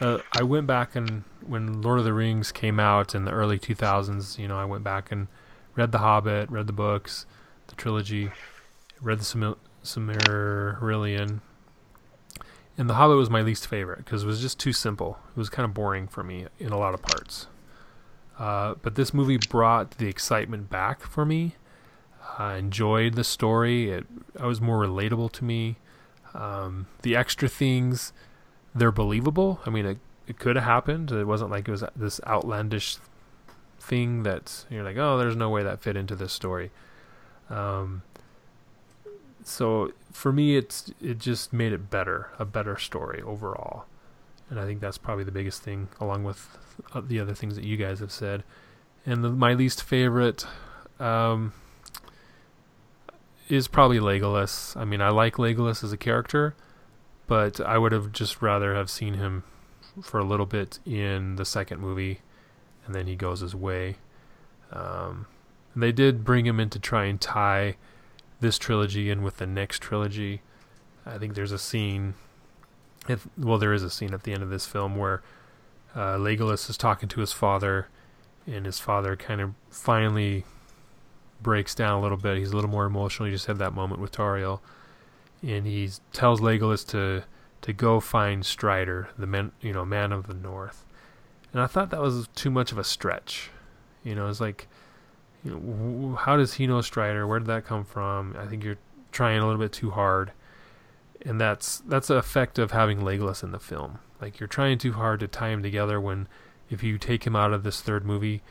Uh, 0.00 0.18
I 0.32 0.42
went 0.42 0.66
back 0.66 0.94
and 0.94 1.24
when 1.46 1.80
Lord 1.82 1.98
of 1.98 2.04
the 2.04 2.12
Rings 2.12 2.52
came 2.52 2.78
out 2.78 3.14
in 3.14 3.24
the 3.24 3.30
early 3.30 3.58
2000s, 3.58 4.38
you 4.38 4.48
know, 4.48 4.58
I 4.58 4.64
went 4.64 4.84
back 4.84 5.10
and 5.10 5.28
read 5.74 5.92
The 5.92 5.98
Hobbit, 5.98 6.50
read 6.50 6.66
the 6.66 6.72
books, 6.72 7.26
the 7.68 7.74
trilogy, 7.74 8.30
read 9.00 9.18
the 9.18 9.24
Silmarillion. 9.82 11.40
And 12.78 12.88
The 12.88 12.94
Hobbit 12.94 13.16
was 13.16 13.30
my 13.30 13.42
least 13.42 13.66
favorite 13.66 13.98
because 13.98 14.24
it 14.24 14.26
was 14.26 14.40
just 14.40 14.58
too 14.58 14.72
simple. 14.72 15.18
It 15.30 15.38
was 15.38 15.50
kind 15.50 15.64
of 15.64 15.74
boring 15.74 16.08
for 16.08 16.22
me 16.22 16.46
in 16.58 16.72
a 16.72 16.78
lot 16.78 16.94
of 16.94 17.02
parts. 17.02 17.48
Uh, 18.38 18.74
but 18.82 18.94
this 18.94 19.12
movie 19.12 19.36
brought 19.36 19.92
the 19.92 20.08
excitement 20.08 20.70
back 20.70 21.02
for 21.02 21.24
me. 21.24 21.56
I 22.38 22.56
enjoyed 22.56 23.14
the 23.14 23.24
story. 23.24 23.90
It, 23.90 24.06
it 24.34 24.42
was 24.42 24.60
more 24.60 24.78
relatable 24.84 25.32
to 25.32 25.44
me. 25.44 25.76
Um, 26.34 26.86
the 27.02 27.14
extra 27.14 27.48
things, 27.48 28.12
they're 28.74 28.90
believable. 28.90 29.60
I 29.66 29.70
mean, 29.70 29.84
it, 29.84 29.98
it 30.26 30.38
could 30.38 30.56
have 30.56 30.64
happened. 30.64 31.12
It 31.12 31.26
wasn't 31.26 31.50
like 31.50 31.68
it 31.68 31.70
was 31.70 31.84
this 31.94 32.20
outlandish 32.26 32.96
thing 33.78 34.22
that 34.22 34.64
you're 34.70 34.84
like, 34.84 34.96
oh, 34.96 35.18
there's 35.18 35.36
no 35.36 35.50
way 35.50 35.62
that 35.62 35.82
fit 35.82 35.96
into 35.96 36.14
this 36.16 36.32
story. 36.32 36.70
Um, 37.50 38.02
so 39.44 39.92
for 40.12 40.32
me, 40.32 40.56
it's 40.56 40.92
it 41.00 41.18
just 41.18 41.52
made 41.52 41.72
it 41.72 41.90
better, 41.90 42.30
a 42.38 42.44
better 42.44 42.76
story 42.76 43.22
overall, 43.22 43.86
and 44.50 44.58
I 44.58 44.64
think 44.64 44.80
that's 44.80 44.98
probably 44.98 45.24
the 45.24 45.32
biggest 45.32 45.62
thing, 45.62 45.88
along 46.00 46.24
with 46.24 46.58
the 46.94 47.20
other 47.20 47.34
things 47.34 47.56
that 47.56 47.64
you 47.64 47.76
guys 47.76 48.00
have 48.00 48.12
said. 48.12 48.44
And 49.04 49.24
the, 49.24 49.30
my 49.30 49.54
least 49.54 49.82
favorite, 49.82 50.46
um, 51.00 51.52
is 53.48 53.68
probably 53.68 53.98
Legolas. 53.98 54.76
I 54.76 54.84
mean, 54.84 55.00
I 55.00 55.10
like 55.10 55.34
Legolas 55.36 55.82
as 55.84 55.92
a 55.92 55.96
character, 55.96 56.54
but 57.26 57.60
I 57.60 57.78
would 57.78 57.92
have 57.92 58.12
just 58.12 58.40
rather 58.40 58.74
have 58.74 58.88
seen 58.88 59.14
him 59.14 59.44
for 60.02 60.18
a 60.18 60.24
little 60.24 60.46
bit 60.46 60.78
in 60.86 61.36
the 61.36 61.44
second 61.44 61.80
movie, 61.80 62.20
and 62.86 62.94
then 62.94 63.06
he 63.06 63.16
goes 63.16 63.40
his 63.40 63.54
way. 63.54 63.96
Um, 64.72 65.26
they 65.76 65.92
did 65.92 66.24
bring 66.24 66.46
him 66.46 66.60
in 66.60 66.70
to 66.70 66.78
try 66.78 67.04
and 67.04 67.20
tie 67.20 67.76
this 68.42 68.58
trilogy 68.58 69.10
and 69.10 69.24
with 69.24 69.38
the 69.38 69.46
next 69.46 69.80
trilogy. 69.80 70.42
I 71.06 71.16
think 71.16 71.34
there's 71.34 71.52
a 71.52 71.58
scene. 71.58 72.14
If, 73.08 73.26
well, 73.38 73.58
there 73.58 73.72
is 73.72 73.82
a 73.82 73.90
scene 73.90 74.12
at 74.12 74.24
the 74.24 74.32
end 74.32 74.42
of 74.42 74.50
this 74.50 74.66
film 74.66 74.96
where 74.96 75.22
uh, 75.94 76.16
Legolas 76.16 76.68
is 76.68 76.76
talking 76.76 77.08
to 77.08 77.20
his 77.20 77.32
father, 77.32 77.88
and 78.46 78.66
his 78.66 78.78
father 78.78 79.16
kind 79.16 79.40
of 79.40 79.54
finally 79.70 80.44
breaks 81.42 81.74
down 81.74 81.98
a 81.98 82.00
little 82.00 82.18
bit. 82.18 82.38
He's 82.38 82.52
a 82.52 82.54
little 82.54 82.70
more 82.70 82.84
emotional. 82.84 83.26
He 83.26 83.32
just 83.32 83.46
had 83.46 83.58
that 83.58 83.72
moment 83.72 84.00
with 84.00 84.12
Tauriel, 84.12 84.60
and 85.42 85.66
he 85.66 85.90
tells 86.12 86.40
Legolas 86.40 86.86
to 86.88 87.24
to 87.62 87.72
go 87.72 88.00
find 88.00 88.44
Strider, 88.44 89.08
the 89.16 89.26
man, 89.26 89.52
you 89.60 89.72
know, 89.72 89.84
man 89.84 90.12
of 90.12 90.26
the 90.26 90.34
North. 90.34 90.84
And 91.52 91.62
I 91.62 91.66
thought 91.66 91.90
that 91.90 92.00
was 92.00 92.28
too 92.34 92.50
much 92.50 92.72
of 92.72 92.78
a 92.78 92.84
stretch. 92.84 93.50
You 94.02 94.16
know, 94.16 94.28
it's 94.28 94.40
like, 94.40 94.66
how 95.44 96.36
does 96.36 96.54
he 96.54 96.66
know 96.66 96.80
Strider? 96.80 97.26
Where 97.26 97.38
did 97.38 97.48
that 97.48 97.64
come 97.64 97.84
from? 97.84 98.36
I 98.38 98.46
think 98.46 98.62
you're 98.62 98.78
trying 99.10 99.38
a 99.38 99.46
little 99.46 99.60
bit 99.60 99.72
too 99.72 99.90
hard, 99.90 100.32
and 101.22 101.40
that's 101.40 101.78
that's 101.80 102.08
the 102.08 102.16
effect 102.16 102.58
of 102.58 102.70
having 102.70 103.00
Legolas 103.00 103.42
in 103.42 103.50
the 103.50 103.58
film. 103.58 103.98
Like 104.20 104.38
you're 104.38 104.46
trying 104.46 104.78
too 104.78 104.92
hard 104.92 105.20
to 105.20 105.28
tie 105.28 105.48
him 105.48 105.62
together 105.62 106.00
when, 106.00 106.28
if 106.70 106.82
you 106.82 106.96
take 106.96 107.26
him 107.26 107.34
out 107.34 107.52
of 107.52 107.64
this 107.64 107.80
third 107.80 108.04
movie, 108.04 108.42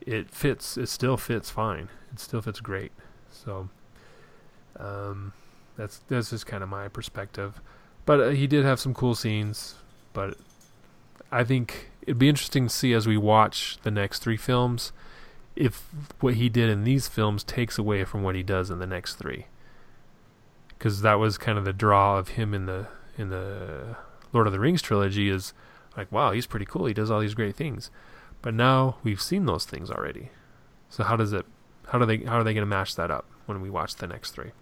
it 0.00 0.30
fits. 0.30 0.76
It 0.76 0.88
still 0.88 1.16
fits 1.16 1.50
fine. 1.50 1.88
It 2.12 2.20
still 2.20 2.42
fits 2.42 2.60
great. 2.60 2.92
So, 3.30 3.68
um, 4.78 5.32
that's 5.76 5.98
that's 6.08 6.30
just 6.30 6.46
kind 6.46 6.62
of 6.62 6.68
my 6.68 6.86
perspective. 6.86 7.60
But 8.06 8.20
uh, 8.20 8.28
he 8.28 8.46
did 8.46 8.64
have 8.64 8.78
some 8.78 8.94
cool 8.94 9.16
scenes. 9.16 9.74
But 10.12 10.36
I 11.32 11.42
think 11.42 11.90
it'd 12.02 12.18
be 12.18 12.28
interesting 12.28 12.68
to 12.68 12.74
see 12.74 12.92
as 12.92 13.08
we 13.08 13.16
watch 13.16 13.78
the 13.82 13.90
next 13.90 14.20
three 14.20 14.36
films 14.36 14.92
if 15.60 15.84
what 16.20 16.34
he 16.34 16.48
did 16.48 16.70
in 16.70 16.84
these 16.84 17.06
films 17.06 17.44
takes 17.44 17.76
away 17.76 18.02
from 18.04 18.22
what 18.22 18.34
he 18.34 18.42
does 18.42 18.70
in 18.70 18.78
the 18.78 18.86
next 18.86 19.16
three. 19.16 19.46
Because 20.70 21.02
that 21.02 21.18
was 21.18 21.36
kind 21.36 21.58
of 21.58 21.66
the 21.66 21.74
draw 21.74 22.18
of 22.18 22.28
him 22.28 22.54
in 22.54 22.64
the 22.64 22.86
in 23.18 23.28
the 23.28 23.96
Lord 24.32 24.46
of 24.46 24.54
the 24.54 24.58
Rings 24.58 24.80
trilogy 24.80 25.28
is 25.28 25.52
like, 25.96 26.10
wow, 26.10 26.32
he's 26.32 26.46
pretty 26.46 26.64
cool. 26.64 26.86
He 26.86 26.94
does 26.94 27.10
all 27.10 27.20
these 27.20 27.34
great 27.34 27.56
things. 27.56 27.90
But 28.40 28.54
now 28.54 28.96
we've 29.02 29.20
seen 29.20 29.44
those 29.44 29.66
things 29.66 29.90
already. 29.90 30.30
So 30.88 31.04
how 31.04 31.16
does 31.16 31.34
it 31.34 31.44
how 31.88 31.98
do 31.98 32.06
they 32.06 32.24
how 32.24 32.38
are 32.38 32.44
they 32.44 32.54
going 32.54 32.62
to 32.62 32.66
match 32.66 32.96
that 32.96 33.10
up 33.10 33.26
when 33.44 33.60
we 33.60 33.68
watch 33.68 33.96
the 33.96 34.06
next 34.06 34.30
three? 34.30 34.52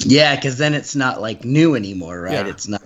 Yeah, 0.00 0.34
because 0.34 0.58
then 0.58 0.74
it's 0.74 0.96
not 0.96 1.20
like 1.20 1.44
new 1.44 1.76
anymore, 1.76 2.20
right? 2.20 2.44
Yeah. 2.44 2.48
It's 2.48 2.66
not. 2.66 2.82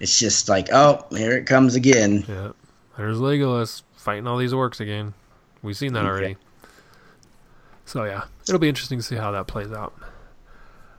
It's 0.00 0.18
just 0.18 0.48
like, 0.48 0.72
oh, 0.72 1.06
here 1.10 1.32
it 1.32 1.46
comes 1.46 1.76
again. 1.76 2.24
Yeah, 2.26 2.50
there's 2.96 3.18
Legolas 3.18 3.84
fighting 3.94 4.26
all 4.26 4.38
these 4.38 4.52
orcs 4.52 4.80
again. 4.80 5.14
We've 5.64 5.76
seen 5.76 5.94
that 5.94 6.04
already. 6.04 6.36
So 7.86 8.04
yeah, 8.04 8.24
it'll 8.42 8.58
be 8.58 8.68
interesting 8.68 8.98
to 8.98 9.02
see 9.02 9.16
how 9.16 9.30
that 9.30 9.46
plays 9.46 9.72
out. 9.72 9.94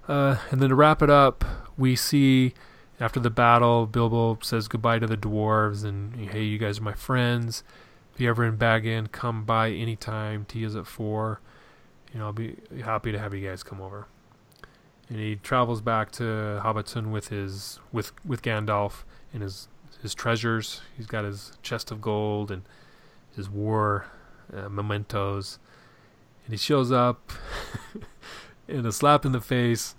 Uh, 0.07 0.37
and 0.49 0.59
then 0.59 0.69
to 0.69 0.75
wrap 0.75 1.03
it 1.03 1.09
up, 1.09 1.45
we 1.77 1.95
see 1.95 2.53
after 2.99 3.19
the 3.19 3.29
battle, 3.29 3.85
Bilbo 3.85 4.39
says 4.41 4.67
goodbye 4.67 4.99
to 4.99 5.07
the 5.07 5.17
dwarves 5.17 5.85
and 5.85 6.15
hey, 6.31 6.43
you 6.43 6.57
guys 6.57 6.79
are 6.79 6.83
my 6.83 6.93
friends. 6.93 7.63
If 8.13 8.21
you 8.21 8.27
ever 8.29 8.43
in 8.43 8.55
Bag 8.55 8.87
End, 8.87 9.11
come 9.11 9.43
by 9.43 9.69
anytime. 9.69 10.45
Tea 10.45 10.63
is 10.63 10.75
at 10.75 10.87
four. 10.87 11.41
You 12.11 12.19
know, 12.19 12.25
I'll 12.27 12.33
be 12.33 12.55
happy 12.83 13.11
to 13.11 13.19
have 13.19 13.35
you 13.35 13.47
guys 13.47 13.61
come 13.61 13.81
over. 13.81 14.07
And 15.09 15.19
he 15.19 15.35
travels 15.35 15.81
back 15.81 16.11
to 16.13 16.23
Hobbiton 16.63 17.11
with 17.11 17.27
his 17.27 17.79
with 17.91 18.13
with 18.25 18.41
Gandalf 18.41 19.03
and 19.31 19.43
his 19.43 19.67
his 20.01 20.15
treasures. 20.15 20.81
He's 20.97 21.05
got 21.05 21.23
his 21.23 21.51
chest 21.61 21.91
of 21.91 22.01
gold 22.01 22.49
and 22.49 22.63
his 23.35 23.47
war 23.47 24.05
uh, 24.53 24.69
mementos. 24.69 25.59
And 26.45 26.53
he 26.53 26.57
shows 26.57 26.91
up 26.91 27.31
in 28.67 28.85
a 28.85 28.91
slap 28.91 29.25
in 29.25 29.31
the 29.31 29.41
face. 29.41 29.95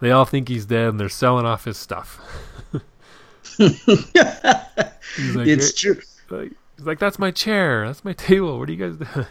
They 0.00 0.10
all 0.10 0.24
think 0.24 0.48
he's 0.48 0.66
dead 0.66 0.88
and 0.88 1.00
they're 1.00 1.08
selling 1.08 1.46
off 1.46 1.64
his 1.64 1.78
stuff. 1.78 2.20
like, 3.58 3.72
it's 5.46 5.72
true. 5.72 6.00
Like, 6.28 6.52
He's 6.76 6.86
like, 6.86 6.98
"That's 6.98 7.18
my 7.18 7.30
chair. 7.30 7.86
That's 7.86 8.04
my 8.04 8.12
table. 8.28 8.58
What 8.58 8.68
are 8.68 8.72
you 8.72 8.78
guys 8.78 8.96
doing?" 8.96 9.26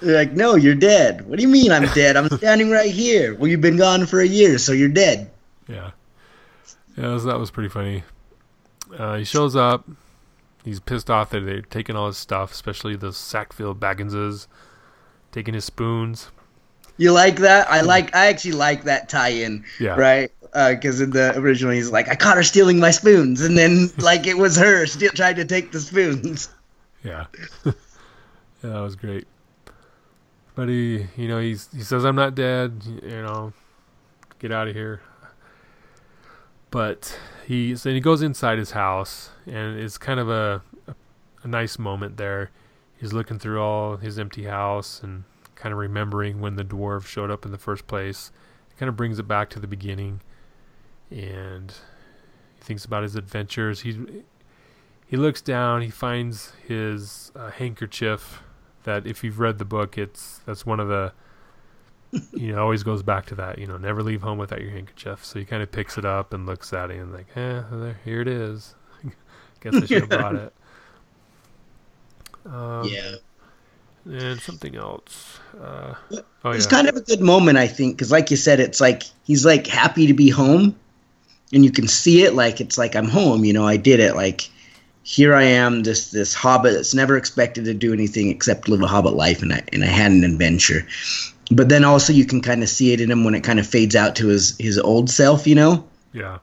They're 0.00 0.16
like, 0.16 0.32
"No, 0.32 0.54
you're 0.56 0.74
dead. 0.74 1.26
What 1.28 1.36
do 1.36 1.42
you 1.42 1.48
mean 1.48 1.70
I'm 1.70 1.86
dead? 1.94 2.16
I'm 2.16 2.28
standing 2.28 2.70
right 2.70 2.90
here. 2.90 3.34
Well, 3.34 3.48
you've 3.48 3.60
been 3.60 3.76
gone 3.76 4.06
for 4.06 4.20
a 4.20 4.26
year, 4.26 4.58
so 4.58 4.72
you're 4.72 4.88
dead." 4.88 5.30
Yeah, 5.68 5.90
yeah, 6.96 7.02
that 7.02 7.08
was, 7.08 7.24
that 7.24 7.38
was 7.38 7.50
pretty 7.50 7.68
funny. 7.68 8.02
Uh, 8.96 9.16
he 9.16 9.24
shows 9.24 9.54
up. 9.54 9.86
He's 10.64 10.80
pissed 10.80 11.10
off 11.10 11.30
that 11.30 11.40
they're 11.40 11.62
taking 11.62 11.96
all 11.96 12.06
his 12.06 12.16
stuff, 12.16 12.52
especially 12.52 12.96
the 12.96 13.12
Sackville 13.12 13.74
Bagginses, 13.74 14.46
taking 15.32 15.54
his 15.54 15.64
spoons. 15.64 16.30
You 16.96 17.12
like 17.12 17.36
that? 17.36 17.70
I 17.70 17.80
like. 17.80 18.14
I 18.14 18.26
actually 18.26 18.52
like 18.52 18.84
that 18.84 19.08
tie-in. 19.08 19.64
Yeah. 19.78 19.96
Right. 19.96 20.30
Because 20.52 21.00
uh, 21.00 21.04
in 21.04 21.10
the 21.10 21.38
original, 21.38 21.72
he's 21.72 21.90
like, 21.90 22.08
"I 22.08 22.14
caught 22.14 22.36
her 22.36 22.42
stealing 22.42 22.78
my 22.78 22.90
spoons," 22.90 23.40
and 23.40 23.56
then 23.56 23.88
like 23.98 24.26
it 24.26 24.36
was 24.36 24.56
her 24.56 24.84
still 24.86 25.10
trying 25.10 25.36
to 25.36 25.44
take 25.44 25.72
the 25.72 25.80
spoons. 25.80 26.50
Yeah. 27.02 27.26
yeah, 27.64 27.72
that 28.62 28.80
was 28.80 28.96
great. 28.96 29.26
But 30.54 30.68
he, 30.68 31.06
you 31.16 31.28
know, 31.28 31.40
he's 31.40 31.70
he 31.72 31.82
says, 31.82 32.04
"I'm 32.04 32.16
not 32.16 32.34
dead." 32.34 32.82
You 32.84 33.22
know, 33.22 33.54
get 34.38 34.52
out 34.52 34.68
of 34.68 34.74
here. 34.74 35.00
But 36.70 37.18
he 37.50 37.74
so 37.74 37.90
he 37.90 37.98
goes 37.98 38.22
inside 38.22 38.58
his 38.58 38.70
house, 38.70 39.30
and 39.44 39.76
it's 39.76 39.98
kind 39.98 40.20
of 40.20 40.30
a, 40.30 40.62
a 40.86 40.94
a 41.42 41.48
nice 41.48 41.80
moment 41.80 42.16
there. 42.16 42.52
He's 42.96 43.12
looking 43.12 43.40
through 43.40 43.60
all 43.60 43.96
his 43.96 44.20
empty 44.20 44.44
house 44.44 45.02
and 45.02 45.24
kind 45.56 45.72
of 45.72 45.78
remembering 45.80 46.40
when 46.40 46.54
the 46.54 46.62
dwarf 46.62 47.06
showed 47.06 47.28
up 47.28 47.44
in 47.44 47.50
the 47.50 47.58
first 47.58 47.88
place. 47.88 48.30
It 48.70 48.78
kind 48.78 48.88
of 48.88 48.96
brings 48.96 49.18
it 49.18 49.26
back 49.26 49.50
to 49.50 49.58
the 49.58 49.66
beginning, 49.66 50.20
and 51.10 51.74
he 52.56 52.62
thinks 52.62 52.84
about 52.84 53.02
his 53.02 53.16
adventures. 53.16 53.80
He 53.80 53.98
he 55.08 55.16
looks 55.16 55.42
down. 55.42 55.82
He 55.82 55.90
finds 55.90 56.52
his 56.68 57.32
uh, 57.34 57.50
handkerchief. 57.50 58.44
That 58.84 59.08
if 59.08 59.24
you've 59.24 59.40
read 59.40 59.58
the 59.58 59.64
book, 59.64 59.98
it's 59.98 60.38
that's 60.46 60.64
one 60.64 60.78
of 60.78 60.86
the 60.86 61.12
you 62.32 62.52
know 62.52 62.62
always 62.62 62.82
goes 62.82 63.02
back 63.02 63.26
to 63.26 63.34
that. 63.36 63.58
You 63.58 63.66
know, 63.66 63.76
never 63.76 64.02
leave 64.02 64.22
home 64.22 64.38
without 64.38 64.60
your 64.60 64.70
handkerchief. 64.70 65.24
So 65.24 65.38
he 65.38 65.44
kind 65.44 65.62
of 65.62 65.70
picks 65.70 65.98
it 65.98 66.04
up 66.04 66.32
and 66.32 66.46
looks 66.46 66.72
at 66.72 66.90
it 66.90 66.98
and 66.98 67.12
like, 67.12 67.26
eh, 67.36 67.62
there, 67.70 68.00
here 68.04 68.20
it 68.20 68.28
is. 68.28 68.74
Guess 69.60 69.74
I 69.74 69.86
should 69.86 70.00
have 70.02 70.08
brought 70.08 70.34
it. 70.36 70.54
Um, 72.46 72.84
yeah 72.84 73.16
and 74.06 74.40
something 74.40 74.76
else. 74.76 75.38
Uh, 75.60 75.94
oh, 76.44 76.50
it's 76.50 76.64
yeah. 76.64 76.70
kind 76.70 76.88
of 76.88 76.96
a 76.96 77.00
good 77.00 77.20
moment, 77.20 77.58
I 77.58 77.66
think, 77.66 77.96
because 77.96 78.10
like 78.10 78.30
you 78.30 78.36
said, 78.36 78.60
it's 78.60 78.80
like 78.80 79.02
he's 79.24 79.44
like 79.44 79.66
happy 79.66 80.06
to 80.06 80.14
be 80.14 80.30
home, 80.30 80.74
and 81.52 81.64
you 81.64 81.70
can 81.70 81.88
see 81.88 82.22
it. 82.22 82.34
Like 82.34 82.60
it's 82.60 82.78
like 82.78 82.96
I'm 82.96 83.08
home. 83.08 83.44
You 83.44 83.52
know, 83.52 83.66
I 83.66 83.76
did 83.76 84.00
it. 84.00 84.14
Like 84.14 84.48
here 85.02 85.34
I 85.34 85.44
am, 85.44 85.82
this 85.82 86.10
this 86.10 86.34
hobbit 86.34 86.74
that's 86.74 86.94
never 86.94 87.16
expected 87.16 87.64
to 87.66 87.74
do 87.74 87.92
anything 87.92 88.28
except 88.28 88.68
live 88.68 88.82
a 88.82 88.86
hobbit 88.86 89.14
life, 89.14 89.42
and 89.42 89.52
I 89.52 89.62
and 89.72 89.84
I 89.84 89.88
had 89.88 90.12
an 90.12 90.24
adventure. 90.24 90.86
But 91.50 91.68
then 91.68 91.84
also 91.84 92.12
you 92.12 92.24
can 92.24 92.40
kind 92.40 92.62
of 92.62 92.68
see 92.68 92.92
it 92.92 93.00
in 93.00 93.10
him 93.10 93.24
when 93.24 93.34
it 93.34 93.42
kind 93.42 93.58
of 93.58 93.66
fades 93.66 93.96
out 93.96 94.16
to 94.16 94.28
his 94.28 94.56
his 94.58 94.78
old 94.78 95.10
self. 95.10 95.46
You 95.46 95.54
know. 95.54 95.88
Yeah 96.12 96.38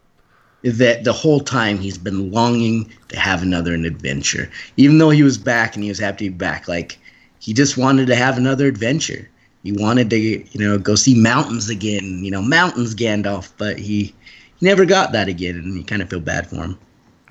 that 0.63 1.03
the 1.03 1.13
whole 1.13 1.39
time 1.39 1.77
he's 1.77 1.97
been 1.97 2.31
longing 2.31 2.91
to 3.09 3.19
have 3.19 3.41
another 3.41 3.73
adventure. 3.73 4.49
Even 4.75 4.97
though 4.97 5.09
he 5.09 5.23
was 5.23 5.37
back 5.37 5.75
and 5.75 5.83
he 5.83 5.89
was 5.89 5.99
happy 5.99 6.25
to 6.25 6.31
be 6.31 6.37
back, 6.37 6.67
like 6.67 6.97
he 7.39 7.53
just 7.53 7.77
wanted 7.77 8.07
to 8.07 8.15
have 8.15 8.37
another 8.37 8.67
adventure. 8.67 9.29
He 9.63 9.71
wanted 9.71 10.09
to, 10.09 10.17
you 10.17 10.47
know, 10.59 10.77
go 10.77 10.95
see 10.95 11.19
mountains 11.19 11.69
again, 11.69 12.23
you 12.23 12.31
know, 12.31 12.41
mountains 12.41 12.95
Gandalf, 12.95 13.51
but 13.57 13.77
he, 13.77 14.13
he 14.59 14.65
never 14.65 14.85
got 14.85 15.11
that 15.11 15.27
again, 15.27 15.55
and 15.55 15.75
you 15.75 15.83
kind 15.83 16.01
of 16.01 16.09
feel 16.09 16.19
bad 16.19 16.47
for 16.47 16.57
him. 16.57 16.79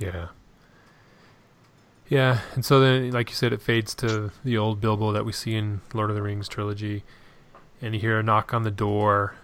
Yeah. 0.00 0.28
Yeah, 2.08 2.40
and 2.54 2.64
so 2.64 2.78
then, 2.78 3.10
like 3.10 3.30
you 3.30 3.34
said, 3.34 3.52
it 3.52 3.60
fades 3.60 3.94
to 3.96 4.30
the 4.44 4.56
old 4.56 4.80
Bilbo 4.80 5.12
that 5.12 5.24
we 5.24 5.32
see 5.32 5.54
in 5.54 5.80
Lord 5.92 6.10
of 6.10 6.14
the 6.14 6.22
Rings 6.22 6.46
trilogy, 6.46 7.02
and 7.80 7.94
you 7.94 8.00
hear 8.00 8.18
a 8.18 8.22
knock 8.22 8.54
on 8.54 8.62
the 8.62 8.70
door, 8.70 9.34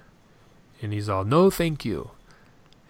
and 0.80 0.92
he's 0.92 1.09
all, 1.09 1.24
"No, 1.24 1.50
thank 1.50 1.84
you." 1.84 2.10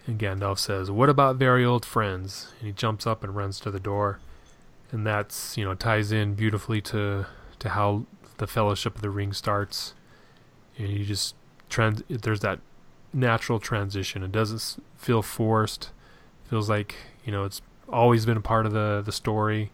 And 0.05 0.19
Gandalf 0.19 0.59
says, 0.59 0.91
"What 0.91 1.09
about 1.09 1.37
very 1.37 1.63
old 1.63 1.85
friends?" 1.85 2.53
And 2.59 2.67
he 2.67 2.73
jumps 2.73 3.07
up 3.07 3.23
and 3.23 3.35
runs 3.35 3.59
to 3.61 3.71
the 3.71 3.79
door, 3.79 4.19
and 4.91 5.05
that's 5.05 5.57
you 5.57 5.63
know 5.63 5.75
ties 5.75 6.11
in 6.11 6.33
beautifully 6.35 6.81
to 6.81 7.25
to 7.59 7.69
how 7.69 8.05
the 8.37 8.47
Fellowship 8.47 8.95
of 8.95 9.01
the 9.01 9.09
Ring 9.09 9.33
starts, 9.33 9.93
and 10.77 10.89
you 10.89 11.05
just 11.05 11.35
trans. 11.69 12.03
There's 12.09 12.41
that 12.41 12.59
natural 13.13 13.59
transition. 13.59 14.23
It 14.23 14.31
doesn't 14.31 14.83
feel 14.97 15.21
forced. 15.21 15.91
Feels 16.49 16.69
like 16.69 16.95
you 17.23 17.31
know 17.31 17.43
it's 17.45 17.61
always 17.89 18.25
been 18.25 18.37
a 18.37 18.41
part 18.41 18.65
of 18.65 18.73
the 18.73 19.01
the 19.05 19.11
story, 19.11 19.71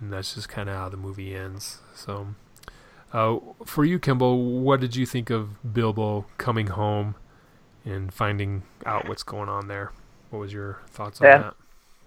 and 0.00 0.12
that's 0.12 0.34
just 0.34 0.48
kind 0.48 0.68
of 0.68 0.76
how 0.76 0.88
the 0.88 0.96
movie 0.96 1.34
ends. 1.34 1.78
So, 1.94 2.34
uh, 3.12 3.38
for 3.64 3.84
you, 3.84 3.98
Kimball, 3.98 4.60
what 4.60 4.80
did 4.80 4.96
you 4.96 5.06
think 5.06 5.30
of 5.30 5.74
Bilbo 5.74 6.26
coming 6.38 6.68
home 6.68 7.14
and 7.84 8.12
finding 8.12 8.62
out 8.86 9.08
what's 9.08 9.22
going 9.22 9.48
on 9.48 9.68
there? 9.68 9.92
What 10.30 10.38
was 10.38 10.52
your 10.52 10.78
thoughts 10.88 11.20
on 11.20 11.26
yeah. 11.26 11.50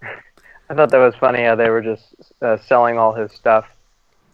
that? 0.02 0.22
I 0.70 0.74
thought 0.74 0.90
that 0.90 0.98
was 0.98 1.14
funny 1.14 1.44
how 1.44 1.54
they 1.54 1.70
were 1.70 1.82
just 1.82 2.14
uh, 2.42 2.56
selling 2.56 2.98
all 2.98 3.12
his 3.12 3.30
stuff 3.32 3.66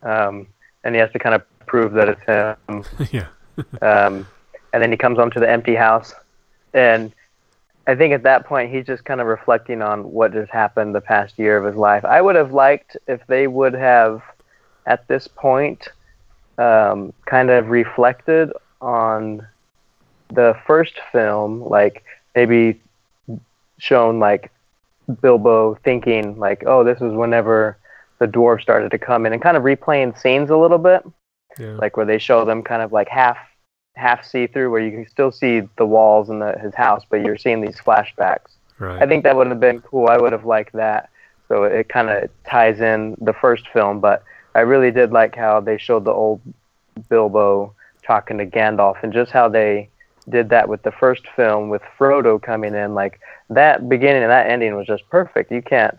um, 0.02 0.46
and 0.84 0.94
he 0.94 1.00
has 1.00 1.10
to 1.12 1.18
kind 1.18 1.34
of 1.34 1.42
prove 1.66 1.92
that 1.92 2.08
it's 2.08 2.22
him. 2.22 2.84
yeah. 3.12 3.26
um, 3.82 4.26
and 4.72 4.82
then 4.82 4.90
he 4.90 4.96
comes 4.96 5.18
home 5.18 5.30
to 5.30 5.40
the 5.40 5.48
empty 5.48 5.74
house, 5.74 6.14
and 6.72 7.12
I 7.86 7.94
think 7.94 8.14
at 8.14 8.22
that 8.22 8.46
point 8.46 8.72
he's 8.72 8.86
just 8.86 9.04
kind 9.04 9.20
of 9.20 9.26
reflecting 9.26 9.82
on 9.82 10.10
what 10.10 10.32
has 10.34 10.48
happened 10.48 10.94
the 10.94 11.00
past 11.00 11.38
year 11.38 11.58
of 11.58 11.64
his 11.64 11.76
life. 11.76 12.04
I 12.04 12.22
would 12.22 12.36
have 12.36 12.52
liked 12.52 12.96
if 13.06 13.26
they 13.26 13.46
would 13.46 13.74
have, 13.74 14.22
at 14.86 15.06
this 15.08 15.28
point, 15.28 15.88
um, 16.62 17.12
kind 17.26 17.50
of 17.50 17.68
reflected 17.68 18.52
on 18.80 19.46
the 20.32 20.56
first 20.66 20.94
film, 21.10 21.62
like 21.62 22.04
maybe 22.34 22.80
shown 23.78 24.20
like 24.20 24.52
Bilbo 25.20 25.74
thinking 25.82 26.38
like, 26.38 26.62
oh, 26.66 26.84
this 26.84 27.00
was 27.00 27.12
whenever 27.12 27.76
the 28.20 28.26
dwarves 28.26 28.62
started 28.62 28.90
to 28.92 28.98
come 28.98 29.26
in 29.26 29.32
and 29.32 29.42
kind 29.42 29.56
of 29.56 29.64
replaying 29.64 30.16
scenes 30.18 30.50
a 30.50 30.56
little 30.56 30.78
bit, 30.78 31.02
yeah. 31.58 31.74
like 31.74 31.96
where 31.96 32.06
they 32.06 32.18
show 32.18 32.44
them 32.44 32.62
kind 32.62 32.82
of 32.82 32.92
like 32.92 33.08
half 33.08 33.36
half 33.94 34.24
see 34.24 34.46
through, 34.46 34.70
where 34.70 34.80
you 34.80 34.90
can 34.90 35.08
still 35.08 35.32
see 35.32 35.62
the 35.76 35.84
walls 35.84 36.30
in 36.30 36.38
the, 36.38 36.52
his 36.60 36.74
house, 36.74 37.04
but 37.10 37.22
you're 37.24 37.36
seeing 37.36 37.60
these 37.60 37.76
flashbacks. 37.76 38.52
Right. 38.78 39.02
I 39.02 39.06
think 39.06 39.24
that 39.24 39.36
would 39.36 39.48
have 39.48 39.60
been 39.60 39.80
cool. 39.80 40.08
I 40.08 40.16
would 40.16 40.32
have 40.32 40.46
liked 40.46 40.72
that. 40.74 41.10
So 41.48 41.64
it 41.64 41.88
kind 41.88 42.08
of 42.08 42.30
ties 42.48 42.80
in 42.80 43.16
the 43.20 43.34
first 43.34 43.68
film, 43.68 44.00
but 44.00 44.24
I 44.54 44.60
really 44.60 44.90
did 44.90 45.12
like 45.12 45.34
how 45.34 45.60
they 45.60 45.78
showed 45.78 46.04
the 46.04 46.12
old 46.12 46.40
Bilbo 47.08 47.74
talking 48.02 48.38
to 48.38 48.46
Gandalf 48.46 49.02
and 49.02 49.12
just 49.12 49.30
how 49.30 49.48
they 49.48 49.88
did 50.28 50.50
that 50.50 50.68
with 50.68 50.82
the 50.82 50.92
first 50.92 51.26
film 51.34 51.68
with 51.68 51.82
Frodo 51.98 52.40
coming 52.40 52.74
in. 52.74 52.94
Like 52.94 53.20
that 53.50 53.88
beginning 53.88 54.22
and 54.22 54.30
that 54.30 54.48
ending 54.48 54.76
was 54.76 54.86
just 54.86 55.08
perfect. 55.08 55.50
You 55.50 55.62
can't 55.62 55.98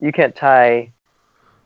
you 0.00 0.12
can't 0.12 0.36
tie 0.36 0.92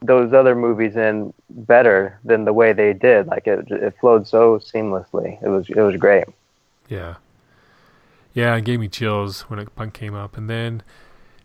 those 0.02 0.32
other 0.32 0.54
movies 0.54 0.96
in 0.96 1.32
better 1.50 2.18
than 2.24 2.44
the 2.44 2.52
way 2.52 2.72
they 2.72 2.92
did. 2.92 3.26
Like 3.26 3.46
it, 3.46 3.70
it 3.70 3.94
flowed 4.00 4.26
so 4.26 4.58
seamlessly. 4.58 5.42
It 5.42 5.48
was, 5.48 5.68
it 5.68 5.80
was 5.80 5.96
great. 5.96 6.24
Yeah, 6.88 7.16
yeah, 8.32 8.56
it 8.56 8.64
gave 8.64 8.80
me 8.80 8.88
chills 8.88 9.42
when 9.42 9.58
it 9.58 9.74
punk 9.76 9.94
came 9.94 10.14
up, 10.14 10.36
and 10.36 10.48
then 10.48 10.82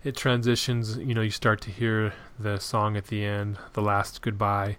it 0.06 0.16
transitions. 0.16 0.98
You 0.98 1.16
know, 1.16 1.22
you 1.22 1.32
start 1.32 1.60
to 1.62 1.72
hear 1.72 2.14
the 2.40 2.60
song 2.60 2.96
at 2.96 3.08
the 3.08 3.26
end, 3.26 3.58
"The 3.74 3.82
Last 3.82 4.22
Goodbye," 4.22 4.78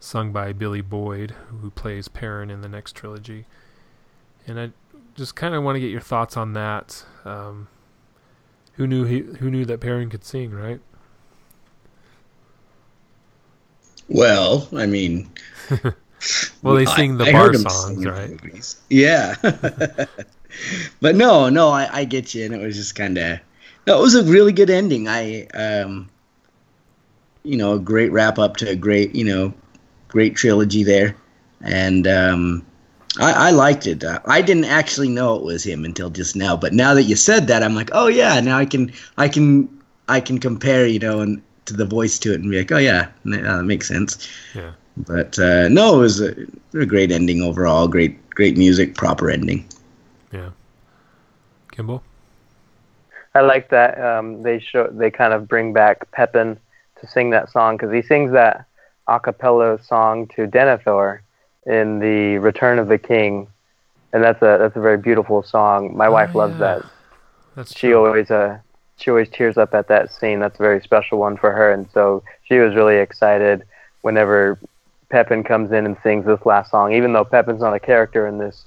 sung 0.00 0.32
by 0.32 0.52
Billy 0.52 0.80
Boyd, 0.80 1.32
who 1.60 1.70
plays 1.70 2.08
Pippin 2.08 2.50
in 2.50 2.62
the 2.62 2.68
next 2.68 2.96
trilogy. 2.96 3.44
And 4.46 4.58
I 4.58 4.70
just 5.14 5.36
kind 5.36 5.54
of 5.54 5.62
want 5.62 5.76
to 5.76 5.80
get 5.80 5.90
your 5.90 6.00
thoughts 6.00 6.36
on 6.36 6.54
that. 6.54 7.04
Um, 7.24 7.68
who 8.72 8.86
knew 8.86 9.04
he, 9.04 9.20
who 9.20 9.50
knew 9.50 9.66
that 9.66 9.80
Pippin 9.80 10.10
could 10.10 10.24
sing, 10.24 10.50
right? 10.50 10.80
Well, 14.08 14.68
I 14.74 14.86
mean, 14.86 15.30
well, 16.62 16.74
they 16.74 16.86
sing 16.86 17.18
the 17.18 17.26
I, 17.26 17.32
bar 17.32 17.50
I 17.50 17.56
songs, 17.56 18.06
right? 18.06 18.76
Yeah, 18.88 19.34
but 21.00 21.14
no, 21.16 21.50
no, 21.50 21.68
I, 21.68 21.88
I 21.92 22.04
get 22.04 22.34
you, 22.34 22.46
and 22.46 22.54
it 22.54 22.64
was 22.64 22.76
just 22.76 22.94
kind 22.94 23.18
of 23.18 23.40
no, 23.86 23.98
it 23.98 24.02
was 24.02 24.14
a 24.14 24.24
really 24.24 24.52
good 24.52 24.70
ending. 24.70 25.08
I, 25.08 25.46
um, 25.48 26.08
you 27.42 27.56
know, 27.56 27.74
a 27.74 27.78
great 27.78 28.12
wrap 28.12 28.38
up 28.38 28.56
to 28.58 28.70
a 28.70 28.76
great, 28.76 29.14
you 29.14 29.24
know, 29.24 29.52
great 30.08 30.36
trilogy 30.36 30.82
there, 30.82 31.16
and 31.60 32.06
um, 32.06 32.66
I, 33.18 33.48
I 33.48 33.50
liked 33.50 33.86
it. 33.86 34.02
Uh, 34.02 34.20
I 34.26 34.42
didn't 34.42 34.64
actually 34.64 35.08
know 35.08 35.36
it 35.36 35.42
was 35.42 35.64
him 35.64 35.84
until 35.84 36.10
just 36.10 36.34
now, 36.36 36.56
but 36.56 36.72
now 36.72 36.94
that 36.94 37.04
you 37.04 37.16
said 37.16 37.46
that, 37.48 37.62
I'm 37.62 37.74
like, 37.74 37.90
oh 37.92 38.06
yeah, 38.06 38.40
now 38.40 38.58
I 38.58 38.66
can, 38.66 38.92
I 39.18 39.28
can, 39.28 39.68
I 40.08 40.20
can 40.20 40.38
compare, 40.38 40.86
you 40.86 40.98
know, 40.98 41.20
and 41.20 41.42
to 41.66 41.74
the 41.74 41.84
voice 41.84 42.18
to 42.20 42.32
it 42.32 42.40
and 42.40 42.50
be 42.50 42.58
like, 42.58 42.72
oh 42.72 42.78
yeah, 42.78 43.08
that 43.24 43.64
makes 43.64 43.88
sense. 43.88 44.28
Yeah. 44.54 44.72
But 44.96 45.38
uh, 45.38 45.68
no, 45.68 45.96
it 45.96 45.98
was 45.98 46.20
a, 46.20 46.34
a, 46.74 46.86
great 46.86 47.10
ending 47.10 47.42
overall. 47.42 47.88
Great, 47.88 48.30
great 48.30 48.56
music, 48.56 48.94
proper 48.94 49.28
ending. 49.28 49.66
Yeah. 50.32 50.50
Kimball. 51.72 52.02
I 53.34 53.40
like 53.40 53.70
that 53.70 54.00
um, 54.00 54.42
they 54.42 54.60
show 54.60 54.88
they 54.90 55.10
kind 55.10 55.32
of 55.32 55.48
bring 55.48 55.72
back 55.72 56.10
Pippin 56.12 56.58
to 57.00 57.06
sing 57.06 57.30
that 57.30 57.50
song 57.50 57.76
because 57.76 57.92
he 57.92 58.00
sings 58.00 58.32
that 58.32 58.66
a 59.08 59.18
cappella 59.18 59.82
song 59.82 60.28
to 60.28 60.46
Denethor 60.46 61.20
in 61.66 61.98
the 61.98 62.38
Return 62.38 62.78
of 62.78 62.88
the 62.88 62.98
King, 62.98 63.48
and 64.12 64.22
that's 64.22 64.40
a 64.40 64.58
that's 64.58 64.76
a 64.76 64.80
very 64.80 64.98
beautiful 64.98 65.42
song. 65.42 65.96
My 65.96 66.06
oh, 66.06 66.12
wife 66.12 66.34
loves 66.34 66.54
yeah. 66.54 66.58
that. 66.58 66.86
That's 67.56 67.76
she 67.76 67.88
true. 67.88 68.06
always 68.06 68.30
uh 68.30 68.58
she 68.96 69.10
always 69.10 69.28
tears 69.28 69.58
up 69.58 69.74
at 69.74 69.88
that 69.88 70.12
scene. 70.12 70.38
That's 70.38 70.58
a 70.60 70.62
very 70.62 70.80
special 70.80 71.18
one 71.18 71.36
for 71.36 71.50
her, 71.50 71.72
and 71.72 71.88
so 71.92 72.22
she 72.44 72.58
was 72.58 72.74
really 72.74 72.98
excited 72.98 73.64
whenever 74.02 74.58
Pippin 75.08 75.42
comes 75.42 75.72
in 75.72 75.86
and 75.86 75.96
sings 76.02 76.24
this 76.24 76.44
last 76.46 76.70
song. 76.70 76.92
Even 76.92 77.12
though 77.12 77.24
Pippin's 77.24 77.60
not 77.60 77.74
a 77.74 77.80
character 77.80 78.28
in 78.28 78.38
this 78.38 78.64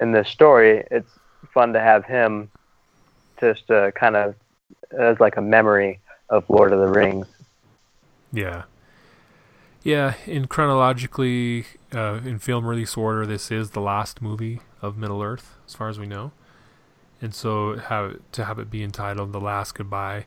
in 0.00 0.10
this 0.10 0.28
story, 0.28 0.84
it's 0.90 1.10
fun 1.54 1.72
to 1.74 1.80
have 1.80 2.04
him 2.04 2.50
just 3.40 3.70
uh, 3.70 3.90
kind 3.92 4.16
of 4.16 4.34
as 4.98 5.18
like 5.20 5.36
a 5.36 5.42
memory 5.42 6.00
of 6.28 6.44
Lord 6.48 6.72
of 6.72 6.80
the 6.80 6.88
Rings. 6.88 7.26
Yeah. 8.32 8.64
Yeah, 9.82 10.14
in 10.26 10.46
chronologically, 10.46 11.64
uh, 11.94 12.20
in 12.24 12.38
film 12.38 12.66
release 12.66 12.96
order, 12.96 13.24
this 13.24 13.50
is 13.50 13.70
the 13.70 13.80
last 13.80 14.20
movie 14.20 14.60
of 14.82 14.98
Middle 14.98 15.22
Earth, 15.22 15.56
as 15.66 15.74
far 15.74 15.88
as 15.88 15.98
we 15.98 16.06
know 16.06 16.32
and 17.20 17.34
so 17.34 17.76
have 17.76 18.16
to 18.32 18.44
have 18.44 18.58
it 18.58 18.70
be 18.70 18.82
entitled 18.82 19.32
"The 19.32 19.40
Last 19.40 19.74
Goodbye" 19.74 20.26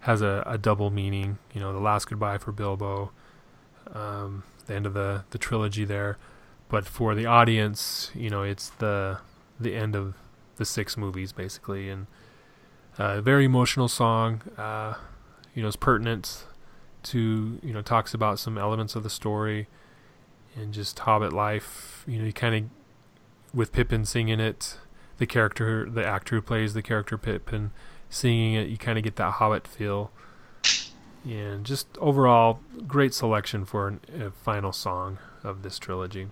has 0.00 0.22
a, 0.22 0.42
a 0.46 0.58
double 0.58 0.90
meaning. 0.90 1.38
You 1.54 1.60
know, 1.60 1.72
the 1.72 1.78
last 1.78 2.08
goodbye 2.08 2.38
for 2.38 2.52
Bilbo, 2.52 3.12
um, 3.94 4.42
the 4.66 4.74
end 4.74 4.86
of 4.86 4.94
the 4.94 5.24
the 5.30 5.38
trilogy 5.38 5.84
there, 5.84 6.18
but 6.68 6.84
for 6.86 7.14
the 7.14 7.26
audience, 7.26 8.10
you 8.14 8.30
know, 8.30 8.42
it's 8.42 8.70
the 8.70 9.18
the 9.60 9.74
end 9.74 9.94
of 9.94 10.14
the 10.56 10.64
six 10.64 10.96
movies 10.96 11.32
basically, 11.32 11.88
and 11.88 12.06
uh, 12.98 13.20
very 13.20 13.44
emotional 13.44 13.88
song. 13.88 14.42
Uh, 14.56 14.94
you 15.54 15.62
know, 15.62 15.68
it's 15.68 15.76
pertinent 15.76 16.44
to 17.04 17.58
you 17.62 17.72
know 17.72 17.82
talks 17.82 18.14
about 18.14 18.38
some 18.38 18.56
elements 18.56 18.94
of 18.94 19.02
the 19.02 19.10
story 19.10 19.68
and 20.54 20.72
just 20.72 20.98
Hobbit 21.00 21.32
life. 21.32 22.04
You 22.06 22.18
know, 22.18 22.24
you 22.24 22.32
kind 22.32 22.54
of 22.54 22.70
with 23.54 23.72
Pippin 23.72 24.04
singing 24.04 24.40
it 24.40 24.78
the 25.22 25.26
character, 25.26 25.88
the 25.88 26.04
actor 26.04 26.34
who 26.34 26.42
plays 26.42 26.74
the 26.74 26.82
character 26.82 27.16
Pippin, 27.16 27.70
singing 28.10 28.54
it, 28.54 28.68
you 28.68 28.76
kind 28.76 28.98
of 28.98 29.04
get 29.04 29.14
that 29.16 29.34
Hobbit 29.34 29.68
feel. 29.68 30.10
And 31.24 31.64
just 31.64 31.86
overall, 31.98 32.58
great 32.88 33.14
selection 33.14 33.64
for 33.64 33.86
an, 33.86 34.00
a 34.20 34.30
final 34.32 34.72
song 34.72 35.18
of 35.44 35.62
this 35.62 35.78
trilogy. 35.78 36.26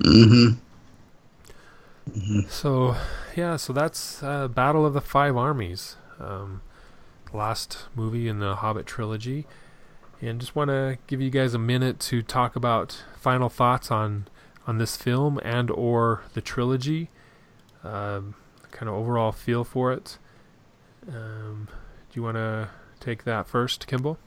Mm-hmm. 0.00 0.58
Mm-hmm. 2.10 2.48
So, 2.48 2.96
yeah, 3.36 3.56
so 3.56 3.72
that's 3.72 4.22
uh, 4.22 4.48
Battle 4.48 4.86
of 4.86 4.94
the 4.94 5.00
Five 5.00 5.36
Armies, 5.36 5.96
um, 6.20 6.62
last 7.32 7.84
movie 7.94 8.28
in 8.28 8.38
the 8.38 8.56
Hobbit 8.56 8.86
trilogy. 8.86 9.46
And 10.20 10.40
just 10.40 10.56
want 10.56 10.70
to 10.70 10.98
give 11.06 11.20
you 11.20 11.28
guys 11.28 11.52
a 11.52 11.58
minute 11.58 12.00
to 12.00 12.22
talk 12.22 12.56
about 12.56 13.04
final 13.20 13.48
thoughts 13.48 13.90
on 13.90 14.26
on 14.66 14.78
this 14.78 14.96
film 14.96 15.38
and 15.44 15.70
or 15.70 16.22
the 16.32 16.40
trilogy 16.40 17.10
um, 17.82 18.34
kind 18.70 18.88
of 18.88 18.94
overall 18.94 19.32
feel 19.32 19.64
for 19.64 19.92
it. 19.92 20.18
Um, 21.08 21.68
do 22.10 22.18
you 22.18 22.22
want 22.22 22.36
to 22.36 22.70
take 23.00 23.24
that 23.24 23.46
first, 23.46 23.86
Kimball? 23.86 24.18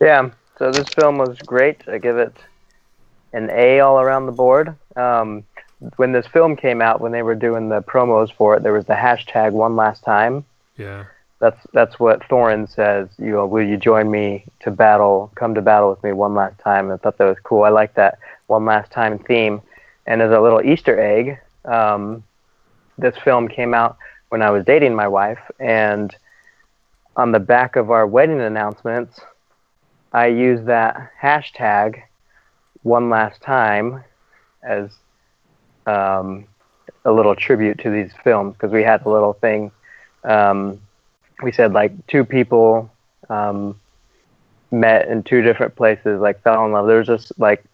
Yeah. 0.00 0.30
So 0.58 0.70
this 0.70 0.88
film 0.88 1.18
was 1.18 1.38
great. 1.38 1.82
I 1.86 1.98
give 1.98 2.18
it 2.18 2.34
an 3.32 3.50
A 3.50 3.80
all 3.80 4.00
around 4.00 4.26
the 4.26 4.32
board. 4.32 4.74
Um, 4.96 5.44
when 5.96 6.12
this 6.12 6.26
film 6.26 6.56
came 6.56 6.80
out, 6.80 7.00
when 7.00 7.12
they 7.12 7.22
were 7.22 7.34
doing 7.34 7.68
the 7.68 7.82
promos 7.82 8.32
for 8.32 8.56
it, 8.56 8.62
there 8.62 8.72
was 8.72 8.86
the 8.86 8.94
hashtag 8.94 9.52
one 9.52 9.76
last 9.76 10.02
time. 10.02 10.44
Yeah. 10.76 11.04
That's 11.38 11.60
that's 11.74 12.00
what 12.00 12.20
Thorin 12.28 12.68
says. 12.68 13.08
You 13.18 13.32
know, 13.32 13.46
will 13.46 13.66
you 13.66 13.76
join 13.76 14.10
me 14.10 14.46
to 14.60 14.70
battle? 14.70 15.30
Come 15.34 15.54
to 15.54 15.60
battle 15.60 15.90
with 15.90 16.02
me 16.02 16.12
one 16.12 16.34
last 16.34 16.58
time. 16.60 16.90
I 16.90 16.96
thought 16.96 17.18
that 17.18 17.26
was 17.26 17.36
cool. 17.42 17.64
I 17.64 17.68
like 17.68 17.94
that 17.94 18.18
one 18.46 18.64
last 18.64 18.90
time 18.90 19.18
theme. 19.18 19.60
And 20.06 20.22
as 20.22 20.30
a 20.30 20.40
little 20.40 20.62
Easter 20.62 20.98
egg, 20.98 21.38
um, 21.66 22.24
this 22.96 23.16
film 23.22 23.48
came 23.48 23.74
out 23.74 23.98
when 24.30 24.40
I 24.40 24.50
was 24.50 24.64
dating 24.64 24.94
my 24.94 25.08
wife, 25.08 25.38
and 25.58 26.14
on 27.16 27.32
the 27.32 27.38
back 27.38 27.76
of 27.76 27.90
our 27.90 28.06
wedding 28.06 28.40
announcements, 28.40 29.20
I 30.12 30.26
used 30.28 30.66
that 30.66 31.10
hashtag 31.20 32.02
one 32.82 33.10
last 33.10 33.42
time 33.42 34.04
as 34.62 34.90
um, 35.86 36.46
a 37.04 37.12
little 37.12 37.34
tribute 37.34 37.78
to 37.78 37.90
these 37.90 38.12
films 38.24 38.54
because 38.54 38.72
we 38.72 38.82
had 38.82 39.04
a 39.06 39.08
little 39.08 39.32
thing. 39.32 39.70
Um, 40.24 40.80
we 41.42 41.52
said 41.52 41.72
like 41.72 42.06
two 42.06 42.24
people 42.24 42.90
um, 43.28 43.78
met 44.70 45.08
in 45.08 45.22
two 45.22 45.42
different 45.42 45.76
places, 45.76 46.20
like 46.20 46.42
fell 46.42 46.64
in 46.64 46.72
love. 46.72 46.86
There 46.86 46.98
was 46.98 47.06
just 47.06 47.32
like 47.38 47.64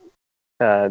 uh, 0.60 0.90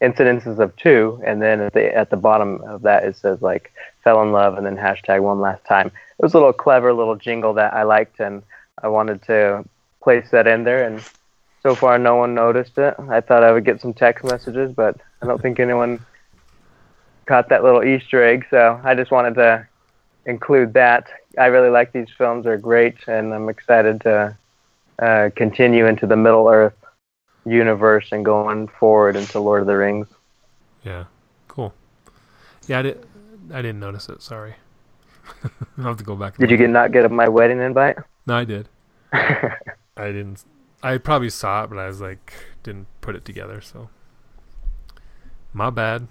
incidences 0.00 0.58
of 0.58 0.74
two, 0.76 1.20
and 1.24 1.40
then 1.40 1.60
at 1.60 1.72
the 1.72 1.94
at 1.94 2.10
the 2.10 2.16
bottom 2.16 2.60
of 2.62 2.82
that 2.82 3.04
it 3.04 3.16
says 3.16 3.42
like 3.42 3.72
fell 4.02 4.22
in 4.22 4.32
love, 4.32 4.56
and 4.56 4.66
then 4.66 4.76
hashtag 4.76 5.20
one 5.20 5.40
last 5.40 5.64
time. 5.64 5.88
It 5.88 6.22
was 6.22 6.34
a 6.34 6.38
little 6.38 6.52
clever 6.52 6.92
little 6.92 7.16
jingle 7.16 7.54
that 7.54 7.74
I 7.74 7.82
liked, 7.82 8.20
and 8.20 8.42
I 8.82 8.88
wanted 8.88 9.22
to 9.24 9.64
place 10.02 10.30
that 10.30 10.46
in 10.46 10.64
there. 10.64 10.86
And 10.86 11.02
so 11.62 11.74
far, 11.74 11.98
no 11.98 12.16
one 12.16 12.34
noticed 12.34 12.78
it. 12.78 12.94
I 13.10 13.20
thought 13.20 13.42
I 13.42 13.52
would 13.52 13.64
get 13.64 13.80
some 13.80 13.92
text 13.92 14.24
messages, 14.24 14.72
but 14.72 14.96
I 15.20 15.26
don't 15.26 15.42
think 15.42 15.58
anyone 15.58 16.00
caught 17.26 17.48
that 17.50 17.62
little 17.62 17.84
Easter 17.84 18.24
egg. 18.24 18.46
So 18.50 18.80
I 18.82 18.94
just 18.94 19.10
wanted 19.10 19.34
to 19.34 19.66
include 20.24 20.72
that. 20.74 21.06
I 21.38 21.46
really 21.46 21.70
like 21.70 21.92
these 21.92 22.08
films; 22.16 22.44
they're 22.44 22.56
great, 22.56 22.96
and 23.06 23.34
I'm 23.34 23.48
excited 23.48 24.00
to 24.02 24.36
uh, 24.98 25.30
continue 25.36 25.86
into 25.86 26.06
the 26.06 26.16
Middle 26.16 26.48
Earth 26.48 26.74
universe 27.44 28.08
and 28.12 28.24
going 28.24 28.68
forward 28.68 29.16
into 29.16 29.38
Lord 29.38 29.60
of 29.60 29.66
the 29.66 29.76
Rings. 29.76 30.08
Yeah, 30.84 31.04
cool. 31.48 31.74
Yeah, 32.66 32.80
I 32.80 32.82
did. 32.82 33.06
I 33.52 33.62
didn't 33.62 33.80
notice 33.80 34.08
it. 34.08 34.22
Sorry. 34.22 34.54
I'll 35.78 35.84
have 35.84 35.96
to 35.98 36.04
go 36.04 36.16
back. 36.16 36.36
Did 36.36 36.50
you 36.50 36.56
get 36.56 36.70
not 36.70 36.92
get 36.92 37.10
my 37.10 37.28
wedding 37.28 37.60
invite? 37.60 37.96
No, 38.26 38.36
I 38.36 38.44
did. 38.44 38.68
I 39.12 39.56
didn't. 39.96 40.44
I 40.82 40.98
probably 40.98 41.30
saw 41.30 41.64
it, 41.64 41.70
but 41.70 41.78
I 41.78 41.86
was 41.86 42.00
like, 42.00 42.32
didn't 42.62 42.86
put 43.00 43.16
it 43.16 43.24
together. 43.24 43.60
So, 43.60 43.88
my 45.52 45.70
bad. 45.70 46.08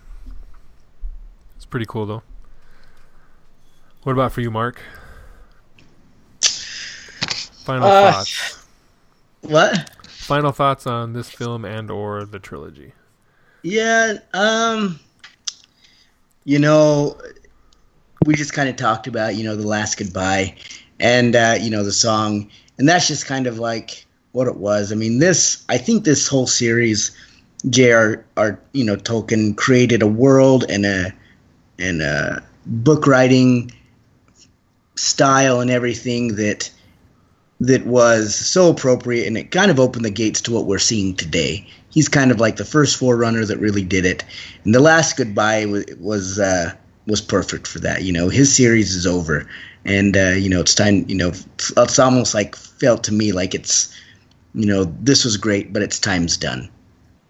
It's 1.66 1.72
pretty 1.72 1.88
cool 1.88 2.06
though. 2.06 2.22
What 4.04 4.14
about 4.14 4.32
for 4.32 4.42
you, 4.42 4.52
Mark? 4.52 4.80
Final 6.44 7.88
uh, 7.88 8.12
thoughts. 8.12 8.68
What? 9.42 9.90
final 10.06 10.52
thoughts 10.52 10.86
on 10.86 11.14
this 11.14 11.32
film 11.32 11.66
and 11.66 11.90
or 11.90 12.24
the 12.24 12.38
trilogy? 12.38 12.94
Yeah, 13.64 14.20
um 14.36 15.00
you 16.44 16.60
know, 16.60 17.20
we 18.28 18.36
just 18.36 18.54
kind 18.54 18.70
of 18.70 18.76
talked 18.76 19.08
about, 19.08 19.34
you 19.34 19.44
know, 19.44 19.56
the 19.56 19.66
last 19.66 19.98
goodbye 19.98 20.56
and 21.00 21.36
uh, 21.36 21.58
you 21.60 21.72
know, 21.72 21.84
the 21.84 21.92
song 21.92 22.48
and 22.78 22.88
that's 22.88 23.08
just 23.08 23.26
kind 23.26 23.48
of 23.48 23.58
like 23.58 24.06
what 24.34 24.48
it 24.48 24.58
was. 24.58 24.92
I 24.92 24.96
mean, 24.96 25.18
this 25.18 25.66
I 25.68 25.80
think 25.80 26.04
this 26.04 26.28
whole 26.28 26.46
series 26.46 27.10
J.R. 27.68 28.24
R, 28.38 28.60
you 28.74 28.86
know, 28.86 28.98
Tolkien 28.98 29.58
created 29.58 30.04
a 30.04 30.08
world 30.08 30.66
and 30.70 30.86
a 30.86 31.12
and 31.80 32.02
a 32.02 32.44
book 32.66 33.08
writing 33.08 33.72
style 34.96 35.60
and 35.60 35.70
everything 35.70 36.36
that 36.36 36.72
that 37.62 37.86
was 37.86 38.36
so 38.36 38.70
appropriate 38.70 39.28
and 39.28 39.38
it 39.38 39.52
kind 39.52 39.72
of 39.72 39.80
opened 39.80 40.04
the 40.04 40.10
gates 40.10 40.42
to 40.42 40.52
what 40.52 40.66
we're 40.66 40.78
seeing 40.78 41.16
today. 41.16 41.68
He's 41.90 42.10
kind 42.10 42.32
of 42.32 42.40
like 42.40 42.58
the 42.58 42.66
first 42.66 42.98
forerunner 42.98 43.46
that 43.46 43.60
really 43.60 43.84
did 43.84 44.06
it. 44.06 44.26
And 44.66 44.76
the 44.76 44.82
last 44.82 45.16
goodbye 45.16 45.66
was 45.66 45.86
was 46.00 46.40
uh, 46.40 46.74
was 47.08 47.22
perfect 47.22 47.68
for 47.68 47.80
that. 47.80 48.04
You 48.04 48.12
know, 48.12 48.30
his 48.30 48.54
series 48.54 48.96
is 48.96 49.08
over, 49.08 49.48
and 49.86 50.18
uh, 50.18 50.32
you 50.32 50.50
know 50.50 50.60
it's 50.60 50.76
time. 50.76 51.06
You 51.08 51.16
know, 51.16 51.32
it's 51.78 52.00
almost 52.00 52.34
like 52.34 52.56
felt 52.56 53.06
to 53.06 53.14
me 53.14 53.32
like 53.32 53.56
it's, 53.56 53.96
you 54.54 54.66
know, 54.66 54.84
this 54.84 55.24
was 55.24 55.38
great, 55.38 55.72
but 55.72 55.82
its 55.82 56.00
time's 56.00 56.36
done, 56.36 56.70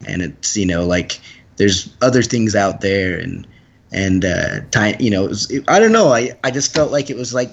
and 0.08 0.24
it's 0.24 0.58
you 0.58 0.66
know 0.66 0.86
like 0.86 1.20
there's 1.58 1.94
other 2.02 2.24
things 2.24 2.56
out 2.56 2.82
there 2.82 3.20
and 3.20 3.48
and 3.96 4.26
uh, 4.26 4.62
time. 4.72 4.96
You 5.00 5.12
know, 5.12 5.26
it 5.26 5.30
was, 5.30 5.52
it, 5.52 5.64
I 5.68 5.80
don't 5.80 5.92
know. 5.92 6.14
I 6.14 6.38
I 6.44 6.52
just 6.52 6.74
felt 6.74 6.92
like 6.92 7.10
it 7.10 7.18
was 7.18 7.34
like, 7.34 7.50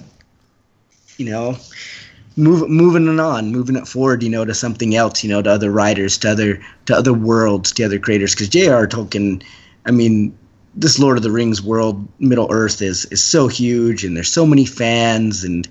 you 1.17 1.29
know 1.29 1.57
move, 2.35 2.69
moving 2.69 3.07
it 3.07 3.19
on, 3.19 3.51
moving 3.51 3.75
it 3.75 3.87
forward, 3.87 4.23
you 4.23 4.29
know, 4.29 4.45
to 4.45 4.53
something 4.53 4.95
else, 4.95 5.23
you 5.23 5.29
know, 5.29 5.41
to 5.41 5.49
other 5.49 5.71
writers, 5.71 6.17
to 6.19 6.31
other 6.31 6.61
to 6.85 6.95
other 6.95 7.13
worlds, 7.13 7.71
to 7.73 7.83
other 7.83 7.99
creators. 7.99 8.33
Because 8.33 8.49
J.R. 8.49 8.87
Tolkien, 8.87 9.43
I 9.85 9.91
mean, 9.91 10.37
this 10.75 10.99
Lord 10.99 11.17
of 11.17 11.23
the 11.23 11.31
Rings 11.31 11.61
world, 11.61 12.07
Middle 12.19 12.47
Earth 12.51 12.81
is 12.81 13.05
is 13.05 13.23
so 13.23 13.47
huge, 13.47 14.03
and 14.03 14.15
there's 14.15 14.31
so 14.31 14.45
many 14.45 14.65
fans, 14.65 15.43
and, 15.43 15.67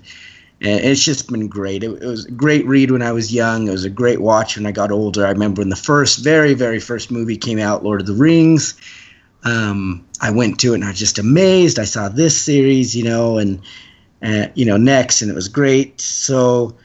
and 0.61 0.79
it's 0.79 1.03
just 1.03 1.29
been 1.29 1.47
great. 1.47 1.83
It, 1.83 2.01
it, 2.01 2.05
was 2.05 2.25
a 2.25 2.31
great 2.31 2.65
read 2.65 2.91
when 2.91 3.01
I 3.01 3.11
was 3.11 3.33
young. 3.33 3.67
It 3.67 3.71
was 3.71 3.85
a 3.85 3.89
great 3.89 4.21
watch 4.21 4.55
when 4.55 4.65
I 4.65 4.71
got 4.71 4.91
older. 4.91 5.25
I 5.25 5.31
remember 5.31 5.61
when 5.61 5.69
the 5.69 5.75
first, 5.75 6.23
very, 6.23 6.53
very 6.53 6.79
first 6.79 7.11
movie 7.11 7.37
came 7.37 7.59
out, 7.59 7.83
Lord 7.83 8.01
of 8.01 8.07
the 8.07 8.13
Rings. 8.13 8.75
Um, 9.43 10.05
I 10.21 10.31
went 10.31 10.59
to 10.61 10.71
it 10.71 10.75
and 10.75 10.85
I 10.85 10.89
was 10.89 10.99
just 10.99 11.19
amazed. 11.19 11.79
I 11.79 11.85
saw 11.85 12.09
this 12.09 12.39
series, 12.39 12.95
you 12.95 13.03
know, 13.03 13.37
and 13.37 13.61
uh, 14.21 14.47
you 14.55 14.65
know, 14.65 14.77
next, 14.77 15.21
and 15.21 15.29
it 15.29 15.33
was 15.33 15.49
great. 15.49 15.99
So, 15.99 16.75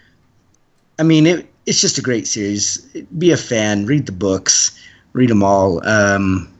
I 0.98 1.05
mean, 1.05 1.26
it, 1.26 1.48
it's 1.66 1.80
just 1.80 1.98
a 1.98 2.02
great 2.02 2.26
series. 2.26 2.78
Be 3.16 3.30
a 3.30 3.36
fan, 3.36 3.86
read 3.86 4.06
the 4.06 4.12
books, 4.12 4.76
read 5.12 5.30
them 5.30 5.44
all. 5.44 5.86
Um, 5.86 6.52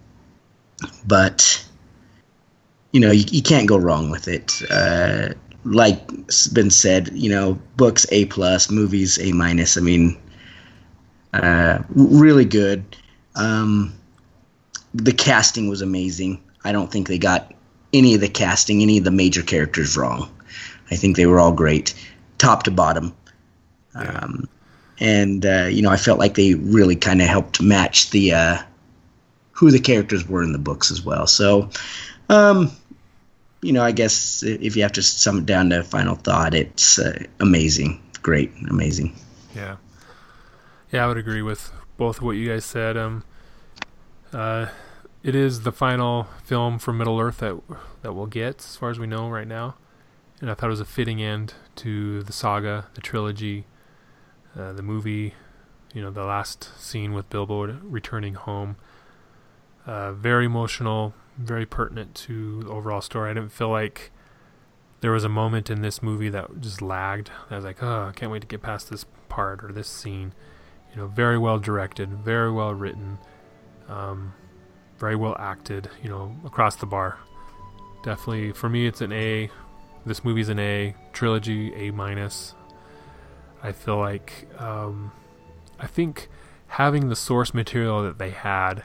but 1.07 1.65
you 2.93 3.01
know, 3.01 3.11
you, 3.11 3.25
you 3.31 3.43
can't 3.43 3.69
go 3.69 3.77
wrong 3.77 4.11
with 4.11 4.29
it. 4.29 4.63
Uh, 4.71 5.31
like's 5.65 6.47
been 6.47 6.71
said, 6.71 7.11
you 7.13 7.31
know, 7.31 7.59
books 7.77 8.07
A 8.11 8.27
plus, 8.27 8.71
movies 8.71 9.19
A 9.21 9.33
minus. 9.33 9.77
I 9.77 9.81
mean, 9.81 10.17
uh, 11.35 11.83
really 11.91 12.45
good. 12.45 12.85
Um, 13.35 13.98
the 14.95 15.13
casting 15.13 15.69
was 15.69 15.83
amazing. 15.83 16.43
I 16.65 16.73
don't 16.73 16.91
think 16.91 17.09
they 17.09 17.19
got 17.19 17.55
any 17.93 18.15
of 18.15 18.21
the 18.21 18.29
casting, 18.29 18.83
any 18.83 18.99
of 18.99 19.05
the 19.05 19.11
major 19.11 19.43
characters 19.43 19.97
wrong. 19.97 20.31
I 20.91 20.97
think 20.97 21.17
they 21.17 21.27
were 21.27 21.41
all 21.41 21.53
great, 21.53 21.95
top 22.39 22.65
to 22.65 22.71
bottom. 22.71 23.15
Um, 23.95 24.49
and 25.01 25.45
uh, 25.45 25.67
you 25.71 25.83
know, 25.83 25.91
I 25.91 25.97
felt 25.97 26.19
like 26.19 26.35
they 26.35 26.55
really 26.55 26.97
kind 26.97 27.21
of 27.21 27.29
helped 27.29 27.61
match 27.61 28.11
the 28.11 28.33
uh, 28.35 28.59
who 29.53 29.71
the 29.71 29.81
characters 29.81 30.27
were 30.29 30.43
in 30.43 30.53
the 30.53 30.59
books 30.59 30.91
as 30.91 31.03
well. 31.03 31.27
So, 31.27 31.71
um, 32.29 32.71
you 33.63 33.73
know, 33.73 33.83
I 33.83 33.93
guess 33.93 34.43
if 34.43 34.77
you 34.77 34.83
have 34.83 34.93
to 34.93 35.03
sum 35.03 35.39
it 35.39 35.47
down 35.47 35.71
to 35.71 35.83
final 35.83 36.15
thought, 36.15 36.55
it's 36.55 36.99
uh, 36.99 37.25
amazing, 37.41 38.01
great, 38.23 38.53
amazing. 38.69 39.15
Yeah, 39.55 39.77
yeah, 40.93 41.05
I 41.05 41.09
would 41.09 41.17
agree 41.17 41.43
with 41.43 41.73
both 41.97 42.21
what 42.21 42.33
you 42.33 42.49
guys 42.49 42.65
said. 42.65 42.97
Um, 42.97 43.25
uh, 44.33 44.67
it 45.23 45.35
is 45.35 45.63
the 45.63 45.73
final 45.73 46.29
film 46.45 46.79
from 46.79 46.99
Middle 46.99 47.19
Earth 47.19 47.39
that 47.39 47.61
that 48.03 48.13
we'll 48.13 48.27
get, 48.27 48.59
as 48.59 48.77
far 48.77 48.91
as 48.91 48.99
we 48.99 49.07
know 49.07 49.29
right 49.29 49.47
now. 49.49 49.77
And 50.41 50.51
I 50.51 50.55
thought 50.55 50.67
it 50.67 50.71
was 50.71 50.81
a 50.81 50.85
fitting 50.85 51.21
end 51.21 51.55
to 51.77 52.23
the 52.23 52.33
saga, 52.33 52.87
the 52.95 53.01
trilogy, 53.01 53.67
uh, 54.57 54.73
the 54.73 54.83
movie. 54.83 55.35
You 55.95 56.03
know, 56.03 56.11
the 56.11 56.25
last 56.25 56.69
scene 56.79 57.15
with 57.15 57.31
Bilbo 57.31 57.67
returning 57.83 58.35
home. 58.35 58.77
Uh, 59.87 60.13
very 60.13 60.45
emotional, 60.45 61.15
very 61.39 61.65
pertinent 61.65 62.15
to 62.15 62.63
the 62.63 62.71
overall 62.71 63.01
story. 63.01 63.31
I 63.31 63.35
didn't 63.35 63.53
feel 63.53 63.71
like 63.71 64.11
there 65.01 65.13
was 65.13 65.25
a 65.25 65.29
moment 65.29 65.71
in 65.71 65.81
this 65.81 66.03
movie 66.03 66.29
that 66.29 66.61
just 66.61 66.83
lagged. 66.83 67.31
I 67.51 67.57
was 67.57 67.65
like, 67.65 67.83
oh, 67.83 68.09
I 68.09 68.13
can't 68.13 68.31
wait 68.31 68.43
to 68.43 68.47
get 68.47 68.63
past 68.63 68.91
this 68.91 69.07
part 69.29 69.65
or 69.65 69.73
this 69.73 69.89
scene. 69.89 70.35
You 70.91 70.99
know, 70.99 71.07
very 71.07 71.39
well 71.39 71.59
directed, 71.59 72.11
very 72.11 72.53
well 72.53 72.75
written. 72.75 73.19
Um, 73.89 74.35
very 74.99 75.17
well 75.17 75.37
acted, 75.39 75.89
you 76.03 76.11
know, 76.11 76.35
across 76.45 76.77
the 76.77 76.87
bar. 76.87 77.19
Definitely, 78.05 78.53
for 78.53 78.69
me, 78.69 78.87
it's 78.87 79.01
an 79.01 79.13
A. 79.13 79.51
This 80.05 80.25
movie's 80.25 80.49
an 80.49 80.59
A. 80.59 80.95
Trilogy, 81.13 81.75
A 81.75 81.91
minus. 81.93 82.55
I 83.63 83.73
feel 83.73 83.99
like, 83.99 84.49
um, 84.59 85.13
I 85.79 85.87
think 85.87 86.29
having 86.69 87.09
the 87.09 87.17
source 87.17 87.55
material 87.55 88.03
that 88.03 88.19
they 88.19 88.31
had 88.31 88.85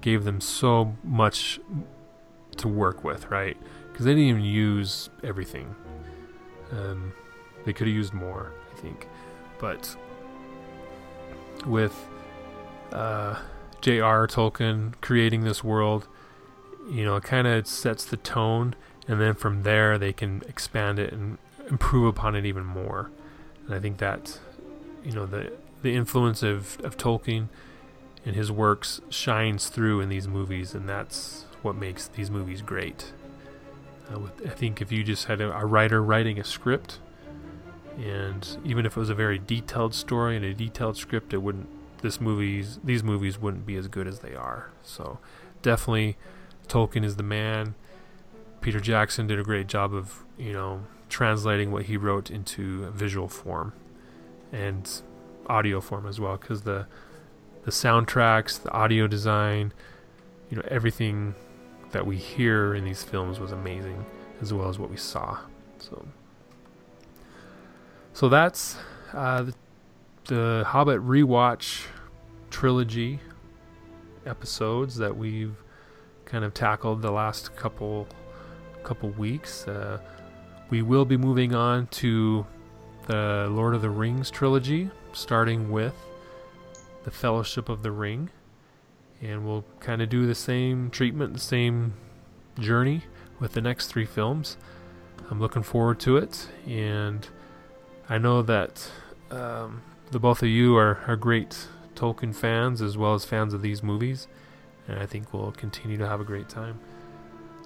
gave 0.00 0.24
them 0.24 0.40
so 0.40 0.96
much 1.04 1.60
to 2.56 2.68
work 2.68 3.04
with, 3.04 3.30
right? 3.30 3.56
Because 3.90 4.04
they 4.06 4.12
didn't 4.12 4.24
even 4.28 4.42
use 4.42 5.10
everything. 5.22 5.74
Um, 6.72 7.12
they 7.64 7.72
could 7.72 7.86
have 7.86 7.94
used 7.94 8.12
more, 8.12 8.52
I 8.72 8.80
think. 8.80 9.08
But 9.58 9.96
with 11.66 11.94
uh, 12.92 13.38
J.R. 13.82 14.26
Tolkien 14.28 14.94
creating 15.00 15.42
this 15.42 15.62
world, 15.62 16.08
you 16.88 17.04
know, 17.04 17.16
it 17.16 17.24
kind 17.24 17.46
of 17.46 17.66
sets 17.66 18.04
the 18.04 18.16
tone, 18.16 18.74
and 19.06 19.20
then 19.20 19.34
from 19.34 19.64
there 19.64 19.98
they 19.98 20.12
can 20.12 20.42
expand 20.48 20.98
it 20.98 21.12
and 21.12 21.36
improve 21.68 22.06
upon 22.06 22.34
it 22.34 22.46
even 22.46 22.64
more. 22.64 23.10
And 23.66 23.74
I 23.74 23.80
think 23.80 23.98
that, 23.98 24.38
you 25.04 25.12
know, 25.12 25.26
the 25.26 25.52
the 25.82 25.94
influence 25.96 26.44
of, 26.44 26.78
of 26.84 26.96
Tolkien 26.96 27.48
and 28.24 28.36
his 28.36 28.52
works 28.52 29.00
shines 29.10 29.68
through 29.68 30.00
in 30.00 30.08
these 30.08 30.28
movies, 30.28 30.74
and 30.74 30.88
that's 30.88 31.44
what 31.62 31.74
makes 31.74 32.06
these 32.06 32.30
movies 32.30 32.62
great. 32.62 33.12
I 34.44 34.48
think 34.50 34.80
if 34.80 34.92
you 34.92 35.02
just 35.02 35.24
had 35.24 35.40
a, 35.40 35.50
a 35.52 35.64
writer 35.66 36.02
writing 36.02 36.38
a 36.38 36.44
script, 36.44 37.00
and 37.98 38.46
even 38.64 38.86
if 38.86 38.96
it 38.96 39.00
was 39.00 39.10
a 39.10 39.14
very 39.14 39.38
detailed 39.38 39.94
story 39.94 40.36
and 40.36 40.44
a 40.44 40.54
detailed 40.54 40.96
script, 40.96 41.34
it 41.34 41.38
wouldn't 41.38 41.68
this 42.02 42.20
movies 42.20 42.78
these 42.84 43.02
movies 43.02 43.38
wouldn't 43.38 43.64
be 43.64 43.76
as 43.76 43.88
good 43.88 44.06
as 44.06 44.20
they 44.20 44.34
are. 44.34 44.70
So 44.82 45.18
definitely 45.62 46.16
Tolkien 46.68 47.04
is 47.04 47.16
the 47.16 47.22
man. 47.22 47.74
Peter 48.60 48.80
Jackson 48.80 49.26
did 49.26 49.38
a 49.38 49.42
great 49.42 49.66
job 49.66 49.92
of, 49.94 50.24
you 50.38 50.52
know, 50.52 50.82
translating 51.08 51.72
what 51.72 51.84
he 51.84 51.96
wrote 51.96 52.30
into 52.30 52.90
visual 52.90 53.28
form 53.28 53.72
and 54.52 55.02
audio 55.46 55.80
form 55.80 56.06
as 56.06 56.20
well 56.20 56.36
cuz 56.36 56.62
the 56.62 56.86
the 57.64 57.70
soundtracks, 57.70 58.60
the 58.60 58.70
audio 58.72 59.06
design, 59.06 59.72
you 60.50 60.56
know, 60.56 60.64
everything 60.66 61.34
that 61.92 62.04
we 62.06 62.16
hear 62.16 62.74
in 62.74 62.84
these 62.84 63.04
films 63.04 63.38
was 63.38 63.52
amazing 63.52 64.04
as 64.40 64.52
well 64.52 64.68
as 64.68 64.78
what 64.78 64.90
we 64.90 64.96
saw. 64.96 65.38
So 65.78 66.06
so 68.12 68.28
that's 68.28 68.76
uh, 69.12 69.42
the 69.42 69.54
the 70.32 70.64
Hobbit 70.66 71.06
rewatch 71.06 71.84
trilogy 72.48 73.20
episodes 74.24 74.96
that 74.96 75.14
we've 75.14 75.54
kind 76.24 76.42
of 76.42 76.54
tackled 76.54 77.02
the 77.02 77.10
last 77.10 77.54
couple 77.54 78.08
couple 78.82 79.10
weeks. 79.10 79.68
Uh, 79.68 79.98
we 80.70 80.80
will 80.80 81.04
be 81.04 81.18
moving 81.18 81.54
on 81.54 81.86
to 81.88 82.46
the 83.08 83.46
Lord 83.50 83.74
of 83.74 83.82
the 83.82 83.90
Rings 83.90 84.30
trilogy, 84.30 84.90
starting 85.12 85.70
with 85.70 85.94
the 87.04 87.10
Fellowship 87.10 87.68
of 87.68 87.82
the 87.82 87.92
Ring, 87.92 88.30
and 89.20 89.44
we'll 89.46 89.66
kind 89.80 90.00
of 90.00 90.08
do 90.08 90.26
the 90.26 90.34
same 90.34 90.88
treatment, 90.88 91.34
the 91.34 91.40
same 91.40 91.92
journey 92.58 93.02
with 93.38 93.52
the 93.52 93.60
next 93.60 93.88
three 93.88 94.06
films. 94.06 94.56
I'm 95.30 95.40
looking 95.40 95.62
forward 95.62 96.00
to 96.00 96.16
it, 96.16 96.48
and 96.66 97.28
I 98.08 98.16
know 98.16 98.40
that 98.40 98.90
um, 99.30 99.82
the 100.12 100.20
both 100.20 100.42
of 100.42 100.48
you 100.48 100.76
are, 100.76 101.00
are 101.06 101.16
great 101.16 101.66
Tolkien 101.94 102.34
fans 102.34 102.80
as 102.80 102.96
well 102.96 103.14
as 103.14 103.24
fans 103.24 103.54
of 103.54 103.62
these 103.62 103.82
movies, 103.82 104.28
and 104.86 104.98
I 104.98 105.06
think 105.06 105.32
we'll 105.32 105.52
continue 105.52 105.96
to 105.96 106.06
have 106.06 106.20
a 106.20 106.24
great 106.24 106.48
time. 106.48 106.78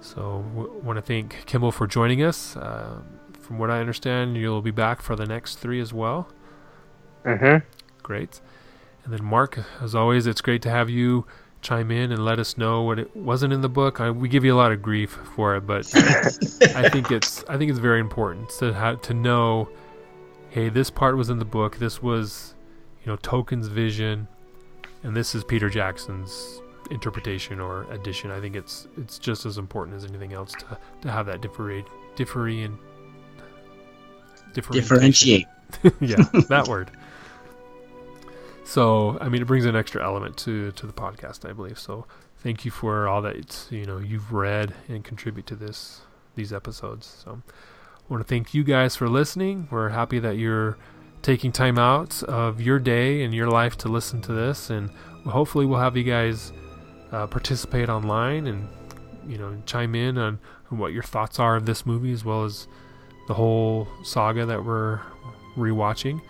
So, 0.01 0.45
w- 0.55 0.81
want 0.83 0.97
to 0.97 1.01
thank 1.01 1.45
Kimball 1.45 1.71
for 1.71 1.87
joining 1.87 2.23
us. 2.23 2.55
Uh, 2.55 3.01
from 3.39 3.57
what 3.59 3.69
I 3.69 3.79
understand, 3.79 4.37
you'll 4.37 4.61
be 4.61 4.71
back 4.71 5.01
for 5.01 5.15
the 5.15 5.25
next 5.25 5.59
three 5.59 5.81
as 5.81 5.93
well. 5.93 6.29
Mm-hmm. 7.25 7.65
Great. 8.03 8.39
And 9.03 9.13
then, 9.13 9.23
Marc, 9.23 9.59
as 9.81 9.95
always, 9.95 10.27
it's 10.27 10.41
great 10.41 10.61
to 10.63 10.69
have 10.69 10.89
you 10.89 11.25
chime 11.61 11.91
in 11.91 12.11
and 12.11 12.23
let 12.23 12.39
us 12.39 12.57
know 12.57 12.83
what 12.83 12.99
it 12.99 13.15
wasn't 13.15 13.51
in 13.51 13.61
the 13.61 13.69
book. 13.69 13.99
I, 13.99 14.09
we 14.11 14.29
give 14.29 14.45
you 14.45 14.53
a 14.53 14.57
lot 14.57 14.71
of 14.71 14.81
grief 14.81 15.19
for 15.35 15.55
it, 15.55 15.61
but 15.61 15.85
I 15.95 16.87
think 16.89 17.11
it's 17.11 17.43
I 17.45 17.57
think 17.57 17.71
it's 17.71 17.79
very 17.79 17.99
important 17.99 18.49
to 18.59 18.73
have 18.73 19.01
to 19.03 19.13
know 19.13 19.67
hey, 20.49 20.69
this 20.69 20.89
part 20.89 21.17
was 21.17 21.29
in 21.29 21.39
the 21.39 21.45
book. 21.45 21.77
This 21.77 22.01
was, 22.01 22.55
you 23.03 23.11
know, 23.11 23.17
Tolkien's 23.17 23.67
vision, 23.67 24.27
and 25.03 25.15
this 25.15 25.35
is 25.35 25.43
Peter 25.43 25.69
Jackson's 25.69 26.61
interpretation 26.89 27.59
or 27.59 27.83
addition. 27.91 28.31
I 28.31 28.39
think 28.39 28.55
it's 28.55 28.87
it's 28.97 29.19
just 29.19 29.45
as 29.45 29.57
important 29.57 29.97
as 29.97 30.05
anything 30.05 30.33
else 30.33 30.53
to, 30.53 30.77
to 31.01 31.11
have 31.11 31.25
that 31.25 31.41
differentiate 31.41 31.91
differentiate 32.15 32.71
differentiate. 34.53 35.45
yeah, 35.99 36.23
that 36.49 36.67
word. 36.67 36.91
So, 38.63 39.17
I 39.21 39.29
mean, 39.29 39.41
it 39.41 39.45
brings 39.45 39.65
an 39.65 39.75
extra 39.75 40.03
element 40.03 40.37
to 40.37 40.71
to 40.71 40.87
the 40.87 40.93
podcast, 40.93 41.47
I 41.47 41.53
believe. 41.53 41.79
So, 41.79 42.05
thank 42.37 42.65
you 42.65 42.71
for 42.71 43.07
all 43.07 43.21
that 43.21 43.67
you 43.69 43.85
know 43.85 43.97
you've 43.97 44.33
read 44.33 44.73
and 44.87 45.03
contribute 45.03 45.45
to 45.47 45.55
this 45.55 46.01
these 46.35 46.53
episodes. 46.53 47.23
So. 47.23 47.41
I 48.09 48.13
want 48.13 48.25
to 48.25 48.27
thank 48.29 48.53
you 48.53 48.63
guys 48.63 48.95
for 48.95 49.09
listening. 49.09 49.67
We're 49.69 49.89
happy 49.89 50.19
that 50.19 50.37
you're 50.37 50.77
taking 51.21 51.51
time 51.51 51.77
out 51.77 52.23
of 52.23 52.61
your 52.61 52.79
day 52.79 53.21
and 53.21 53.33
your 53.33 53.49
life 53.49 53.77
to 53.79 53.89
listen 53.89 54.21
to 54.21 54.31
this, 54.31 54.69
and 54.69 54.91
hopefully 55.25 55.65
we'll 55.65 55.81
have 55.81 55.97
you 55.97 56.05
guys 56.05 56.53
uh, 57.11 57.27
participate 57.27 57.89
online 57.89 58.47
and 58.47 58.69
you 59.27 59.37
know 59.37 59.61
chime 59.65 59.93
in 59.93 60.17
on, 60.17 60.39
what 60.69 60.93
your 60.93 61.03
thoughts 61.03 61.37
are 61.37 61.57
of 61.57 61.65
this 61.65 61.85
movie 61.85 62.13
as 62.13 62.23
well 62.23 62.45
as 62.45 62.67
the 63.27 63.33
whole 63.33 63.89
saga 64.03 64.45
that 64.45 64.63
we're 64.63 65.01
rewatching. 65.57 66.21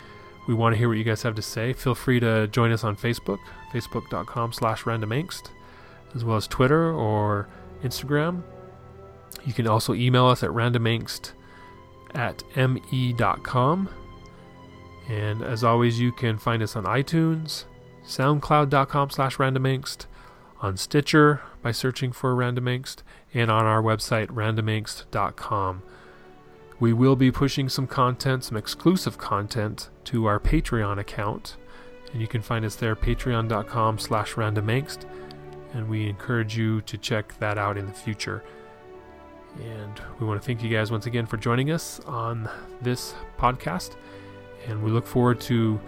We 0.47 0.55
want 0.55 0.73
to 0.73 0.79
hear 0.79 0.87
what 0.87 0.97
you 0.97 1.03
guys 1.03 1.21
have 1.21 1.35
to 1.35 1.43
say. 1.43 1.73
Feel 1.73 1.93
free 1.93 2.19
to 2.21 2.47
join 2.47 2.71
us 2.71 2.83
on 2.83 2.95
Facebook, 2.95 3.37
facebook.com 3.71 4.51
slash 4.51 4.81
randomangst, 4.81 5.51
as 6.15 6.23
well 6.23 6.37
as 6.37 6.47
Twitter 6.47 6.91
or 6.91 7.47
Instagram. 7.83 8.41
You 9.45 9.53
can 9.53 9.67
also 9.67 9.93
email 9.93 10.25
us 10.25 10.41
at 10.41 10.49
randomangst 10.49 11.33
at 12.15 12.43
me.com. 12.55 13.89
And 15.07 15.41
as 15.41 15.63
always, 15.63 15.99
you 15.99 16.11
can 16.11 16.37
find 16.37 16.61
us 16.61 16.75
on 16.75 16.83
iTunes, 16.83 17.65
soundcloud.com 18.05 19.09
slash 19.09 19.37
randomangst, 19.37 20.05
on 20.59 20.75
Stitcher 20.75 21.41
by 21.61 21.71
searching 21.71 22.11
for 22.11 22.35
randomangst, 22.35 23.03
and 23.33 23.49
on 23.49 23.65
our 23.65 23.81
website, 23.81 24.27
randomangst.com. 24.27 25.83
We 26.79 26.93
will 26.93 27.15
be 27.15 27.31
pushing 27.31 27.69
some 27.69 27.87
content, 27.87 28.43
some 28.43 28.57
exclusive 28.57 29.17
content, 29.17 29.89
to 30.05 30.25
our 30.25 30.39
Patreon 30.39 30.99
account. 30.99 31.57
And 32.11 32.21
you 32.21 32.27
can 32.27 32.41
find 32.41 32.63
us 32.63 32.75
there, 32.75 32.95
patreon.com 32.95 33.99
slash 33.99 34.33
randomangst. 34.33 35.05
And 35.73 35.89
we 35.89 36.07
encourage 36.07 36.57
you 36.57 36.81
to 36.81 36.97
check 36.97 37.37
that 37.39 37.57
out 37.57 37.77
in 37.77 37.87
the 37.87 37.93
future. 37.93 38.43
And 39.61 40.01
we 40.19 40.27
want 40.27 40.41
to 40.41 40.45
thank 40.45 40.61
you 40.63 40.69
guys 40.69 40.91
once 40.91 41.05
again 41.05 41.25
for 41.25 41.37
joining 41.37 41.71
us 41.71 41.99
on 42.01 42.49
this 42.81 43.15
podcast. 43.37 43.95
And 44.67 44.83
we 44.83 44.91
look 44.91 45.07
forward 45.07 45.39
to 45.41 45.79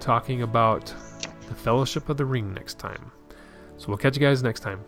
talking 0.00 0.42
about 0.42 0.92
the 1.48 1.54
Fellowship 1.54 2.08
of 2.08 2.16
the 2.16 2.24
Ring 2.24 2.52
next 2.52 2.78
time. 2.78 3.10
So 3.76 3.88
we'll 3.88 3.98
catch 3.98 4.16
you 4.16 4.22
guys 4.22 4.42
next 4.42 4.60
time. 4.60 4.80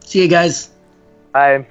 See 0.00 0.22
you 0.22 0.28
guys. 0.28 0.70
Bye. 1.32 1.66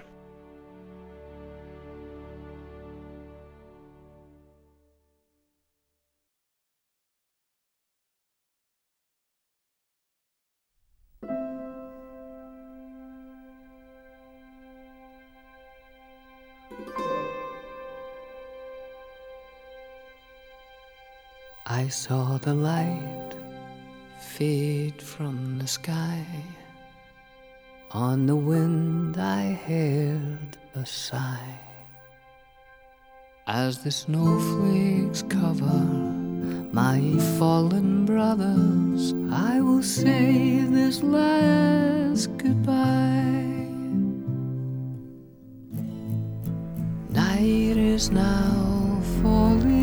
Saw 21.92 22.38
the 22.38 22.54
light 22.54 23.36
fade 24.18 25.02
from 25.02 25.60
the 25.60 25.68
sky. 25.68 26.26
On 27.92 28.26
the 28.26 28.36
wind 28.36 29.18
I 29.18 29.52
heard 29.68 30.58
a 30.74 30.86
sigh. 30.86 31.60
As 33.46 33.84
the 33.84 33.92
snowflakes 33.92 35.24
cover 35.24 35.84
my 36.72 37.02
fallen 37.38 38.06
brothers, 38.06 39.14
I 39.30 39.60
will 39.60 39.84
say 39.84 40.64
this 40.70 41.04
last 41.04 42.28
goodbye. 42.38 43.68
Night 47.10 47.76
is 47.76 48.10
now 48.12 49.02
falling. 49.22 49.81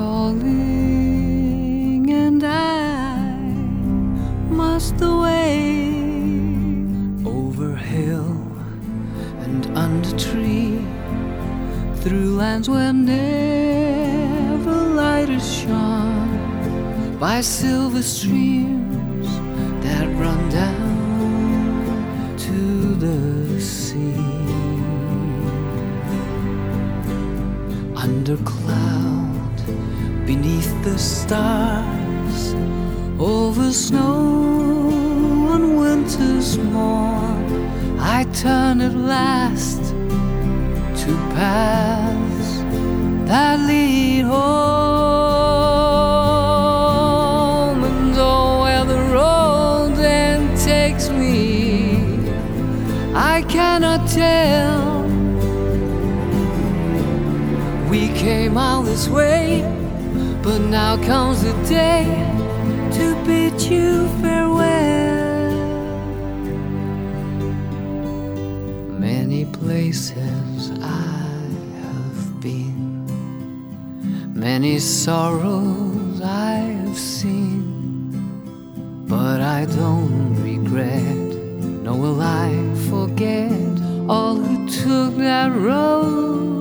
Calling, 0.00 0.48
and 2.10 2.42
I 2.42 3.20
must 4.48 4.94
away 5.02 5.92
over 7.26 7.76
hill 7.76 8.40
and 9.44 9.66
under 9.76 10.16
tree, 10.16 10.78
through 12.02 12.36
lands 12.42 12.66
where 12.70 12.94
never 12.94 14.78
light 15.02 15.28
is 15.28 15.46
shone, 15.58 17.18
by 17.18 17.42
silver 17.42 18.02
streams 18.02 19.28
that 19.84 20.06
run 20.22 20.42
down 20.48 22.36
to 22.46 22.58
the 23.04 23.60
sea. 23.60 24.24
Under 28.04 28.38
clouds 28.52 29.09
beneath 30.30 30.72
the 30.84 30.96
stars, 30.96 32.54
over 33.18 33.72
snow 33.72 35.48
on 35.52 35.62
winter's 35.82 36.56
morn. 36.56 37.68
I 37.98 38.22
turn 38.32 38.80
at 38.80 38.94
last 38.94 39.82
to 41.02 41.10
paths 41.34 42.50
that 43.28 43.58
lead 43.70 44.22
home, 44.22 44.38
and 47.90 48.14
oh, 48.16 48.60
where 48.62 48.84
the 48.84 49.02
road 49.18 49.96
then 49.96 50.56
takes 50.56 51.10
me, 51.10 51.34
I 53.16 53.42
cannot 53.48 54.08
tell. 54.08 55.00
We 57.90 58.02
came 58.24 58.56
all 58.56 58.82
this 58.82 59.08
way 59.08 59.49
but 60.42 60.58
now 60.58 60.96
comes 61.04 61.42
the 61.42 61.52
day 61.68 62.04
to 62.92 63.14
bid 63.26 63.60
you 63.60 64.08
farewell. 64.20 65.50
Many 68.98 69.44
places 69.44 70.70
I 70.80 71.36
have 71.82 72.40
been, 72.40 73.04
many 74.34 74.78
sorrows 74.78 76.22
I 76.22 76.52
have 76.82 76.96
seen, 76.96 78.12
but 79.06 79.42
I 79.42 79.66
don't 79.66 80.42
regret, 80.42 81.36
nor 81.84 81.96
will 81.98 82.20
I 82.22 82.50
forget 82.88 83.52
all 84.08 84.36
who 84.36 84.68
took 84.68 85.16
that 85.18 85.52
road 85.52 86.59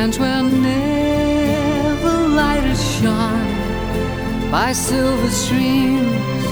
lands 0.00 0.18
where 0.18 0.42
never 0.42 2.16
light 2.28 2.64
is 2.64 2.82
shone 2.96 4.50
by 4.50 4.72
silver 4.72 5.28
streams 5.28 6.44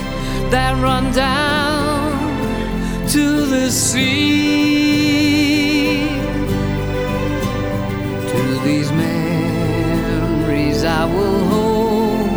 that 0.51 0.71
run 0.83 1.11
down 1.13 2.11
to 3.07 3.47
the 3.47 3.71
sea. 3.71 4.19
To 8.31 8.41
these 8.67 8.91
memories 8.91 10.83
I 10.83 11.05
will 11.05 11.43
hold. 11.53 12.29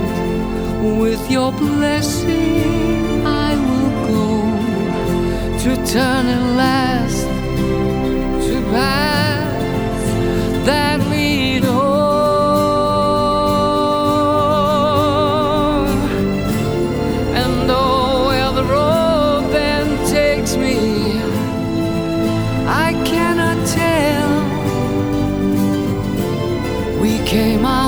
With 1.03 1.31
your 1.31 1.53
blessing, 1.53 3.27
I 3.27 3.51
will 3.67 3.93
go 4.13 4.25
to 5.63 5.71
turn 5.93 6.25
at 6.37 6.45
last 6.63 7.27
to 8.47 8.55
paths 8.73 9.12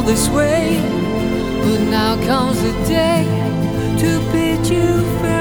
this 0.04 0.28
way, 0.28 0.78
but 1.62 1.80
now 1.90 2.14
comes 2.26 2.60
the 2.62 2.72
day 2.86 3.24
to 3.98 4.32
bid 4.32 4.66
you 4.66 5.00
farewell. 5.20 5.33